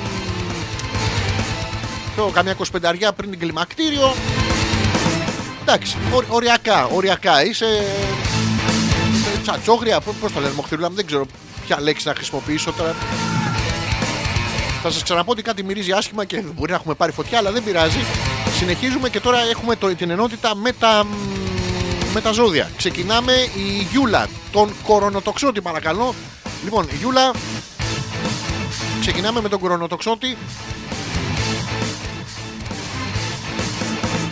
Το 2.17 2.27
καμιά 2.27 2.53
25 2.53 3.13
πριν 3.17 3.31
την 3.31 3.39
κλιμακτήριο. 3.39 4.15
Εντάξει, 5.63 5.97
ορ- 6.13 6.27
οριακά, 6.31 6.85
οριακά. 6.87 7.45
Είσαι. 7.45 7.65
ε, 9.35 9.39
Τσατσόγρια, 9.43 10.01
πώς 10.01 10.33
το 10.33 10.41
λένε, 10.41 10.53
Μοχθηρούλα, 10.57 10.89
μου, 10.91 10.95
δεν 10.97 11.07
ξέρω 11.07 11.27
ποια 11.67 11.81
λέξη 11.81 12.07
να 12.09 12.15
χρησιμοποιήσω 12.15 12.73
τώρα. 12.73 12.95
Θα 14.83 14.91
σας 14.91 15.03
ξαναπώ 15.03 15.31
ότι 15.33 15.43
κάτι 15.43 15.63
μυρίζει 15.65 15.93
άσχημα 15.93 16.25
και 16.25 16.41
μπορεί 16.41 16.71
να 16.71 16.77
έχουμε 16.77 16.95
πάρει 16.95 17.13
φωτιά, 17.13 17.39
αλλά 17.39 17.51
δεν 17.53 17.65
πειράζει. 17.65 17.99
Συνεχίζουμε 18.59 19.09
και 19.09 19.21
τώρα 19.21 19.39
έχουμε 19.51 19.77
το, 19.77 19.95
την 19.95 20.11
ενότητα 20.11 20.55
με 20.55 20.73
τα, 20.73 21.05
μ, 21.05 21.09
με 22.15 22.21
τα 22.21 22.33
ζώδια. 22.33 22.71
Ξεκινάμε 22.77 23.33
η 23.33 23.87
Γιούλα, 23.93 24.29
τον 24.53 24.71
κορονοτοξότη 24.87 25.61
παρακαλώ. 25.61 26.15
Λοιπόν, 26.65 26.89
Γιούλα, 26.99 27.31
ξεκινάμε 29.01 29.41
με 29.41 29.49
τον 29.49 29.61
κορονοτοξότη. 29.61 30.37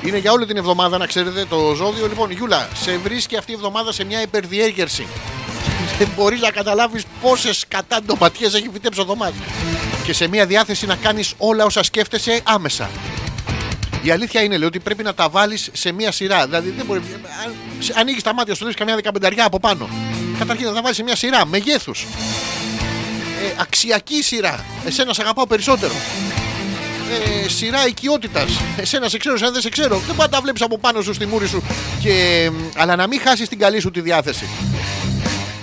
Είναι 0.04 0.18
για 0.18 0.32
όλη 0.32 0.46
την 0.46 0.56
εβδομάδα, 0.56 0.98
να 0.98 1.06
ξέρετε, 1.06 1.44
το 1.44 1.74
ζώδιο. 1.74 2.06
Λοιπόν, 2.06 2.30
Γιούλα, 2.30 2.68
σε 2.74 2.96
βρίσκει 2.96 3.36
αυτή 3.36 3.50
η 3.50 3.54
εβδομάδα 3.54 3.92
σε 3.92 4.04
μια 4.04 4.22
υπερδιέγερση. 4.22 5.06
Δεν 5.98 6.08
μπορείς 6.16 6.40
να 6.40 6.50
καταλάβεις 6.50 7.04
πόσες 7.22 7.64
κατάντοματιές 7.68 8.54
έχει 8.54 8.68
φυτέψει 8.72 9.00
ο 9.00 9.04
Θωμάς. 9.04 9.32
Και 10.04 10.12
σε 10.12 10.28
μια 10.28 10.46
διάθεση 10.46 10.86
να 10.86 10.96
κάνεις 10.96 11.34
όλα 11.38 11.64
όσα 11.64 11.82
σκέφτεσαι 11.82 12.40
άμεσα. 12.44 12.90
Η 14.02 14.10
αλήθεια 14.10 14.42
είναι 14.42 14.56
λέει, 14.56 14.68
ότι 14.68 14.80
πρέπει 14.80 15.02
να 15.02 15.14
τα 15.14 15.28
βάλεις 15.28 15.68
σε 15.72 15.92
μια 15.92 16.12
σειρά. 16.12 16.44
Δηλαδή 16.44 16.70
δεν 16.70 16.86
μπορεί. 16.86 17.02
Αν 17.44 17.54
ανοίγεις 17.94 18.22
τα 18.22 18.34
μάτια 18.34 18.54
σου, 18.54 18.64
δεις 18.64 18.74
καμιά 18.74 18.94
δεκαπενταριά 18.94 19.44
από 19.44 19.60
πάνω. 19.60 19.88
Καταρχήν 20.38 20.66
να 20.66 20.72
τα 20.72 20.82
βάλει 20.82 20.94
σε 20.94 21.02
μια 21.02 21.16
σειρά 21.16 21.46
μεγέθους. 21.46 22.06
Ε, 23.42 23.54
αξιακή 23.60 24.22
σειρά. 24.22 24.64
Εσένα 24.86 25.12
σε 25.12 25.22
αγαπάω 25.22 25.46
περισσότερο. 25.46 25.92
Ε, 27.44 27.48
σειρά 27.48 27.86
οικειότητας. 27.86 28.60
Εσένα 28.76 29.08
σε 29.08 29.18
ξέρω, 29.18 29.34
εσένα 29.34 29.50
δεν 29.50 29.60
σε 29.60 29.68
ξέρω. 29.68 29.96
Δεν 29.96 30.14
μπορεί 30.14 30.18
να 30.18 30.28
τα 30.28 30.40
βλέπεις 30.40 30.62
από 30.62 30.78
πάνω 30.78 31.02
σου 31.02 31.14
στη 31.14 31.26
μούρη 31.26 31.46
σου. 31.48 31.62
Και, 32.00 32.48
μ, 32.52 32.80
αλλά 32.80 32.96
να 32.96 33.06
μην 33.06 33.20
χάσεις 33.20 33.48
την 33.48 33.58
καλή 33.58 33.80
σου 33.80 33.90
τη 33.90 34.00
διάθεση. 34.00 34.48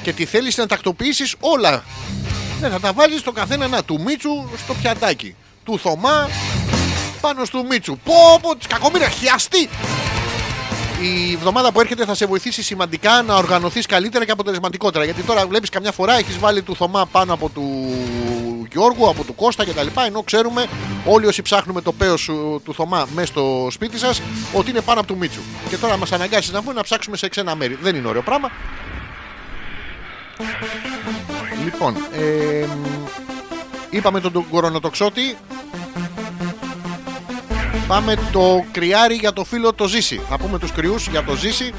Και 0.01 0.13
τι 0.13 0.25
θέλεις 0.25 0.57
να 0.57 0.65
τακτοποιήσεις 0.65 1.35
όλα. 1.39 1.83
Ναι, 2.61 2.69
θα 2.69 2.79
τα 2.79 2.93
βάλει 2.93 3.21
το 3.21 3.31
καθένα 3.31 3.65
ένα 3.65 3.83
του 3.83 4.01
Μίτσου 4.01 4.49
στο 4.63 4.73
πιατάκι. 4.73 5.35
Του 5.63 5.79
Θωμά 5.79 6.29
πάνω 7.21 7.45
στο 7.45 7.63
Μίτσου. 7.63 7.97
Πω, 8.03 8.39
πω, 8.41 8.55
τη 8.55 8.67
κακομοίρα, 8.67 9.09
χιαστή. 9.09 9.69
Η 11.01 11.33
εβδομάδα 11.33 11.71
που 11.71 11.79
έρχεται 11.79 12.05
θα 12.05 12.15
σε 12.15 12.25
βοηθήσει 12.25 12.63
σημαντικά 12.63 13.21
να 13.21 13.35
οργανωθείς 13.35 13.85
καλύτερα 13.85 14.25
και 14.25 14.31
αποτελεσματικότερα. 14.31 15.05
Γιατί 15.05 15.21
τώρα 15.21 15.47
βλέπεις 15.47 15.69
καμιά 15.69 15.91
φορά 15.91 16.17
έχεις 16.17 16.39
βάλει 16.39 16.61
του 16.61 16.75
Θωμά 16.75 17.05
πάνω 17.05 17.33
από 17.33 17.49
του 17.49 17.93
Γιώργου, 18.71 19.09
από 19.09 19.23
του 19.23 19.35
Κώστα 19.35 19.65
κτλ. 19.65 19.87
Ενώ 20.05 20.23
ξέρουμε 20.23 20.65
όλοι 21.05 21.25
όσοι 21.25 21.41
ψάχνουμε 21.41 21.81
το 21.81 21.91
παίο 21.91 22.15
του 22.63 22.73
Θωμά 22.73 23.07
μέσα 23.15 23.27
στο 23.27 23.67
σπίτι 23.71 23.97
σας 23.97 24.21
ότι 24.53 24.69
είναι 24.69 24.81
πάνω 24.81 24.99
από 24.99 25.07
του 25.13 25.17
Μίτσου. 25.17 25.41
Και 25.69 25.77
τώρα 25.77 25.97
μας 25.97 26.11
αναγκάσεις 26.11 26.51
να 26.51 26.59
βγούμε 26.59 26.73
να 26.73 26.83
ψάξουμε 26.83 27.17
σε 27.17 27.29
ξένα 27.29 27.55
μέρη. 27.55 27.77
Δεν 27.81 27.95
είναι 27.95 28.07
ωραίο 28.07 28.21
πράγμα. 28.21 28.51
Λοιπόν, 31.63 31.95
ε, 32.13 32.65
είπαμε 33.89 34.19
τον, 34.19 34.31
τον 34.31 34.49
κορονοτοξότη. 34.49 35.37
Πάμε 37.87 38.15
το 38.31 38.65
κρυάρι 38.71 39.15
για 39.15 39.33
το 39.33 39.43
φίλο 39.43 39.73
το 39.73 39.87
ζήσει. 39.87 40.21
Θα 40.29 40.37
πούμε 40.37 40.59
τους 40.59 40.71
κρυούς 40.71 41.07
για 41.07 41.23
το 41.23 41.35
ζήσει. 41.35 41.71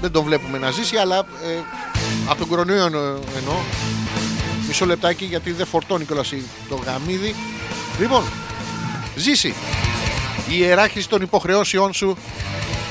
Δεν 0.00 0.10
τον 0.12 0.24
βλέπουμε 0.24 0.58
να 0.58 0.70
ζήσει, 0.70 0.96
αλλά 0.96 1.16
ε, 1.18 1.58
από 2.28 2.38
τον 2.38 2.48
κορονοϊό 2.48 2.84
εννο- 2.84 3.18
εννοώ. 3.38 3.54
Μισό 4.66 4.86
λεπτάκι 4.86 5.24
γιατί 5.24 5.52
δεν 5.52 5.66
φορτώνει 5.66 6.04
κιόλας 6.04 6.32
η- 6.32 6.44
το 6.68 6.74
γαμίδι. 6.86 7.34
Λοιπόν, 8.00 8.22
ζήσει. 9.16 9.54
Η 10.48 10.58
ιεράρχηση 10.58 11.08
των 11.08 11.22
υποχρεώσεών 11.22 11.92
σου 11.92 12.16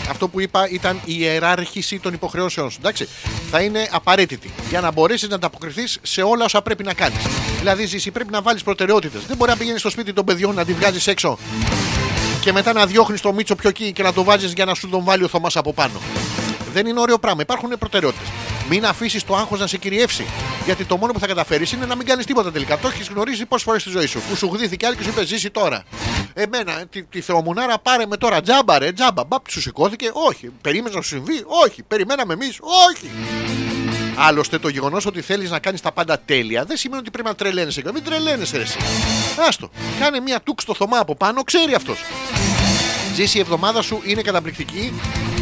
αυτό 0.09 0.27
που 0.27 0.39
είπα 0.41 0.69
ήταν 0.69 0.99
η 1.05 1.13
ιεράρχηση 1.19 1.99
των 1.99 2.13
υποχρεώσεών 2.13 2.69
σου. 2.71 2.77
Εντάξει, 2.79 3.07
θα 3.51 3.61
είναι 3.61 3.87
απαραίτητη 3.91 4.51
για 4.69 4.81
να 4.81 4.91
μπορέσεις 4.91 5.29
να 5.29 5.35
ανταποκριθείς 5.35 5.99
σε 6.01 6.21
όλα 6.21 6.45
όσα 6.45 6.61
πρέπει 6.61 6.83
να 6.83 6.93
κάνεις. 6.93 7.17
Δηλαδή, 7.59 7.85
ζήσει, 7.85 8.11
πρέπει 8.11 8.31
να 8.31 8.41
βάλεις 8.41 8.63
προτεραιότητες. 8.63 9.21
Δεν 9.27 9.37
μπορεί 9.37 9.51
να 9.51 9.57
πηγαίνεις 9.57 9.79
στο 9.79 9.89
σπίτι 9.89 10.13
των 10.13 10.25
παιδιών 10.25 10.55
να 10.55 10.65
τη 10.65 10.73
βγάζεις 10.73 11.07
έξω 11.07 11.37
και 12.47 12.53
μετά 12.53 12.73
να 12.73 12.85
διώχνεις 12.85 13.21
το 13.21 13.33
μίτσο 13.33 13.55
πιο 13.55 13.69
εκεί 13.69 13.91
και 13.91 14.03
να 14.03 14.13
το 14.13 14.23
βάζεις 14.23 14.53
για 14.53 14.65
να 14.65 14.73
σου 14.73 14.89
τον 14.89 15.03
βάλει 15.03 15.23
ο 15.23 15.27
Θωμάς 15.27 15.55
από 15.55 15.73
πάνω. 15.73 15.99
Δεν 16.73 16.85
είναι 16.85 16.99
ωραίο 16.99 17.19
πράγμα. 17.19 17.41
Υπάρχουν 17.41 17.73
προτεραιότητες. 17.79 18.27
Μην 18.69 18.85
αφήσεις 18.85 19.23
το 19.23 19.35
άγχος 19.35 19.59
να 19.59 19.67
σε 19.67 19.77
κυριεύσει. 19.77 20.25
Γιατί 20.65 20.83
το 20.85 20.97
μόνο 20.97 21.13
που 21.13 21.19
θα 21.19 21.27
καταφέρεις 21.27 21.71
είναι 21.71 21.85
να 21.85 21.95
μην 21.95 22.05
κάνεις 22.05 22.25
τίποτα 22.25 22.51
τελικά. 22.51 22.77
Το 22.77 22.87
έχεις 22.87 23.07
γνωρίσει 23.07 23.45
πόσες 23.45 23.65
φορές 23.65 23.81
στη 23.81 23.89
ζωή 23.91 24.05
σου. 24.05 24.21
Που 24.29 24.35
σου 24.35 24.49
γδύθηκε 24.53 24.85
άλλη 24.85 24.95
και 24.95 25.03
σου 25.03 25.09
είπε 25.09 25.25
ζήσει 25.25 25.49
τώρα. 25.49 25.83
Εμένα, 26.33 26.85
τη, 26.89 27.03
τη 27.03 27.21
θεομουνάρα 27.21 27.79
πάρε 27.79 28.05
με 28.05 28.17
τώρα 28.17 28.41
τζάμπα, 28.41 28.79
ρε 28.79 28.91
τζάμπα. 28.91 29.23
Μπαπ, 29.23 29.49
σου 29.49 29.61
σηκώθηκε. 29.61 30.11
Όχι. 30.13 30.51
Περίμενε 30.61 30.95
να 30.95 31.01
σου 31.01 31.07
συμβεί. 31.07 31.43
Όχι. 31.65 31.83
Περιμέναμε 31.83 32.33
εμείς. 32.33 32.59
Όχι. 32.89 33.09
Άλλωστε, 34.19 34.59
το 34.59 34.67
γεγονό 34.67 34.97
ότι 35.05 35.21
θέλει 35.21 35.47
να 35.47 35.59
κάνει 35.59 35.79
τα 35.79 35.91
πάντα 35.91 36.19
τέλεια 36.19 36.65
δεν 36.65 36.77
σημαίνει 36.77 37.01
ότι 37.01 37.11
πρέπει 37.11 37.27
να 37.27 37.35
τρελαίνεσαι. 37.35 37.81
Μην 37.93 38.03
τρελαίνεσαι, 38.03 38.57
ρε, 38.57 38.63
εσύ. 38.63 38.77
Άστο. 39.47 39.69
Κάνε 39.99 40.19
μία 40.19 40.41
τούκ 40.41 40.61
στο 40.61 40.73
θωμά 40.73 40.99
από 40.99 41.15
πάνω, 41.15 41.43
ξέρει 41.43 41.73
αυτό. 41.73 41.93
Ζήσει 43.15 43.37
η 43.37 43.39
εβδομάδα 43.41 43.81
σου 43.81 44.01
είναι 44.05 44.21
καταπληκτική. 44.21 44.93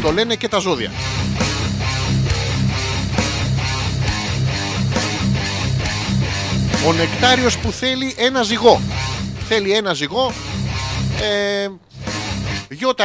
Το 0.02 0.12
λένε 0.12 0.34
και 0.34 0.48
τα 0.48 0.58
ζώδια. 0.58 0.90
Ο 6.86 6.92
νεκτάριος 6.92 7.58
που 7.58 7.70
θέλει 7.70 8.14
ένα 8.18 8.42
ζυγό. 8.42 8.80
Θέλει 9.48 9.72
ένα 9.72 9.94
ζυγό. 9.94 10.32
Ε, 11.20 11.68
ΙΕΚ 12.68 12.98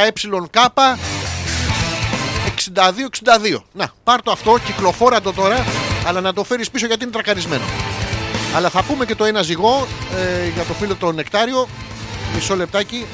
62-62. 2.74 3.58
Να, 3.72 3.92
πάρ 4.04 4.22
το 4.22 4.30
αυτό, 4.30 4.58
κυκλοφόρα 4.66 5.20
το 5.20 5.32
τώρα, 5.32 5.64
αλλά 6.06 6.20
να 6.20 6.32
το 6.32 6.44
φέρεις 6.44 6.70
πίσω 6.70 6.86
γιατί 6.86 7.02
είναι 7.02 7.12
τρακαρισμένο. 7.12 7.64
Αλλά 8.54 8.68
θα 8.68 8.82
πούμε 8.82 9.04
και 9.04 9.14
το 9.14 9.24
ένα 9.24 9.42
ζυγό 9.42 9.86
ε, 10.16 10.48
για 10.54 10.62
το 10.62 10.72
φίλο 10.72 10.94
το 10.94 11.12
νεκτάριο. 11.12 11.68
Μισό 12.34 12.56
λεπτάκι. 12.56 13.06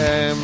Ε, 0.00 0.34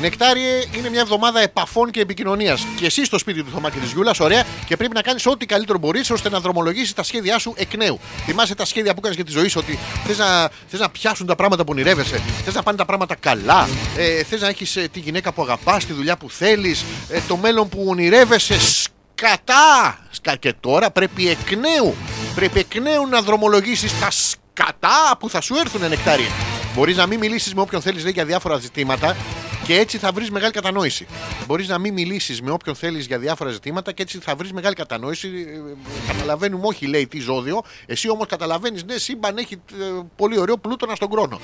Νεκτάριε 0.00 0.62
είναι 0.76 0.88
μια 0.90 1.00
εβδομάδα 1.00 1.40
επαφών 1.40 1.90
και 1.90 2.00
επικοινωνίας. 2.00 2.66
Και 2.76 2.86
εσύ 2.86 3.04
στο 3.04 3.18
σπίτι 3.18 3.42
του 3.42 3.50
Θωμά 3.52 3.70
και 3.70 3.78
της 3.78 3.92
Γιούλας, 3.92 4.20
ωραία, 4.20 4.44
και 4.66 4.76
πρέπει 4.76 4.94
να 4.94 5.00
κάνεις 5.02 5.26
ό,τι 5.26 5.46
καλύτερο 5.46 5.78
μπορείς 5.78 6.10
ώστε 6.10 6.28
να 6.30 6.40
δρομολογήσεις 6.40 6.92
τα 6.92 7.02
σχέδιά 7.02 7.38
σου 7.38 7.54
εκ 7.56 7.76
νέου. 7.76 8.00
Θυμάσαι 8.24 8.54
τα 8.54 8.64
σχέδια 8.64 8.92
που 8.92 8.98
έκανε 8.98 9.14
για 9.14 9.24
τη 9.24 9.30
ζωή 9.30 9.48
σου, 9.48 9.60
ότι 9.62 9.78
θες 10.06 10.18
να, 10.18 10.50
θες 10.68 10.80
να 10.80 10.90
πιάσουν 10.90 11.26
τα 11.26 11.34
πράγματα 11.34 11.62
που 11.64 11.68
ονειρεύεσαι, 11.72 12.20
θες 12.44 12.54
να 12.54 12.62
πάνε 12.62 12.76
τα 12.76 12.84
πράγματα 12.84 13.14
καλά, 13.14 13.68
ε, 13.96 14.22
θες 14.24 14.40
να 14.40 14.48
έχεις 14.48 14.72
τη 14.92 15.00
γυναίκα 15.00 15.32
που 15.32 15.42
αγαπάς, 15.42 15.84
τη 15.84 15.92
δουλειά 15.92 16.16
που 16.16 16.30
θέλεις, 16.30 16.84
ε, 17.08 17.20
το 17.28 17.36
μέλλον 17.36 17.68
που 17.68 17.84
ονειρεύεσαι. 17.88 18.56
Σκατά! 18.60 19.98
Σκα- 20.10 20.36
Και 20.36 20.54
τώρα 20.60 20.90
πρέπει 20.90 21.28
εκ 21.28 21.50
νέου, 21.56 21.94
πρέπει 22.34 22.58
εκ 22.58 22.80
νέου 22.80 23.06
να 23.06 23.20
δρομολογήσεις 23.22 23.98
τα 24.00 24.08
σκατά 24.10 25.16
που 25.18 25.30
θα 25.30 25.40
σου 25.40 25.54
έρθουν 25.54 25.88
νεκτάριε. 25.88 26.26
Μπορείς 26.74 26.96
να 26.96 27.06
μην 27.06 27.18
μιλήσεις 27.18 27.54
με 27.54 27.60
όποιον 27.60 27.82
θέλεις 27.82 28.04
για 28.04 28.24
διάφορα 28.24 28.58
ζητήματα 28.58 29.16
και 29.64 29.78
έτσι 29.78 29.98
θα 29.98 30.12
βρεις 30.12 30.30
μεγάλη 30.30 30.52
κατανόηση. 30.52 31.06
Μπορείς 31.46 31.68
να 31.68 31.78
μην 31.78 31.92
μιλήσεις 31.92 32.42
με 32.42 32.50
όποιον 32.50 32.74
θέλεις 32.74 33.06
για 33.06 33.18
διάφορα 33.18 33.50
ζητήματα 33.50 33.92
και 33.92 34.02
έτσι 34.02 34.18
θα 34.18 34.34
βρεις 34.36 34.52
μεγάλη 34.52 34.74
κατανόηση. 34.74 35.28
Ε, 35.28 35.40
ε, 35.40 36.12
Καταλαβαίνουμε, 36.12 36.66
όχι 36.66 36.86
λέει 36.86 37.06
τι 37.06 37.18
ζώδιο. 37.18 37.62
Εσύ 37.86 38.10
όμως 38.10 38.26
καταλαβαίνεις, 38.26 38.84
ναι, 38.84 38.96
σύμπαν 38.96 39.36
έχει 39.36 39.54
ε, 39.54 40.00
πολύ 40.16 40.38
ωραίο 40.38 40.58
πλούτονα 40.58 40.94
στον 40.94 41.08
χρόνο. 41.10 41.40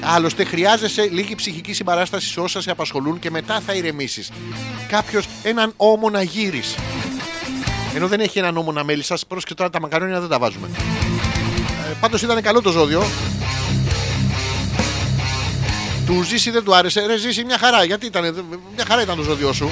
Άλλωστε, 0.00 0.44
χρειάζεσαι 0.44 1.02
λίγη 1.02 1.34
ψυχική 1.34 1.72
συμπαράσταση 1.72 2.28
σε 2.28 2.40
όσα 2.40 2.60
σε 2.60 2.70
απασχολούν 2.70 3.18
και 3.18 3.30
μετά 3.30 3.60
θα 3.60 3.74
ηρεμήσεις. 3.74 4.30
Κάποιος 4.88 5.28
έναν 5.42 5.72
ώμο 5.76 6.10
να 6.10 6.22
γύρεις. 6.22 6.74
Ενώ 7.94 8.08
δεν 8.08 8.20
έχει 8.20 8.38
έναν 8.38 8.56
ώμο 8.56 8.72
να 8.72 8.84
μέλεις 8.84 9.06
σας, 9.06 9.26
πρόσεχε 9.26 9.54
τώρα 9.54 9.70
τα 9.70 9.80
μακαρόνια 9.80 10.20
δεν 10.20 10.28
τα 10.28 10.38
βάζουμε. 10.38 10.68
Ε, 11.90 11.94
Πάντως 12.00 12.22
ήταν 12.22 12.42
καλό 12.42 12.60
το 12.60 12.70
ζώδιο. 12.70 13.02
Του 16.06 16.22
ζήσει 16.22 16.50
δεν 16.50 16.64
του 16.64 16.74
άρεσε. 16.74 17.06
Ρε 17.06 17.16
ζήσει 17.16 17.44
μια 17.44 17.58
χαρά. 17.58 17.84
Γιατί 17.84 18.06
ήταν, 18.06 18.44
μια 18.74 18.84
χαρά 18.88 19.02
ήταν 19.02 19.16
το 19.16 19.22
ζώδιό 19.22 19.52
σου. 19.52 19.70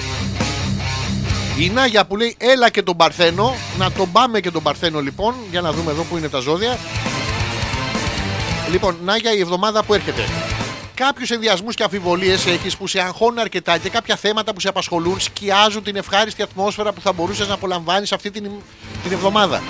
Η 1.58 1.70
Νάγια 1.70 2.04
που 2.06 2.16
λέει 2.16 2.36
έλα 2.38 2.70
και 2.70 2.82
τον 2.82 2.96
Παρθένο. 2.96 3.54
Να 3.78 3.92
τον 3.92 4.12
πάμε 4.12 4.40
και 4.40 4.50
τον 4.50 4.62
Παρθένο 4.62 5.00
λοιπόν. 5.00 5.34
Για 5.50 5.60
να 5.60 5.72
δούμε 5.72 5.90
εδώ 5.90 6.02
που 6.02 6.16
είναι 6.16 6.28
τα 6.28 6.38
ζώδια. 6.38 6.78
Λοιπόν, 8.70 8.96
Νάγια 9.04 9.32
η 9.32 9.40
εβδομάδα 9.40 9.84
που 9.84 9.94
έρχεται. 9.94 10.22
Κάποιους 10.94 11.30
ενδιασμούς 11.30 11.74
και 11.74 11.82
αμφιβολίες 11.82 12.46
έχεις 12.46 12.76
που 12.76 12.86
σε 12.86 13.00
αγχώνουν 13.00 13.38
αρκετά 13.38 13.78
και 13.78 13.88
κάποια 13.88 14.16
θέματα 14.16 14.52
που 14.52 14.60
σε 14.60 14.68
απασχολούν 14.68 15.20
σκιάζουν 15.20 15.82
την 15.82 15.96
ευχάριστη 15.96 16.42
ατμόσφαιρα 16.42 16.92
που 16.92 17.00
θα 17.00 17.12
μπορούσες 17.12 17.48
να 17.48 17.54
απολαμβάνεις 17.54 18.12
αυτή 18.12 18.30
την, 18.30 18.50
την 19.02 19.12
εβδομάδα. 19.12 19.62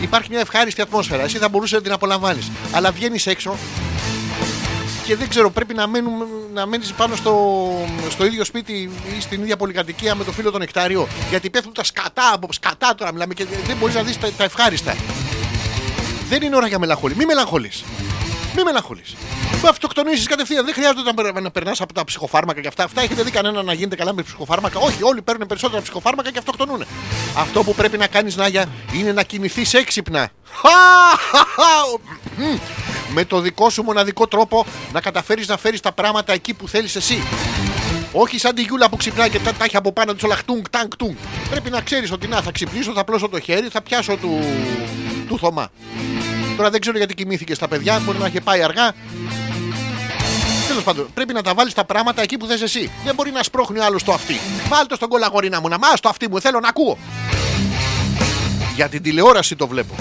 Υπάρχει 0.00 0.28
μια 0.30 0.40
ευχάριστη 0.40 0.80
ατμόσφαιρα. 0.80 1.22
Εσύ 1.22 1.38
θα 1.38 1.48
μπορούσες 1.48 1.76
να 1.78 1.82
την 1.84 1.92
απολαμβάνεις. 1.92 2.50
Αλλά 2.72 2.90
βγαίνεις 2.90 3.26
έξω 3.26 3.56
και 5.10 5.16
δεν 5.16 5.28
ξέρω, 5.28 5.50
πρέπει 5.50 5.74
να, 5.74 5.86
μένουμε, 5.86 6.26
να 6.52 6.66
μένεις 6.66 6.92
πάνω 6.92 7.16
στο, 7.16 7.50
στο 8.10 8.24
ίδιο 8.24 8.44
σπίτι 8.44 8.72
ή 9.16 9.20
στην 9.20 9.42
ίδια 9.42 9.56
πολυκατοικία 9.56 10.14
με 10.14 10.24
το 10.24 10.32
φίλο 10.32 10.50
τον 10.50 10.62
Εκτάριο. 10.62 11.08
Γιατί 11.30 11.50
πέφτουν 11.50 11.72
τα 11.72 11.84
σκατά 11.84 12.32
από 12.32 12.52
σκατά 12.52 12.94
τώρα 12.94 13.12
μιλάμε 13.12 13.34
και 13.34 13.46
δεν 13.66 13.76
μπορείς 13.76 13.94
να 13.94 14.02
δεις 14.02 14.18
τα, 14.18 14.30
τα 14.36 14.44
ευχάριστα. 14.44 14.96
Δεν 16.28 16.42
είναι 16.42 16.56
ώρα 16.56 16.66
για 16.66 16.78
μελαγχολία. 16.78 17.16
Μη 17.16 17.24
μελαγχολείς. 17.24 17.84
Μη 18.56 18.62
μελαγχολεί. 18.62 19.02
Μη 19.62 19.68
αυτοκτονήσεις 19.68 20.26
κατευθείαν. 20.26 20.64
Δεν 20.64 20.74
χρειάζεται 20.74 21.02
να, 21.02 21.14
περ- 21.14 21.40
να 21.40 21.50
περνάς 21.50 21.80
από 21.80 21.92
τα 21.94 22.04
ψυχοφάρμακα 22.04 22.60
και 22.60 22.68
αυτά. 22.68 22.84
Αυτά 22.84 23.02
έχετε 23.02 23.22
δει 23.22 23.30
κανένα 23.30 23.62
να 23.62 23.72
γίνεται 23.72 23.96
καλά 23.96 24.14
με 24.14 24.22
ψυχοφάρμακα. 24.22 24.78
Όχι, 24.78 25.02
όλοι 25.02 25.22
παίρνουν 25.22 25.46
περισσότερα 25.46 25.82
ψυχοφάρμακα 25.82 26.30
και 26.30 26.38
αυτοκτονούν. 26.38 26.84
Αυτό 27.36 27.62
που 27.62 27.74
πρέπει 27.74 27.98
να 27.98 28.06
κάνεις, 28.06 28.36
Νάγια, 28.36 28.66
είναι 28.92 29.12
να 29.12 29.22
κινηθείς 29.22 29.74
έξυπνα. 29.74 30.28
Μμμ. 32.36 32.58
με 33.14 33.24
το 33.24 33.40
δικό 33.40 33.70
σου 33.70 33.82
μοναδικό 33.82 34.26
τρόπο 34.26 34.66
να 34.92 35.00
καταφέρεις 35.00 35.48
να 35.48 35.56
φέρεις 35.56 35.80
τα 35.80 35.92
πράγματα 35.92 36.32
εκεί 36.32 36.54
που 36.54 36.68
θέλεις 36.68 36.96
εσύ. 36.96 37.22
Όχι 38.12 38.38
σαν 38.38 38.54
τη 38.54 38.62
Γιούλα 38.62 38.88
που 38.88 38.96
ξυπνάει 38.96 39.30
και 39.30 39.38
τα, 39.38 39.52
τα 39.52 39.64
έχει 39.64 39.76
από 39.76 39.92
πάνω 39.92 40.14
της 40.14 40.22
όλα 40.22 40.36
χτούγκ, 40.36 40.64
τάγκ, 40.70 40.88
τούγκ. 40.98 41.14
Πρέπει 41.50 41.70
να 41.70 41.80
ξέρεις 41.80 42.12
ότι 42.12 42.26
να 42.26 42.42
θα 42.42 42.50
ξυπνήσω, 42.52 42.92
θα 42.92 43.04
πλώσω 43.04 43.28
το 43.28 43.40
χέρι, 43.40 43.68
θα 43.68 43.82
πιάσω 43.82 44.16
του, 44.16 44.38
του 45.28 45.38
Θωμά. 45.38 45.70
Τώρα 46.60 46.72
δεν 46.72 46.80
ξέρω 46.80 46.96
γιατί 46.96 47.14
κοιμήθηκε 47.14 47.54
στα 47.54 47.68
παιδιά, 47.68 48.00
μπορεί 48.04 48.18
να 48.18 48.26
έχει 48.26 48.40
πάει 48.40 48.62
αργά. 48.62 48.92
Τέλος 50.68 50.82
πάντων, 50.82 51.08
πρέπει 51.14 51.32
να 51.32 51.42
τα 51.42 51.54
βάλεις 51.54 51.74
τα 51.74 51.84
πράγματα 51.84 52.22
εκεί 52.22 52.36
που 52.36 52.46
θες 52.46 52.62
εσύ. 52.62 52.90
Δεν 53.04 53.14
μπορεί 53.14 53.30
να 53.30 53.42
σπρώχνει 53.42 53.78
ο 53.78 53.84
άλλος 53.84 54.02
το 54.04 54.12
αυτή. 54.12 54.40
Βάλτε 54.68 54.94
στον 54.94 55.08
κολαγορίνα 55.08 55.60
μου 55.60 55.68
να 55.68 55.78
μάθει 55.78 56.00
το 56.00 56.08
αυτή 56.08 56.28
μου, 56.30 56.40
θέλω 56.40 56.60
να 56.60 56.68
ακούω. 56.68 56.98
Για 58.74 58.88
την 58.88 59.02
τηλεόραση 59.02 59.56
το 59.56 59.66
βλέπω. 59.66 59.94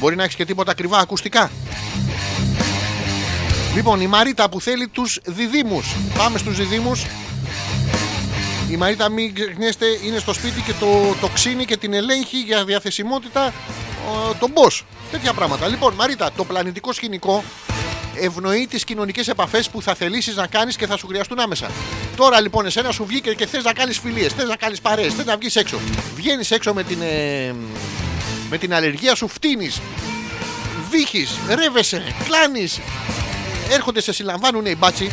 Μπορεί 0.00 0.16
να 0.16 0.22
έχεις 0.22 0.34
και 0.34 0.44
τίποτα 0.44 0.70
ακριβά 0.70 0.98
ακουστικά. 0.98 1.50
Λοιπόν, 3.74 4.00
η 4.00 4.06
Μαρίτα 4.06 4.48
που 4.48 4.60
θέλει 4.60 4.88
τους 4.88 5.20
διδήμους. 5.24 5.94
Πάμε 6.16 6.38
στους 6.38 6.56
διδήμους. 6.56 7.06
Η 8.70 8.76
Μαρίτα, 8.76 9.08
μην 9.08 9.34
ξεχνιέστε, 9.34 9.86
είναι 10.04 10.18
στο 10.18 10.32
σπίτι 10.32 10.60
και 10.60 10.72
το, 10.80 11.14
το 11.20 11.28
ξύνει 11.28 11.64
και 11.64 11.76
την 11.76 11.94
ελέγχει 11.94 12.38
για 12.38 12.64
διαθεσιμότητα 12.64 13.52
ο, 14.08 14.34
τον 14.34 14.52
boss. 14.54 14.80
Τέτοια 15.10 15.32
πράγματα. 15.32 15.68
Λοιπόν, 15.68 15.94
Μαρίτα, 15.94 16.30
το 16.36 16.44
πλανητικό 16.44 16.92
σκηνικό 16.92 17.44
ευνοεί 18.20 18.66
τις 18.66 18.84
κοινωνικές 18.84 19.28
επαφές 19.28 19.68
που 19.68 19.82
θα 19.82 19.94
θελήσεις 19.94 20.36
να 20.36 20.46
κάνεις 20.46 20.76
και 20.76 20.86
θα 20.86 20.96
σου 20.96 21.06
χρειαστούν 21.06 21.38
άμεσα. 21.38 21.70
Τώρα 22.16 22.40
λοιπόν, 22.40 22.66
εσένα 22.66 22.90
σου 22.90 23.04
βγήκε 23.06 23.34
και 23.34 23.46
θες 23.46 23.64
να 23.64 23.72
κάνεις 23.72 23.98
φιλίες, 23.98 24.32
θες 24.32 24.48
να 24.48 24.56
κάνεις 24.56 24.80
παρέες, 24.80 25.14
θες 25.14 25.24
να 25.24 25.36
βγεις 25.36 25.56
έξω. 25.56 25.78
Βγαίνεις 26.14 26.50
έξω 26.50 26.74
με 26.74 26.82
την, 26.82 27.02
ε, 27.02 27.54
με 28.50 28.58
την 28.58 28.74
αλλεργία 28.74 29.14
σου, 29.14 29.28
φτύνεις, 29.28 29.80
βύχει, 30.90 31.26
ρεύεσαι, 31.48 32.14
κλάνεις. 32.24 32.80
Έρχονται, 33.70 34.00
σε 34.00 34.12
συλλαμβάνουν 34.12 34.66
οι 34.66 34.74
μπάτσι, 34.76 35.12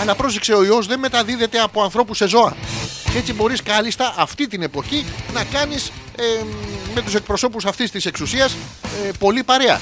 αλλά 0.00 0.14
πρόσεξε 0.14 0.52
ο 0.52 0.64
ιός 0.64 0.86
δεν 0.86 0.98
μεταδίδεται 0.98 1.58
από 1.58 1.82
ανθρώπους 1.82 2.16
σε 2.16 2.28
ζώα. 2.28 2.56
Και 3.12 3.18
έτσι 3.18 3.32
μπορείς 3.32 3.62
κάλλιστα 3.62 4.14
αυτή 4.16 4.46
την 4.46 4.62
εποχή 4.62 5.04
να 5.32 5.44
κάνεις 5.44 5.92
ε, 6.16 6.22
με 6.94 7.02
τους 7.02 7.14
εκπροσώπους 7.14 7.64
αυτής 7.64 7.90
της 7.90 8.06
εξουσίας 8.06 8.56
ε, 9.06 9.10
πολύ 9.18 9.42
παρέα. 9.42 9.80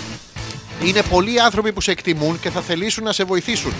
Είναι 0.84 1.02
πολλοί 1.02 1.40
άνθρωποι 1.40 1.72
που 1.72 1.80
σε 1.80 1.90
εκτιμούν 1.90 2.40
και 2.40 2.50
θα 2.50 2.60
θελήσουν 2.60 3.04
να 3.04 3.12
σε 3.12 3.24
βοηθήσουν. 3.24 3.72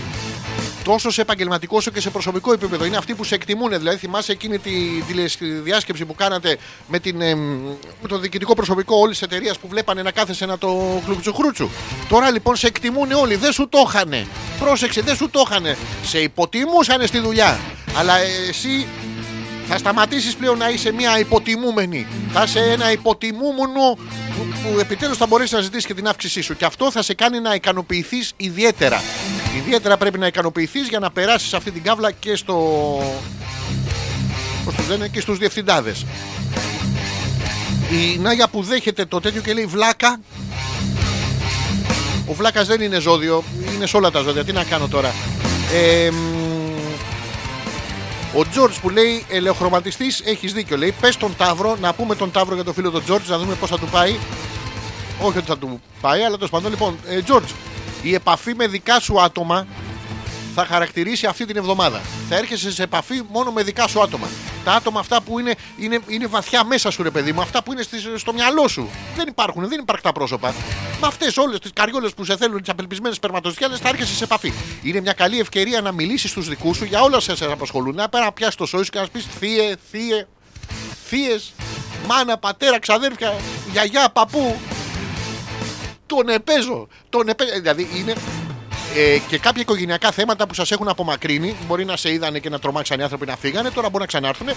Τόσο 0.85 1.11
σε 1.11 1.20
επαγγελματικό 1.20 1.77
όσο 1.77 1.90
και 1.90 2.01
σε 2.01 2.11
προσωπικό 2.11 2.52
επίπεδο. 2.52 2.85
Είναι 2.85 2.97
αυτοί 2.97 3.15
που 3.15 3.24
σε 3.24 3.35
εκτιμούν. 3.35 3.78
Δηλαδή, 3.78 3.97
θυμάσαι 3.97 4.32
εκείνη 4.32 4.59
τη 4.59 4.70
τηλεδιάσκεψη 5.06 6.05
που 6.05 6.15
κάνατε 6.15 6.59
με, 6.89 6.98
την, 6.98 7.20
ε, 7.20 7.35
με 7.35 8.09
το 8.09 8.19
διοικητικό 8.19 8.55
προσωπικό 8.55 8.97
όλης 8.97 9.19
της 9.19 9.27
εταιρείας 9.27 9.59
που 9.59 9.69
βλέπανε 9.69 10.02
να 10.02 10.11
κάθεσαι 10.11 10.47
να 10.47 10.59
το 10.59 11.01
χλουτσουχρούτσου. 11.05 11.69
Τώρα 12.09 12.31
λοιπόν 12.31 12.56
σε 12.56 12.66
εκτιμούν 12.66 13.12
όλοι. 13.12 13.35
Δεν 13.35 13.52
σου 13.52 13.69
το 13.69 13.85
είχανε. 13.86 14.27
Πρόσεξε, 14.59 15.01
δεν 15.01 15.16
σου 15.16 15.31
το 15.31 15.44
είχανε. 15.47 15.77
Σε 16.05 16.19
υποτιμούσαν 16.19 17.06
στη 17.06 17.19
δουλειά. 17.19 17.59
Αλλά 17.97 18.19
ε, 18.19 18.48
εσύ 18.48 18.86
θα 19.69 19.78
σταματήσεις 19.78 20.35
πλέον 20.35 20.59
να 20.59 20.69
είσαι 20.69 20.93
μια 20.93 21.19
υποτιμούμενη. 21.19 22.07
Θα 22.32 22.43
είσαι 22.43 22.61
ένα 22.61 22.93
υποτιμούμενο 22.93 23.95
που, 24.36 24.47
που 24.62 24.78
επιτέλους 24.78 25.16
θα 25.16 25.27
μπορέσεις 25.27 25.53
να 25.53 25.61
ζητήσεις 25.61 25.86
και 25.86 25.95
την 25.95 26.09
αύξησή 26.09 26.41
σου. 26.41 26.57
Και 26.57 26.65
αυτό 26.65 26.91
θα 26.91 27.03
σε 27.03 27.15
κάνει 27.15 27.41
να 27.41 27.55
ικανοποιηθείς 27.55 28.32
ιδιαίτερα. 28.36 29.03
Ιδιαίτερα 29.57 29.97
πρέπει 29.97 30.19
να 30.19 30.27
ικανοποιηθείς 30.27 30.89
για 30.89 30.99
να 30.99 31.11
περάσεις 31.11 31.55
αυτή 31.55 31.70
την 31.70 31.82
κάβλα 31.82 32.11
και 32.11 32.36
στο. 32.36 32.55
Πώς 34.65 34.74
τους 34.74 34.89
λένε, 34.89 35.09
και 35.09 35.20
στους 35.20 35.39
διευθυντάδες. 35.39 36.07
Η 37.91 38.19
Νάγια 38.19 38.49
που 38.49 38.62
δέχεται 38.62 39.05
το 39.05 39.20
τέτοιο 39.20 39.41
και 39.41 39.53
λέει 39.53 39.66
βλάκα. 39.66 40.20
Ο 42.27 42.35
βλάκας 42.35 42.66
δεν 42.66 42.81
είναι 42.81 42.99
ζώδιο, 42.99 43.45
είναι 43.74 43.86
σε 43.86 43.97
όλα 43.97 44.11
τα 44.11 44.20
ζώδια. 44.20 44.45
Τι 44.45 44.53
να 44.53 44.65
κάνω 44.65 44.89
τώρα. 44.89 45.15
Ε, 45.74 46.11
μ, 46.11 46.44
ο 48.36 48.48
Τζόρτζ 48.51 48.77
που 48.77 48.90
λέει 48.90 49.24
ελεοχρωματιστή, 49.28 50.06
έχεις 50.24 50.52
δίκιο. 50.52 50.77
Λέει 50.77 50.94
πες 51.01 51.16
τον 51.16 51.36
Ταύρο, 51.36 51.77
να 51.81 51.93
πούμε 51.93 52.15
τον 52.15 52.31
Ταύρο 52.31 52.55
για 52.55 52.65
το 52.65 52.73
φίλο 52.73 52.90
του 52.90 53.02
Τζόρτζ, 53.02 53.28
να 53.28 53.39
δούμε 53.39 53.55
πώς 53.55 53.70
θα 53.70 53.78
του 53.78 53.86
πάει. 53.86 54.16
Όχι 55.20 55.39
ότι 55.39 55.47
θα 55.47 55.59
του 55.59 55.81
πάει, 56.01 56.23
αλλά 56.23 56.35
τέλος 56.35 56.51
πάντων. 56.51 56.70
Λοιπόν, 56.70 56.98
ε, 57.09 57.23
Τζόρτζ, 57.23 57.51
η 58.02 58.15
επαφή 58.15 58.55
με 58.55 58.66
δικά 58.66 59.01
σου 59.01 59.20
άτομα 59.20 59.66
θα 60.55 60.65
χαρακτηρίσει 60.67 61.27
αυτή 61.27 61.45
την 61.45 61.57
εβδομάδα. 61.57 62.01
Θα 62.29 62.37
έρχεσαι 62.37 62.73
σε 62.73 62.83
επαφή 62.83 63.23
μόνο 63.31 63.51
με 63.53 63.63
δικά 63.63 63.89
σου 63.89 64.03
άτομα. 64.03 64.29
Τα 64.65 64.73
άτομα 64.73 65.01
αυτά 65.01 65.21
που 65.23 65.39
είναι, 65.39 65.55
είναι, 65.79 65.99
είναι 66.07 66.27
βαθιά 66.27 66.65
μέσα 66.65 66.91
σου, 66.91 67.03
ρε 67.03 67.11
παιδί 67.11 67.33
μου, 67.33 67.41
αυτά 67.41 67.63
που 67.63 67.73
είναι 67.73 67.83
στις- 67.83 68.09
στο 68.17 68.33
μυαλό 68.33 68.69
σου. 68.69 68.89
Δεν 69.17 69.27
υπάρχουν, 69.29 69.69
δεν 69.69 69.79
υπάρχουν 69.81 70.05
τα 70.05 70.13
πρόσωπα. 70.13 70.55
Με 71.01 71.07
αυτές 71.07 71.37
όλες 71.37 71.59
τις 71.59 71.71
καριόλες 71.75 72.15
που 72.15 72.25
σε 72.25 72.37
θέλουν, 72.37 72.61
τις 72.61 72.69
απελπισμένες 72.71 73.17
σπερματοζητιάδε, 73.17 73.77
θα 73.77 73.89
έρχεσαι 73.89 74.15
σε 74.15 74.25
επαφή. 74.25 74.53
Είναι 74.83 75.01
μια 75.01 75.13
καλή 75.13 75.39
ευκαιρία 75.41 75.81
να 75.81 75.93
μιλήσεις 75.93 76.31
στους 76.31 76.49
δικούς 76.49 76.77
σου 76.77 76.85
για 76.85 77.01
όλα 77.03 77.17
όσα 77.17 77.37
σε 77.37 77.45
απασχολούν. 77.45 77.95
Να 77.95 78.09
πέρα 78.09 78.25
να 78.25 78.33
πιάσεις 78.33 78.55
το 78.55 78.67
σώμα 78.67 78.85
σου 78.85 78.91
και 78.91 78.99
να 79.01 79.09
πεις 79.09 79.27
θύε, 79.39 79.75
θύε, 79.91 80.27
θείε, 81.09 81.39
μάνα, 82.07 82.39
πατέρα, 82.39 82.79
ξαδέρφια, 82.79 83.35
γιαγιά, 83.73 84.09
παππού. 84.13 84.57
Τον 86.07 86.29
επέζω. 86.29 86.89
Τον 87.09 87.29
επέ... 87.29 87.45
Δηλαδή 87.45 87.89
είναι 87.95 88.15
ε, 88.97 89.19
και 89.28 89.39
κάποια 89.39 89.62
οικογενειακά 89.62 90.12
θέματα 90.12 90.47
που 90.47 90.55
σας 90.55 90.70
έχουν 90.70 90.89
απομακρύνει. 90.89 91.56
Μπορεί 91.66 91.85
να 91.85 91.97
σε 91.97 92.12
είδανε 92.12 92.39
και 92.39 92.48
να 92.48 92.59
τρομάξαν 92.59 93.01
οι 93.01 93.02
άνθρωποι 93.02 93.27
να 93.27 93.36
φύγανε. 93.36 93.70
Τώρα 93.70 93.89
μπορεί 93.89 94.01
να 94.01 94.06
ξανάρθουν. 94.06 94.48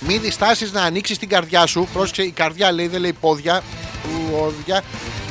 Μην 0.00 0.20
διστάσεις 0.20 0.72
να 0.72 0.82
ανοίξεις 0.82 1.18
την 1.18 1.28
καρδιά 1.28 1.66
σου. 1.66 1.88
Πρόσεξε, 1.92 2.22
η 2.22 2.30
καρδιά 2.30 2.72
λέει, 2.72 2.86
δεν 2.86 3.00
λέει 3.00 3.12
πόδια. 3.12 3.62
Πόδια. 4.30 4.82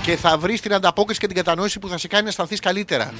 Και 0.01 0.15
θα 0.15 0.37
βρεις 0.37 0.61
την 0.61 0.73
ανταπόκριση 0.73 1.19
και 1.19 1.27
την 1.27 1.35
κατανόηση 1.35 1.79
που 1.79 1.87
θα 1.87 1.97
σε 1.97 2.07
κάνει 2.07 2.23
να 2.23 2.29
αισθανθείς 2.29 2.59
καλύτερα. 2.59 3.13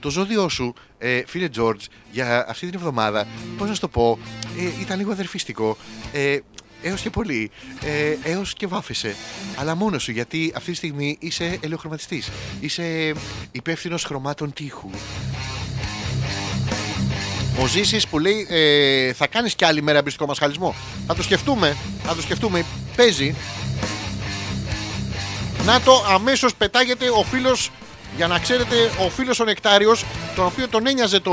Το 0.00 0.10
ζώδιό 0.10 0.48
σου, 0.48 0.74
ε, 0.98 1.22
φίλε 1.26 1.48
Τζόρτζ, 1.48 1.84
για 2.10 2.46
αυτή 2.48 2.66
την 2.66 2.74
εβδομάδα, 2.78 3.26
πώς 3.58 3.68
να 3.68 3.74
σου 3.74 3.80
το 3.80 3.88
πω, 3.88 4.18
ε, 4.58 4.80
ήταν 4.80 4.98
λίγο 4.98 5.12
αδερφιστικό. 5.12 5.76
Ε, 6.12 6.38
έως 6.86 7.00
και 7.00 7.10
πολύ. 7.10 7.50
Ε, 7.84 8.30
έως 8.30 8.52
και 8.52 8.66
βάφεσαι. 8.66 9.16
Αλλά 9.56 9.74
μόνος 9.74 10.02
σου, 10.02 10.10
γιατί 10.10 10.52
αυτή 10.56 10.70
τη 10.70 10.76
στιγμή 10.76 11.16
είσαι 11.20 11.58
ελαιοχρωματιστής. 11.60 12.30
Είσαι 12.60 13.12
υπεύθυνος 13.52 14.04
χρωμάτων 14.04 14.52
τείχου. 14.52 14.90
Ο 17.60 17.66
Ζήσης 17.66 18.06
που 18.06 18.18
λέει 18.18 18.46
ε, 18.50 19.12
θα 19.12 19.26
κάνεις 19.26 19.54
και 19.54 19.66
άλλη 19.66 19.82
μέρα 19.82 19.98
εμπιστικό 19.98 20.26
μασχαλισμό. 20.26 20.74
Θα 21.06 21.14
το 21.14 21.22
σκεφτούμε. 21.22 21.76
Θα 22.04 22.14
το 22.14 22.22
σκεφτούμε. 22.22 22.64
Παίζει. 22.96 23.34
Να 25.64 25.80
το 25.80 26.04
αμέσως 26.08 26.54
πετάγεται 26.54 27.10
ο 27.10 27.22
φίλος 27.22 27.70
για 28.16 28.26
να 28.26 28.38
ξέρετε 28.38 28.90
ο 29.06 29.10
φίλος 29.10 29.40
ο 29.40 29.44
Νεκτάριος 29.44 30.04
τον 30.34 30.44
οποίο 30.46 30.68
τον 30.68 30.86
ένοιαζε 30.86 31.20
το, 31.20 31.32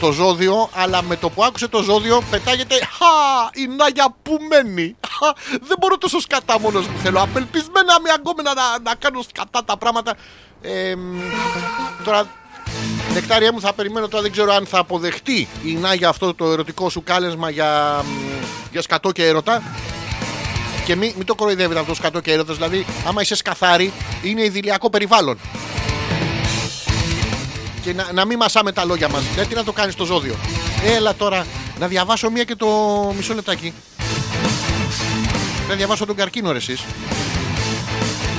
το 0.00 0.12
ζώδιο 0.12 0.68
αλλά 0.72 1.02
με 1.02 1.16
το 1.16 1.30
που 1.30 1.44
άκουσε 1.44 1.68
το 1.68 1.82
ζώδιο 1.82 2.22
πετάγεται 2.30 2.74
Χα! 2.74 3.62
Η 3.62 3.66
Νάγια 3.66 4.14
που 4.22 4.38
μένει 4.50 4.96
Χα! 5.08 5.32
Δεν 5.50 5.76
μπορώ 5.80 5.98
τόσο 5.98 6.20
σκατά 6.20 6.60
μόνος 6.60 6.86
μου 6.86 6.98
θέλω 7.02 7.20
Απελπισμένα 7.20 8.00
με 8.02 8.10
αγκόμενα 8.14 8.54
να, 8.54 8.62
να 8.82 8.94
κάνω 8.94 9.22
σκατά 9.22 9.64
τα 9.64 9.76
πράγματα 9.76 10.14
ε, 10.62 10.94
μ, 10.96 11.20
Τώρα 12.04 12.26
Νεκτάρια 13.12 13.52
μου 13.52 13.60
θα 13.60 13.72
περιμένω 13.72 14.08
τώρα 14.08 14.22
δεν 14.22 14.32
ξέρω 14.32 14.52
αν 14.52 14.66
θα 14.66 14.78
αποδεχτεί 14.78 15.48
η 15.64 15.72
Νάγια 15.72 16.08
αυτό 16.08 16.34
το 16.34 16.50
ερωτικό 16.50 16.88
σου 16.90 17.02
κάλεσμα 17.02 17.50
για, 17.50 18.02
μ, 18.04 18.42
για 18.70 18.82
σκατό 18.82 19.12
και 19.12 19.26
έρωτα 19.26 19.62
και 20.86 20.96
μην, 20.96 21.12
μην 21.16 21.26
το 21.26 21.34
κοροϊδεύετε 21.34 21.80
αυτό 21.80 21.94
σκατό 21.94 22.20
και 22.20 22.32
έρωτας 22.32 22.56
Δηλαδή, 22.56 22.86
άμα 23.06 23.22
είσαι 23.22 23.34
σκαθάρι, 23.34 23.92
είναι 24.22 24.42
ιδηλιακό 24.42 24.90
περιβάλλον. 24.90 25.38
Και 27.86 27.92
να, 27.92 28.12
να 28.12 28.24
μην 28.24 28.38
μασάμε 28.38 28.72
τα 28.72 28.84
λόγια 28.84 29.08
μας. 29.08 29.22
Γιατί 29.34 29.54
να 29.54 29.64
το 29.64 29.72
κάνεις 29.72 29.94
το 29.94 30.04
ζώδιο. 30.04 30.34
Έλα 30.84 31.14
τώρα, 31.14 31.46
να 31.78 31.86
διαβάσω 31.86 32.30
μία 32.30 32.44
και 32.44 32.54
το 32.54 32.66
μισό 33.16 33.34
λεπτάκι. 33.34 33.72
Να 35.68 35.74
διαβάσω 35.74 36.06
τον 36.06 36.16
καρκίνο, 36.16 36.52
ρε 36.52 36.58
εσείς. 36.58 36.84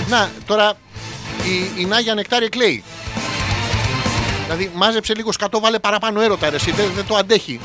Να, 0.10 0.32
τώρα 0.45 0.74
η, 1.44 1.82
η 1.82 1.86
Νάγια 1.86 2.14
Νεκτάρια 2.14 2.49
κλαίει. 2.49 2.84
Δηλαδή, 4.44 4.72
μάζεψε 4.74 5.15
λίγο 5.15 5.32
σκατό, 5.32 5.60
βάλε 5.60 5.80
παραπάνω 5.80 6.22
έρωτα, 6.22 6.49
ρε, 6.49 6.56
εσύ. 6.56 6.72
Δεν, 6.72 6.91
δεν 6.95 7.06
το 7.06 7.15
αντέχει. 7.15 7.60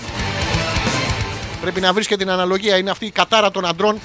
Πρέπει 1.61 1.81
να 1.81 1.93
βρεις 1.93 2.07
και 2.07 2.17
την 2.17 2.31
αναλογία. 2.31 2.77
Είναι 2.77 2.91
αυτή 2.91 3.07
η 3.07 3.11
κατάρα 3.11 3.51
των 3.51 3.65
αντρών 3.65 4.01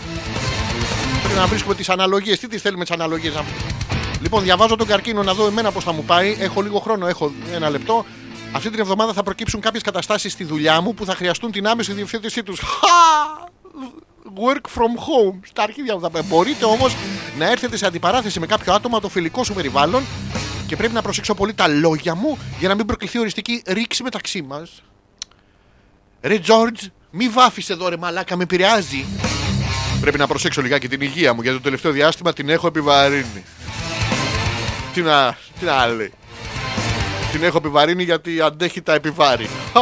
Πρέπει 1.23 1.39
να 1.39 1.47
βρίσκουμε 1.47 1.75
τις 1.75 1.89
αναλογίες. 1.89 2.39
Τι 2.39 2.47
τις 2.47 2.61
θέλουμε 2.61 2.83
τις 2.83 2.93
αναλογίες. 2.93 3.33
Λοιπόν, 4.21 4.43
διαβάζω 4.43 4.75
τον 4.75 4.87
καρκίνο 4.87 5.23
να 5.23 5.33
δω 5.33 5.45
εμένα 5.45 5.71
πώς 5.71 5.83
θα 5.83 5.91
μου 5.91 6.03
πάει. 6.03 6.37
Έχω 6.39 6.61
λίγο 6.61 6.79
χρόνο, 6.79 7.07
έχω 7.07 7.31
ένα 7.53 7.69
λεπτό. 7.69 8.05
Αυτή 8.51 8.69
την 8.69 8.79
εβδομάδα 8.79 9.13
θα 9.13 9.23
προκύψουν 9.23 9.61
κάποιες 9.61 9.83
καταστάσεις 9.83 10.31
στη 10.31 10.43
δουλειά 10.43 10.81
μου 10.81 10.93
που 10.93 11.05
θα 11.05 11.15
χρειαστούν 11.15 11.51
την 11.51 11.67
άμεση 11.67 11.93
διευθέτησή 11.93 12.43
τους. 12.43 12.61
Work 14.35 14.65
from 14.75 14.91
home. 15.07 15.39
Στα 15.43 15.63
αρχίδια 15.63 15.93
μου 15.93 16.01
θα 16.01 16.09
πω. 16.09 16.23
Μπορείτε 16.27 16.65
όμως 16.65 16.95
να 17.37 17.51
έρθετε 17.51 17.77
σε 17.77 17.85
αντιπαράθεση 17.85 18.39
με 18.39 18.45
κάποιο 18.45 18.73
άτομο 18.73 18.95
από 18.95 19.05
το 19.05 19.11
φιλικό 19.11 19.43
σου 19.43 19.53
περιβάλλον 19.53 20.03
και 20.67 20.75
πρέπει 20.75 20.93
να 20.93 21.01
προσέξω 21.01 21.33
πολύ 21.33 21.53
τα 21.53 21.67
λόγια 21.67 22.15
μου 22.15 22.37
για 22.59 22.67
να 22.67 22.75
μην 22.75 22.85
προκληθεί 22.85 23.19
οριστική 23.19 23.63
ρήξη 23.65 24.03
μεταξύ 24.03 24.41
μας. 24.41 24.83
Ρε 26.21 26.39
Τζόρτζ, 26.39 26.85
μη 27.11 27.29
βάφεις 27.29 27.69
εδώ 27.69 27.89
ρε 27.89 27.97
μαλάκα, 27.97 28.35
με 28.35 28.43
επηρεάζει. 28.43 29.05
Πρέπει 30.01 30.17
να 30.17 30.27
προσέξω 30.27 30.61
λιγάκι 30.61 30.87
την 30.87 31.01
υγεία 31.01 31.33
μου 31.33 31.41
γιατί 31.41 31.57
το 31.57 31.63
τελευταίο 31.63 31.91
διάστημα 31.91 32.33
την 32.33 32.49
έχω 32.49 32.67
επιβαρύνει. 32.67 33.43
Τι 34.97 35.03
να, 35.03 35.37
τι 35.59 35.65
να 35.65 35.85
λέει. 35.87 36.11
Την 37.31 37.43
έχω 37.43 37.57
επιβαρύνει 37.57 38.03
γιατί 38.03 38.41
αντέχει 38.41 38.81
τα 38.81 38.93
επιβάρη. 38.93 39.49
Χα. 39.73 39.79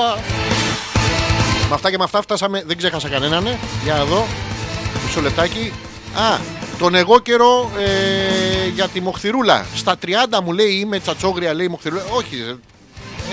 Με 1.67 1.73
αυτά 1.73 1.89
και 1.89 1.97
με 1.97 2.03
αυτά 2.03 2.21
φτάσαμε. 2.21 2.63
Δεν 2.65 2.77
ξέχασα 2.77 3.09
κανέναν. 3.09 3.45
ε. 3.47 3.57
Για 3.83 3.93
να 3.93 4.05
δω. 4.05 4.25
Μισό 5.05 5.21
λεπτάκι. 5.21 5.73
Α, 6.15 6.37
τον 6.77 6.95
εγώ 6.95 7.19
καιρό 7.19 7.71
ε, 7.77 8.67
για 8.67 8.87
τη 8.87 9.01
μοχθηρούλα. 9.01 9.65
Στα 9.75 9.95
30 10.05 10.09
μου 10.43 10.51
λέει 10.51 10.71
είμαι 10.73 10.99
τσατσόγρια, 10.99 11.53
λέει 11.53 11.65
η 11.65 11.69
μοχθηρούλα. 11.69 12.03
Όχι, 12.09 12.35
ε, 12.35 12.55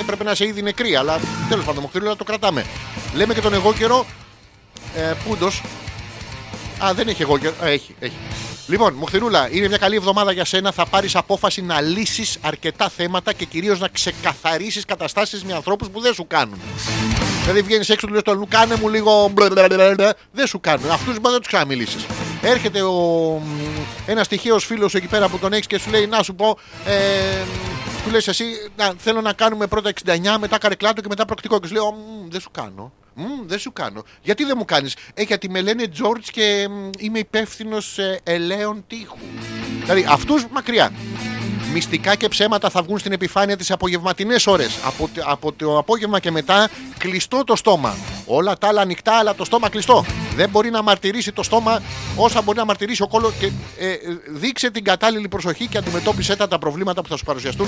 έπρεπε 0.01 0.25
να 0.25 0.31
είσαι 0.31 0.47
ήδη 0.47 0.63
νεκρή, 0.63 0.97
αλλά 0.97 1.21
τέλος 1.49 1.65
πάντων, 1.65 1.83
μοχθηρούλα 1.83 2.17
το 2.17 2.25
κρατάμε. 2.25 2.65
Λέμε 3.15 3.35
και 3.35 3.41
τον 3.41 3.55
εγώ 3.55 3.73
καιρό. 3.73 4.07
Ε, 4.97 5.13
Πούντος, 5.29 5.63
Α, 6.85 6.95
δεν 6.95 7.09
έχει 7.09 7.23
εγώ 7.23 7.39
καιρό. 7.39 7.55
Α, 7.63 7.67
έχει, 7.69 7.95
έχει. 7.99 8.17
Λοιπόν, 8.67 8.95
Μοχθηρούλα, 8.95 9.49
είναι 9.51 9.69
μια 9.69 9.77
καλή 9.77 9.97
εβδομάδα 9.97 10.33
για 10.33 10.45
σένα. 10.45 10.73
Θα 10.73 10.87
πάρεις 10.87 11.17
απόφαση 11.17 11.63
να 11.63 11.81
λύσεις 11.81 12.39
αρκετά 12.41 12.89
θέματα 12.89 13.33
και 13.33 13.45
κυρίως 13.45 13.81
να 13.81 13.89
ξεκαθαρίσεις 13.89 14.85
καταστάσεις 14.85 15.45
με 15.45 15.53
ανθρώπους 15.53 15.89
που 15.89 16.01
δεν 16.01 16.15
σου 16.15 16.27
κάνουν. 16.27 16.61
Δηλαδή 17.43 17.63
βγαίνεις 17.63 17.89
έξω 17.89 18.07
του 18.07 18.13
λες 18.13 18.23
το 18.23 18.47
κάνε 18.49 18.77
μου 18.77 18.89
λίγο. 18.89 19.29
μπλε-μπλε-μπλε-μπλε». 19.29 20.11
Δεν 20.33 20.47
σου 20.47 20.61
κάνουν. 20.61 20.91
Αυτούς 20.91 21.19
δεν 21.19 21.39
τους 21.39 21.47
ξαναμιλήσει. 21.47 21.97
Έρχεται 22.43 22.83
ο... 22.83 23.43
ένας 24.07 24.29
τυχαίος 24.29 24.65
φίλος 24.65 24.95
εκεί 24.95 25.07
πέρα 25.07 25.29
που 25.29 25.39
τον 25.39 25.53
έχεις 25.53 25.67
και 25.67 25.79
σου 25.79 25.91
λέει 25.91 26.07
Να 26.07 26.23
σου 26.23 26.35
πω. 26.35 26.59
Ε, 26.87 27.45
του 28.05 28.11
λες 28.11 28.29
εσύ, 28.29 28.45
να, 28.77 28.95
θέλω 28.99 29.21
να 29.21 29.33
κάνουμε 29.33 29.67
πρώτα 29.67 29.93
69, 30.05 30.19
μετά 30.39 30.59
καρεκλάτο 30.59 31.01
και 31.01 31.09
μετά 31.09 31.25
προκτικό. 31.25 31.61
Και 31.61 31.67
σου 31.67 31.73
λέει, 31.73 31.83
«Ω, 31.83 31.93
μ, 31.93 32.29
δεν 32.31 32.41
σου 32.41 32.51
κάνω. 32.51 32.93
Μ, 33.15 33.23
δεν 33.47 33.59
σου 33.59 33.73
κάνω. 33.73 34.03
Γιατί 34.23 34.45
δεν 34.45 34.55
μου 34.59 34.65
κάνεις; 34.65 34.97
Ε, 35.15 35.23
γιατί 35.23 35.51
με 35.51 35.61
λένε 35.61 35.85
George 36.03 36.25
και 36.33 36.69
μ, 36.71 36.91
είμαι 36.99 37.19
υπεύθυνος 37.19 37.99
ε, 37.99 38.21
ελαίων 38.25 38.85
τείχου. 38.87 39.17
Δηλαδή 39.83 40.07
αυτούς 40.09 40.47
μακριά. 40.51 40.93
Μυστικά 41.73 42.15
και 42.15 42.29
ψέματα 42.29 42.71
θα 42.71 42.83
βγουν 42.83 42.99
στην 42.99 43.13
επιφάνεια 43.13 43.57
τις 43.57 43.71
απογευματινές 43.71 44.47
ώρες. 44.47 44.79
Από, 44.85 45.09
τε- 45.15 45.25
από 45.27 45.53
το 45.53 45.79
απόγευμα 45.79 46.21
και 46.21 46.31
μετά 46.31 46.69
κλειστό 46.99 47.45
το 47.45 47.57
στόμα. 47.57 47.97
Όλα 48.27 48.59
τα 48.59 48.69
άλλα 48.69 48.81
ανοιχτά, 48.81 49.13
αλλά 49.19 49.35
το 49.35 49.45
στόμα 49.45 49.69
κλειστό. 49.69 50.05
Δεν 50.37 50.49
μπορεί 50.51 50.71
να 50.71 50.83
μαρτυρήσει 50.83 51.33
το 51.33 51.43
στόμα 51.43 51.83
όσα 52.17 52.43
μπορεί 52.43 52.59
να 52.59 52.65
μαρτυρήσει 52.65 53.03
ο 53.03 53.09
κόλλο. 53.09 53.33
Και 53.39 53.47
ε, 53.79 53.91
ε, 53.91 53.99
δείξε 54.29 54.71
την 54.71 54.85
κατάλληλη 54.85 55.29
προσοχή 55.29 55.67
και 55.67 55.79
αντιμετώπισε 55.79 56.37
τα, 56.37 56.49
τα 56.49 56.59
προβλήματα 56.59 57.03
που 57.03 57.09
θα 57.09 57.17
σου 57.17 57.25
παρουσιαστούν. 57.25 57.67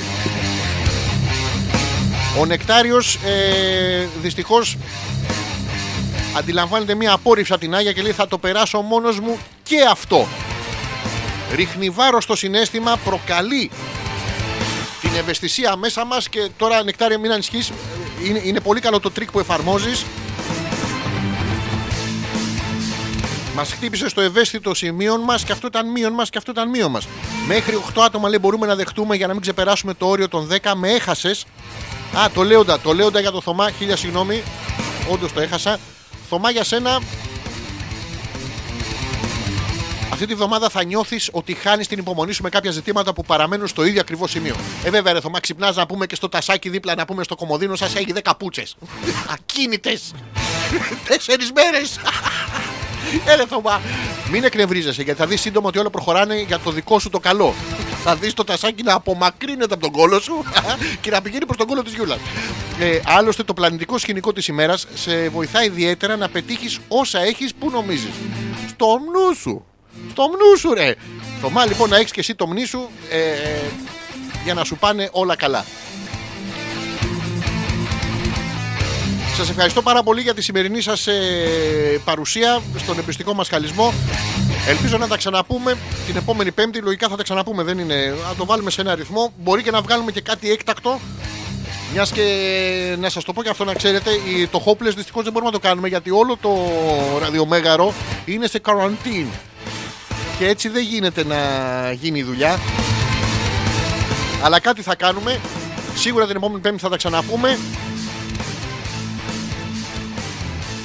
Ο 2.38 2.46
Νεκτάριος 2.46 3.18
ε, 3.24 4.08
δυστυχώς 4.22 4.76
αντιλαμβάνεται 6.36 6.94
μία 6.94 7.12
απόρριψη 7.12 7.52
από 7.52 7.60
την 7.60 7.74
Άγια 7.74 7.92
και 7.92 8.02
λέει 8.02 8.12
θα 8.12 8.28
το 8.28 8.38
περάσω 8.38 8.80
μόνος 8.80 9.20
μου 9.20 9.38
και 9.62 9.76
αυτό. 9.90 10.26
Ρίχνει 11.54 11.90
βάρος 11.90 12.24
στο 12.24 12.36
συνέστημα, 12.36 12.96
προκαλεί 13.04 13.70
την 15.00 15.10
ευαισθησία 15.18 15.76
μέσα 15.76 16.04
μας 16.04 16.28
και 16.28 16.48
τώρα 16.56 16.84
Νεκτάρια 16.84 17.18
μην 17.18 17.32
ανησυχείς, 17.32 17.72
είναι, 18.24 18.40
είναι 18.44 18.60
πολύ 18.60 18.80
καλό 18.80 19.00
το 19.00 19.10
τρίκ 19.10 19.30
που 19.30 19.38
εφαρμόζεις. 19.38 20.04
Μας 23.54 23.72
χτύπησε 23.72 24.08
στο 24.08 24.20
ευαίσθητο 24.20 24.74
σημείο 24.74 25.18
μας 25.18 25.44
και 25.44 25.52
αυτό 25.52 25.66
ήταν 25.66 25.90
μείον 25.90 26.12
μας 26.12 26.30
και 26.30 26.38
αυτό 26.38 26.50
ήταν 26.50 26.68
μείον 26.68 26.90
μας. 26.90 27.08
Μέχρι 27.46 27.74
8 27.94 28.02
άτομα 28.04 28.28
λέει 28.28 28.38
μπορούμε 28.40 28.66
να 28.66 28.74
δεχτούμε 28.74 29.16
για 29.16 29.26
να 29.26 29.32
μην 29.32 29.42
ξεπεράσουμε 29.42 29.94
το 29.94 30.06
όριο 30.06 30.28
των 30.28 30.48
10. 30.48 30.74
Με 30.74 30.90
έχασες. 30.90 31.46
Α, 32.18 32.30
το 32.30 32.42
λέοντα, 32.42 32.80
το 32.80 32.92
λέοντα 32.92 33.20
για 33.20 33.30
το 33.30 33.40
Θωμά, 33.40 33.70
χίλια 33.70 33.96
συγγνώμη. 33.96 34.42
Όντως 35.10 35.32
το 35.32 35.40
έχασα. 35.40 35.78
Θωμά 36.28 36.50
για 36.50 36.64
σένα. 36.64 37.00
Αυτή 40.12 40.26
τη 40.26 40.34
βδομάδα 40.34 40.68
θα 40.68 40.84
νιώθεις 40.84 41.28
ότι 41.32 41.54
χάνεις 41.54 41.88
την 41.88 41.98
υπομονή 41.98 42.32
σου 42.32 42.42
με 42.42 42.48
κάποια 42.48 42.70
ζητήματα 42.70 43.12
που 43.12 43.22
παραμένουν 43.22 43.66
στο 43.66 43.84
ίδιο 43.84 44.00
ακριβώς 44.00 44.30
σημείο. 44.30 44.56
Ε, 44.84 44.90
βέβαια, 44.90 45.12
ρε 45.12 45.20
Θωμά, 45.20 45.40
ξυπνάς 45.40 45.76
να 45.76 45.86
πούμε 45.86 46.06
και 46.06 46.14
στο 46.14 46.28
τασάκι 46.28 46.68
δίπλα 46.68 46.94
να 46.94 47.04
πούμε 47.04 47.22
στο 47.22 47.34
κομμωδίνο 47.34 47.76
σας 47.76 47.94
έχει 47.94 48.12
10 48.22 48.32
πούτσες. 48.38 48.76
Ακίνητες. 49.34 50.12
Τέσσερις 51.06 51.52
μέρες. 51.52 51.98
Έλε 53.24 53.46
Θωμά, 53.46 53.80
μην 54.30 54.44
εκνευρίζεσαι 54.44 55.02
γιατί 55.02 55.20
θα 55.20 55.26
δεις 55.26 55.40
σύντομα 55.40 55.68
ότι 55.68 55.78
όλα 55.78 55.90
προχωράνε 55.90 56.40
για 56.40 56.58
το 56.58 56.70
δικό 56.70 56.98
σου 56.98 57.10
το 57.10 57.18
καλό. 57.18 57.54
Θα 58.04 58.16
δεις 58.16 58.34
το 58.34 58.44
τασάκι 58.44 58.82
να 58.82 58.94
απομακρύνεται 58.94 59.74
από 59.74 59.82
τον 59.82 59.92
κόλο 59.92 60.20
σου 60.20 60.44
και 61.00 61.10
να 61.10 61.22
πηγαίνει 61.22 61.44
προς 61.44 61.56
τον 61.56 61.66
κόλο 61.66 61.82
της 61.82 61.94
Γιούλας. 61.94 62.18
Ε, 62.78 63.00
άλλωστε, 63.04 63.42
το 63.42 63.54
πλανητικό 63.54 63.98
σκηνικό 63.98 64.32
της 64.32 64.48
ημέρας 64.48 64.86
σε 64.94 65.28
βοηθάει 65.28 65.66
ιδιαίτερα 65.66 66.16
να 66.16 66.28
πετύχεις 66.28 66.78
όσα 66.88 67.20
έχεις 67.20 67.54
που 67.54 67.70
νομίζεις. 67.70 68.14
Στο 68.68 68.86
μνού 68.86 69.34
σου. 69.40 69.64
Στο 70.10 70.22
μνού 70.22 70.58
σου, 70.58 70.74
ρε. 70.74 70.94
Θωμά, 71.40 71.66
λοιπόν, 71.66 71.90
να 71.90 71.96
έχεις 71.96 72.10
και 72.10 72.20
εσύ 72.20 72.34
το 72.34 72.46
μνή 72.46 72.64
σου 72.64 72.88
ε, 73.10 73.18
ε, 73.18 73.60
για 74.44 74.54
να 74.54 74.64
σου 74.64 74.76
πάνε 74.76 75.08
όλα 75.12 75.36
καλά. 75.36 75.64
Σας 79.36 79.48
ευχαριστώ 79.50 79.82
πάρα 79.82 80.02
πολύ 80.02 80.20
για 80.20 80.34
τη 80.34 80.42
σημερινή 80.42 80.80
σας 80.80 81.06
ε, 81.06 81.14
παρουσία 82.04 82.60
στον 82.76 82.98
εμπιστικό 82.98 83.34
μας 83.34 83.48
χαλισμό. 83.48 83.92
Ελπίζω 84.68 84.98
να 84.98 85.06
τα 85.06 85.16
ξαναπούμε 85.16 85.76
την 86.06 86.16
επόμενη 86.16 86.52
Πέμπτη. 86.52 86.78
Λογικά 86.78 87.08
θα 87.08 87.16
τα 87.16 87.22
ξαναπούμε. 87.22 87.62
Δεν 87.62 87.78
είναι. 87.78 88.14
Να 88.28 88.34
το 88.34 88.44
βάλουμε 88.46 88.70
σε 88.70 88.80
ένα 88.80 88.92
αριθμό. 88.92 89.32
Μπορεί 89.38 89.62
και 89.62 89.70
να 89.70 89.80
βγάλουμε 89.80 90.10
και 90.12 90.20
κάτι 90.20 90.50
έκτακτο. 90.50 91.00
Μιας 91.92 92.10
και 92.12 92.24
να 93.00 93.08
σας 93.08 93.24
το 93.24 93.32
πω 93.32 93.42
και 93.42 93.48
αυτό 93.48 93.64
να 93.64 93.74
ξέρετε, 93.74 94.10
η- 94.10 94.46
το 94.46 94.62
Hopeless 94.66 94.94
δυστυχώς 94.96 95.22
δεν 95.24 95.32
μπορούμε 95.32 95.50
να 95.50 95.58
το 95.58 95.66
κάνουμε 95.68 95.88
γιατί 95.88 96.10
όλο 96.10 96.36
το 96.40 96.50
ραδιομέγαρο 97.20 97.92
είναι 98.24 98.46
σε 98.46 98.60
quarantine. 98.66 99.26
Και 100.38 100.46
έτσι 100.46 100.68
δεν 100.68 100.82
γίνεται 100.82 101.24
να 101.24 101.36
γίνει 102.00 102.18
η 102.18 102.22
δουλειά. 102.22 102.58
Αλλά 104.42 104.60
κάτι 104.60 104.82
θα 104.82 104.94
κάνουμε. 104.94 105.40
Σίγουρα 105.96 106.26
την 106.26 106.36
επόμενη 106.36 106.60
Πέμπτη 106.60 106.78
θα 106.80 106.88
τα 106.88 106.96
ξαναπούμε. 106.96 107.58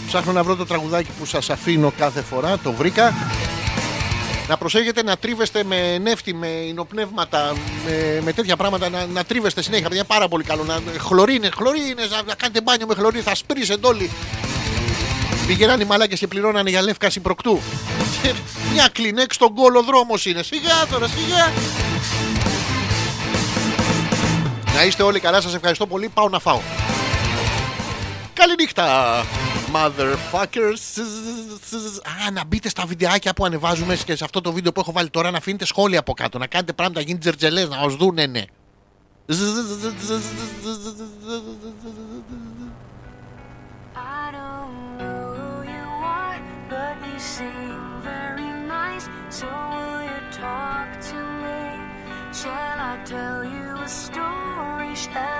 Ψάχνω 0.10 0.31
να 0.31 0.44
βρω 0.44 0.56
το 0.56 0.65
τραγουδάκι 0.65 1.10
που 1.19 1.26
σας 1.26 1.49
αφήνω 1.49 1.91
κάθε 1.98 2.22
φορά. 2.22 2.57
Το 2.57 2.72
βρήκα. 2.72 3.14
Να 4.48 4.57
προσέχετε 4.57 5.03
να 5.03 5.18
τρίβεστε 5.18 5.64
με 5.64 5.98
νεύτη, 5.98 6.34
με 6.34 6.48
υνοπνεύματα, 6.48 7.53
με, 7.86 8.22
με 8.23 8.34
τέτοια 8.34 8.56
πράγματα. 8.56 8.90
Να, 8.90 9.06
να 9.06 9.23
τρίβεστε 9.23 9.61
συνέχεια. 9.61 9.88
παιδιά, 9.88 10.03
Είναι 10.03 10.14
πάρα 10.14 10.27
πολύ 10.27 10.44
καλό. 10.44 10.64
Να, 10.64 10.80
χλωρίνες, 10.99 11.52
χλωρίνες, 11.56 12.10
να, 12.10 12.22
να 12.23 12.36
κάνετε 12.36 12.61
μπάνιο 12.61 12.88
με 12.88 12.94
χλωρίνη. 12.95 13.23
Θα 13.23 13.36
σπρίσετε 13.36 13.88
όλοι. 13.88 14.11
Πηγαίναν 15.48 15.80
οι 15.80 15.86
μαλάκες 15.86 16.19
και 16.19 16.27
πληρώνανε 16.27 16.69
για 16.69 16.81
λεύκαση 16.81 17.19
προκτού. 17.19 17.60
Και 18.22 18.34
Μια 18.73 18.88
κλινέξ 18.91 19.36
στον 19.36 19.53
κόλο 19.53 19.84
δρόμος 19.84 20.26
είναι. 20.26 20.44
Σιγά 20.44 20.86
τώρα, 20.91 21.07
σιγά. 21.07 21.52
Να 24.76 24.84
είστε 24.84 25.03
όλοι 25.03 25.19
καλά, 25.19 25.41
σας 25.41 25.53
ευχαριστώ 25.53 25.88
πολύ. 25.88 26.10
Πάω 26.14 26.30
να 26.30 26.40
φάω. 26.40 26.60
Καληνύχτα, 28.34 28.86
motherfuckers. 29.74 31.02
Α, 32.28 32.32
να 32.32 32.46
μπείτε 32.46 32.70
στα 32.70 32.86
βιντεάκια 32.86 33.34
που 33.34 33.46
ανεβάζουμε 33.46 33.96
και 33.96 34.16
σε 34.16 34.24
αυτό 34.24 34.41
το 34.41 34.52
βίντεο 34.52 34.72
που 34.72 34.80
έχω 34.80 34.91
βάλει 34.91 35.10
τώρα 35.10 35.32
να 35.32 35.38
αφήνετε 35.38 35.66
σχόλια 35.66 36.00
από 36.00 36.14
κάτω. 36.14 36.38
Να 36.38 36.48
κάνετε 36.48 36.74
πράγματα, 36.74 37.00
να 37.00 37.06
γίνει 37.06 37.20
τζερτζελές, 37.20 37.70
να 37.70 37.80
ως 37.80 37.96
δούνε, 37.96 38.26
ναι. 38.26 38.44
I 43.96 44.32
don't 44.38 44.80
know 45.00 45.24
who 45.38 45.52
you 45.76 45.88
are, 46.22 46.40
but 46.72 46.96
you 47.08 47.18
seem 47.36 47.80
very 48.12 48.52
nice. 48.78 49.06
So 49.40 49.48
will 49.74 50.02
you 50.12 50.22
talk 50.46 50.90
to 51.10 51.20
me? 51.44 51.64
Shall 52.40 52.78
I 52.91 52.94
tell 53.14 53.40
you 53.56 53.68
a 53.88 53.90
story? 54.04 54.91
Shall 55.06 55.40